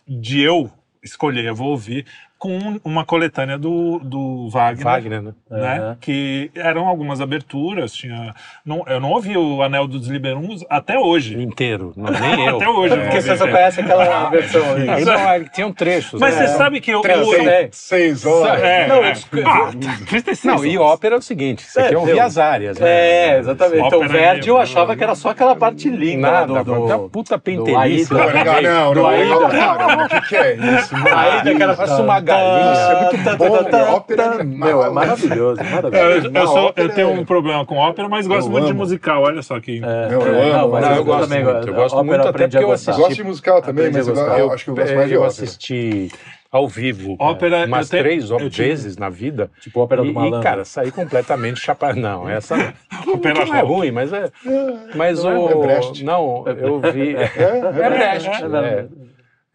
de 0.05 0.41
eu 0.41 0.70
escolher, 1.04 1.45
eu 1.45 1.56
vou 1.56 1.70
ouvir 1.70 2.06
com 2.44 2.78
uma 2.84 3.06
coletânea 3.06 3.58
do, 3.58 4.00
do 4.00 4.50
Wagner. 4.50 4.84
Wagner, 4.84 5.22
né? 5.22 5.32
Né? 5.50 5.78
Aham. 5.80 5.98
Que 6.02 6.52
eram 6.54 6.89
algumas 6.89 7.22
aberturas, 7.22 7.94
tinha. 7.94 8.36
Não, 8.66 8.84
eu 8.86 9.00
não 9.00 9.12
ouvi 9.12 9.38
o 9.38 9.64
Anel 9.64 9.88
dos 9.88 10.10
Liberungos 10.10 10.66
até 10.70 11.00
hoje. 11.00 11.41
Inteiro, 11.41 11.94
não, 11.96 12.12
nem 12.12 12.46
eu. 12.46 12.58
Até 12.58 12.68
hoje. 12.68 12.96
não 12.98 13.04
Porque 13.04 13.22
você 13.22 13.38
só 13.38 13.48
conhece 13.48 13.80
aquela 13.80 14.30
versão. 14.30 14.62
Não, 14.78 15.00
não, 15.06 15.14
é, 15.30 15.39
tinham 15.54 15.72
trechos. 15.72 16.20
Mas 16.20 16.36
né? 16.38 16.46
você 16.48 16.58
sabe 16.58 16.82
que 16.82 16.91
eu. 16.91 17.00
Três, 17.00 17.18
eu- 17.20 17.26
seis, 17.28 17.46
eu- 17.48 17.70
Seis 17.72 18.26
horas. 18.26 18.62
é, 18.62 18.88
Não, 18.88 19.06
é. 19.06 19.14
Ah, 19.46 19.72
36 20.10 20.44
Não, 20.44 20.66
e 20.66 20.78
ópera 20.78 21.16
é 21.16 21.18
o 21.20 21.22
seguinte, 21.22 21.64
você 21.64 21.80
É, 21.80 21.89
quer 21.89 21.98
ouvir 21.98 22.18
eu- 22.18 22.24
as 22.24 22.38
áreas, 22.38 22.78
né? 22.78 22.89
É, 22.89 23.39
exatamente. 23.39 23.88
Então, 23.88 24.06
Verdi 24.06 24.50
eu 24.50 24.58
achava 24.58 24.98
que 24.98 25.04
era 25.04 25.16
só 25.16 25.30
aquela 25.30 25.56
parte 25.56 25.89
linda 25.89 26.30
Nada, 26.30 26.48
do, 26.48 26.54
da 26.56 26.98
do, 26.98 27.10
puta 27.10 27.38
do 27.38 27.41
pentelhice. 27.41 28.14
Aida. 28.14 28.26
Não, 28.26 28.34
legal, 28.34 28.62
não, 28.62 28.94
Do 28.94 29.00
não, 29.00 29.08
Aida. 29.08 29.30
não, 29.30 29.50
cara, 29.50 30.06
o 30.06 30.10
que, 30.10 30.22
que 30.28 30.36
é 30.36 30.56
isso? 30.56 30.96
Aida, 30.96 31.56
que 31.56 31.64
era 31.64 31.74
Parece 31.74 32.02
uma 32.02 32.20
galinha. 32.20 32.32
Isso 32.32 32.32
é 32.32 32.32
muito 32.38 33.38
bom, 33.38 33.93
ópera 33.93 34.23
é 34.23 34.41
animal, 34.41 34.69
Meu, 34.69 34.81
é 34.81 34.86
né? 34.86 34.91
maravilhoso, 34.91 35.61
Eu, 35.61 35.69
maravilhoso. 35.69 36.31
eu 36.38 36.47
sou- 36.47 36.73
eu 36.75 36.89
tenho 36.89 37.09
é- 37.09 37.13
um 37.19 37.25
problema 37.25 37.65
com 37.65 37.75
ópera, 37.77 38.07
mas 38.09 38.27
gosto 38.27 38.47
Eu 38.47 38.51
muito 38.51 38.67
de 38.67 38.73
musical. 38.73 39.23
Olha 39.23 39.41
só 39.41 39.59
que. 39.59 39.77
É, 39.77 40.09
Não, 40.09 40.21
eu 40.21 40.36
é, 40.36 40.51
amo, 40.51 40.69
mas 40.69 40.81
não, 40.84 40.91
eu, 40.91 40.95
eu 40.97 41.05
gosto 41.05 41.29
também 41.29 41.43
muito, 41.43 41.67
eu 41.67 41.73
gosto 41.73 42.03
muito, 42.03 42.21
até 42.27 42.31
porque 42.47 42.57
eu. 42.57 42.61
Eu 42.61 42.67
gosto 42.67 43.13
de 43.15 43.23
musical 43.23 43.61
também, 43.61 43.91
mas 43.91 44.07
eu, 44.07 44.15
eu 44.15 44.51
acho 44.51 44.63
que 44.65 44.69
eu 44.71 44.75
gosto 44.75 44.95
mais 44.95 45.07
de 45.09 45.13
eu 45.15 45.21
ópera. 45.21 45.31
assisti 45.31 46.11
ao 46.51 46.67
vivo 46.67 47.15
Ópera, 47.19 47.65
umas 47.65 47.88
eu 47.88 47.91
tenho- 47.91 48.03
três 48.03 48.29
eu 48.29 48.38
tive- 48.49 48.67
vezes 48.69 48.95
na 48.97 49.09
vida. 49.09 49.49
Tipo 49.59 49.79
ópera 49.81 50.01
do 50.01 50.07
E, 50.07 50.11
e, 50.11 50.13
malandro. 50.13 50.41
cara, 50.41 50.63
saí 50.63 50.91
completamente 50.91 51.59
chapado. 51.59 51.99
Não, 51.99 52.29
essa 52.29 52.55
não. 52.55 52.73
Ópera 53.13 53.34
que 53.43 53.49
não 53.49 53.55
é 53.57 53.61
ruim, 53.61 53.91
mas 53.91 54.13
é. 54.13 54.29
Mas 54.95 55.23
Não 55.23 55.45
o. 55.45 55.49
é- 55.49 55.51
é 55.51 55.55
Brecht. 55.55 56.03
Não, 56.03 56.43
eu 56.47 56.79
vi. 56.79 57.15
É, 57.15 57.23
É 57.23 57.59
é, 57.86 57.89
Brecht. 57.89 58.29
é, 58.29 58.86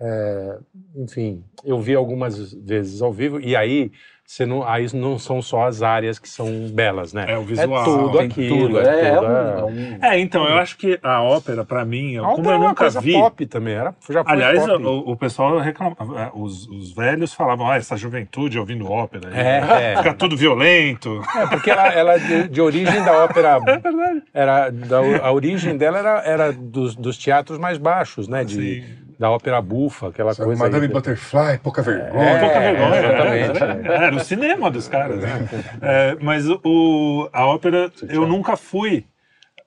é. 0.00 0.08
É, 0.08 0.58
enfim, 1.02 1.42
eu 1.64 1.80
vi 1.80 1.94
algumas 1.94 2.52
vezes 2.54 3.02
ao 3.02 3.12
vivo, 3.12 3.40
e 3.40 3.56
aí, 3.56 3.90
você 4.24 4.44
não, 4.46 4.62
aí 4.66 4.86
não 4.94 5.18
são 5.18 5.40
só 5.42 5.66
as 5.66 5.82
áreas 5.82 6.18
que 6.18 6.28
são 6.28 6.68
belas, 6.72 7.12
né? 7.12 7.24
É 7.28 7.36
o 7.38 7.42
visual, 7.42 7.84
tudo 7.84 8.18
Tem 8.18 8.26
aquilo. 8.28 8.58
tudo. 8.68 8.80
É, 8.80 9.00
É, 9.00 9.08
é 9.08 9.14
tudo, 9.14 9.26
um, 9.26 9.30
é. 9.30 9.58
é 9.60 9.64
um- 9.64 9.98
É, 10.04 10.18
então, 10.20 10.44
eu 10.48 10.56
acho 10.58 10.76
que 10.76 10.98
a 11.02 11.22
ópera, 11.22 11.64
pra 11.64 11.84
mim, 11.84 12.16
A 12.16 12.20
como 12.20 12.32
ópera 12.34 12.48
eu 12.48 12.52
é 12.52 12.56
uma 12.58 12.68
nunca 12.68 12.84
coisa 12.84 13.00
vi. 13.00 13.12
pop 13.12 13.46
também, 13.46 13.74
era, 13.74 13.94
já 14.08 14.22
foi 14.22 14.32
Aliás, 14.32 14.58
pop. 14.66 14.84
o, 14.84 15.10
o 15.10 15.16
pessoal 15.16 15.58
reclamava, 15.58 16.20
é, 16.20 16.30
os, 16.34 16.68
os 16.68 16.92
velhos 16.92 17.32
falavam, 17.34 17.68
ah, 17.70 17.76
essa 17.76 17.96
juventude 17.96 18.58
ouvindo 18.58 18.88
ópera, 18.90 19.28
aí, 19.30 19.34
É, 19.38 19.92
é. 19.92 19.96
fica 19.96 20.14
tudo 20.14 20.36
violento. 20.36 21.20
É, 21.36 21.46
porque 21.46 21.70
ela, 21.70 21.88
ela 21.88 22.18
de, 22.18 22.48
de 22.48 22.60
origem 22.60 23.02
da 23.02 23.24
ópera. 23.24 23.58
Era, 24.32 24.70
da, 24.70 24.98
a 25.22 25.32
origem 25.32 25.76
dela 25.76 25.98
era, 25.98 26.22
era 26.24 26.52
dos, 26.52 26.94
dos 26.94 27.16
teatros 27.18 27.58
mais 27.58 27.78
baixos, 27.78 28.28
né? 28.28 28.44
De, 28.44 28.54
Sim. 28.82 29.07
Da 29.18 29.30
ópera 29.30 29.60
bufa, 29.60 30.08
aquela 30.08 30.32
Sabe, 30.32 30.46
coisa. 30.46 30.62
Madame 30.62 30.86
aí. 30.86 30.92
Butterfly, 30.92 31.58
pouca 31.62 31.82
vergonha. 31.82 32.22
É, 32.22 32.38
Pouca 32.40 32.60
vergonha. 32.60 33.00
exatamente. 33.00 33.88
É, 33.88 33.92
é, 33.92 34.04
era 34.06 34.16
o 34.16 34.20
cinema 34.20 34.70
dos 34.70 34.86
caras. 34.88 35.18
Né? 35.20 35.48
É, 35.82 36.16
mas 36.20 36.46
o- 36.48 37.28
a 37.32 37.46
ópera, 37.46 37.90
eu 38.08 38.26
nunca 38.26 38.56
fui 38.56 39.04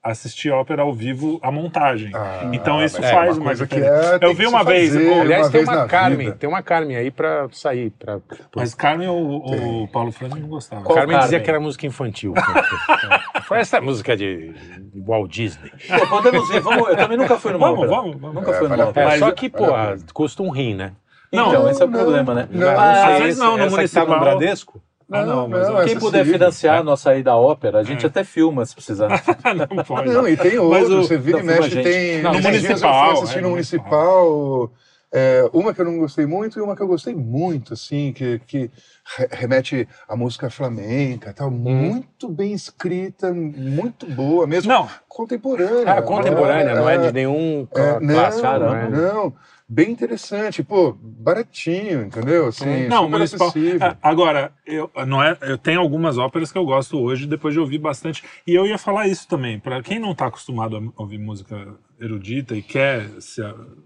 assistir 0.04 0.50
ópera 0.52 0.82
ao 0.82 0.92
vivo, 0.94 1.40
a 1.44 1.52
montagem. 1.52 2.12
Ah, 2.16 2.50
então 2.52 2.84
isso 2.84 3.00
mas 3.00 3.12
faz 3.12 3.30
é 3.38 3.40
uma 3.40 3.46
coisa 3.46 3.68
que 3.68 3.76
é, 3.80 4.18
eu 4.22 4.34
vi 4.34 4.48
uma 4.48 4.64
vez, 4.64 4.94
fazer, 4.94 5.14
Aliás, 5.14 5.46
uma 5.46 5.52
tem 5.52 5.66
vez 5.66 5.78
uma 5.78 5.88
Carmen, 5.88 6.18
vida. 6.18 6.38
tem 6.38 6.50
uma 6.50 6.64
Carmen 6.64 6.96
aí 6.98 7.12
pra 7.12 7.48
sair. 7.52 7.92
Pra, 7.92 8.20
mas 8.56 8.74
Carmen, 8.74 9.08
o, 9.10 9.84
o 9.84 9.88
Paulo 9.90 10.12
Franco 10.12 10.38
não 10.40 10.48
gostava. 10.48 10.82
Qual 10.84 10.96
Carmen 10.98 11.18
dizia 11.20 11.32
Carmen? 11.38 11.44
que 11.46 11.50
era 11.52 11.60
música 11.60 11.86
infantil. 11.86 12.34
Foi 13.46 13.60
essa 13.60 13.80
música 13.80 14.18
de 14.18 14.54
Walt 14.96 15.30
Disney. 15.32 15.72
Pô, 16.00 16.08
podemos 16.08 16.50
ir, 16.50 16.60
vamos, 16.62 16.88
eu 16.90 16.96
também 16.98 17.18
nunca 17.18 17.38
fui 17.38 17.52
numa 17.52 17.70
Vamos, 17.72 17.88
vamos, 17.90 18.16
vamos. 18.20 18.36
Nunca 18.36 18.52
É, 18.52 18.58
fui 18.58 18.68
vale 18.68 18.82
a 18.82 18.86
ópera. 18.88 19.14
É, 19.16 19.20
só 19.20 19.32
que, 19.32 19.50
pô, 19.50 19.66
a 19.66 19.88
pena. 19.88 19.98
custa 20.14 20.42
um 20.42 20.50
rim, 20.50 20.74
né? 20.74 20.94
Não, 21.32 21.48
Então, 21.50 21.70
esse 21.70 21.82
é 21.82 21.86
o 21.86 21.90
não, 21.90 22.00
problema, 22.00 22.34
né? 22.34 22.48
não. 22.52 22.68
Ah, 22.70 23.08
Às 23.14 23.20
vezes 23.24 23.40
não, 23.40 23.52
no 23.52 23.58
tá 23.60 23.66
no 23.66 23.72
municipal- 23.72 24.20
Bradesco? 24.20 24.82
Ah, 25.12 25.26
não, 25.26 25.48
mas 25.48 25.68
não, 25.68 25.84
Quem 25.86 26.00
puder 26.00 26.26
financiar 26.26 26.80
a 26.80 26.84
nossa 26.84 27.16
ida 27.16 27.32
à 27.32 27.38
ópera, 27.38 27.80
a 27.80 27.84
gente 27.84 28.06
É. 28.06 28.08
até 28.08 28.24
filma 28.24 28.66
se 28.66 28.74
precisar. 28.74 29.10
não 29.76 29.84
pode. 29.84 30.10
Não, 30.10 30.28
e 30.28 30.38
tem 30.38 30.58
outro, 30.58 31.00
o- 31.00 31.04
você 31.04 31.18
vira 31.18 31.40
e 31.40 31.44
não, 31.44 31.54
filma 31.54 31.68
mexe, 31.68 31.84
tem... 31.84 32.22
Não, 32.22 32.34
no 32.34 32.42
municipal, 32.42 33.06
Eu 33.08 33.12
assistir 33.24 33.40
é, 33.40 33.42
municipal, 33.48 34.72
é, 35.14 35.50
uma 35.52 35.74
que 35.74 35.82
eu 35.82 35.86
não 35.86 35.98
gostei 35.98 36.26
muito 36.26 36.58
e 36.58 36.62
uma 36.62 36.76
que 36.76 36.82
eu 36.82 36.88
gostei 36.88 37.14
muito, 37.14 37.74
assim, 37.74 38.14
que, 38.14 38.40
que 38.48 38.72
re- 39.18 39.28
remete 39.32 39.88
à 40.08 40.16
música 40.16 40.50
flamenca, 40.50 41.34
tal, 41.34 41.52
muito 41.52 42.30
bem 42.30 42.54
escrita, 42.54 43.34
muito 43.34 44.06
boa, 44.06 44.48
mesmo 44.48 44.72
Não, 44.72 44.88
contemporânea. 45.10 45.92
Ah, 45.94 46.02
contemporânea, 46.02 46.74
não 46.76 46.90
é 46.90 46.98
de 46.98 47.08
É, 47.08 47.12
nenhum 47.12 47.68
é, 47.76 48.00
clássico. 48.14 48.48
não, 48.48 48.70
né? 48.72 48.90
não, 48.90 49.34
bem 49.74 49.90
interessante, 49.92 50.62
pô, 50.62 50.92
baratinho, 50.92 52.04
entendeu? 52.04 52.48
Assim, 52.48 52.88
Não, 52.88 53.04
super 53.06 53.10
municipal. 53.18 53.54
É, 53.82 53.98
agora, 54.02 54.54
eu, 54.66 54.92
não 55.08 55.24
é, 55.24 55.38
eu 55.44 55.58
tenho 55.58 55.80
algumas 55.80 56.18
óperas 56.18 56.52
que 56.52 56.58
eu 56.58 56.66
gosto 56.66 57.00
hoje, 57.00 57.26
depois 57.26 57.54
de 57.54 57.60
ouvir 57.60 57.78
bastante. 57.78 58.22
E 58.46 58.54
eu 58.54 58.66
ia 58.66 58.78
falar 58.78 59.08
isso 59.08 59.28
também. 59.28 59.58
Para 59.60 59.82
quem 59.82 59.98
não 59.98 60.12
está 60.12 60.28
acostumado 60.28 60.76
a 60.98 61.02
ouvir 61.02 61.18
música 61.20 61.74
erudita 62.00 62.54
e 62.56 62.62
quer 62.62 63.10
se, 63.22 63.42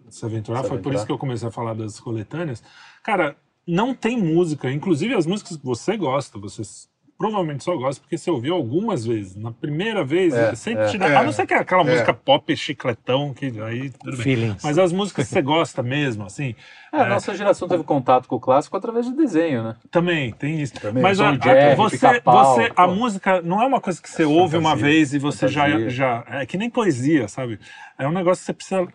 se 0.10 0.26
aventurar, 0.26 0.64
Se 0.64 0.70
foi 0.70 0.78
por 0.80 0.90
aventurar. 0.90 0.96
isso 0.96 1.06
que 1.06 1.12
eu 1.12 1.18
comecei 1.20 1.48
a 1.48 1.52
falar 1.52 1.76
das 1.76 2.00
coletâneas. 2.00 2.64
Cara, 3.04 3.36
não 3.68 3.94
tem 3.94 4.18
música, 4.18 4.72
inclusive 4.72 5.14
as 5.14 5.26
músicas 5.28 5.58
que 5.58 5.66
você 5.66 5.96
gosta, 5.98 6.40
você 6.40 6.62
s- 6.62 6.88
provavelmente 7.18 7.64
só 7.64 7.76
gosta 7.78 8.02
porque 8.02 8.18
você 8.18 8.30
ouviu 8.30 8.54
algumas 8.56 9.06
vezes. 9.06 9.36
Na 9.36 9.52
primeira 9.52 10.04
vez, 10.04 10.34
É, 10.34 10.54
sempre 10.56 10.84
é. 10.84 10.88
te 10.88 10.98
dá. 10.98 11.08
É. 11.10 11.16
A 11.16 11.24
não 11.24 11.32
ser 11.32 11.46
que 11.48 11.54
é 11.54 11.58
aquela 11.58 11.82
É. 11.82 11.86
música 11.86 12.14
pop 12.14 12.56
chicletão, 12.58 13.34
que 13.34 13.46
aí 13.62 13.90
tudo 13.90 14.18
bem. 14.18 14.56
Mas 14.64 14.78
as 14.78 14.92
músicas 14.92 15.28
que 15.28 15.34
você 15.34 15.42
gosta 15.42 15.82
mesmo, 15.82 16.26
assim, 16.26 16.56
É, 16.94 17.02
a 17.02 17.06
nossa 17.08 17.34
geração 17.36 17.68
teve 17.68 17.84
contato 17.84 18.28
com 18.28 18.36
o 18.36 18.40
clássico 18.40 18.76
através 18.78 19.06
de 19.06 19.14
desenho, 19.14 19.64
né? 19.64 19.76
Também, 19.92 20.32
tem 20.32 20.62
isso. 20.62 20.74
Também. 20.76 21.04
Mas 21.04 21.20
a, 21.20 21.30
a- 21.30 21.76
você, 21.76 21.98
você, 22.24 22.72
a 22.76 22.88
música 22.88 23.42
não 23.42 23.62
é 23.62 23.66
uma 23.66 23.82
coisa 23.82 24.02
que 24.02 24.10
você 24.10 24.24
ouve 24.24 24.56
uma 24.58 24.70
fantasia, 24.72 24.86
vez 24.94 25.14
e 25.14 25.20
você 25.20 25.48
já, 25.48 25.90
já. 25.90 26.24
É 26.30 26.46
que 26.46 26.58
nem 26.58 26.70
poesia, 26.70 27.28
sabe? 27.28 27.60
É 27.98 28.08
um 28.08 28.12
negócio 28.12 28.42
que 28.42 28.46
você 28.46 28.54
precisa 28.54 28.88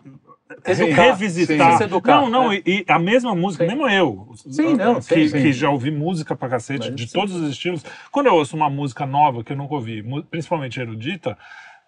Educar, 0.65 1.01
revisitar. 1.03 1.77
sim, 1.77 1.83
educar, 1.83 2.21
não, 2.21 2.29
não, 2.29 2.49
né? 2.49 2.61
e, 2.65 2.85
e 2.87 2.91
a 2.91 2.99
mesma 2.99 3.33
música, 3.35 3.63
Sim. 3.63 3.69
mesmo 3.71 3.89
eu, 3.89 4.29
Sim, 4.35 4.75
não, 4.75 4.95
que, 4.95 5.01
sim, 5.03 5.27
sim. 5.27 5.41
que 5.41 5.53
já 5.53 5.69
ouvi 5.69 5.91
música 5.91 6.35
pra 6.35 6.49
cacete, 6.49 6.87
Mas 6.91 6.95
de 6.95 7.07
sim. 7.07 7.13
todos 7.19 7.35
os 7.35 7.49
estilos, 7.49 7.83
quando 8.11 8.27
eu 8.27 8.35
ouço 8.35 8.55
uma 8.55 8.69
música 8.69 9.05
nova 9.05 9.43
que 9.43 9.53
eu 9.53 9.57
nunca 9.57 9.73
ouvi, 9.75 10.03
principalmente 10.29 10.79
erudita, 10.79 11.37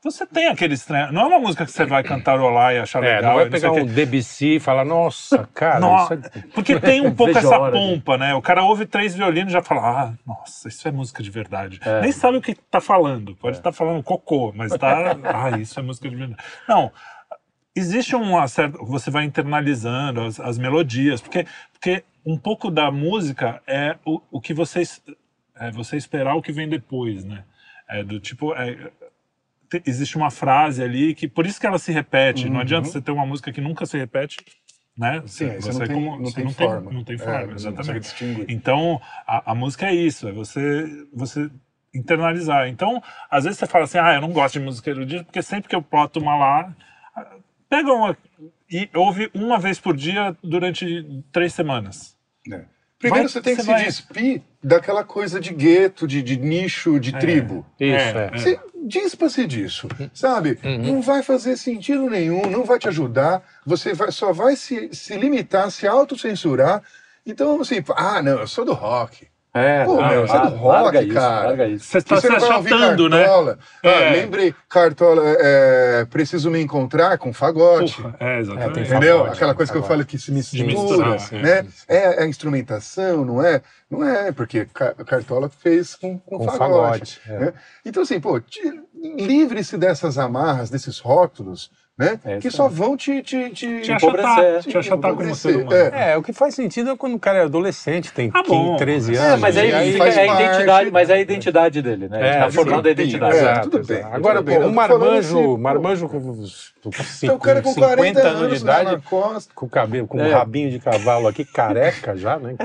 você 0.03 0.26
tem 0.26 0.48
aquele 0.48 0.73
estranho. 0.73 1.14
Não 1.14 1.22
é 1.22 1.26
uma 1.27 1.40
música 1.40 1.65
que 1.65 1.72
você 1.72 1.85
vai 1.85 2.03
cantarolar 2.03 2.73
e 2.73 2.80
achar 2.80 3.02
É, 3.02 3.15
legal. 3.15 3.23
não 3.31 3.35
vai 3.40 3.49
pegar 3.49 3.72
o 3.72 3.76
quê. 3.76 3.81
um 3.84 3.85
Debussy 3.85 4.56
e 4.56 4.60
falar, 4.60 4.84
nossa, 4.84 5.48
cara, 5.53 5.80
No- 5.80 5.95
isso 6.03 6.14
é... 6.14 6.18
Porque 6.53 6.77
tem 6.77 6.99
um 6.99 7.11
pouco 7.15 7.38
essa 7.38 7.57
hora, 7.57 7.72
pompa, 7.72 8.18
né? 8.18 8.35
O 8.35 8.41
cara 8.41 8.64
ouve 8.64 8.85
três 8.85 9.15
violinos 9.15 9.52
e 9.52 9.53
já 9.53 9.61
fala, 9.61 9.81
ah, 9.81 10.14
nossa, 10.27 10.68
isso 10.68 10.85
é 10.85 10.91
música 10.91 11.23
de 11.23 11.30
verdade. 11.31 11.80
É. 11.85 12.02
Nem 12.02 12.11
sabe 12.11 12.35
o 12.38 12.41
que 12.41 12.53
tá 12.53 12.81
falando. 12.81 13.34
Pode 13.38 13.56
estar 13.56 13.72
falando 13.72 14.03
cocô, 14.03 14.52
mas 14.53 14.73
tá, 14.77 15.15
ah, 15.23 15.57
isso 15.57 15.80
é 15.80 15.84
música 15.84 16.10
de 16.10 16.15
verdade. 16.18 16.44
Não, 16.68 16.91
existe 17.76 18.16
uma 18.16 18.48
certa... 18.48 18.78
Você 18.84 19.10
vai 19.12 19.26
internalizando 19.26 20.22
as, 20.22 20.40
as 20.40 20.58
melodias, 20.58 21.22
porque, 21.22 21.45
porque 21.72 22.04
um 22.26 22.38
pouco 22.38 22.70
da 22.72 22.91
música 22.91 23.62
é 23.68 23.98
o, 24.06 24.22
o 24.32 24.41
que 24.41 24.54
você... 24.54 24.82
es- 24.82 25.02
É 25.56 25.72
você 25.72 25.98
esperar 25.98 26.36
o 26.36 26.41
que 26.41 26.52
vem 26.52 26.68
depois, 26.70 27.24
né? 27.24 27.44
É 27.88 28.04
do 28.04 28.20
tipo... 28.20 28.54
é, 28.56 28.91
te- 29.70 29.84
existe 29.86 30.18
uma 30.18 30.30
frase 30.32 30.82
ali 30.84 31.14
que... 31.16 31.28
Por 31.28 31.45
isso 31.45 31.60
que 31.60 31.68
ela 31.68 31.80
se 31.80 31.91
repete. 31.91 32.50
Não 32.50 32.60
adianta 32.60 32.88
você 32.88 33.02
ter 33.02 33.12
uma 33.12 33.26
música 33.26 33.52
que 33.52 33.62
nunca 33.62 33.86
se 33.86 33.98
repete, 33.98 34.38
né? 34.98 35.22
Sim, 35.26 35.48
você 35.50 35.72
Você 35.72 35.80
não 35.80 35.88
tem, 35.88 35.95
como- 35.95 36.18
não 36.18 36.26
você 36.26 36.36
tem 36.36 36.44
não 36.45 36.52
forma. 36.54 36.91
Não 36.91 37.04
tem 37.04 37.16
É, 37.16 37.20
forma, 37.20 37.54
consegue 37.54 37.56
exatamente. 37.56 38.16
Então, 38.50 39.02
a, 39.28 39.52
a 39.52 39.56
música 39.56 39.88
é 39.88 39.94
isso, 39.95 40.28
é 40.28 40.32
você, 40.32 41.08
você 41.14 41.50
internalizar. 41.94 42.68
Então, 42.68 43.02
às 43.30 43.44
vezes 43.44 43.60
você 43.60 43.68
fala 43.68 43.84
assim, 43.84 43.98
ah, 44.00 44.14
eu 44.16 44.22
não 44.22 44.32
gosto 44.32 44.60
de 44.60 44.66
música 44.66 44.90
erudita, 44.90 45.24
porque 45.24 45.41
sempre 45.41 45.70
que 45.70 45.76
eu 45.76 45.82
boto 45.82 46.20
uma 46.20 46.36
lá, 46.36 46.76
pega 47.76 47.91
uma 47.91 48.18
e 48.70 48.88
ouve 48.94 49.30
uma 49.34 49.58
vez 49.58 49.80
por 49.80 49.95
dia 49.95 50.36
durante 50.44 50.86
três 51.32 51.54
semanas. 51.54 52.16
né? 52.48 52.66
Primeiro 53.00 53.24
Vai- 53.28 53.34
você 53.34 53.41
tem 53.41 53.56
que 53.56 53.62
se 53.62 53.68
vai- 53.68 53.84
despir 53.84 54.41
daquela 54.64 55.04
coisa 55.04 55.40
de 55.40 55.54
gueto, 55.54 56.08
de, 56.08 56.22
de 56.22 56.38
nicho, 56.38 57.00
de 57.00 57.12
tribo. 57.20 57.66
Isso, 57.80 58.18
É, 58.18 58.30
é. 58.34 58.38
Você 58.38 58.60
dispa-se 58.88 59.45
disso, 59.45 59.88
sabe? 60.14 60.58
Não 60.64 61.02
vai 61.02 61.22
fazer 61.24 61.58
sentido 61.58 62.10
nenhum, 62.10 62.44
não 62.50 62.64
vai 62.64 62.80
te 62.80 62.88
ajudar, 62.88 63.44
você 63.66 63.94
vai- 63.94 64.12
só 64.12 64.32
vai 64.32 64.56
se, 64.56 64.90
se 64.94 65.18
limitar, 65.18 65.70
se 65.72 65.86
autocensurar. 65.88 66.82
Então, 67.26 67.60
assim, 67.60 67.84
ah, 67.95 68.22
não, 68.22 68.40
eu 68.40 68.48
sou 68.48 68.64
do 68.64 68.74
rock. 68.74 69.28
É, 69.56 69.86
Pô, 69.86 70.02
não, 70.02 70.08
meu, 70.10 70.22
você 70.28 70.36
é 70.36 70.40
larga 70.40 70.58
rock, 70.58 70.98
isso, 71.06 71.14
cara. 71.14 71.48
larga 71.48 71.68
isso. 71.68 71.86
Você 71.86 71.98
está 72.00 72.20
se 72.20 72.28
achatando, 72.28 73.08
né? 73.08 73.24
Ah, 73.28 73.58
É. 73.88 74.10
lembrei, 74.14 74.56
Cartola, 74.68 75.22
é, 75.26 76.06
preciso 76.10 76.50
me 76.50 76.60
encontrar 76.60 77.20
com 77.20 77.32
fagote. 77.32 78.02
Porra, 78.02 78.16
é, 78.20 78.40
exatamente. 78.40 78.74
tem 78.74 78.84
Entendeu? 78.84 79.18
Fagote, 79.20 79.36
Aquela 79.36 79.54
coisa 79.54 79.72
que 79.72 79.78
eu 79.78 79.84
falo 79.84 80.04
que 80.06 80.18
se 80.18 80.32
mistura, 80.32 80.66
misturar, 80.66 81.20
sim, 81.20 81.38
né? 81.40 81.68
É 81.88 82.24
a 82.24 82.26
instrumentação, 82.26 83.24
não 83.24 83.46
é? 83.46 83.62
Não 83.92 84.04
é, 84.04 84.32
porque 84.32 84.66
Ca- 84.74 84.96
Cartola 85.06 85.48
fez 85.50 85.94
com, 85.94 86.18
com, 86.18 86.40
Com 86.40 86.46
fagote. 86.46 87.20
fagote, 87.20 87.22
é. 87.30 87.40
né? 87.40 87.54
Então, 87.86 88.02
assim, 88.02 88.20
pô, 88.20 88.42
livre-se 89.04 89.78
dessas 89.78 90.18
amarras, 90.18 90.70
desses 90.72 90.98
rótulos, 91.00 91.70
né? 91.98 92.20
É 92.26 92.38
que 92.40 92.49
só 92.49 92.68
vão 92.68 92.98
te... 92.98 93.22
te, 93.22 93.49
te, 93.52 93.82
Te 93.82 93.91
empobrecer, 93.91 94.28
achatar, 94.28 94.61
te 94.64 94.70
te 94.70 94.78
achatar 94.78 95.14
como 95.14 95.36
ser 95.36 95.56
humano. 95.57 95.74
é. 95.74 96.14
É, 96.14 96.18
o 96.18 96.24
que 96.24 96.34
faz 96.34 96.56
sentido 96.56 96.90
é 96.90 96.98
quando 96.98 97.15
o 97.15 97.20
cara 97.20 97.40
é 97.40 97.44
adolescente, 97.44 98.11
tem 98.11 98.32
Ah, 98.34 98.41
bom. 98.41 98.72
15, 98.74 98.78
13 98.78 99.15
É, 99.15 99.18
anos. 99.20 99.34
É, 99.34 99.38
mas 99.38 99.57
aí, 99.57 99.74
aí 99.74 99.91
fica 99.94 100.06
é 100.07 100.20
a 100.20 100.26
identidade, 100.41 100.91
mas 100.91 101.10
é 101.10 101.14
a 101.14 101.20
identidade 101.20 101.82
dele, 101.82 102.07
né? 102.10 102.30
É, 102.38 102.40
tá 102.40 102.52
formando 102.52 102.88
a 102.88 102.91
identidade. 102.91 103.36
é. 103.38 103.40
Exato, 103.41 103.70
tudo 103.70 103.80
exato. 103.80 103.94
bem. 104.03 104.14
Agora, 104.14 104.40
Tudo 104.40 104.45
bem, 104.48 104.57
um 104.57 104.74
falando 104.74 104.76
marmanjo, 104.99 105.40
assim, 105.40 105.57
marmanjo 105.61 106.10
com, 106.10 106.20
com 106.22 106.45
Então, 107.24 107.36
o 107.36 107.40
cara 107.40 107.61
com 107.61 107.74
50 107.74 107.95
40 107.95 108.22
anos 108.28 108.57
de 108.57 108.64
idade, 108.64 109.02
com 109.53 109.65
o 109.65 109.70
cabelo, 109.70 110.07
com 110.07 110.18
um 110.18 110.26
É. 110.26 110.34
rabinho 110.34 110.72
de 110.72 110.80
cavalo 110.80 111.28
aqui, 111.28 111.45
careca 111.45 112.15
já, 112.18 112.38
né? 112.40 112.56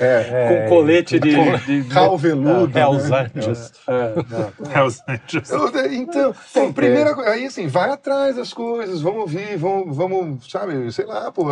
É, 0.00 0.64
Com 0.66 0.68
colete 0.76 1.18
de. 1.18 1.34
de, 1.60 1.84
cal 1.88 2.16
veludo. 2.18 2.78
Hells 2.78 3.10
né? 3.10 3.30
Angels. 3.34 3.72
É, 3.88 4.14
não. 4.28 4.52
Hells 4.74 5.02
Angels. 5.08 5.50
Eu- 5.50 5.64
Então, 5.92 6.72
primeira 6.72 7.14
coisa, 7.14 7.30
aí 7.30 7.46
assim, 7.46 7.66
vai 7.66 7.90
atrás 7.90 8.36
das 8.36 8.52
coisas, 8.52 8.73
vamos 9.02 9.20
ouvir, 9.20 9.56
vamos, 9.56 9.96
vamos 9.96 10.50
sabe, 10.50 10.90
sei 10.92 11.04
lá, 11.06 11.30
pô, 11.32 11.46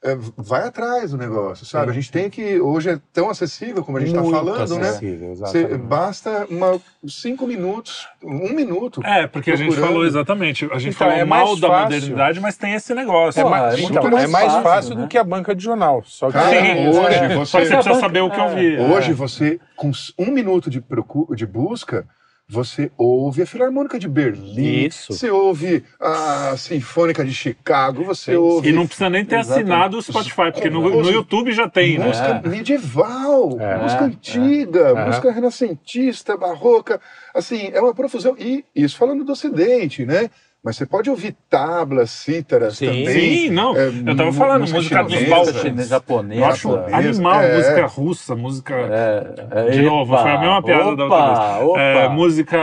é, 0.00 0.16
vai 0.36 0.62
atrás 0.68 1.10
do 1.10 1.16
negócio, 1.18 1.66
sabe? 1.66 1.90
A 1.90 1.94
gente 1.94 2.12
tem 2.12 2.30
que, 2.30 2.60
hoje 2.60 2.88
é 2.90 3.00
tão 3.12 3.28
acessível 3.28 3.82
como 3.84 3.98
a 3.98 4.00
gente 4.00 4.10
está 4.16 4.22
falando, 4.22 4.78
né? 4.78 4.98
exatamente. 5.32 5.76
basta 5.78 6.46
uma, 6.48 6.80
cinco 7.08 7.48
minutos, 7.48 8.06
um 8.22 8.52
minuto. 8.54 9.04
É, 9.04 9.26
porque 9.26 9.50
a 9.50 9.56
gente 9.56 9.68
Procurando. 9.68 9.90
falou 9.90 10.06
exatamente, 10.06 10.66
a 10.72 10.78
gente 10.78 10.94
Então, 10.94 11.08
falou 11.08 11.14
é 11.20 11.24
mais 11.24 11.44
mal 11.48 11.56
da 11.56 11.66
fácil. 11.68 11.84
modernidade, 11.84 12.40
mas 12.40 12.56
tem 12.56 12.74
esse 12.74 12.94
negócio. 12.94 13.40
É, 13.40 13.42
Pô, 13.42 13.50
mais, 13.50 13.74
é 13.74 13.76
muito 13.82 13.90
então, 13.98 14.10
mais 14.10 14.24
é 14.24 14.26
mais 14.28 14.46
fácil, 14.52 14.62
fácil 14.62 14.94
né? 14.94 15.02
do 15.02 15.08
que 15.08 15.18
a 15.18 15.24
banca 15.24 15.52
de 15.54 15.64
jornal. 15.64 16.02
Só 16.06 16.28
que 16.28 16.34
Cara, 16.34 16.48
Sim, 16.50 16.88
hoje 16.90 17.16
é. 17.16 17.28
você- 17.34 17.46
Só 17.46 17.58
que 17.58 17.66
você 17.66 17.74
precisa 17.74 17.96
É. 17.96 18.00
saber 18.00 18.20
o 18.20 18.30
que 18.30 18.40
ouvir. 18.40 18.80
Hoje 18.80 19.12
você, 19.12 19.58
com 19.74 19.90
um 20.16 20.30
minuto 20.30 20.70
de, 20.70 20.80
procu- 20.80 21.34
de 21.34 21.44
busca, 21.44 22.06
você 22.50 22.90
ouve 22.96 23.42
a 23.42 23.46
Filarmônica 23.46 23.98
de 23.98 24.08
Berlim, 24.08 24.86
Isso. 24.86 25.12
você 25.12 25.30
ouve 25.30 25.84
a 26.00 26.54
Sinfônica 26.56 27.22
de 27.24 27.34
Chicago, 27.34 28.04
você 28.04 28.36
ouve 28.36 28.70
E 28.70 28.72
não 28.72 28.86
precisa 28.86 29.10
nem 29.10 29.22
ter 29.24 29.36
Exatamente. 29.40 29.64
assinado 29.70 29.98
o 29.98 30.02
Spotify, 30.02 30.50
porque 30.52 30.70
no, 30.70 30.80
no 30.82 30.90
Música- 30.90 31.14
YouTube 31.14 31.52
já 31.52 31.68
tem, 31.68 31.98
né? 31.98 32.06
música 32.06 32.40
É. 32.42 32.48
medieval, 32.48 33.56
É, 33.60 33.76
música 33.82 34.02
é, 34.02 34.06
antiga, 34.06 34.80
é. 34.88 35.06
música 35.06 35.30
renascentista, 35.30 36.36
barroca, 36.38 37.00
assim, 37.34 37.70
é 37.72 37.80
uma 37.80 37.94
profusão. 37.94 38.34
E 38.38 38.64
isso 38.74 38.96
falando 38.96 39.24
do 39.24 39.32
Ocidente, 39.32 40.06
né? 40.06 40.30
Mas 40.68 40.76
você 40.76 40.84
pode 40.84 41.08
ouvir 41.08 41.34
tablas, 41.48 42.10
cítaras 42.10 42.76
Sim. 42.76 42.86
também. 42.86 43.08
Sim, 43.08 43.50
não. 43.50 43.74
É, 43.74 43.86
eu 43.88 44.14
tava 44.16 44.32
falando, 44.34 44.60
música 44.60 44.76
música 44.78 45.02
dos 45.04 45.28
balcãs. 45.28 45.56
chinesa, 45.62 45.88
japonesa. 45.88 46.40
Eu 46.40 46.44
acho 46.44 46.68
japonesa. 46.72 46.96
animal, 46.96 47.40
É. 47.40 47.56
música 47.56 47.86
russa, 47.86 48.36
música. 48.36 48.74
É, 48.74 49.34
é, 49.50 49.70
De 49.70 49.80
novo, 49.82 50.12
epa, 50.12 50.22
foi 50.22 50.30
a 50.30 50.38
mesma 50.40 50.62
piada 50.62 50.82
da 50.84 50.88
outra 50.90 51.06
opa, 51.06 51.54
vez. 51.58 51.68
Opa, 51.68 51.80
É, 51.80 52.08
música 52.10 52.56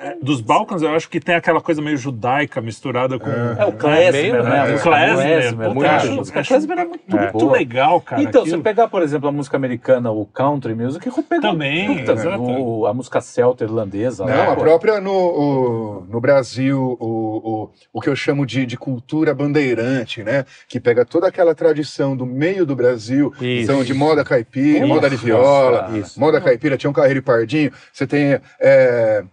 é, 0.00 0.16
dos 0.22 0.40
Balcãs, 0.40 0.80
eu 0.80 0.94
acho 0.94 1.08
que 1.10 1.20
tem 1.20 1.34
aquela 1.34 1.60
coisa 1.60 1.82
meio 1.82 1.98
judaica 1.98 2.60
misturada 2.62 3.18
com. 3.18 3.28
É 3.28 3.64
o 3.66 3.72
klezmer, 3.72 4.42
né? 4.42 4.74
O 4.74 4.80
klezmer, 4.80 6.38
acho 6.38 6.48
klezmer 6.48 6.78
é 6.78 6.84
muito 6.86 7.04
Muito 7.14 7.50
legal, 7.50 8.00
cara. 8.00 8.22
Então, 8.22 8.40
aquilo. 8.40 8.56
você 8.56 8.62
pegar, 8.62 8.88
por 8.88 9.02
exemplo, 9.02 9.28
a 9.28 9.32
música 9.32 9.56
americana, 9.56 10.10
o 10.10 10.24
country 10.24 10.74
music, 10.74 11.10
pega 11.28 11.42
Também, 11.42 11.98
puta, 11.98 12.12
exato. 12.12 12.40
o- 12.42 12.86
a 12.86 12.94
música 12.94 13.20
celta 13.20 13.64
irlandesa. 13.64 14.24
Não, 14.24 14.34
lá, 14.34 14.52
a 14.52 14.54
pô. 14.54 14.62
própria 14.62 15.00
no, 15.00 15.12
o- 15.12 16.06
no 16.08 16.20
Brasil, 16.20 16.96
o, 17.00 17.33
o, 17.36 17.70
o 17.92 18.00
que 18.00 18.08
eu 18.08 18.16
chamo 18.16 18.44
de, 18.46 18.66
de 18.66 18.76
cultura 18.76 19.34
bandeirante, 19.34 20.22
né? 20.22 20.44
Que 20.68 20.80
pega 20.80 21.04
toda 21.04 21.28
aquela 21.28 21.54
tradição 21.54 22.16
do 22.16 22.26
meio 22.26 22.66
do 22.66 22.76
Brasil, 22.76 23.32
Isso. 23.40 23.70
então 23.70 23.84
de 23.84 23.94
moda 23.94 24.24
caipira, 24.24 24.78
Isso, 24.78 24.86
moda 24.86 25.10
de 25.10 25.16
viola, 25.16 25.98
isso. 25.98 26.18
moda 26.18 26.40
caipira, 26.40 26.76
tinha 26.76 26.90
um 26.90 26.94
carreiro 26.94 27.18
e 27.18 27.22
pardinho, 27.22 27.72
você 27.92 28.06
tem 28.06 28.40
é, 28.60 29.24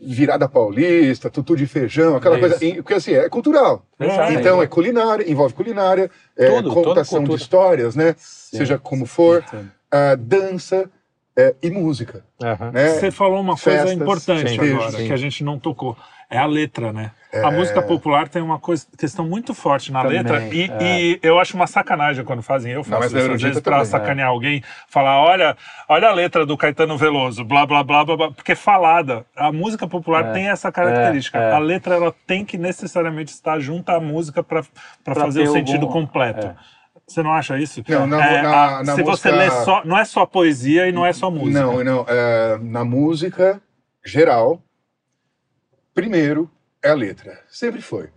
virada 0.00 0.48
paulista, 0.48 1.28
tutu 1.30 1.56
de 1.56 1.66
feijão, 1.66 2.16
aquela 2.16 2.38
Isso. 2.38 2.58
coisa, 2.58 2.74
porque 2.76 2.94
assim, 2.94 3.14
é 3.14 3.28
cultural. 3.28 3.84
Exato. 3.98 4.32
Então 4.32 4.62
é 4.62 4.66
culinária, 4.66 5.30
envolve 5.30 5.54
culinária, 5.54 6.10
é, 6.36 6.48
Tudo, 6.48 6.72
contação 6.72 7.24
de 7.24 7.34
histórias, 7.34 7.96
né? 7.96 8.14
Sim. 8.16 8.58
Seja 8.58 8.78
como 8.78 9.06
for, 9.06 9.44
a 9.90 10.14
dança 10.14 10.90
é, 11.36 11.54
e 11.62 11.70
música, 11.70 12.24
né? 12.72 12.88
Você 12.88 13.12
falou 13.12 13.40
uma 13.40 13.56
coisa 13.56 13.78
Festas, 13.78 13.92
importante 13.92 14.50
sim, 14.50 14.72
agora, 14.72 14.90
sim. 14.90 15.06
que 15.06 15.12
a 15.12 15.16
gente 15.16 15.44
não 15.44 15.56
tocou. 15.56 15.96
É 16.30 16.36
a 16.38 16.44
letra, 16.46 16.92
né? 16.92 17.10
A 17.42 17.50
música 17.50 17.80
popular 17.82 18.26
tem 18.28 18.40
uma 18.42 18.58
coisa, 18.58 18.86
questão 18.98 19.26
muito 19.26 19.52
forte 19.54 19.92
na 19.92 20.02
Também, 20.02 20.18
letra 20.18 20.48
e, 20.48 20.62
é. 20.70 20.78
e 20.82 21.20
eu 21.22 21.38
acho 21.38 21.54
uma 21.54 21.66
sacanagem 21.66 22.24
quando 22.24 22.42
fazem. 22.42 22.72
Eu 22.72 22.82
faço 22.82 23.16
isso 23.16 23.32
às 23.32 23.42
vezes 23.42 23.60
pra 23.60 23.72
também, 23.76 23.86
sacanear 23.86 24.28
alguém, 24.28 24.62
falar, 24.88 25.20
olha, 25.22 25.56
olha 25.88 26.08
a 26.08 26.12
letra 26.12 26.44
do 26.46 26.56
Caetano 26.56 26.96
Veloso, 26.96 27.44
blá, 27.44 27.66
blá, 27.66 27.82
blá, 27.84 28.04
blá, 28.04 28.16
blá, 28.16 28.30
porque 28.32 28.52
é 28.52 28.54
falada. 28.54 29.24
A 29.36 29.52
música 29.52 29.86
popular 29.86 30.24
É, 30.26 30.32
tem 30.32 30.48
essa 30.48 30.72
característica. 30.72 31.38
é, 31.38 31.50
é. 31.50 31.52
A 31.52 31.58
letra, 31.58 31.94
ela 31.96 32.14
tem 32.26 32.44
que 32.46 32.56
necessariamente 32.58 33.30
estar 33.32 33.58
junto 33.60 33.90
à 33.90 34.00
música 34.00 34.42
para 34.42 34.62
fazer 35.14 35.42
o 35.42 35.52
sentido 35.52 35.82
algum- 35.86 35.92
completo. 36.00 36.46
é. 36.46 36.54
Você 37.06 37.22
não 37.22 37.32
acha 37.32 37.58
isso? 37.58 37.82
Não, 37.88 38.06
na- 38.06 38.26
É, 38.26 38.42
na- 38.42 38.64
a- 38.78 38.84
na 38.84 38.94
se 38.94 39.02
você 39.02 39.30
música- 39.30 39.30
lê 39.30 39.50
só, 39.64 39.82
não 39.84 39.96
é 39.98 40.04
só 40.04 40.26
poesia 40.26 40.86
e 40.88 40.92
não 40.92 41.06
é 41.06 41.12
só 41.12 41.30
música. 41.30 41.58
Não, 41.60 41.82
não. 41.82 42.04
é, 42.06 42.58
na 42.60 42.84
música 42.84 43.60
geral, 44.04 44.60
primeiro 46.02 46.48
é 46.80 46.90
a 46.90 46.94
letra. 46.94 47.40
Sempre 47.50 47.82
foi. 47.82 48.08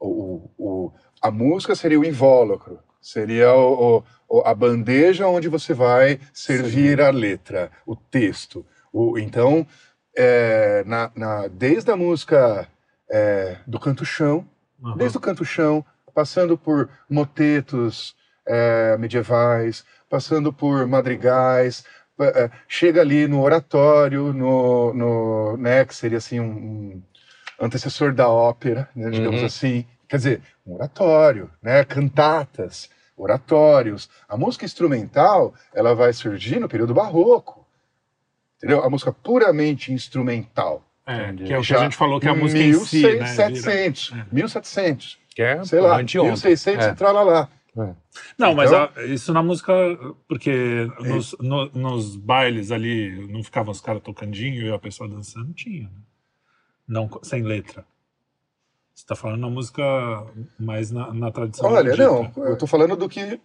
O, 0.00 0.48
o- 0.56 0.92
a 1.20 1.30
música 1.30 1.74
seria 1.74 2.00
o 2.00 2.04
invólucro, 2.04 2.78
seria 3.02 3.52
o- 3.54 4.02
o- 4.26 4.40
a 4.46 4.54
bandeja 4.54 5.26
onde 5.26 5.46
você 5.46 5.74
vai 5.74 6.18
servir 6.32 7.02
a 7.02 7.10
letra, 7.10 7.70
o 7.84 7.94
texto. 7.94 8.64
O- 8.90 9.18
então, 9.18 9.66
é, 10.16 10.82
na- 10.86 11.10
na- 11.14 11.48
desde 11.48 11.90
a 11.90 11.96
música 11.96 12.66
é, 13.10 13.56
do 13.66 13.78
canto-chão, 13.80 14.46
Uhum. 14.82 14.96
desde 14.96 15.16
o 15.16 15.20
canto-chão, 15.20 15.84
passando 16.14 16.56
por 16.58 16.88
motetos 17.10 18.14
é, 18.46 18.96
medievais, 18.98 19.84
passando 20.08 20.50
por 20.52 20.86
madrigais, 20.86 21.84
é, 22.20 22.50
chega 22.66 23.02
ali 23.02 23.26
no 23.28 23.42
oratório, 23.42 24.32
no, 24.32 24.92
no 24.94 25.56
né, 25.58 25.84
que 25.84 25.94
seria 25.94 26.16
assim 26.18 26.40
um, 26.40 26.44
um 26.50 27.02
antecessor 27.60 28.12
da 28.12 28.28
ópera, 28.28 28.88
né, 28.94 29.10
digamos 29.10 29.40
Uhum. 29.40 29.46
assim, 29.46 29.84
quer 30.08 30.16
dizer, 30.16 30.42
um 30.66 30.74
oratório, 30.74 31.50
né, 31.62 31.84
cantatas, 31.84 32.88
oratórios. 33.16 34.08
A 34.28 34.36
música 34.36 34.64
instrumental, 34.64 35.52
ela 35.74 35.94
vai 35.94 36.12
surgir 36.12 36.58
no 36.60 36.68
período 36.68 36.94
barroco, 36.94 37.66
entendeu? 38.56 38.82
A 38.84 38.90
música 38.90 39.12
puramente 39.12 39.92
instrumental. 39.92 40.84
É, 41.06 41.32
que 41.32 41.52
é 41.52 41.58
o 41.58 41.62
que 41.62 41.66
Já 41.68 41.78
a 41.80 41.82
gente 41.84 41.96
falou 41.96 42.20
que 42.20 42.28
é 42.28 42.30
a 42.30 42.34
música 42.34 42.60
em 42.62 42.74
si, 42.74 43.02
né? 43.02 43.08
Vira- 43.12 43.24
1700, 43.24 44.14
1700, 44.30 45.18
Que 45.34 45.42
é 45.42 45.64
sei 45.64 45.80
lá, 45.80 45.98
anteontem. 45.98 46.32
1600 46.32 46.86
É. 46.86 46.90
e 46.90 46.94
tralalá. 46.94 47.48
Não, 48.36 48.52
mas 48.54 48.70
Então- 48.70 48.90
a- 48.96 49.04
isso 49.04 49.32
na 49.32 49.42
música, 49.42 49.72
porque 50.28 50.86
nos, 51.00 51.34
no- 51.40 51.70
nos 51.72 52.16
bailes 52.16 52.70
ali 52.72 53.26
não 53.28 53.42
ficavam 53.42 53.70
os 53.72 53.80
caras 53.80 54.02
tocandinho 54.02 54.66
e 54.66 54.72
a 54.72 54.78
pessoa 54.78 55.08
dançando, 55.08 55.52
tinha. 55.54 55.84
Né? 55.84 55.90
Não, 56.88 57.08
sem 57.22 57.42
letra. 57.42 57.84
Você 58.94 59.06
tá 59.06 59.14
falando 59.14 59.40
na 59.42 59.50
música 59.50 59.82
mais 60.58 60.90
na, 60.90 61.12
na 61.14 61.30
tradição. 61.30 61.70
Olha, 61.70 61.94
não, 61.96 62.32
eu 62.38 62.56
tô 62.58 62.66
falando 62.66 62.96
do 62.96 63.08
que, 63.08 63.38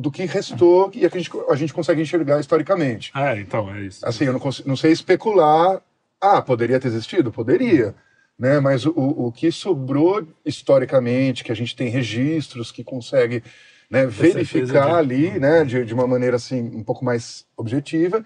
do 0.00 0.10
que 0.10 0.24
restou 0.24 0.90
e 0.94 1.04
a 1.04 1.08
gente, 1.10 1.30
a 1.50 1.54
gente 1.56 1.74
consegue 1.74 2.00
enxergar 2.00 2.40
historicamente. 2.40 3.12
É, 3.14 3.38
então, 3.38 3.70
é 3.74 3.82
isso. 3.82 4.06
Assim, 4.06 4.24
eu 4.24 4.32
não, 4.32 4.40
cons- 4.40 4.64
não 4.64 4.76
sei 4.76 4.92
especular. 4.92 5.82
Ah, 6.18 6.40
poderia 6.40 6.80
ter 6.80 6.88
existido? 6.88 7.30
Poderia. 7.30 7.94
Né? 8.38 8.60
Mas 8.60 8.86
o, 8.86 8.92
o 8.96 9.30
que 9.30 9.52
sobrou 9.52 10.26
historicamente, 10.44 11.44
que 11.44 11.52
a 11.52 11.56
gente 11.56 11.76
tem 11.76 11.88
registros 11.88 12.72
que 12.72 12.82
consegue 12.82 13.42
né, 13.90 14.06
verificar 14.06 14.86
de- 14.86 14.98
ali, 14.98 15.38
né, 15.38 15.64
de, 15.64 15.84
de 15.84 15.92
uma 15.92 16.06
maneira 16.06 16.36
assim 16.36 16.62
um 16.62 16.82
pouco 16.84 17.04
mais 17.04 17.44
objetiva, 17.56 18.24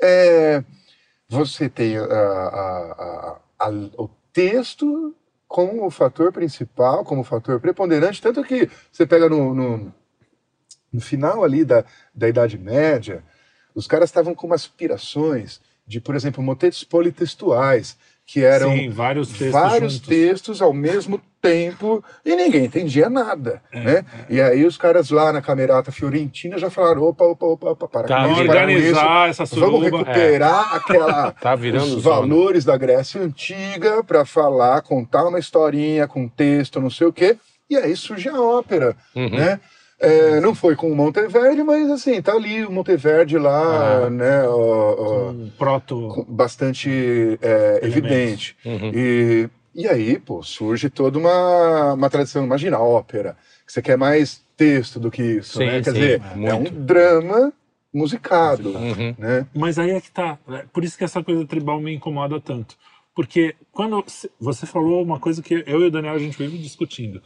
é, 0.00 0.62
você 1.28 1.68
tem 1.68 1.96
a- 1.96 2.04
a- 2.04 2.06
a- 2.06 3.36
a- 3.58 3.70
o 3.98 4.08
texto 4.32 5.14
como 5.48 5.86
o 5.86 5.90
fator 5.90 6.32
principal, 6.32 7.04
como 7.04 7.20
o 7.20 7.24
fator 7.24 7.60
preponderante, 7.60 8.20
tanto 8.20 8.42
que 8.42 8.68
você 8.90 9.06
pega 9.06 9.28
no, 9.28 9.54
no, 9.54 9.94
no 10.92 11.00
final 11.00 11.44
ali 11.44 11.64
da, 11.64 11.84
da 12.14 12.28
Idade 12.28 12.58
Média, 12.58 13.24
os 13.74 13.86
caras 13.86 14.08
estavam 14.08 14.34
com 14.34 14.46
umas 14.46 14.62
aspirações 14.62 15.60
de, 15.86 16.00
por 16.00 16.14
exemplo, 16.16 16.42
motetos 16.42 16.82
politextuais, 16.82 17.96
que 18.26 18.42
eram 18.44 18.72
Sim, 18.72 18.90
vários 18.90 19.28
textos 19.28 19.50
vários 19.52 19.98
textos 20.00 20.60
ao 20.60 20.72
mesmo 20.72 21.20
tempo 21.40 22.02
e 22.24 22.34
ninguém 22.34 22.64
entendia 22.64 23.08
nada, 23.08 23.62
né? 23.72 24.04
E 24.28 24.40
aí 24.40 24.64
os 24.66 24.76
caras 24.76 25.10
lá 25.10 25.32
na 25.32 25.40
Camerata 25.40 25.92
Fiorentina 25.92 26.58
já 26.58 26.68
falaram, 26.68 27.02
opa, 27.04 27.24
opa, 27.24 27.46
opa, 27.46 27.70
opa 27.70 27.86
para 27.88 28.08
Tá, 28.08 28.16
com 28.16 28.22
Vamos 28.22 28.38
isso, 28.38 28.46
para 28.48 28.62
com 28.64 28.70
isso. 28.70 28.78
organizar 28.80 29.28
essa 29.28 29.44
Vamos 29.44 29.64
suruba. 29.80 29.98
recuperar 29.98 30.74
aquela 30.74 31.30
Tá 31.40 31.54
virando 31.54 31.96
os 31.96 32.02
valores 32.02 32.64
da 32.64 32.76
Grécia 32.76 33.20
Antiga 33.22 34.02
para 34.02 34.24
falar, 34.24 34.82
contar 34.82 35.24
uma 35.24 35.38
historinha 35.38 36.08
com 36.08 36.26
texto, 36.28 36.80
não 36.80 36.90
sei 36.90 37.06
o 37.06 37.12
quê. 37.12 37.36
E 37.70 37.76
aí 37.76 37.94
surge 37.96 38.28
a 38.28 38.40
ópera, 38.40 38.96
Uhum. 39.14 39.30
né? 39.30 39.60
É, 39.98 40.40
não 40.40 40.54
foi 40.54 40.76
com 40.76 40.90
o 40.92 40.94
Monteverdi, 40.94 41.62
mas 41.62 41.90
assim, 41.90 42.20
tá 42.20 42.32
ali 42.34 42.66
o 42.66 42.70
Monteverdi 42.70 43.38
lá, 43.38 44.04
Ah. 44.06 44.10
né? 44.10 44.42
ó, 44.46 44.94
ó, 44.98 45.30
Um 45.30 45.50
proto. 45.56 46.24
bastante 46.28 47.38
é, 47.40 47.80
evidente. 47.82 48.54
Uhum. 48.64 48.90
E, 48.94 49.48
e 49.74 49.88
aí, 49.88 50.18
pô, 50.18 50.42
surge 50.42 50.90
toda 50.90 51.18
uma, 51.18 51.94
uma 51.94 52.10
tradição. 52.10 52.44
Imagina, 52.44 52.78
ópera, 52.78 53.36
que 53.66 53.72
você 53.72 53.80
quer 53.80 53.96
mais 53.96 54.44
texto 54.54 55.00
do 55.00 55.10
que 55.10 55.22
isso, 55.22 55.58
Sim, 55.58 55.66
né? 55.66 55.80
Quer 55.82 55.84
sim, 55.84 55.92
dizer, 55.92 56.22
é 56.42 56.46
é 56.46 56.54
um 56.54 56.64
drama 56.64 57.52
musicado, 57.92 58.70
Uhum. 58.76 59.14
né? 59.18 59.46
Mas 59.54 59.78
aí 59.78 59.90
é 59.92 60.00
que 60.00 60.10
tá. 60.10 60.38
É 60.50 60.64
Por 60.72 60.84
isso 60.84 60.98
que 60.98 61.04
essa 61.04 61.22
coisa 61.24 61.46
tribal 61.46 61.80
me 61.80 61.94
incomoda 61.94 62.38
tanto. 62.38 62.76
Porque 63.14 63.54
quando 63.72 64.04
você 64.38 64.66
falou 64.66 65.02
uma 65.02 65.18
coisa 65.18 65.42
que 65.42 65.64
eu 65.66 65.80
e 65.80 65.86
o 65.86 65.90
Daniel 65.90 66.12
a 66.14 66.18
gente 66.18 66.36
vive 66.36 66.58
discutindo. 66.58 67.22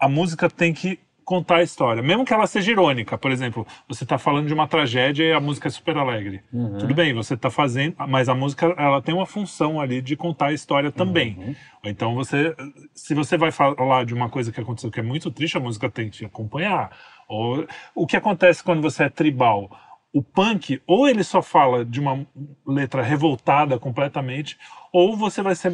A 0.00 0.08
música 0.08 0.50
tem 0.50 0.74
que 0.74 0.98
contar 1.28 1.56
a 1.56 1.62
história, 1.62 2.02
mesmo 2.02 2.24
que 2.24 2.32
ela 2.32 2.46
seja 2.46 2.70
irônica. 2.70 3.18
Por 3.18 3.30
exemplo, 3.30 3.66
você 3.86 4.02
está 4.02 4.16
falando 4.16 4.46
de 4.46 4.54
uma 4.54 4.66
tragédia 4.66 5.24
e 5.24 5.30
a 5.30 5.38
música 5.38 5.68
é 5.68 5.70
super 5.70 5.94
alegre. 5.98 6.40
Tudo 6.78 6.94
bem, 6.94 7.12
você 7.12 7.34
está 7.34 7.50
fazendo, 7.50 7.96
mas 8.08 8.30
a 8.30 8.34
música 8.34 8.74
ela 8.78 9.02
tem 9.02 9.14
uma 9.14 9.26
função 9.26 9.78
ali 9.78 10.00
de 10.00 10.16
contar 10.16 10.46
a 10.46 10.52
história 10.54 10.90
também. 10.90 11.54
Ou 11.84 11.90
Então 11.90 12.14
você, 12.14 12.56
se 12.94 13.14
você 13.14 13.36
vai 13.36 13.50
falar 13.50 14.06
de 14.06 14.14
uma 14.14 14.30
coisa 14.30 14.50
que 14.50 14.58
aconteceu 14.58 14.90
que 14.90 15.00
é 15.00 15.02
muito 15.02 15.30
triste, 15.30 15.58
a 15.58 15.60
música 15.60 15.90
tem 15.90 16.08
que 16.08 16.16
te 16.16 16.24
acompanhar. 16.24 16.96
Ou, 17.28 17.66
o 17.94 18.06
que 18.06 18.16
acontece 18.16 18.64
quando 18.64 18.80
você 18.80 19.04
é 19.04 19.10
tribal? 19.10 19.70
O 20.10 20.22
punk, 20.22 20.80
ou 20.86 21.06
ele 21.06 21.22
só 21.22 21.42
fala 21.42 21.84
de 21.84 22.00
uma 22.00 22.26
letra 22.66 23.02
revoltada 23.02 23.78
completamente, 23.78 24.56
ou 24.90 25.14
você 25.14 25.42
vai 25.42 25.54
ser 25.54 25.70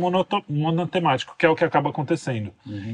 monotemático, 0.49 1.37
que 1.39 1.47
é 1.47 1.49
o 1.49 1.55
que 1.55 1.65
acaba 1.65 1.91
acontecendo. 1.91 2.53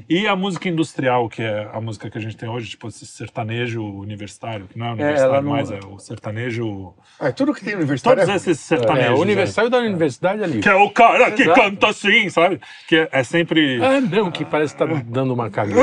E 0.08 0.28
a 0.28 0.36
música 0.36 0.68
industrial, 0.68 1.30
que 1.30 1.42
é 1.42 1.66
a 1.72 1.80
música 1.80 2.10
que 2.10 2.18
a 2.18 2.20
gente 2.20 2.36
tem 2.36 2.46
hoje, 2.46 2.68
tipo 2.68 2.88
esse 2.88 3.06
sertanejo 3.06 3.82
universitário, 3.82 4.66
que 4.68 4.78
não 4.78 4.88
é 4.88 4.92
universitário 4.92 5.32
ela 5.32 5.42
não- 5.42 5.50
mais, 5.52 5.70
é 5.70 5.80
o 5.82 5.98
sertanejo. 5.98 6.94
Ah, 7.18 7.32
tudo 7.32 7.54
que 7.54 7.64
tem 7.64 7.74
universitário 7.74 8.18
Todos 8.18 8.32
é 8.32 8.36
esses 8.36 8.60
sertanejos. 8.60 9.06
É, 9.08 9.10
o 9.12 9.14
aí. 9.16 9.20
universitário 9.22 9.70
da 9.70 9.78
universidade 9.78 10.44
ali. 10.44 10.60
Que 10.60 10.68
é 10.68 10.74
o 10.74 10.90
cara 10.90 11.30
que 11.32 11.42
Exato. 11.42 11.58
canta 11.60 11.88
assim, 11.88 12.28
sabe? 12.28 12.60
Que 12.86 12.96
é, 12.96 13.08
é 13.12 13.24
sempre. 13.24 13.82
Ah, 13.82 13.98
não, 14.00 14.30
que 14.30 14.44
parece 14.44 14.74
que 14.74 14.78
tá 14.78 15.02
dando 15.06 15.32
uma 15.32 15.48
cagada. 15.50 15.80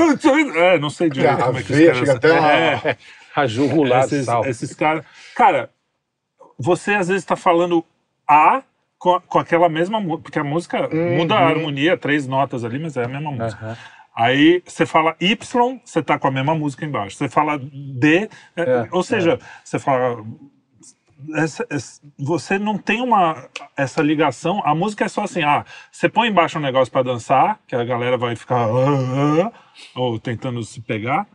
É, 0.56 0.78
não 0.78 0.92
sei 0.92 1.10
direito 1.10 1.42
A 1.42 1.46
como 1.48 1.58
é 1.58 1.64
que 1.64 1.74
chega 1.74 2.14
até 2.14 2.38
a- 2.38 2.52
É, 2.92 2.98
A 3.44 3.48
jugular 3.48 4.06
esses, 4.06 4.26
sal. 4.26 4.46
esses 4.46 4.74
caras. 4.74 5.06
Cara, 5.36 5.70
você 6.58 6.94
às 6.96 7.08
vezes 7.08 7.24
está 7.24 7.36
falando 7.36 7.84
A 8.28 8.64
com, 8.98 9.20
com 9.22 9.40
aquela 9.40 9.70
mesma 9.70 10.00
música, 10.00 10.24
porque 10.24 10.40
a 10.40 10.44
música 10.44 10.90
Uhum. 10.94 11.16
muda 11.18 11.36
a 11.36 11.48
harmonia, 11.48 11.96
três 11.98 12.26
notas 12.28 12.64
ali, 12.66 12.80
mas 12.80 12.98
é 12.98 13.04
a 13.04 13.08
mesma 13.08 13.32
música. 13.32 13.64
Aham. 13.64 13.78
Aí 14.16 14.64
você 14.66 14.84
fala 14.84 15.16
Y, 15.22 15.80
você 15.86 16.02
tá 16.02 16.18
com 16.18 16.28
a 16.28 16.32
mesma 16.32 16.56
música 16.56 16.84
embaixo. 16.84 17.16
Você 17.16 17.30
fala 17.30 17.60
D, 17.60 18.28
é, 18.56 18.62
É, 18.64 18.88
ou 18.92 19.04
seja, 19.04 19.40
você 19.64 19.78
fala. 19.78 20.26
essa- 21.36 21.66
essa- 21.70 22.02
você 22.18 22.58
não 22.58 22.78
tem 22.80 23.00
uma 23.02 23.48
essa 23.76 24.02
ligação. 24.02 24.60
A 24.66 24.74
música 24.74 25.06
é 25.06 25.08
só 25.08 25.24
assim: 25.24 25.44
ah, 25.44 25.64
você 25.92 26.10
põe 26.10 26.30
embaixo 26.30 26.58
um 26.58 26.62
negócio 26.62 26.92
pra 26.92 27.04
dançar, 27.04 27.60
que 27.68 27.76
a 27.76 27.84
galera 27.84 28.18
vai 28.18 28.36
ficar 28.36 28.66
"Ah, 28.66 29.48
ah", 29.48 29.52
ou 29.96 30.18
tentando 30.20 30.64
se 30.64 30.82
pegar. 30.82 31.28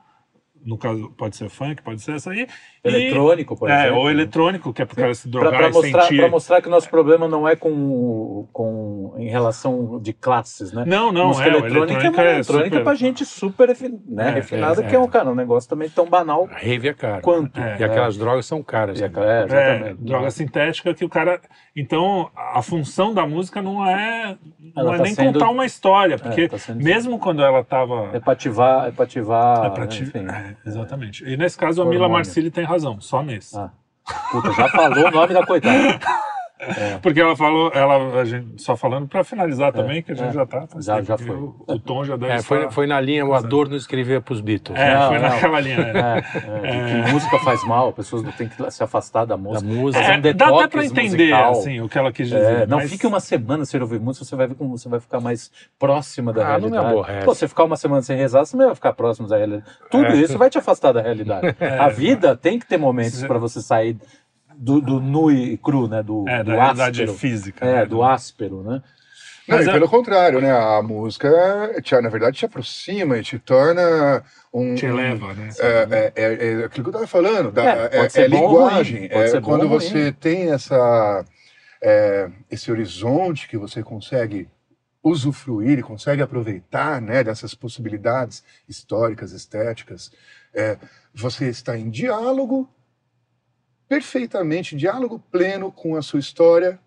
No 0.64 0.78
caso, 0.78 1.10
pode 1.12 1.36
ser 1.36 1.48
funk, 1.51 1.82
pode 1.82 2.01
ser 2.02 2.16
essa 2.16 2.30
aí. 2.30 2.47
Eletrônico, 2.84 3.56
por 3.56 3.70
é, 3.70 3.80
exemplo. 3.82 3.98
ou 4.00 4.10
eletrônico, 4.10 4.72
que 4.72 4.82
é 4.82 4.84
pro 4.84 4.96
cara 4.96 5.14
se 5.14 5.28
Pra, 5.30 5.40
drogar 5.40 5.59
pra 5.60 5.68
e 5.68 5.72
mostrar, 5.72 6.02
sentir. 6.02 6.16
pra 6.18 6.28
mostrar 6.28 6.60
que 6.62 6.68
o 6.68 6.70
nosso 6.70 6.90
problema 6.90 7.28
não 7.28 7.46
é 7.48 7.54
com, 7.54 8.48
com 8.52 9.14
em 9.18 9.28
relação 9.28 10.00
de 10.00 10.12
classes, 10.12 10.72
né? 10.72 10.84
Não, 10.86 11.12
não, 11.12 11.28
Música 11.28 11.46
é. 11.46 11.50
eletrônica, 11.50 11.92
eletrônica 11.92 12.22
é, 12.22 12.26
é 12.26 12.34
eletrônica 12.34 12.68
super- 12.70 12.84
pra 12.84 12.94
gente 12.94 13.24
super 13.24 13.68
né, 14.09 14.28
É, 14.28 14.30
refinada, 14.30 14.82
é, 14.82 14.88
que 14.88 14.94
é 14.96 14.98
um, 14.98 15.04
é. 15.04 15.09
cara, 15.09 15.30
um 15.30 15.34
negócio 15.34 15.68
também 15.70 15.88
tão 15.88 16.06
banal 16.09 16.48
Rave 16.50 16.88
é 16.88 16.94
caro. 16.94 17.22
quanto. 17.22 17.60
É. 17.60 17.76
E 17.78 17.84
aquelas 17.84 18.16
drogas 18.16 18.46
são 18.46 18.62
caras. 18.62 18.98
E 18.98 19.04
a- 19.04 19.09
também. 19.09 19.28
é, 19.28 19.90
É, 19.90 19.94
droga 19.98 20.30
sintética 20.30 20.92
que 20.92 21.04
o 21.04 21.09
cara. 21.09 21.40
Então, 21.74 22.30
a 22.36 22.60
função 22.62 23.14
da 23.14 23.26
música 23.26 23.62
não 23.62 23.86
é, 23.86 24.36
não 24.74 24.92
é 24.92 24.96
tá 24.98 25.02
nem 25.04 25.14
sendo- 25.14 25.32
contar 25.38 25.50
uma 25.50 25.64
história, 25.64 26.18
porque 26.18 26.48
tá 26.48 26.59
sendo- 26.59 26.82
mesmo 26.84 27.18
quando 27.18 27.42
ela 27.42 27.60
estava. 27.60 28.10
É 28.12 28.20
pra 28.20 28.32
ativar, 28.34 28.88
é 28.88 28.90
pra 28.90 29.04
ativar, 29.04 29.66
É 29.66 29.70
pra 29.70 29.86
ti- 29.86 30.02
enfim. 30.02 30.26
é, 30.28 30.56
exatamente. 30.66 31.24
E 31.24 31.36
nesse 31.36 31.56
caso, 31.56 31.80
a 31.80 31.86
Mila. 31.86 32.09
Marcilli 32.09 32.50
tem 32.50 32.64
razão, 32.73 33.01
só 33.01 33.23
nesse. 33.23 33.57
Ah. 33.57 33.70
Puta, 34.31 34.53
já 34.53 34.69
falou 34.69 35.07
o 35.07 35.11
nome 35.11 35.35
da 35.35 35.47
coitada. 35.47 36.01
Porque 37.02 37.20
ela 37.20 37.36
falou, 37.36 37.70
ela, 37.74 38.20
a 38.20 38.24
gente, 38.24 38.62
só 38.62 38.76
falando 38.76 39.09
para 39.09 39.24
finalizar 39.24 39.72
também, 39.72 40.02
que 40.02 40.12
a 40.12 40.14
gente 40.14 40.28
é. 40.28 40.32
já 40.32 40.47
tá. 40.47 40.66
faz 40.66 40.84
Já- 40.84 41.02
já 41.02 41.18
foi. 41.18 41.34
O, 41.36 41.55
o 41.66 41.78
tom 41.78 42.05
já 42.05 42.16
deve 42.16 42.32
É, 42.32 42.43
foi, 42.43 42.59
estar- 42.59 42.70
foi 42.70 42.86
na 42.86 43.01
linha, 43.01 43.24
o 43.26 43.34
Adorno 43.34 43.74
escrevia 43.76 44.20
pros 44.20 44.40
Beatles. 44.40 44.78
É, 44.78 44.94
Não, 44.94 45.09
foi 45.09 45.18
não. 45.18 45.28
naquela 45.28 45.60
linha. 45.60 45.78
é. 45.80 46.22
É, 46.62 46.68
é, 46.68 46.84
de 46.84 47.02
que 47.06 47.12
música 47.12 47.39
faz 47.40 47.64
mal, 47.66 47.93
pessoas 47.93 48.22
não 48.22 48.32
têm 48.32 48.48
que 48.48 48.70
se 48.70 48.82
afastar 48.82 49.24
da 49.24 49.32
Da 49.34 49.36
música. 49.36 49.66
música. 49.66 50.05
Fazer 50.05 50.12
É, 50.28 50.32
um 50.32 50.36
dá 50.36 50.47
até 50.48 50.68
pra 50.68 50.84
entender 50.84 51.32
assim, 51.32 51.80
o 51.80 51.89
que 51.89 51.98
ela 51.98 52.12
quis 52.12 52.28
dizer. 52.28 52.62
É, 52.62 52.66
não 52.66 52.78
mas- 52.78 52.90
fique 52.90 53.06
uma 53.06 53.20
semana 53.20 53.64
sem 53.64 53.80
ouvir 53.80 53.98
música, 54.01 54.24
você 54.24 54.36
vai 54.36 54.47
ver 54.47 54.55
como 54.55 54.76
você 54.76 54.89
vai 54.89 55.01
ficar 55.01 55.20
mais 55.20 55.51
próxima 55.78 56.32
da 56.32 56.43
Ah, 56.43 56.59
não 56.59 56.68
me 56.68 56.70
realidade. 56.72 56.86
aborrece. 56.93 57.24
Pô, 57.26 57.34
você 57.34 57.48
ficar 57.48 57.64
uma 57.64 57.76
semana 57.76 58.02
sem 58.02 58.16
rezar, 58.16 58.44
você 58.44 58.56
não 58.56 58.66
vai 58.66 58.74
ficar 58.74 58.93
próximo 58.93 59.26
da 59.26 59.36
realidade. 59.36 59.64
Tudo 59.90 60.06
É. 60.06 60.16
isso 60.16 60.39
vai 60.39 60.48
te 60.51 60.59
afastar 60.59 60.93
da 60.93 61.01
realidade. 61.02 61.56
A 61.80 61.89
vida 61.89 62.36
tem 62.36 62.59
que 62.59 62.66
ter 62.66 62.76
momentos 62.78 63.22
para 63.24 63.39
você 63.39 63.60
sair 63.60 63.97
do, 64.57 64.81
do 64.81 65.01
nu 65.01 65.31
e 65.31 65.57
cru, 65.57 65.89
né? 65.89 66.03
Do, 66.03 66.29
É, 66.29 66.43
do 66.43 66.51
da 66.51 66.62
realidade 66.62 67.03
áspero. 67.03 67.19
física. 67.19 67.65
É, 67.65 67.74
né? 67.81 67.87
do 67.87 68.03
áspero, 68.03 68.62
né? 68.62 68.83
Não, 69.49 69.57
Mas 69.57 69.66
e 69.66 69.70
é- 69.70 69.73
pelo 69.73 69.89
contrário, 69.89 70.41
né? 70.41 70.51
A 70.53 70.81
música, 70.83 71.29
te, 71.83 72.01
na 72.01 72.09
verdade, 72.09 72.39
te 72.39 72.45
aproxima 72.47 73.19
e 73.19 73.23
te 73.23 73.39
torna 73.39 74.23
um. 74.53 74.74
Te 74.77 74.87
eleva, 74.87 75.35
né? 75.35 75.49
É, 75.59 75.66
é, 75.91 76.12
é, 76.15 76.53
é 76.62 76.65
aquilo 76.65 76.85
que 76.85 76.97
eu 76.97 77.03
estava 77.03 77.07
falando, 77.07 77.51
da, 77.51 77.65
É, 77.65 77.89
pode 77.89 77.97
é, 78.05 78.09
ser 78.09 78.20
é 78.23 78.29
bom 78.29 78.37
ou 78.37 78.49
linguagem. 78.51 78.99
ruim, 79.01 79.09
pode 79.09 79.24
É 79.24 79.29
ser 79.29 79.41
bom 79.41 79.47
quando 79.49 79.69
você 79.69 80.12
tem 80.12 80.53
essa, 80.53 81.24
é, 81.83 82.31
esse 82.51 82.70
horizonte 82.70 83.49
que 83.49 83.57
você 83.59 83.83
consegue 83.83 84.49
usufruir 85.03 85.79
e 85.81 85.83
consegue 85.83 86.23
aproveitar 86.23 87.03
né, 87.03 87.24
dessas 87.24 87.55
possibilidades 87.55 88.45
históricas, 88.69 89.33
estéticas, 89.33 90.12
é, 90.55 90.79
você 91.12 91.49
está 91.49 91.77
em 91.77 91.91
diálogo, 91.91 92.69
perfeitamente, 93.97 94.74
diálogo 94.74 95.23
pleno 95.31 95.70
com 95.70 95.97
a 95.97 96.01
sua 96.02 96.19
história, 96.19 96.78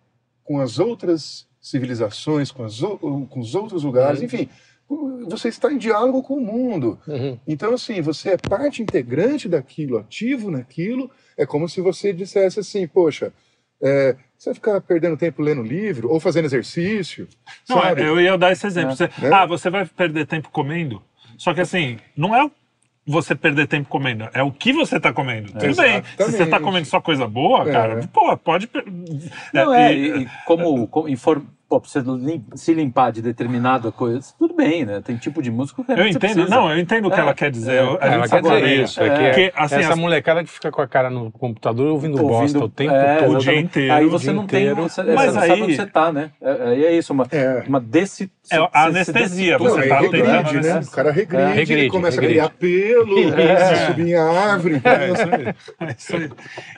com 0.43 0.59
as 0.59 0.79
outras 0.79 1.47
civilizações, 1.61 2.49
com, 2.51 2.63
as, 2.63 2.79
com 2.79 3.39
os 3.39 3.53
outros 3.53 3.83
lugares, 3.83 4.19
Uhum. 4.19 4.25
enfim, 4.25 4.49
você 5.27 5.49
está 5.49 5.71
em 5.71 5.77
diálogo 5.77 6.23
com 6.23 6.35
o 6.35 6.41
mundo. 6.41 6.99
Uhum. 7.07 7.37
Então, 7.47 7.75
assim, 7.75 8.01
você 8.01 8.31
é 8.31 8.37
parte 8.37 8.81
integrante 8.81 9.47
daquilo, 9.47 9.97
ativo 9.99 10.49
naquilo. 10.49 11.09
É 11.37 11.45
como 11.45 11.69
se 11.69 11.79
você 11.79 12.11
dissesse 12.11 12.59
assim, 12.59 12.87
poxa, 12.87 13.31
é, 13.81 14.15
você 14.37 14.49
vai 14.49 14.55
ficar 14.55 14.81
perdendo 14.81 15.15
tempo 15.17 15.43
lendo 15.43 15.61
livro 15.61 16.09
ou 16.11 16.19
fazendo 16.19 16.45
exercício, 16.45 17.27
Não, 17.69 17.81
sabe? 17.81 18.01
eu 18.03 18.19
ia 18.19 18.35
dar 18.37 18.51
esse 18.51 18.65
exemplo. 18.65 18.93
É. 18.93 18.95
Você- 18.95 19.09
Né? 19.21 19.29
Ah, 19.31 19.45
você 19.45 19.69
vai 19.69 19.85
perder 19.85 20.25
tempo 20.25 20.49
comendo? 20.49 21.01
Só 21.37 21.53
que 21.53 21.61
assim, 21.61 21.97
não 22.17 22.35
é 22.35 22.49
você 23.05 23.35
perder 23.35 23.67
tempo 23.67 23.87
comendo, 23.87 24.27
é 24.33 24.41
o 24.41 24.51
que 24.51 24.73
você 24.73 24.99
tá 24.99 25.13
comendo. 25.13 25.51
Tudo 25.51 25.75
bem. 25.75 25.75
Se 25.75 25.77
você 25.77 26.03
tá 26.15 26.27
Exatamente. 26.27 26.61
comendo 26.63 26.85
só 26.87 26.99
coisa 26.99 27.27
boa, 27.27 27.69
É. 27.69 27.71
cara, 27.71 28.09
pô, 28.11 28.35
pode. 28.37 28.69
Não, 29.53 29.73
é, 29.73 29.93
e- 29.93 29.97
e, 29.97 30.21
e 30.23 30.27
como, 30.45 30.87
como 30.87 31.07
inform... 31.09 31.43
Pô, 31.67 31.81
pra 31.81 31.89
você 31.89 31.99
lim- 31.99 32.45
se 32.53 32.73
limpar 32.75 33.11
de 33.11 33.23
determinada 33.23 33.91
coisa, 33.91 34.21
tudo 34.37 34.53
bem, 34.53 34.85
né? 34.85 35.01
Tem 35.03 35.17
tipo 35.17 35.41
de 35.41 35.49
música 35.49 35.83
que 35.83 35.91
Eu 35.91 35.97
você 35.97 36.09
entendo, 36.09 36.19
precisa. 36.19 36.47
não, 36.47 36.69
eu 36.71 36.77
entendo 36.77 37.07
o 37.07 37.11
que 37.11 37.17
É, 37.17 37.19
ela 37.21 37.33
quer 37.33 37.49
dizer. 37.49 37.71
é. 37.73 37.79
eu- 37.81 37.97
a 37.99 38.05
Ela 38.05 38.17
gente 38.27 38.29
quer 38.29 38.41
dizer 38.43 38.83
isso, 38.83 39.01
é, 39.01 39.07
É. 39.07 39.09
que 39.09 39.23
Porque, 39.23 39.53
assim, 39.55 39.75
essa 39.77 39.93
as- 39.93 39.97
molecada 39.99 40.43
que 40.43 40.49
fica 40.51 40.69
com 40.71 40.81
a 40.81 40.87
cara 40.87 41.09
no 41.09 41.31
computador 41.31 41.87
ouvindo, 41.87 42.17
bosta 42.17 42.59
o 42.59 42.69
tempo 42.69 42.93
é, 42.93 43.17
todo. 43.23 43.35
o 43.35 43.39
dia 43.39 43.59
inteiro, 43.59 43.93
Aí 43.93 44.05
você 44.05 44.31
não 44.31 44.45
tem, 44.45 44.61
inteiro. 44.67 44.83
você, 44.87 45.01
Mas 45.01 45.15
você 45.21 45.25
não 45.25 45.33
sabe 45.33 45.51
aí- 45.53 45.61
onde 45.63 45.75
você 45.75 45.85
tá, 45.87 46.11
né? 46.13 46.29
É, 46.39 46.51
Aí 46.69 46.85
é 46.85 46.91
isso, 46.95 47.11
uma, 47.13 47.25
É. 47.31 47.63
uma 47.67 47.79
desse... 47.81 48.29
É 48.51 48.57
a 48.57 48.85
anestesia, 48.85 49.57
você 49.57 49.63
Não, 49.67 49.75
você 49.75 49.85
é 49.85 49.89
tá 49.89 49.99
regride, 50.01 50.27
tentando, 50.27 50.61
né? 50.61 50.79
O 50.87 50.91
cara 50.91 51.11
regride, 51.11 51.41
É, 51.43 51.45
ele 51.47 51.55
regride, 51.55 51.89
começa 51.89 52.21
regride. 52.21 52.39
a 52.41 52.49
criar 52.49 52.57
pelo, 52.59 53.17
Isso. 53.25 53.85
subir 53.87 54.07
em 54.09 54.13
árvore. 54.15 54.81
É 54.83 55.09
isso 55.97 56.15
aí. 56.15 56.19
É 56.19 56.21
aí. 56.21 56.29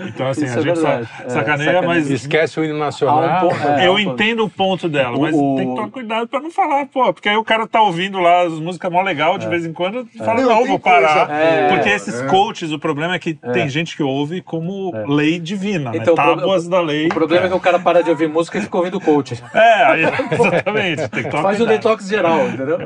Então, 0.07 0.27
assim, 0.29 0.45
a 0.45 0.47
é 0.47 0.61
gente 0.61 0.79
É, 1.25 1.29
sacaneia, 1.29 1.81
mas 1.81 2.09
Esquece 2.09 2.57
o 2.57 2.63
hino 2.63 2.77
nacional. 2.79 3.49
é, 3.77 3.85
eu 3.85 3.99
entendo 3.99 4.45
o 4.45 4.49
ponto 4.49 4.76
dela, 4.89 5.17
mas 5.17 5.33
O- 5.33 5.55
tem 5.55 5.69
que 5.69 5.75
tomar 5.75 5.89
cuidado 5.89 6.27
pra 6.27 6.41
não 6.41 6.51
falar, 6.51 6.85
pô, 6.87 7.13
porque 7.13 7.29
aí 7.29 7.37
o 7.37 7.43
cara 7.43 7.65
tá 7.65 7.81
ouvindo 7.81 8.19
lá 8.19 8.41
as 8.41 8.59
músicas 8.59 8.91
mó 8.91 9.01
legal 9.01 9.37
de 9.37 9.47
vez 9.47 9.65
em 9.65 9.71
quando 9.71 10.05
e 10.13 10.17
fala, 10.17 10.41
Não, 10.41 10.49
não, 10.49 10.65
vou 10.65 10.77
parar. 10.77 11.29
É, 11.31 11.69
porque 11.69 11.89
esses 11.89 12.21
né? 12.21 12.27
coaches, 12.27 12.71
o 12.73 12.77
problema 12.79 13.15
é 13.15 13.19
que 13.19 13.33
tem 13.33 13.69
gente 13.69 13.95
que 13.95 14.03
ouve 14.03 14.41
como 14.41 14.91
lei 15.07 15.39
divina, 15.39 15.91
Então, 15.95 15.99
né? 15.99 16.11
o 16.11 16.15
problema- 16.15 16.41
Tábuas 16.41 16.67
da 16.67 16.81
lei. 16.81 17.05
O 17.05 17.09
problema 17.13 17.45
é 17.45 17.49
que 17.49 17.55
o 17.55 17.59
cara 17.61 17.79
para 17.79 18.03
de 18.03 18.09
ouvir 18.09 18.27
música 18.27 18.57
e 18.57 18.61
fica 18.61 18.77
ouvindo 18.77 18.99
coach. 18.99 19.41
É, 19.53 19.83
aí, 19.85 20.01
exatamente. 20.33 21.07
Tem 21.09 21.23
que 21.23 21.29
tomar 21.29 21.43
Faz 21.43 21.61
o 21.61 21.65
cuidado. 21.65 21.77
detox 21.83 22.07
geral, 22.09 22.47
entendeu? 22.49 22.77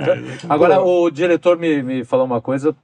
Agora, 0.48 0.80
o 0.82 1.10
diretor 1.10 1.58
me, 1.58 1.82
me 1.82 2.04
falou 2.06 2.26
uma 2.28 2.40
coisa 2.40 2.76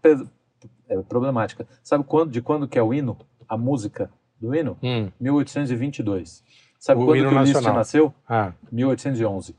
é, 0.90 0.98
problemática. 1.08 1.68
Sabe 1.84 2.04
quando, 2.04 2.32
de 2.32 2.42
quando 2.42 2.68
que 2.68 2.80
é 2.80 2.82
o 2.82 2.94
hino? 2.94 3.18
A 3.48 3.58
música 3.58 4.10
do 4.42 4.56
hino? 4.56 4.78
Hum, 4.82 5.10
1822. 5.20 6.44
Sabe 6.80 7.02
O 7.02 7.06
quando 7.06 7.18
hino 7.20 7.30
que 7.30 7.36
o 7.36 7.40
Liszt 7.40 7.54
nacional. 7.56 7.78
nasceu? 7.78 8.14
ah, 8.30 8.52
1811. 8.72 9.56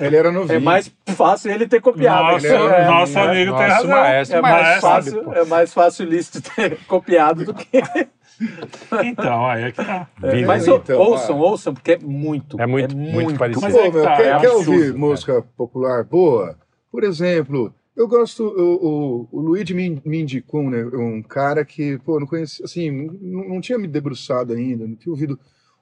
Ele 0.00 0.16
era 0.16 0.32
novinho. 0.32 0.56
É 0.56 0.58
mais 0.60 0.90
fácil 1.14 1.50
ele 1.52 1.68
ter 1.68 1.80
copiado. 1.80 2.32
Nossa, 2.32 2.46
ele 2.46 2.56
é- 2.56 2.86
nosso 2.86 3.18
é- 3.18 3.22
amigo 3.22 3.52
tem 3.56 3.68
nosso 3.68 3.74
razão. 3.86 3.90
maestro, 3.90 4.36
É 4.38 4.40
mais, 4.40 4.62
Maestro, 4.62 4.80
fácil, 4.90 5.24
pô. 5.24 5.32
é 5.34 5.44
mais 5.44 5.74
fácil 5.74 6.06
o 6.06 6.08
Liszt 6.08 6.40
ter 6.54 6.78
copiado 6.88 7.44
do 7.44 7.54
que. 7.54 7.66
Então, 9.04 9.46
aí 9.46 9.64
é 9.64 9.72
que 9.72 9.84
tá. 9.84 10.08
Vive. 10.20 10.46
Mas 10.46 10.66
então, 10.68 10.98
ouçam, 11.00 11.38
ouçam, 11.40 11.74
porque 11.74 11.92
é 11.92 11.98
muito. 11.98 12.60
É 12.60 12.66
muito- 12.66 12.96
muito 12.96 13.36
parecido. 13.38 13.66
Mas 13.66 13.74
é 13.74 13.90
que 13.90 14.00
tá, 14.00 14.16
quer, 14.16 14.26
é 14.36 14.38
quer 14.38 14.50
ouvir 14.50 14.90
é. 14.90 14.92
música 14.92 15.42
popular 15.56 16.04
boa? 16.04 16.56
Por 16.90 17.02
exemplo, 17.02 17.74
eu 17.96 18.06
gosto, 18.06 18.44
o, 18.44 19.28
o, 19.32 19.38
o 19.38 19.40
Luigi 19.40 19.74
me, 19.74 20.00
me 20.04 20.20
indicou, 20.22 20.62
né, 20.70 20.84
um 20.94 21.20
cara 21.20 21.64
que, 21.64 21.98
pô, 21.98 22.20
não 22.20 22.26
conhecia, 22.28 22.64
assim, 22.64 22.90
não, 23.20 23.48
não 23.48 23.60
tinha 23.60 23.76
me 23.76 23.88
debruçado 23.88 24.52
ainda, 24.52 24.86
não 24.86 24.94
tinha 24.94 25.12
ouvido 25.12 25.36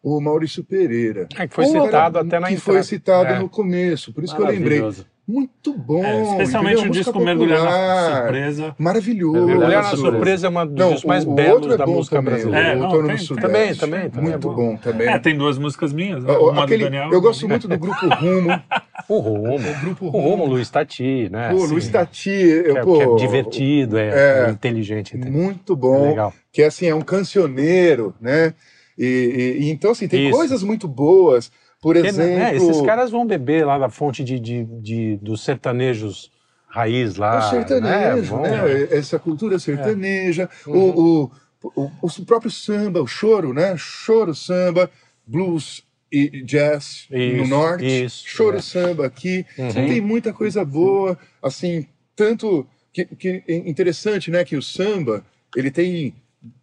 o 0.09 0.21
Maurício 0.21 0.63
Pereira. 0.63 1.27
é 1.37 1.49
que 1.49 1.55
foi 1.55 1.65
Um 1.65 1.73
cara 1.73 1.85
citado 1.87 2.19
até 2.21 2.39
na 2.39 2.47
Que 2.47 2.55
entrada. 2.55 2.73
foi 2.79 2.83
citado 2.85 3.29
É. 3.33 3.39
no 3.41 3.49
começo, 3.49 4.13
por 4.13 4.23
isso 4.23 4.37
que 4.37 4.41
eu 4.41 4.47
lembrei. 4.47 4.81
Muito 5.29 5.75
bom. 5.77 6.05
É, 6.05 6.23
especialmente 6.23 6.77
o 6.77 6.87
Música 6.87 6.93
disco 7.11 7.19
Mergulhar 7.19 7.65
na 7.65 8.17
Surpresa. 8.21 8.77
Maravilhoso. 8.79 9.35
Mergulhar 9.47 9.61
Mulher 9.67 9.83
na 9.83 9.97
Surpresa. 9.97 10.47
É 10.47 10.51
uma 10.51 10.65
dos 10.65 10.77
Não, 10.77 10.91
discos 10.91 11.05
mais 11.09 11.25
o, 11.25 11.31
o 11.31 11.35
belos 11.35 11.75
é 11.75 11.77
da 11.77 11.85
música 11.85 12.17
também, 12.19 12.31
brasileira. 12.35 12.69
É, 12.69 12.75
o 12.75 12.79
não, 12.79 12.85
Outono 12.87 13.03
tem- 13.09 13.13
no 13.13 13.19
Sudeste. 13.19 13.41
também, 13.51 13.75
também, 13.75 14.23
Muito 14.23 14.35
é 14.35 14.39
bom. 14.39 14.55
bom 14.55 14.77
também. 14.77 15.09
É, 15.09 15.19
tem 15.19 15.37
duas 15.37 15.59
músicas 15.59 15.93
minhas, 15.93 16.23
né? 16.23 16.33
Uma 16.33 16.63
aquele- 16.63 16.85
do 16.85 16.91
Daniel. 16.93 17.11
eu 17.13 17.21
gosto 17.21 17.49
muito 17.49 17.67
do 17.67 17.77
grupo 17.77 18.07
Rumo. 18.07 18.51
O 19.09 19.19
Romo. 19.19 19.59
grupo 19.83 20.07
O 20.07 20.11
Romo, 20.11 20.47
Luiz 20.47 20.69
Tati, 20.71 21.29
né? 21.31 21.51
Pô, 21.51 21.57
assim, 21.65 21.73
Luiz 21.73 21.89
Tati, 21.89 22.29
eu, 22.31 22.77
é, 22.77 22.83
pô, 22.83 22.97
que 22.99 23.03
é 23.25 23.27
divertido, 23.27 23.99
é, 23.99 24.09
é, 24.09 24.47
é 24.47 24.51
inteligente. 24.51 25.17
entendeu? 25.17 25.41
muito 25.43 25.73
É 25.73 25.77
bom. 25.77 26.09
legal. 26.09 26.33
que 26.53 26.63
assim 26.63 26.87
é 26.87 26.95
um 26.95 27.01
cancioneiro, 27.03 28.15
né? 28.21 28.53
E, 28.99 29.59
e- 29.61 29.71
então 29.71 29.91
assim 29.91 30.09
tem 30.09 30.29
Isso. 30.29 30.37
coisas 30.37 30.63
muito 30.63 30.87
boas. 30.89 31.51
Por 31.81 31.95
Porque, 31.95 32.09
exemplo, 32.09 32.35
né, 32.37 32.57
esses 32.57 32.81
caras 32.83 33.11
vão 33.11 33.27
beber 33.27 33.65
lá 33.67 33.79
da 33.79 33.89
fonte 33.89 34.25
de, 34.25 34.41
de, 34.41 34.65
de- 34.65 35.17
dos 35.19 35.45
sertanejos 35.45 36.31
raiz 36.69 37.17
lá. 37.17 37.39
o 37.39 37.51
sertanejo, 37.51 38.37
né? 38.39 38.51
né? 38.51 38.57
Vão- 38.87 38.99
Essa 38.99 39.19
cultura 39.19 39.59
sertaneja, 39.59 40.49
Uhum. 40.67 40.75
o, 40.95 41.31
o, 41.65 41.91
o, 42.03 42.07
o 42.07 42.25
próprio 42.27 42.51
samba, 42.51 43.01
o 43.03 43.07
choro, 43.07 43.53
né? 43.53 43.75
Choro, 43.77 44.35
samba, 44.35 44.91
blues 45.27 45.85
e 46.11 46.43
jazz 46.45 47.07
no 47.11 47.19
Isso, 47.19 47.47
norte, 47.51 48.05
isso, 48.05 48.23
choro, 48.27 48.57
é. 48.57 48.63
samba 48.63 49.07
aqui. 49.07 49.45
Uhum. 49.59 49.73
Tem 49.73 50.01
muita 50.01 50.33
coisa 50.33 50.65
boa, 50.65 51.19
assim, 51.43 51.87
tanto 52.15 52.67
que, 52.93 53.05
que 53.05 53.43
é 53.47 53.55
interessante, 53.57 54.31
né, 54.31 54.45
que 54.45 54.57
o 54.57 54.63
samba, 54.63 55.25
ele 55.55 55.71
tem 55.71 56.15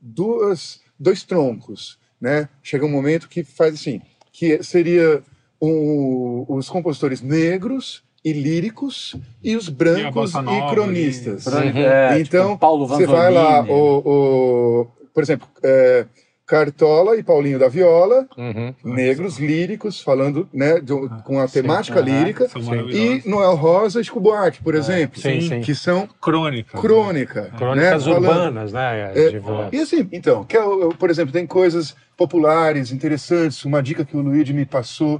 duas, 0.01 0.81
dois 0.99 1.23
troncos, 1.23 1.97
né? 2.23 2.47
Chega 2.63 2.85
um 2.85 2.89
momento 2.89 3.27
que 3.27 3.43
faz 3.43 3.73
assim, 3.73 4.01
que 4.31 4.63
seria 4.63 5.21
o- 5.59 6.45
os 6.47 6.69
compositores 6.69 7.21
negros 7.21 8.01
e 8.23 8.31
líricos 8.31 9.13
e 9.43 9.57
os 9.57 9.67
brancos 9.67 10.33
e, 10.33 10.41
nova 10.41 10.73
cronistas. 10.73 11.43
Branco, 11.43 11.77
Uhum. 11.77 11.83
é, 11.83 12.19
Então, 12.21 12.47
tipo, 12.51 12.59
Paulo 12.59 12.87
Você 12.87 13.05
vai 13.05 13.29
lá, 13.29 13.61
o, 13.65 13.97
o- 14.05 14.87
por 15.13 15.21
exemplo, 15.21 15.45
é, 15.61 16.05
Cartola 16.53 17.17
e 17.17 17.23
Paulinho 17.23 17.57
da 17.57 17.67
Viola, 17.67 18.27
Uhum. 18.37 18.75
negros 18.83 19.39
líricos, 19.39 19.99
falando 19.99 20.47
né, 20.53 20.79
do- 20.79 21.09
com 21.25 21.39
a 21.39 21.47
temática 21.47 21.99
aham. 21.99 22.05
lírica, 22.05 22.47
e. 22.91 23.27
Noel 23.27 23.55
Rosa 23.55 23.99
e 23.99 24.03
Chico 24.03 24.19
Buarque, 24.19 24.61
por 24.61 24.75
exemplo, 24.75 25.19
Sim, 25.19 25.41
sim. 25.41 25.61
que 25.61 25.73
são 25.73 26.07
Crônica. 26.21 26.77
crônica. 26.77 27.51
Crônicas 27.57 28.05
né, 28.05 28.13
falando- 28.13 28.27
urbanas, 28.29 28.71
né? 28.71 29.11
É, 29.15 29.29
de- 29.31 29.41
E 29.75 29.79
assim, 29.81 30.07
então, 30.11 30.43
que 30.43 30.55
é 30.55 30.61
por 30.99 31.09
exemplo, 31.09 31.33
tem 31.33 31.47
coisas 31.47 31.95
populares, 32.15 32.91
interessantes. 32.91 33.65
Uma 33.65 33.81
dica 33.81 34.05
que 34.05 34.15
o 34.15 34.21
Luigi 34.21 34.53
me 34.53 34.65
passou, 34.65 35.19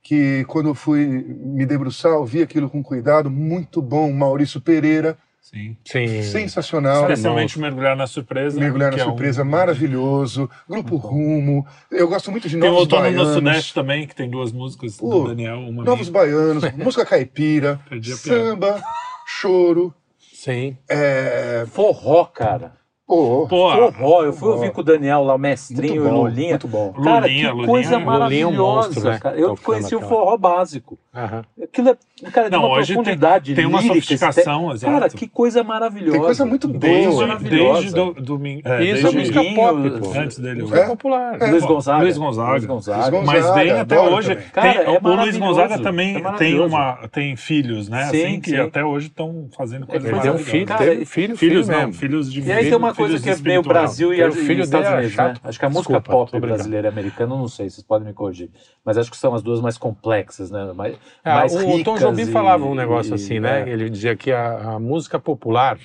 que 0.00 0.44
quando 0.46 0.68
eu 0.68 0.76
fui 0.76 1.04
me 1.06 1.66
debruçar, 1.66 2.12
eu 2.12 2.24
vi 2.24 2.40
aquilo 2.40 2.70
com 2.70 2.84
cuidado, 2.84 3.28
muito 3.28 3.82
bom. 3.82 4.12
Maurício 4.12 4.60
Pereira, 4.60 5.18
Sim. 5.50 5.76
Sim. 5.84 6.22
sensacional. 6.22 7.02
Especialmente 7.02 7.58
Mergulhar 7.58 7.96
na 7.96 8.06
Surpresa. 8.06 8.58
Mergulhar 8.60 8.92
na 8.92 8.98
é 8.98 9.02
um- 9.02 9.06
surpresa, 9.06 9.44
maravilhoso. 9.44 10.50
Grupo 10.68 10.96
Rumo. 10.96 11.66
Eu 11.90 12.06
gosto 12.08 12.30
muito 12.30 12.48
de 12.48 12.58
Tem 12.58 12.68
o 12.68 12.72
Novos 12.72 12.80
Outono 12.82 13.04
no 13.04 13.10
Baianos. 13.16 13.34
Sudeste 13.34 13.74
também, 13.74 14.06
que 14.06 14.14
tem 14.14 14.28
duas 14.28 14.52
músicas 14.52 14.96
Pô, 14.96 15.08
do 15.22 15.28
Daniel. 15.28 15.58
Uma 15.60 15.84
Novos 15.84 16.10
minha. 16.10 16.20
Baianos, 16.22 16.64
música 16.76 17.06
caipira, 17.06 17.80
samba, 18.16 18.82
choro. 19.26 19.94
Sim. 20.32 20.76
É... 20.88 21.64
Forró, 21.70 22.24
cara. 22.26 22.76
Pô, 23.06 23.46
Pô, 23.48 23.70
Forró. 23.70 24.22
Eu 24.22 24.32
fui 24.34 24.50
ouvir 24.50 24.70
com 24.70 24.82
o 24.82 24.84
Daniel 24.84 25.24
lá, 25.24 25.34
o 25.34 25.38
mestrinho 25.38 26.04
e 26.04 26.08
bom, 26.10 26.24
Lulinha. 26.24 26.50
muito 26.50 26.68
bom. 26.68 26.92
Cara, 26.92 27.20
Lulinha, 27.26 27.46
que 27.48 27.52
Lulinha- 27.52 27.66
coisa 27.66 27.90
Lulinha 27.90 27.94
é 27.94 28.02
um 28.02 28.04
maravilhosa, 28.06 28.56
monstro, 28.88 29.04
né? 29.10 29.18
cara. 29.18 29.36
Eu 29.38 29.56
conheci 29.56 29.96
o 29.96 30.00
forró 30.02 30.36
básico. 30.36 30.98
Aham. 31.14 31.42
Aquilo 31.62 31.88
é, 31.88 31.96
cara, 32.32 32.50
Não, 32.50 32.60
tem 32.60 32.68
uma 32.68 32.78
hoje 32.78 32.86
tem- 32.88 32.96
profundidade 32.96 33.54
tem 33.54 33.66
uma 33.66 33.78
lírica, 33.80 33.94
sofisticação, 33.94 34.72
este- 34.74 34.84
Cara, 34.86 34.96
exato. 34.98 35.16
que 35.16 35.28
coisa 35.28 35.62
maravilhosa. 35.64 36.12
Tem 36.12 36.20
coisa 36.20 36.44
muito 36.46 36.68
boa. 36.68 36.78
Desde, 36.80 37.16
maravilhosa. 37.16 37.80
desde 37.80 37.94
do, 37.94 38.12
domingo. 38.14 38.62
É, 38.68 38.84
Isso 38.84 39.06
é 39.06 39.10
desde 39.12 39.18
música 39.18 39.42
pop, 39.54 39.90
pô. 40.00 40.18
antes 40.18 40.38
dele. 40.38 40.62
Música 40.62 40.80
É. 40.80 40.86
popular. 40.86 41.40
É. 41.42 41.50
Luiz 41.50 41.64
Gonzaga. 41.64 42.02
Luiz 42.02 42.18
Gonzaga. 42.18 42.50
Luiz 42.52 42.64
Gonzaga. 42.64 43.20
Mas 43.22 43.44
Gonzaga, 43.44 43.60
tem 43.60 43.70
até 43.72 44.00
hoje. 44.00 44.28
também. 44.34 44.44
Cara, 44.52 44.72
tem- 44.72 44.82
é 44.94 44.98
o 45.02 45.14
Luiz 45.16 45.36
Gonzaga 45.36 45.78
também 45.78 46.16
é 46.16 46.32
tem, 46.32 46.60
uma, 46.60 47.08
tem 47.12 47.36
filhos, 47.36 47.88
né? 47.88 48.06
Sim, 48.06 48.24
assim, 48.24 48.40
que 48.40 48.50
sim. 48.50 48.56
até 48.56 48.84
hoje 48.84 49.06
estão 49.08 49.48
fazendo 49.56 49.86
coisas 49.86 50.04
Ele 50.08 50.14
Ele 50.14 50.20
tem 50.22 50.30
um 50.30 50.34
maravilhosas. 50.34 50.50
filho, 50.50 50.66
Cara, 50.66 50.84
filho, 50.84 51.06
filho 51.06 51.36
Filhos 51.36 51.68
não, 51.68 51.78
mesmo. 51.78 51.92
filhos 51.94 52.32
de 52.32 52.40
E 52.40 52.52
aí 52.52 52.64
tem 52.64 52.74
uma 52.76 52.94
coisa 52.94 53.18
que 53.22 53.30
é 53.30 53.36
meio. 53.36 53.62
Brasil 53.62 54.12
e, 54.14 54.16
Tem 54.18 54.26
o 54.28 54.32
filho 54.32 54.62
Estados 54.62 54.88
é 54.88 54.94
Unidos, 54.96 55.16
né? 55.16 55.34
Acho 55.44 55.58
que 55.58 55.64
a 55.64 55.68
música 55.70 56.00
pop 56.00 56.38
brasileira 56.40 56.88
e 56.88 56.90
americana, 56.90 57.34
não 57.36 57.48
sei, 57.48 57.68
vocês 57.68 57.84
podem 57.84 58.06
me 58.08 58.14
corrigir. 58.14 58.50
Mas 58.84 58.96
acho 58.96 59.10
que 59.10 59.16
são 59.16 59.34
as 59.34 59.42
duas 59.42 59.60
mais 59.60 59.76
complexas, 59.76 60.50
né? 60.50 60.72
Mais, 60.74 60.94
É, 61.24 61.30
ricas 61.76 62.02
Jobim 62.10 62.22
e- 62.22 62.32
falava 62.32 62.64
um 62.64 62.74
negócio 62.74 63.12
e- 63.12 63.14
assim, 63.14 63.40
né? 63.40 63.68
é. 63.68 63.68
Ele 63.68 63.88
dizia 63.90 64.16
que 64.16 64.30
a, 64.32 64.74
a 64.74 64.80
música 64.80 65.18
popular 65.18 65.78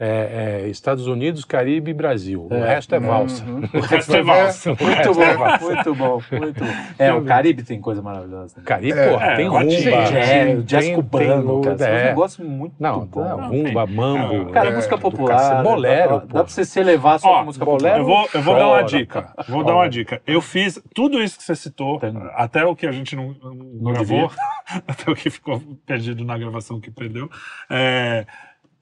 é, 0.00 0.62
é 0.64 0.68
Estados 0.68 1.06
Unidos, 1.08 1.44
Caribe 1.44 1.90
e 1.90 1.94
Brasil. 1.94 2.46
O 2.50 2.54
É. 2.54 2.74
resto 2.74 2.94
é 2.94 3.00
valsa. 3.00 3.44
Uhum. 3.44 3.62
O 3.74 3.80
resto 3.80 4.14
é 4.14 4.22
valsa. 4.22 4.72
O 4.72 4.76
Muito 4.80 4.96
resto 4.96 5.22
é 5.22 5.34
bom, 5.34 5.38
valsa. 5.44 5.64
muito 5.64 5.94
bom, 5.94 6.22
muito 6.38 6.64
bom. 6.64 6.70
É, 6.98 7.12
o 7.12 7.24
Caribe 7.24 7.62
tem 7.64 7.80
coisa 7.80 8.00
maravilhosa. 8.00 8.54
também. 8.54 8.64
Caribe, 8.66 8.98
É, 8.98 9.10
porra, 9.10 9.36
tem 9.36 9.46
é, 9.46 9.48
rumba. 9.48 9.64
tem- 9.66 10.60
jazz 10.62 10.84
tem- 10.84 10.94
cubano, 10.94 11.60
tem- 11.62 11.76
cara. 11.76 11.90
É. 11.90 12.02
um 12.02 12.08
negócio 12.08 12.44
muito 12.44 12.74
Não, 12.78 13.06
bom. 13.06 13.24
Não, 13.24 13.48
rumba, 13.48 13.86
tem- 13.86 13.96
mambo. 13.96 14.52
Cara, 14.52 14.68
É, 14.70 14.74
música 14.76 14.96
popular. 14.98 15.36
cacete. 15.36 15.62
Bolero, 15.62 16.10
dá, 16.10 16.16
dá 16.26 16.44
pra 16.44 16.48
você 16.52 16.64
se 16.64 16.78
elevar 16.78 17.18
só 17.18 17.28
Ó, 17.28 17.38
com 17.40 17.44
música 17.46 17.64
bolero- 17.64 17.98
Eu 17.98 18.04
vou, 18.04 18.28
eu 18.34 18.42
vou 18.42 18.54
dar 18.54 18.68
uma 18.68 18.82
dica. 18.82 19.22
cara. 19.22 19.34
Vou 19.48 19.64
dar 19.64 19.74
uma 19.74 19.88
dica. 19.88 20.22
Eu 20.26 20.40
fiz 20.40 20.80
tudo 20.94 21.20
isso 21.22 21.36
que 21.38 21.42
você 21.44 21.56
citou, 21.56 21.98
Tem. 21.98 22.12
até 22.36 22.64
o 22.64 22.76
que 22.76 22.86
a 22.86 22.92
gente 22.92 23.16
não, 23.16 23.34
não 23.42 23.54
Não 23.54 23.92
gravou, 23.92 24.30
até 24.86 25.10
o 25.10 25.14
que 25.16 25.28
ficou 25.30 25.60
perdido 25.86 26.24
na 26.24 26.38
gravação 26.38 26.80
que 26.80 26.90
perdeu. 26.90 27.28
É, 27.70 28.24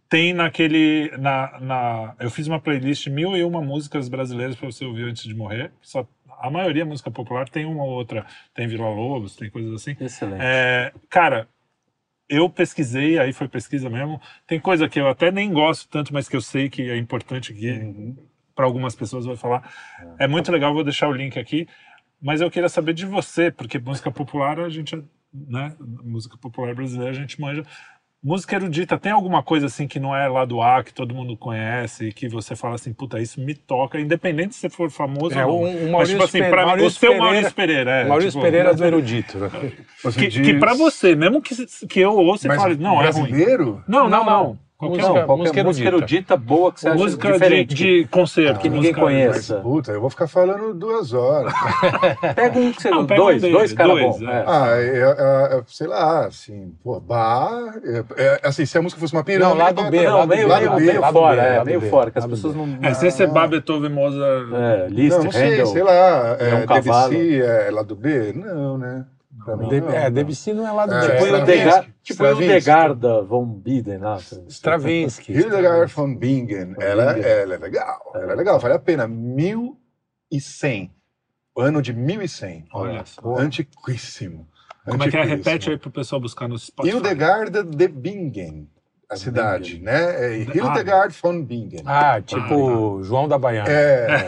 tem 0.08 0.32
naquele. 0.32 1.10
Na, 1.18 1.58
na, 1.60 2.14
eu 2.18 2.30
fiz 2.30 2.46
uma 2.46 2.60
playlist 2.60 3.06
mil 3.08 3.36
e 3.36 3.44
uma 3.44 3.60
músicas 3.60 4.08
brasileiras 4.08 4.56
para 4.56 4.70
você 4.70 4.84
ouvir 4.84 5.04
antes 5.04 5.24
de 5.24 5.34
morrer. 5.34 5.72
Só, 5.80 6.06
a 6.38 6.50
maioria 6.50 6.82
é 6.82 6.84
música 6.84 7.10
popular, 7.10 7.48
tem 7.48 7.64
uma 7.64 7.82
ou 7.82 7.90
outra. 7.90 8.26
Tem 8.54 8.66
Vila 8.66 8.88
Lobos, 8.88 9.36
tem 9.36 9.50
coisas 9.50 9.72
assim. 9.74 9.96
Excelente. 10.00 10.40
É, 10.42 10.92
cara, 11.08 11.48
eu 12.28 12.48
pesquisei, 12.48 13.18
aí 13.18 13.32
foi 13.32 13.48
pesquisa 13.48 13.88
mesmo. 13.88 14.20
Tem 14.46 14.58
coisa 14.60 14.88
que 14.88 15.00
eu 15.00 15.08
até 15.08 15.30
nem 15.30 15.52
gosto 15.52 15.88
tanto, 15.88 16.12
mas 16.12 16.28
que 16.28 16.36
eu 16.36 16.40
sei 16.40 16.68
que 16.68 16.90
é 16.90 16.96
importante 16.96 17.52
que 17.52 17.70
Uhum. 17.70 18.16
para 18.54 18.64
algumas 18.64 18.94
pessoas 18.94 19.26
vai 19.26 19.36
falar. 19.36 19.70
É 20.18 20.26
muito 20.26 20.50
legal, 20.50 20.72
vou 20.72 20.84
deixar 20.84 21.08
o 21.08 21.12
link 21.12 21.38
aqui. 21.38 21.68
Mas 22.20 22.40
eu 22.40 22.50
queria 22.50 22.68
saber 22.68 22.94
de 22.94 23.04
você, 23.04 23.50
porque 23.50 23.78
música 23.78 24.10
popular 24.10 24.58
a 24.58 24.68
gente, 24.68 24.94
é, 24.94 25.02
né? 25.32 25.76
Música 25.78 26.36
popular 26.38 26.74
brasileira 26.74 27.10
a 27.10 27.14
gente 27.14 27.40
manja. 27.40 27.62
Música 28.26 28.56
erudita, 28.56 28.98
tem 28.98 29.12
alguma 29.12 29.40
coisa 29.40 29.66
assim 29.66 29.86
que 29.86 30.00
não 30.00 30.14
é 30.14 30.26
lá 30.26 30.44
do 30.44 30.60
A, 30.60 30.82
que 30.82 30.92
todo 30.92 31.14
mundo 31.14 31.36
conhece, 31.36 32.10
que 32.10 32.28
você 32.28 32.56
fala 32.56 32.74
assim, 32.74 32.92
puta, 32.92 33.20
isso 33.20 33.40
me 33.40 33.54
toca, 33.54 34.00
independente 34.00 34.52
se 34.56 34.62
você 34.62 34.68
for 34.68 34.90
famoso 34.90 35.38
É, 35.38 35.46
ou 35.46 35.62
não. 35.62 35.70
um- 35.70 35.88
um 35.88 35.92
Mas, 35.92 36.08
tipo 36.08 36.24
assim, 36.24 36.40
Pe- 36.40 36.48
pra 36.50 36.62
mim, 36.62 36.64
o 36.64 36.66
Maurício 36.66 36.90
seu 36.98 37.10
Pereira- 37.10 37.24
Maurício 37.24 37.54
Pereira, 37.54 37.90
é. 37.92 38.04
Maurício 38.04 38.30
tipo, 38.32 38.42
Pereira 38.42 38.74
do 38.74 38.84
Erudito. 38.84 39.38
né? 39.38 39.50
Você 40.02 40.18
Que, 40.18 40.26
diz- 40.26 40.44
que 40.44 40.54
pra 40.58 40.74
você, 40.74 41.14
mesmo 41.14 41.40
que, 41.40 41.54
que 41.86 42.00
eu 42.00 42.16
ouça 42.16 42.52
e 42.52 42.56
fale, 42.56 42.74
não, 42.76 43.00
é 43.00 43.10
ruim. 43.10 43.28
brasileiro? 43.30 43.84
Não, 43.86 44.08
não, 44.08 44.24
Não, 44.24 44.24
não. 44.24 44.58
Não. 44.80 44.88
Qualquer 44.88 44.96
Música- 45.02 45.12
um. 45.12 45.14
Não, 45.16 45.26
qualquer 45.26 45.42
música 45.42 45.64
música, 45.64 45.88
erudita. 45.88 46.14
erudita 46.34 46.36
boa 46.36 46.72
que 46.72 46.80
você 46.80 46.88
acha 46.88 46.98
Música 46.98 47.26
de, 47.28 47.32
diferente. 47.34 47.74
de 47.74 48.04
concerto. 48.10 48.60
Que 48.60 48.68
ninguém 48.68 48.92
conhece. 48.92 49.52
Mas, 49.54 49.62
puta, 49.62 49.92
eu 49.92 50.00
vou 50.00 50.10
ficar 50.10 50.26
falando 50.26 50.74
duas 50.74 51.12
horas. 51.14 51.52
Pega 52.36 52.58
um 52.58 52.72
que 52.72 52.82
você 52.82 52.90
Não, 52.90 53.06
pega 53.06 53.20
um 53.22 53.24
dois, 53.24 53.40
dele, 53.42 53.52
dois 53.54 53.72
cara 53.72 53.88
dois, 53.88 54.18
bom. 54.18 54.28
é. 54.30 54.34
é. 54.36 54.44
Ah, 54.46 54.66
é, 54.76 55.54
é, 55.54 55.58
é, 55.58 55.62
sei 55.66 55.86
lá, 55.86 56.26
assim, 56.26 56.74
pô, 56.84 57.00
bar. 57.00 57.50
Assim, 58.42 58.66
se 58.66 58.76
a 58.76 58.82
música 58.82 59.00
fosse 59.00 59.12
uma 59.14 59.24
pirâmide. 59.24 59.48
Não, 59.58 59.64
lado 59.64 59.82
bar- 59.82 59.90
B, 59.90 60.02
Não, 60.04 60.18
lado 60.18 60.28
meio, 60.28 60.42
B, 60.42 60.52
lado 60.52 60.60
meio, 60.62 60.74
meio 60.86 61.00
lado 61.00 61.12
fora, 61.12 61.42
B, 61.42 61.48
é, 61.48 61.64
meio 61.64 61.80
B, 61.80 61.88
fora, 61.88 62.10
que 62.10 62.18
as 62.18 62.26
pessoas 62.26 62.54
não... 62.54 62.78
É, 62.82 62.92
se 62.94 63.10
você 63.10 63.26
bar 63.26 63.48
Beethoven, 63.48 63.90
Mozart. 63.90 64.46
É, 64.52 64.86
Liszt, 64.90 65.16
Não, 65.18 65.24
não 65.24 65.32
sei, 65.32 65.50
Handel. 65.52 65.66
sei 65.66 65.82
lá. 65.82 66.36
É 66.38 66.54
um 66.54 66.58
É, 66.58 66.66
cavalo. 66.66 67.10
Debussy 67.10 67.42
é 67.42 67.70
lado 67.70 67.96
B? 67.96 68.32
Não, 68.34 68.76
né? 68.78 69.04
De- 69.68 69.80
não, 69.80 69.90
é. 69.90 70.10
Debussy 70.10 70.52
não 70.54 70.66
é 70.66 70.72
lado 70.72 70.92
É, 70.94 71.00
B. 71.00 71.12
Tipo 71.12 71.22
o. 71.24 71.26
Hildegard, 71.38 71.94
tipo 72.02 72.22
o. 72.24 72.26
Hildegarda 72.26 73.22
von 73.22 73.46
Biden. 73.46 73.98
lá. 73.98 74.18
Stravinsky. 74.48 75.32
Hildegard 75.32 75.92
von 75.92 76.14
Bingen. 76.16 76.74
Ela, 76.80 77.12
Bingen. 77.14 77.28
ela 77.30 77.54
é 77.54 77.58
legal. 77.58 78.12
Ela 78.14 78.32
é 78.32 78.34
legal, 78.34 78.58
vale 78.58 78.74
a 78.74 78.78
pena. 78.78 79.06
1100. 79.06 80.90
Ano 81.56 81.80
de 81.80 81.92
1100. 81.92 82.66
Olha 82.72 83.04
só. 83.06 83.36
Antiquíssimo. 83.38 84.46
Como 84.84 85.02
é 85.02 85.10
que 85.10 85.16
é? 85.16 85.22
Repete 85.24 85.70
aí 85.70 85.78
pro 85.78 85.90
pessoal 85.90 86.20
buscar 86.20 86.48
no 86.48 86.58
Spotify. 86.58 86.94
Hildegarda 86.94 87.64
de 87.64 87.88
Bingen, 87.88 88.68
a 89.08 89.16
cidade, 89.16 89.80
né? 89.80 90.32
É 90.32 90.36
Hildegard 90.38 91.16
von 91.22 91.40
Bingen. 91.42 91.82
Ah, 91.86 92.20
tipo 92.20 93.02
João 93.02 93.28
da 93.28 93.38
Baiana. 93.38 93.70
É, 93.70 94.26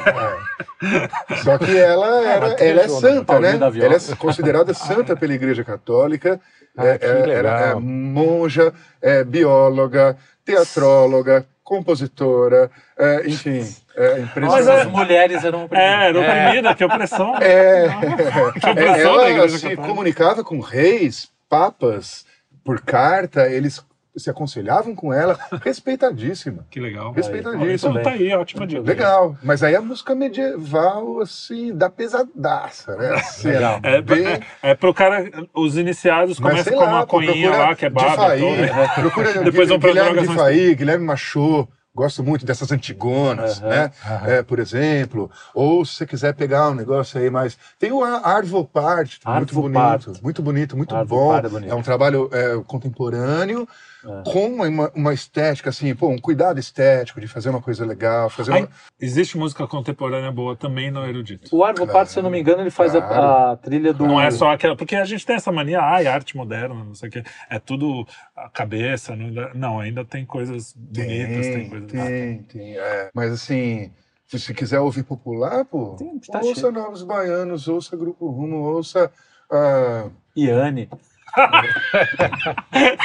é. 0.81 1.37
Só 1.43 1.59
que 1.59 1.77
ela, 1.77 2.23
era, 2.25 2.49
mas 2.49 2.61
ela 2.61 2.81
é 2.83 2.89
santa, 2.89 3.41
né? 3.41 3.59
Ela 3.59 3.97
é 3.97 4.17
considerada 4.17 4.73
santa 4.73 5.17
pela 5.17 5.35
Igreja 5.35 5.65
Católica. 5.65 6.41
Ah, 6.77 6.87
É, 6.87 6.99
que 6.99 7.07
é, 7.07 7.13
legal. 7.13 7.35
ela 7.35 7.61
é 7.71 7.75
monja, 7.75 8.73
é 9.03 9.25
bióloga, 9.25 10.17
teatróloga, 10.45 11.45
compositora, 11.65 12.71
é, 12.97 13.29
enfim, 13.29 13.67
é 13.97 14.21
Mas 14.21 14.23
impressionante. 14.23 14.81
as 14.81 14.87
mulheres 14.87 15.45
eram... 15.45 15.69
É, 15.73 16.09
era 16.09 16.21
oprimida, 16.21 16.75
que 16.75 16.85
opressão. 16.85 17.37
É, 17.39 17.89
Que 18.61 18.71
opressão 18.71 19.21
ela 19.23 19.49
se 19.49 19.77
comunicava 19.77 20.45
com 20.45 20.61
reis, 20.61 21.29
papas, 21.49 22.25
por 22.65 22.81
carta, 22.81 23.49
eles 23.51 23.85
se 24.19 24.29
aconselhavam 24.31 24.95
com 24.95 25.13
ela, 25.13 25.39
respeitadíssima. 25.63 26.67
Que 26.71 26.81
legal. 26.81 27.13
Respeitadíssimo. 27.13 27.93
Então 27.93 28.03
tá 28.03 28.11
aí, 28.11 28.33
ótima 28.35 28.67
dica. 28.67 28.83
Legal, 28.83 29.37
mas 29.43 29.63
aí 29.63 29.75
a 29.77 29.81
música 29.81 30.15
medieval, 30.15 31.21
assim, 31.21 31.75
dá 31.77 31.89
pesadaça, 31.91 32.97
né? 32.97 33.15
Assim, 33.15 33.49
Legal. 33.49 33.81
É, 33.83 34.01
bem- 34.03 34.27
é, 34.27 34.41
é 34.63 34.75
pro 34.75 34.93
cara, 34.95 35.29
os 35.55 35.77
iniciados 35.77 36.39
começam 36.39 36.73
com 36.77 36.85
uma 36.85 37.07
coinha 37.07 37.51
lá, 37.51 37.75
que 37.75 37.87
é 37.87 37.89
de 37.89 37.95
baba. 37.95 38.17
Faí, 38.17 38.41
toda. 38.41 38.89
procura 38.95 39.33
Depois 39.45 39.69
Guilherme 39.69 40.13
drogas 40.13 40.29
de 40.29 40.35
Faí, 40.35 40.75
Guilherme 40.75 41.05
Machot, 41.05 41.69
gosto 41.95 42.23
muito 42.23 42.47
dessas 42.47 42.71
antigonas, 42.71 43.61
Aham, 43.61 43.69
né? 43.71 43.91
É, 44.27 44.43
por 44.43 44.59
exemplo, 44.61 45.31
ou 45.55 45.85
se 45.85 45.95
você 45.95 46.07
quiser 46.07 46.33
pegar 46.35 46.71
um 46.71 46.75
negócio 46.75 47.19
aí 47.21 47.29
mais... 47.29 47.59
Tem 47.79 47.91
o 47.91 48.05
Ar- 48.05 48.21
Arvo 48.25 48.65
Part, 48.65 49.19
muito 49.27 49.55
bonito, 49.55 50.13
muito 50.23 50.43
bonito, 50.43 50.77
muito 50.77 50.95
Arvo 50.95 51.09
bom. 51.09 51.37
É 51.37 51.43
bonito. 51.49 51.73
É 51.73 51.75
um 51.75 51.83
trabalho 51.83 52.29
é, 52.33 52.61
contemporâneo, 52.67 53.67
É. 54.05 54.23
com 54.31 54.47
uma, 54.47 54.91
uma 54.95 55.13
estética, 55.13 55.71
assim, 55.71 55.93
pô, 55.95 56.09
um 56.09 56.19
cuidado 56.19 56.61
estético 56.61 57.21
de 57.21 57.27
fazer 57.27 57.51
uma 57.51 57.61
coisa 57.61 57.85
legal, 57.85 58.31
fazer 58.31 58.53
Aí, 58.53 58.61
uma... 58.63 58.69
existe 59.01 59.37
música 59.37 59.67
contemporânea 59.67 60.31
boa 60.31 60.55
também 60.55 60.91
no 60.91 61.05
erudito. 61.05 61.55
O 61.55 61.65
Arvo 61.65 61.87
Pato, 61.87 62.11
se 62.13 62.19
eu 62.19 62.23
não 62.23 62.31
me 62.31 62.39
engano, 62.41 62.61
ele 62.63 62.71
faz 62.71 62.95
a- 62.95 63.03
Claro. 63.03 63.53
a, 63.53 63.57
trilha 63.57 63.93
do... 63.93 64.07
Não 64.07 64.21
é 64.21 64.31
só 64.31 64.53
aquela. 64.53 64.77
Porque 64.77 64.95
a 64.95 65.05
gente 65.05 65.27
tem 65.27 65.35
essa 65.37 65.51
mania, 65.51 65.81
ai, 65.81 66.07
arte 66.07 66.37
moderna, 66.37 66.75
não 66.75 66.95
sei 66.95 67.09
o 67.09 67.13
quê. 67.13 67.25
É 67.51 67.59
tudo 67.59 68.07
a 68.37 68.49
cabeça. 68.49 69.17
Não, 69.17 69.31
não 69.55 69.81
ainda 69.81 70.05
tem 70.05 70.25
coisas 70.25 70.73
bonitas, 70.77 71.47
tem, 71.47 71.53
Tem, 71.53 71.69
coisas. 71.69 71.91
tem, 71.91 72.43
tem, 72.45 72.79
é. 72.79 73.11
Mas 73.15 73.33
assim, 73.33 73.91
Se 74.29 74.53
quiser 74.55 74.79
ouvir 74.79 75.03
popular, 75.05 75.65
pô, 75.65 75.97
Tem- 75.99 76.19
tá 76.21 76.39
ouça 76.41 76.61
cheio. 76.61 76.73
Novos 76.73 77.03
Baianos, 77.03 77.67
ouça 77.67 77.97
Grupo 77.97 78.29
Rumo, 78.31 78.59
ouça. 78.59 79.11
ah, 79.51 80.09
Iane. 80.37 80.89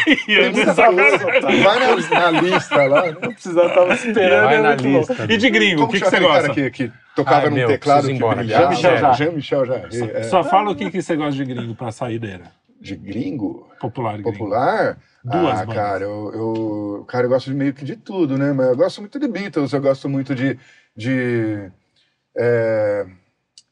E 0.08 0.52
coisa, 0.52 0.76
cara- 0.76 1.42
tá? 1.42 1.48
Vai 1.48 1.80
na, 1.80 2.32
na 2.32 2.42
lista 2.42 2.86
lá. 2.86 3.02
né? 3.04 3.14
Precisava, 3.14 3.70
tava 3.74 3.94
esperando. 3.94 4.44
Vai 4.46 4.56
é 4.56 4.62
na 4.62 4.76
bom. 4.76 4.84
lista. 4.84 5.28
E 5.30 5.38
de 5.38 5.50
gringo, 5.50 5.84
o 5.84 5.88
que, 5.88 6.00
que 6.00 6.10
você 6.10 6.20
gosta? 6.20 6.42
cara 6.42 6.54
que, 6.54 6.70
que 6.72 6.92
tocava 7.16 7.44
Ai, 7.44 7.50
num 7.50 7.56
meu, 7.56 7.68
teclado 7.68 8.08
que 8.08 8.14
embora. 8.14 8.38
brilhava? 8.38 8.64
Jean-Michel 8.76 8.98
Jarre. 8.98 9.18
Jean-Michel 9.18 9.66
Jarre. 9.66 10.12
é. 10.14 10.24
Só 10.24 10.44
fala 10.44 10.72
o 10.72 10.76
que, 10.76 10.90
que 10.92 11.02
você 11.02 11.16
gosta 11.16 11.34
de 11.34 11.46
gringo 11.46 11.76
pra 11.76 11.92
saideira. 11.92 12.52
De 12.80 12.96
gringo? 12.96 13.68
Popular 13.80 14.14
gringo. 14.14 14.32
Popular? 14.32 14.98
Duas 15.24 15.62
ah, 15.62 15.66
bandas. 15.66 15.76
cara, 15.76 16.04
eu, 16.04 16.32
eu, 16.34 17.06
cara, 17.08 17.26
eu 17.26 17.30
gosto 17.30 17.50
de 17.50 17.56
meio 17.56 17.74
que 17.74 17.86
de 17.86 17.96
tudo, 17.96 18.38
né? 18.38 18.52
Mas 18.52 18.68
eu 18.68 18.76
gosto 18.76 19.00
muito 19.00 19.18
de 19.18 19.28
Beatles, 19.28 19.72
eu 19.72 19.82
gosto 19.82 20.10
muito 20.10 20.36
de, 20.36 20.60
de 20.96 21.72
é, 22.38 23.06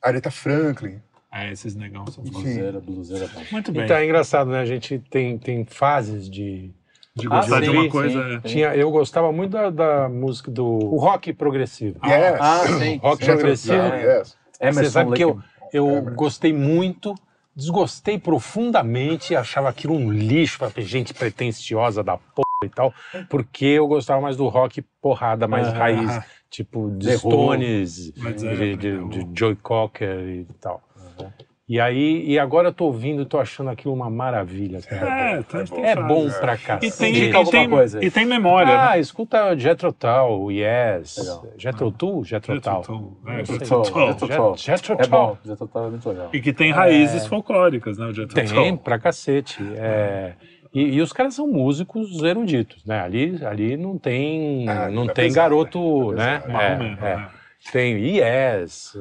Aretha 0.02 0.32
Franklin. 0.32 1.02
É, 1.32 1.52
esses 1.52 1.76
negão 1.76 2.06
são. 2.08 2.24
Bluseira, 2.24 2.80
bluseira. 2.80 3.28
bom. 3.34 3.42
Muito 3.52 3.72
bem. 3.72 3.84
Então 3.86 3.96
é 3.96 4.04
engraçado, 4.06 4.50
né? 4.50 4.60
A 4.60 4.66
gente 4.66 5.00
tem, 5.10 5.38
tem 5.38 5.64
fases 5.66 6.30
de. 6.30 6.72
de 7.16 7.28
Ah, 7.28 7.38
gostar 7.38 7.60
de 7.62 7.66
sim, 7.68 7.72
uma 7.72 7.84
sim. 7.84 7.90
coisa. 7.90 8.20
é. 8.20 8.40
Tinha, 8.42 8.76
eu 8.76 8.92
gostava 8.92 9.32
muito 9.32 9.52
da, 9.52 9.70
da 9.70 10.10
música 10.10 10.52
do 10.52 10.66
o 10.66 10.98
rock 10.98 11.32
progressivo. 11.34 11.98
Yes. 12.06 12.38
Ah, 12.40 12.64
sim. 12.80 12.98
Rock 12.98 13.24
sim. 13.24 13.32
progressivo. 13.32 13.82
Ah, 13.82 13.96
yes. 13.96 14.38
Você 14.52 14.64
Emerson 14.68 14.92
sabe 14.92 15.14
que 15.16 15.24
eu, 15.24 15.40
eu 15.72 15.88
Emerson. 15.90 16.16
gostei 16.16 16.52
muito, 16.54 17.16
desgostei 17.56 18.20
profundamente, 18.20 19.34
achava 19.36 19.70
aquilo 19.70 19.94
um 19.96 20.12
lixo 20.12 20.60
pra 20.60 20.70
ter 20.70 20.84
gente 20.84 21.14
pretensiosa 21.14 22.04
da 22.04 22.18
porra 22.18 22.46
e 22.66 22.70
tal, 22.70 22.94
porque 23.30 23.66
eu 23.66 23.88
gostava 23.88 24.22
mais 24.22 24.36
do 24.38 24.48
rock 24.50 24.84
porrada, 25.02 25.48
mais 25.48 25.68
Ah, 25.70 25.72
raiz, 25.72 26.20
tipo 26.50 26.92
de. 26.92 27.18
Stones, 27.18 28.12
de, 28.14 28.20
Zeppelin, 28.40 28.78
de, 28.78 29.24
de 29.24 29.40
Joey 29.40 29.56
Cocker 29.56 30.20
e 30.28 30.46
tal. 30.60 30.84
E 31.70 31.80
aí, 31.80 32.26
e 32.28 32.38
agora 32.38 32.68
eu 32.68 32.74
tô 32.74 32.84
ouvindo, 32.86 33.26
tô 33.26 33.40
achando 33.40 33.70
aquilo 33.70 33.94
uma 33.94 34.10
maravilha. 34.10 34.82
cara. 34.82 35.08
É, 35.38 35.42
tem, 35.44 35.64
tem 35.66 35.86
É 35.86 35.96
fase. 35.96 36.08
bom 36.08 36.30
pra 36.30 36.56
E 36.56 36.58
cacete. 36.58 36.98
tem, 36.98 37.10
Indica 37.12 37.26
e, 37.28 37.36
alguma 37.38 37.52
tem, 37.52 37.70
coisa. 37.70 38.06
e 38.06 38.12
tem 38.12 38.26
memória, 38.26 38.78
Ah, 38.78 38.90
né? 38.92 39.00
escuta 39.00 39.56
Jethro 39.58 39.94
Tull, 39.94 40.52
Yes. 40.52 41.16
Jethro 41.58 41.90
Tull? 41.92 42.26
Jethro 42.26 42.60
Tull. 42.60 43.18
É. 43.26 43.46
Jethro 43.46 43.58
Tull. 43.60 43.84
Jethro 43.86 44.28
Tull. 44.28 44.56
Jet- 44.58 44.66
Jethro 44.66 44.94
É 44.96 44.98
Tull. 44.98 45.10
bom, 45.10 45.38
já 45.46 45.56
tô 45.56 45.66
tava 45.68 45.90
muito 45.90 46.10
legal. 46.10 46.30
E 46.34 46.42
que 46.42 46.52
tem 46.52 46.72
raízes 46.74 47.26
folclóricas, 47.26 47.98
né? 47.98 48.08
O 48.08 48.14
Jethro 48.14 48.36
Tem, 48.36 48.48
Tull. 48.48 48.78
pra 48.78 49.00
cacete. 49.00 49.64
É, 49.78 50.34
e, 50.74 50.96
e 50.96 51.02
os 51.02 51.14
caras 51.14 51.36
são 51.36 51.48
músicos 51.48 52.22
eruditos, 52.22 52.84
né? 52.86 53.00
Ali, 53.00 53.40
ali 53.46 53.78
não 53.78 53.98
tem, 53.98 54.68
Ah, 54.68 54.90
não 54.90 55.04
é 55.04 55.14
tem 55.14 55.26
pesado, 55.28 55.50
garoto, 55.56 56.12
é 56.14 56.16
né? 56.18 56.44
É, 56.50 56.66
é. 56.66 56.76
né? 57.16 57.28
Tem 57.72 57.96
Yes. 58.18 58.98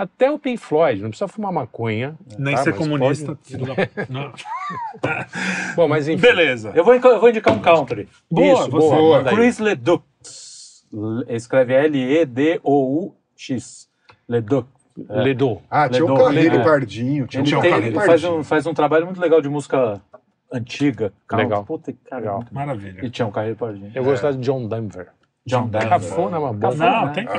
É. 0.00 0.04
Até 0.04 0.30
o 0.30 0.38
Pink 0.38 0.56
Floyd, 0.58 1.02
não 1.02 1.10
precisa 1.10 1.28
fumar 1.28 1.52
maconha. 1.52 2.16
Nem 2.38 2.54
tá? 2.54 2.62
ser 2.62 2.70
Mas 2.70 2.78
comunista. 2.78 3.36
pode-. 3.36 3.64
Bom, 5.76 5.88
mas 5.88 6.08
enfim. 6.08 6.20
Beleza. 6.20 6.72
Eu 6.74 6.84
vou, 6.84 6.94
eu 6.94 7.20
vou 7.20 7.28
indicar 7.30 7.54
um 7.54 7.60
country. 7.60 8.08
Boa, 8.30 8.60
Isso, 8.60 8.70
você. 8.70 8.88
boa. 8.96 9.18
aí. 9.28 9.34
Chris 9.34 9.58
Leduc. 9.58 10.04
Escreve 11.28 11.74
L-E-D-O-U-X. 12.70 13.88
Leduc. 14.28 14.66
É. 15.08 15.22
Ledo. 15.22 15.62
Ah, 15.70 15.88
tinha 15.88 16.04
o 16.04 16.08
Ledo- 16.08 16.24
Carreiro 16.24 16.56
é. 16.56 16.64
Pardinho. 16.64 17.26
Tinha 17.26 17.42
Ele, 17.42 17.54
um 17.56 17.60
tem- 17.60 17.70
Carreiro 17.70 17.86
ele 17.90 17.94
faz, 17.96 18.08
Pardinho. 18.22 18.38
um, 18.40 18.44
faz 18.44 18.66
um 18.66 18.74
trabalho 18.74 19.06
muito 19.06 19.20
legal 19.20 19.40
de 19.40 19.48
música 19.48 20.00
antiga. 20.52 21.12
country. 21.26 21.46
Legal. 21.46 21.64
Puta, 21.64 21.94
Legal. 22.12 22.44
Maravilha. 22.50 23.04
E 23.04 23.08
tinha 23.10 23.26
um 23.26 23.30
carreiro 23.30 23.56
pardinho. 23.56 23.90
Eu 23.94 24.04
gostava 24.04 24.34
de 24.36 24.40
John 24.40 24.66
Denver. 24.68 25.08
John 25.46 25.68
Denver. 25.68 25.88
Cafona, 25.88 26.38
mas 26.38 26.54
bom. 26.56 26.74
Não, 26.84 27.06
né? 27.06 27.12
tem 27.14 27.24
que... 27.26 27.32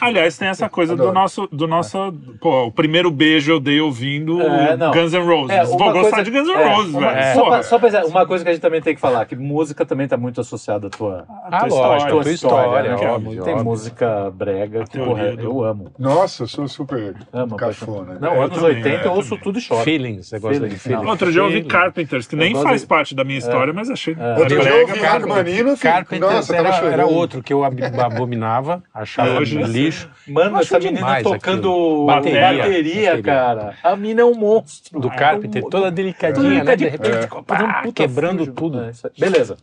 Aliás, 0.00 0.38
tem 0.38 0.46
essa 0.48 0.68
coisa 0.68 0.94
do 0.94 1.02
Adoro. 1.02 1.14
nosso, 1.18 1.48
do 1.50 1.66
nosso. 1.66 1.98
Pô, 2.40 2.66
o 2.66 2.72
primeiro 2.72 3.10
beijo 3.10 3.50
eu 3.50 3.58
dei 3.58 3.80
ouvindo 3.80 4.40
É, 4.40 4.76
não. 4.76 4.92
Guns 4.92 5.12
N' 5.12 5.18
Roses. 5.26 5.50
É, 5.56 5.64
Vou 5.64 5.76
uma 5.76 5.92
gostar 5.92 6.10
coisa- 6.16 6.22
de 6.24 6.30
Guns 6.30 6.46
N' 6.48 6.52
é, 6.54 6.74
Roses, 6.74 6.94
uma- 6.94 7.12
velho. 7.12 7.34
Só, 7.34 7.44
pra, 7.46 7.62
só 7.64 7.78
pra 7.80 7.88
dizer, 7.88 8.04
uma 8.04 8.26
coisa 8.26 8.44
que 8.44 8.50
a 8.50 8.52
gente 8.52 8.62
também 8.62 8.80
tem 8.80 8.94
que 8.94 9.00
falar, 9.00 9.24
que 9.26 9.34
música 9.34 9.84
também 9.84 10.04
está 10.04 10.16
muito 10.16 10.40
associada 10.40 10.86
à 10.86 10.90
tua, 10.90 11.24
Ah, 11.50 11.66
tua 11.66 11.68
lógico, 11.68 11.76
história, 11.76 12.04
a 12.06 12.22
tua 12.22 12.32
história, 12.32 12.96
né? 12.96 13.08
óbvio, 13.10 13.42
Tem 13.42 13.52
óbvio. 13.54 13.64
música 13.64 14.30
brega 14.30 14.84
que 14.84 14.98
porra, 14.98 15.36
do- 15.36 15.42
eu 15.42 15.64
amo. 15.64 15.92
Nossa, 15.98 16.44
eu 16.44 16.46
sou 16.46 16.68
super 16.68 17.16
Amo 17.32 17.56
cafona. 17.56 18.18
Não, 18.20 18.34
É, 18.34 18.38
anos 18.44 18.56
também, 18.56 18.76
80 18.76 19.04
eu 19.04 19.10
é, 19.10 19.14
ouço 19.14 19.28
também. 19.30 19.42
tudo 19.44 19.58
e 19.58 19.60
choro. 19.60 19.82
Feelings, 19.82 20.28
você 20.28 20.38
gosta 20.38 20.68
de 20.68 20.76
Feelings, 20.78 21.02
não. 21.04 21.10
Outro 21.10 21.32
dia 21.32 21.40
eu 21.40 21.46
ouvi. 21.46 21.62
Carpenters, 21.64 22.26
que 22.28 22.36
nem 22.36 22.54
faz 22.54 22.84
parte 22.84 23.16
da 23.16 23.24
minha 23.24 23.38
história, 23.40 23.72
mas 23.72 23.90
achei. 23.90 24.16
É. 24.18 24.38
Outro 24.38 24.60
dia 24.60 24.70
eu 24.70 24.80
ouvi 24.82 24.92
Brega, 24.92 25.08
Rachmanino, 25.08 25.76
filho. 25.76 25.92
Carpenter 25.92 26.30
Nossa, 26.30 26.54
era, 26.54 26.62
tava 26.64 26.76
chorando. 26.76 26.92
era 26.92 27.06
outro 27.06 27.42
que 27.48 27.54
eu 27.54 27.64
ab- 27.64 27.80
abominava, 27.98 28.82
achava 28.92 29.38
Hoje- 29.40 29.56
lixo. 29.62 30.10
Mano, 30.26 30.58
essa 30.60 30.78
menina 30.78 30.96
demais 30.98 31.22
tocando 31.22 32.04
bateria, 32.04 32.40
Bateria. 32.42 32.62
Bateria. 32.66 33.22
cara. 33.22 33.74
A 33.82 33.96
mina 33.96 34.20
é 34.20 34.24
um 34.26 34.34
monstro. 34.34 35.00
Do 35.00 35.08
Ah, 35.08 35.14
Carpenter, 35.14 35.62
é 35.62 35.66
um- 35.66 35.70
toda 35.70 35.90
delicadinha, 35.90 36.62
né? 36.62 36.76
De 36.76 36.86
repente, 36.86 37.16
É. 37.16 37.26
pá, 37.46 37.82
um 37.86 37.90
quebrando 37.90 38.40
fujo. 38.40 38.52
tudo. 38.52 38.80
É, 38.82 38.88
aí. 38.88 39.10
Beleza. 39.18 39.56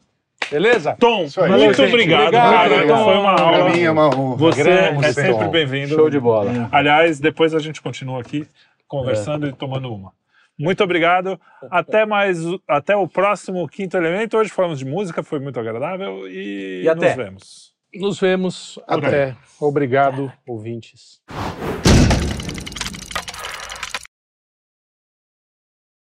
Beleza? 0.50 0.96
Tom, 1.00 1.18
muito 1.20 1.30
gente. 1.30 1.82
obrigado, 1.84 2.22
Obrigado, 2.24 2.32
cara. 2.52 2.74
obrigado. 2.74 3.04
Foi 3.04 3.18
uma 3.18 3.36
Pra 3.36 3.44
aula. 3.46 3.70
mim 3.70 3.82
é 3.82 3.92
uma 3.92 4.08
honra. 4.08 4.36
Você 4.38 4.64
Grande 4.64 5.06
é 5.06 5.14
sempre 5.14 5.48
bem-vindo. 5.50 5.94
Show 5.94 6.10
de 6.10 6.20
bola. 6.20 6.68
Aliás, 6.72 7.20
depois 7.20 7.54
a 7.54 7.60
gente 7.60 7.80
continua 7.84 8.20
aqui 8.20 8.48
conversando 8.88 9.48
e 9.48 9.54
tomando 9.54 9.94
uma. 9.94 10.12
Muito 10.58 10.84
obrigado. 10.84 11.40
Até 11.70 12.06
mais, 12.06 12.40
até 12.68 12.96
o 12.96 13.08
próximo 13.08 13.68
quinto 13.68 13.98
elemento. 13.98 14.38
Hoje 14.38 14.50
falamos 14.50 14.80
de 14.80 14.86
música, 14.86 15.22
foi 15.22 15.38
muito 15.40 15.60
agradável 15.60 16.28
e, 16.28 16.84
E 16.84 16.90
até. 16.90 17.08
nos 17.08 17.16
vemos. 17.16 17.65
Nos 18.00 18.20
vemos. 18.20 18.80
Até. 18.88 19.08
Até. 19.08 19.38
Obrigado, 19.60 20.32
ouvintes. 20.48 21.22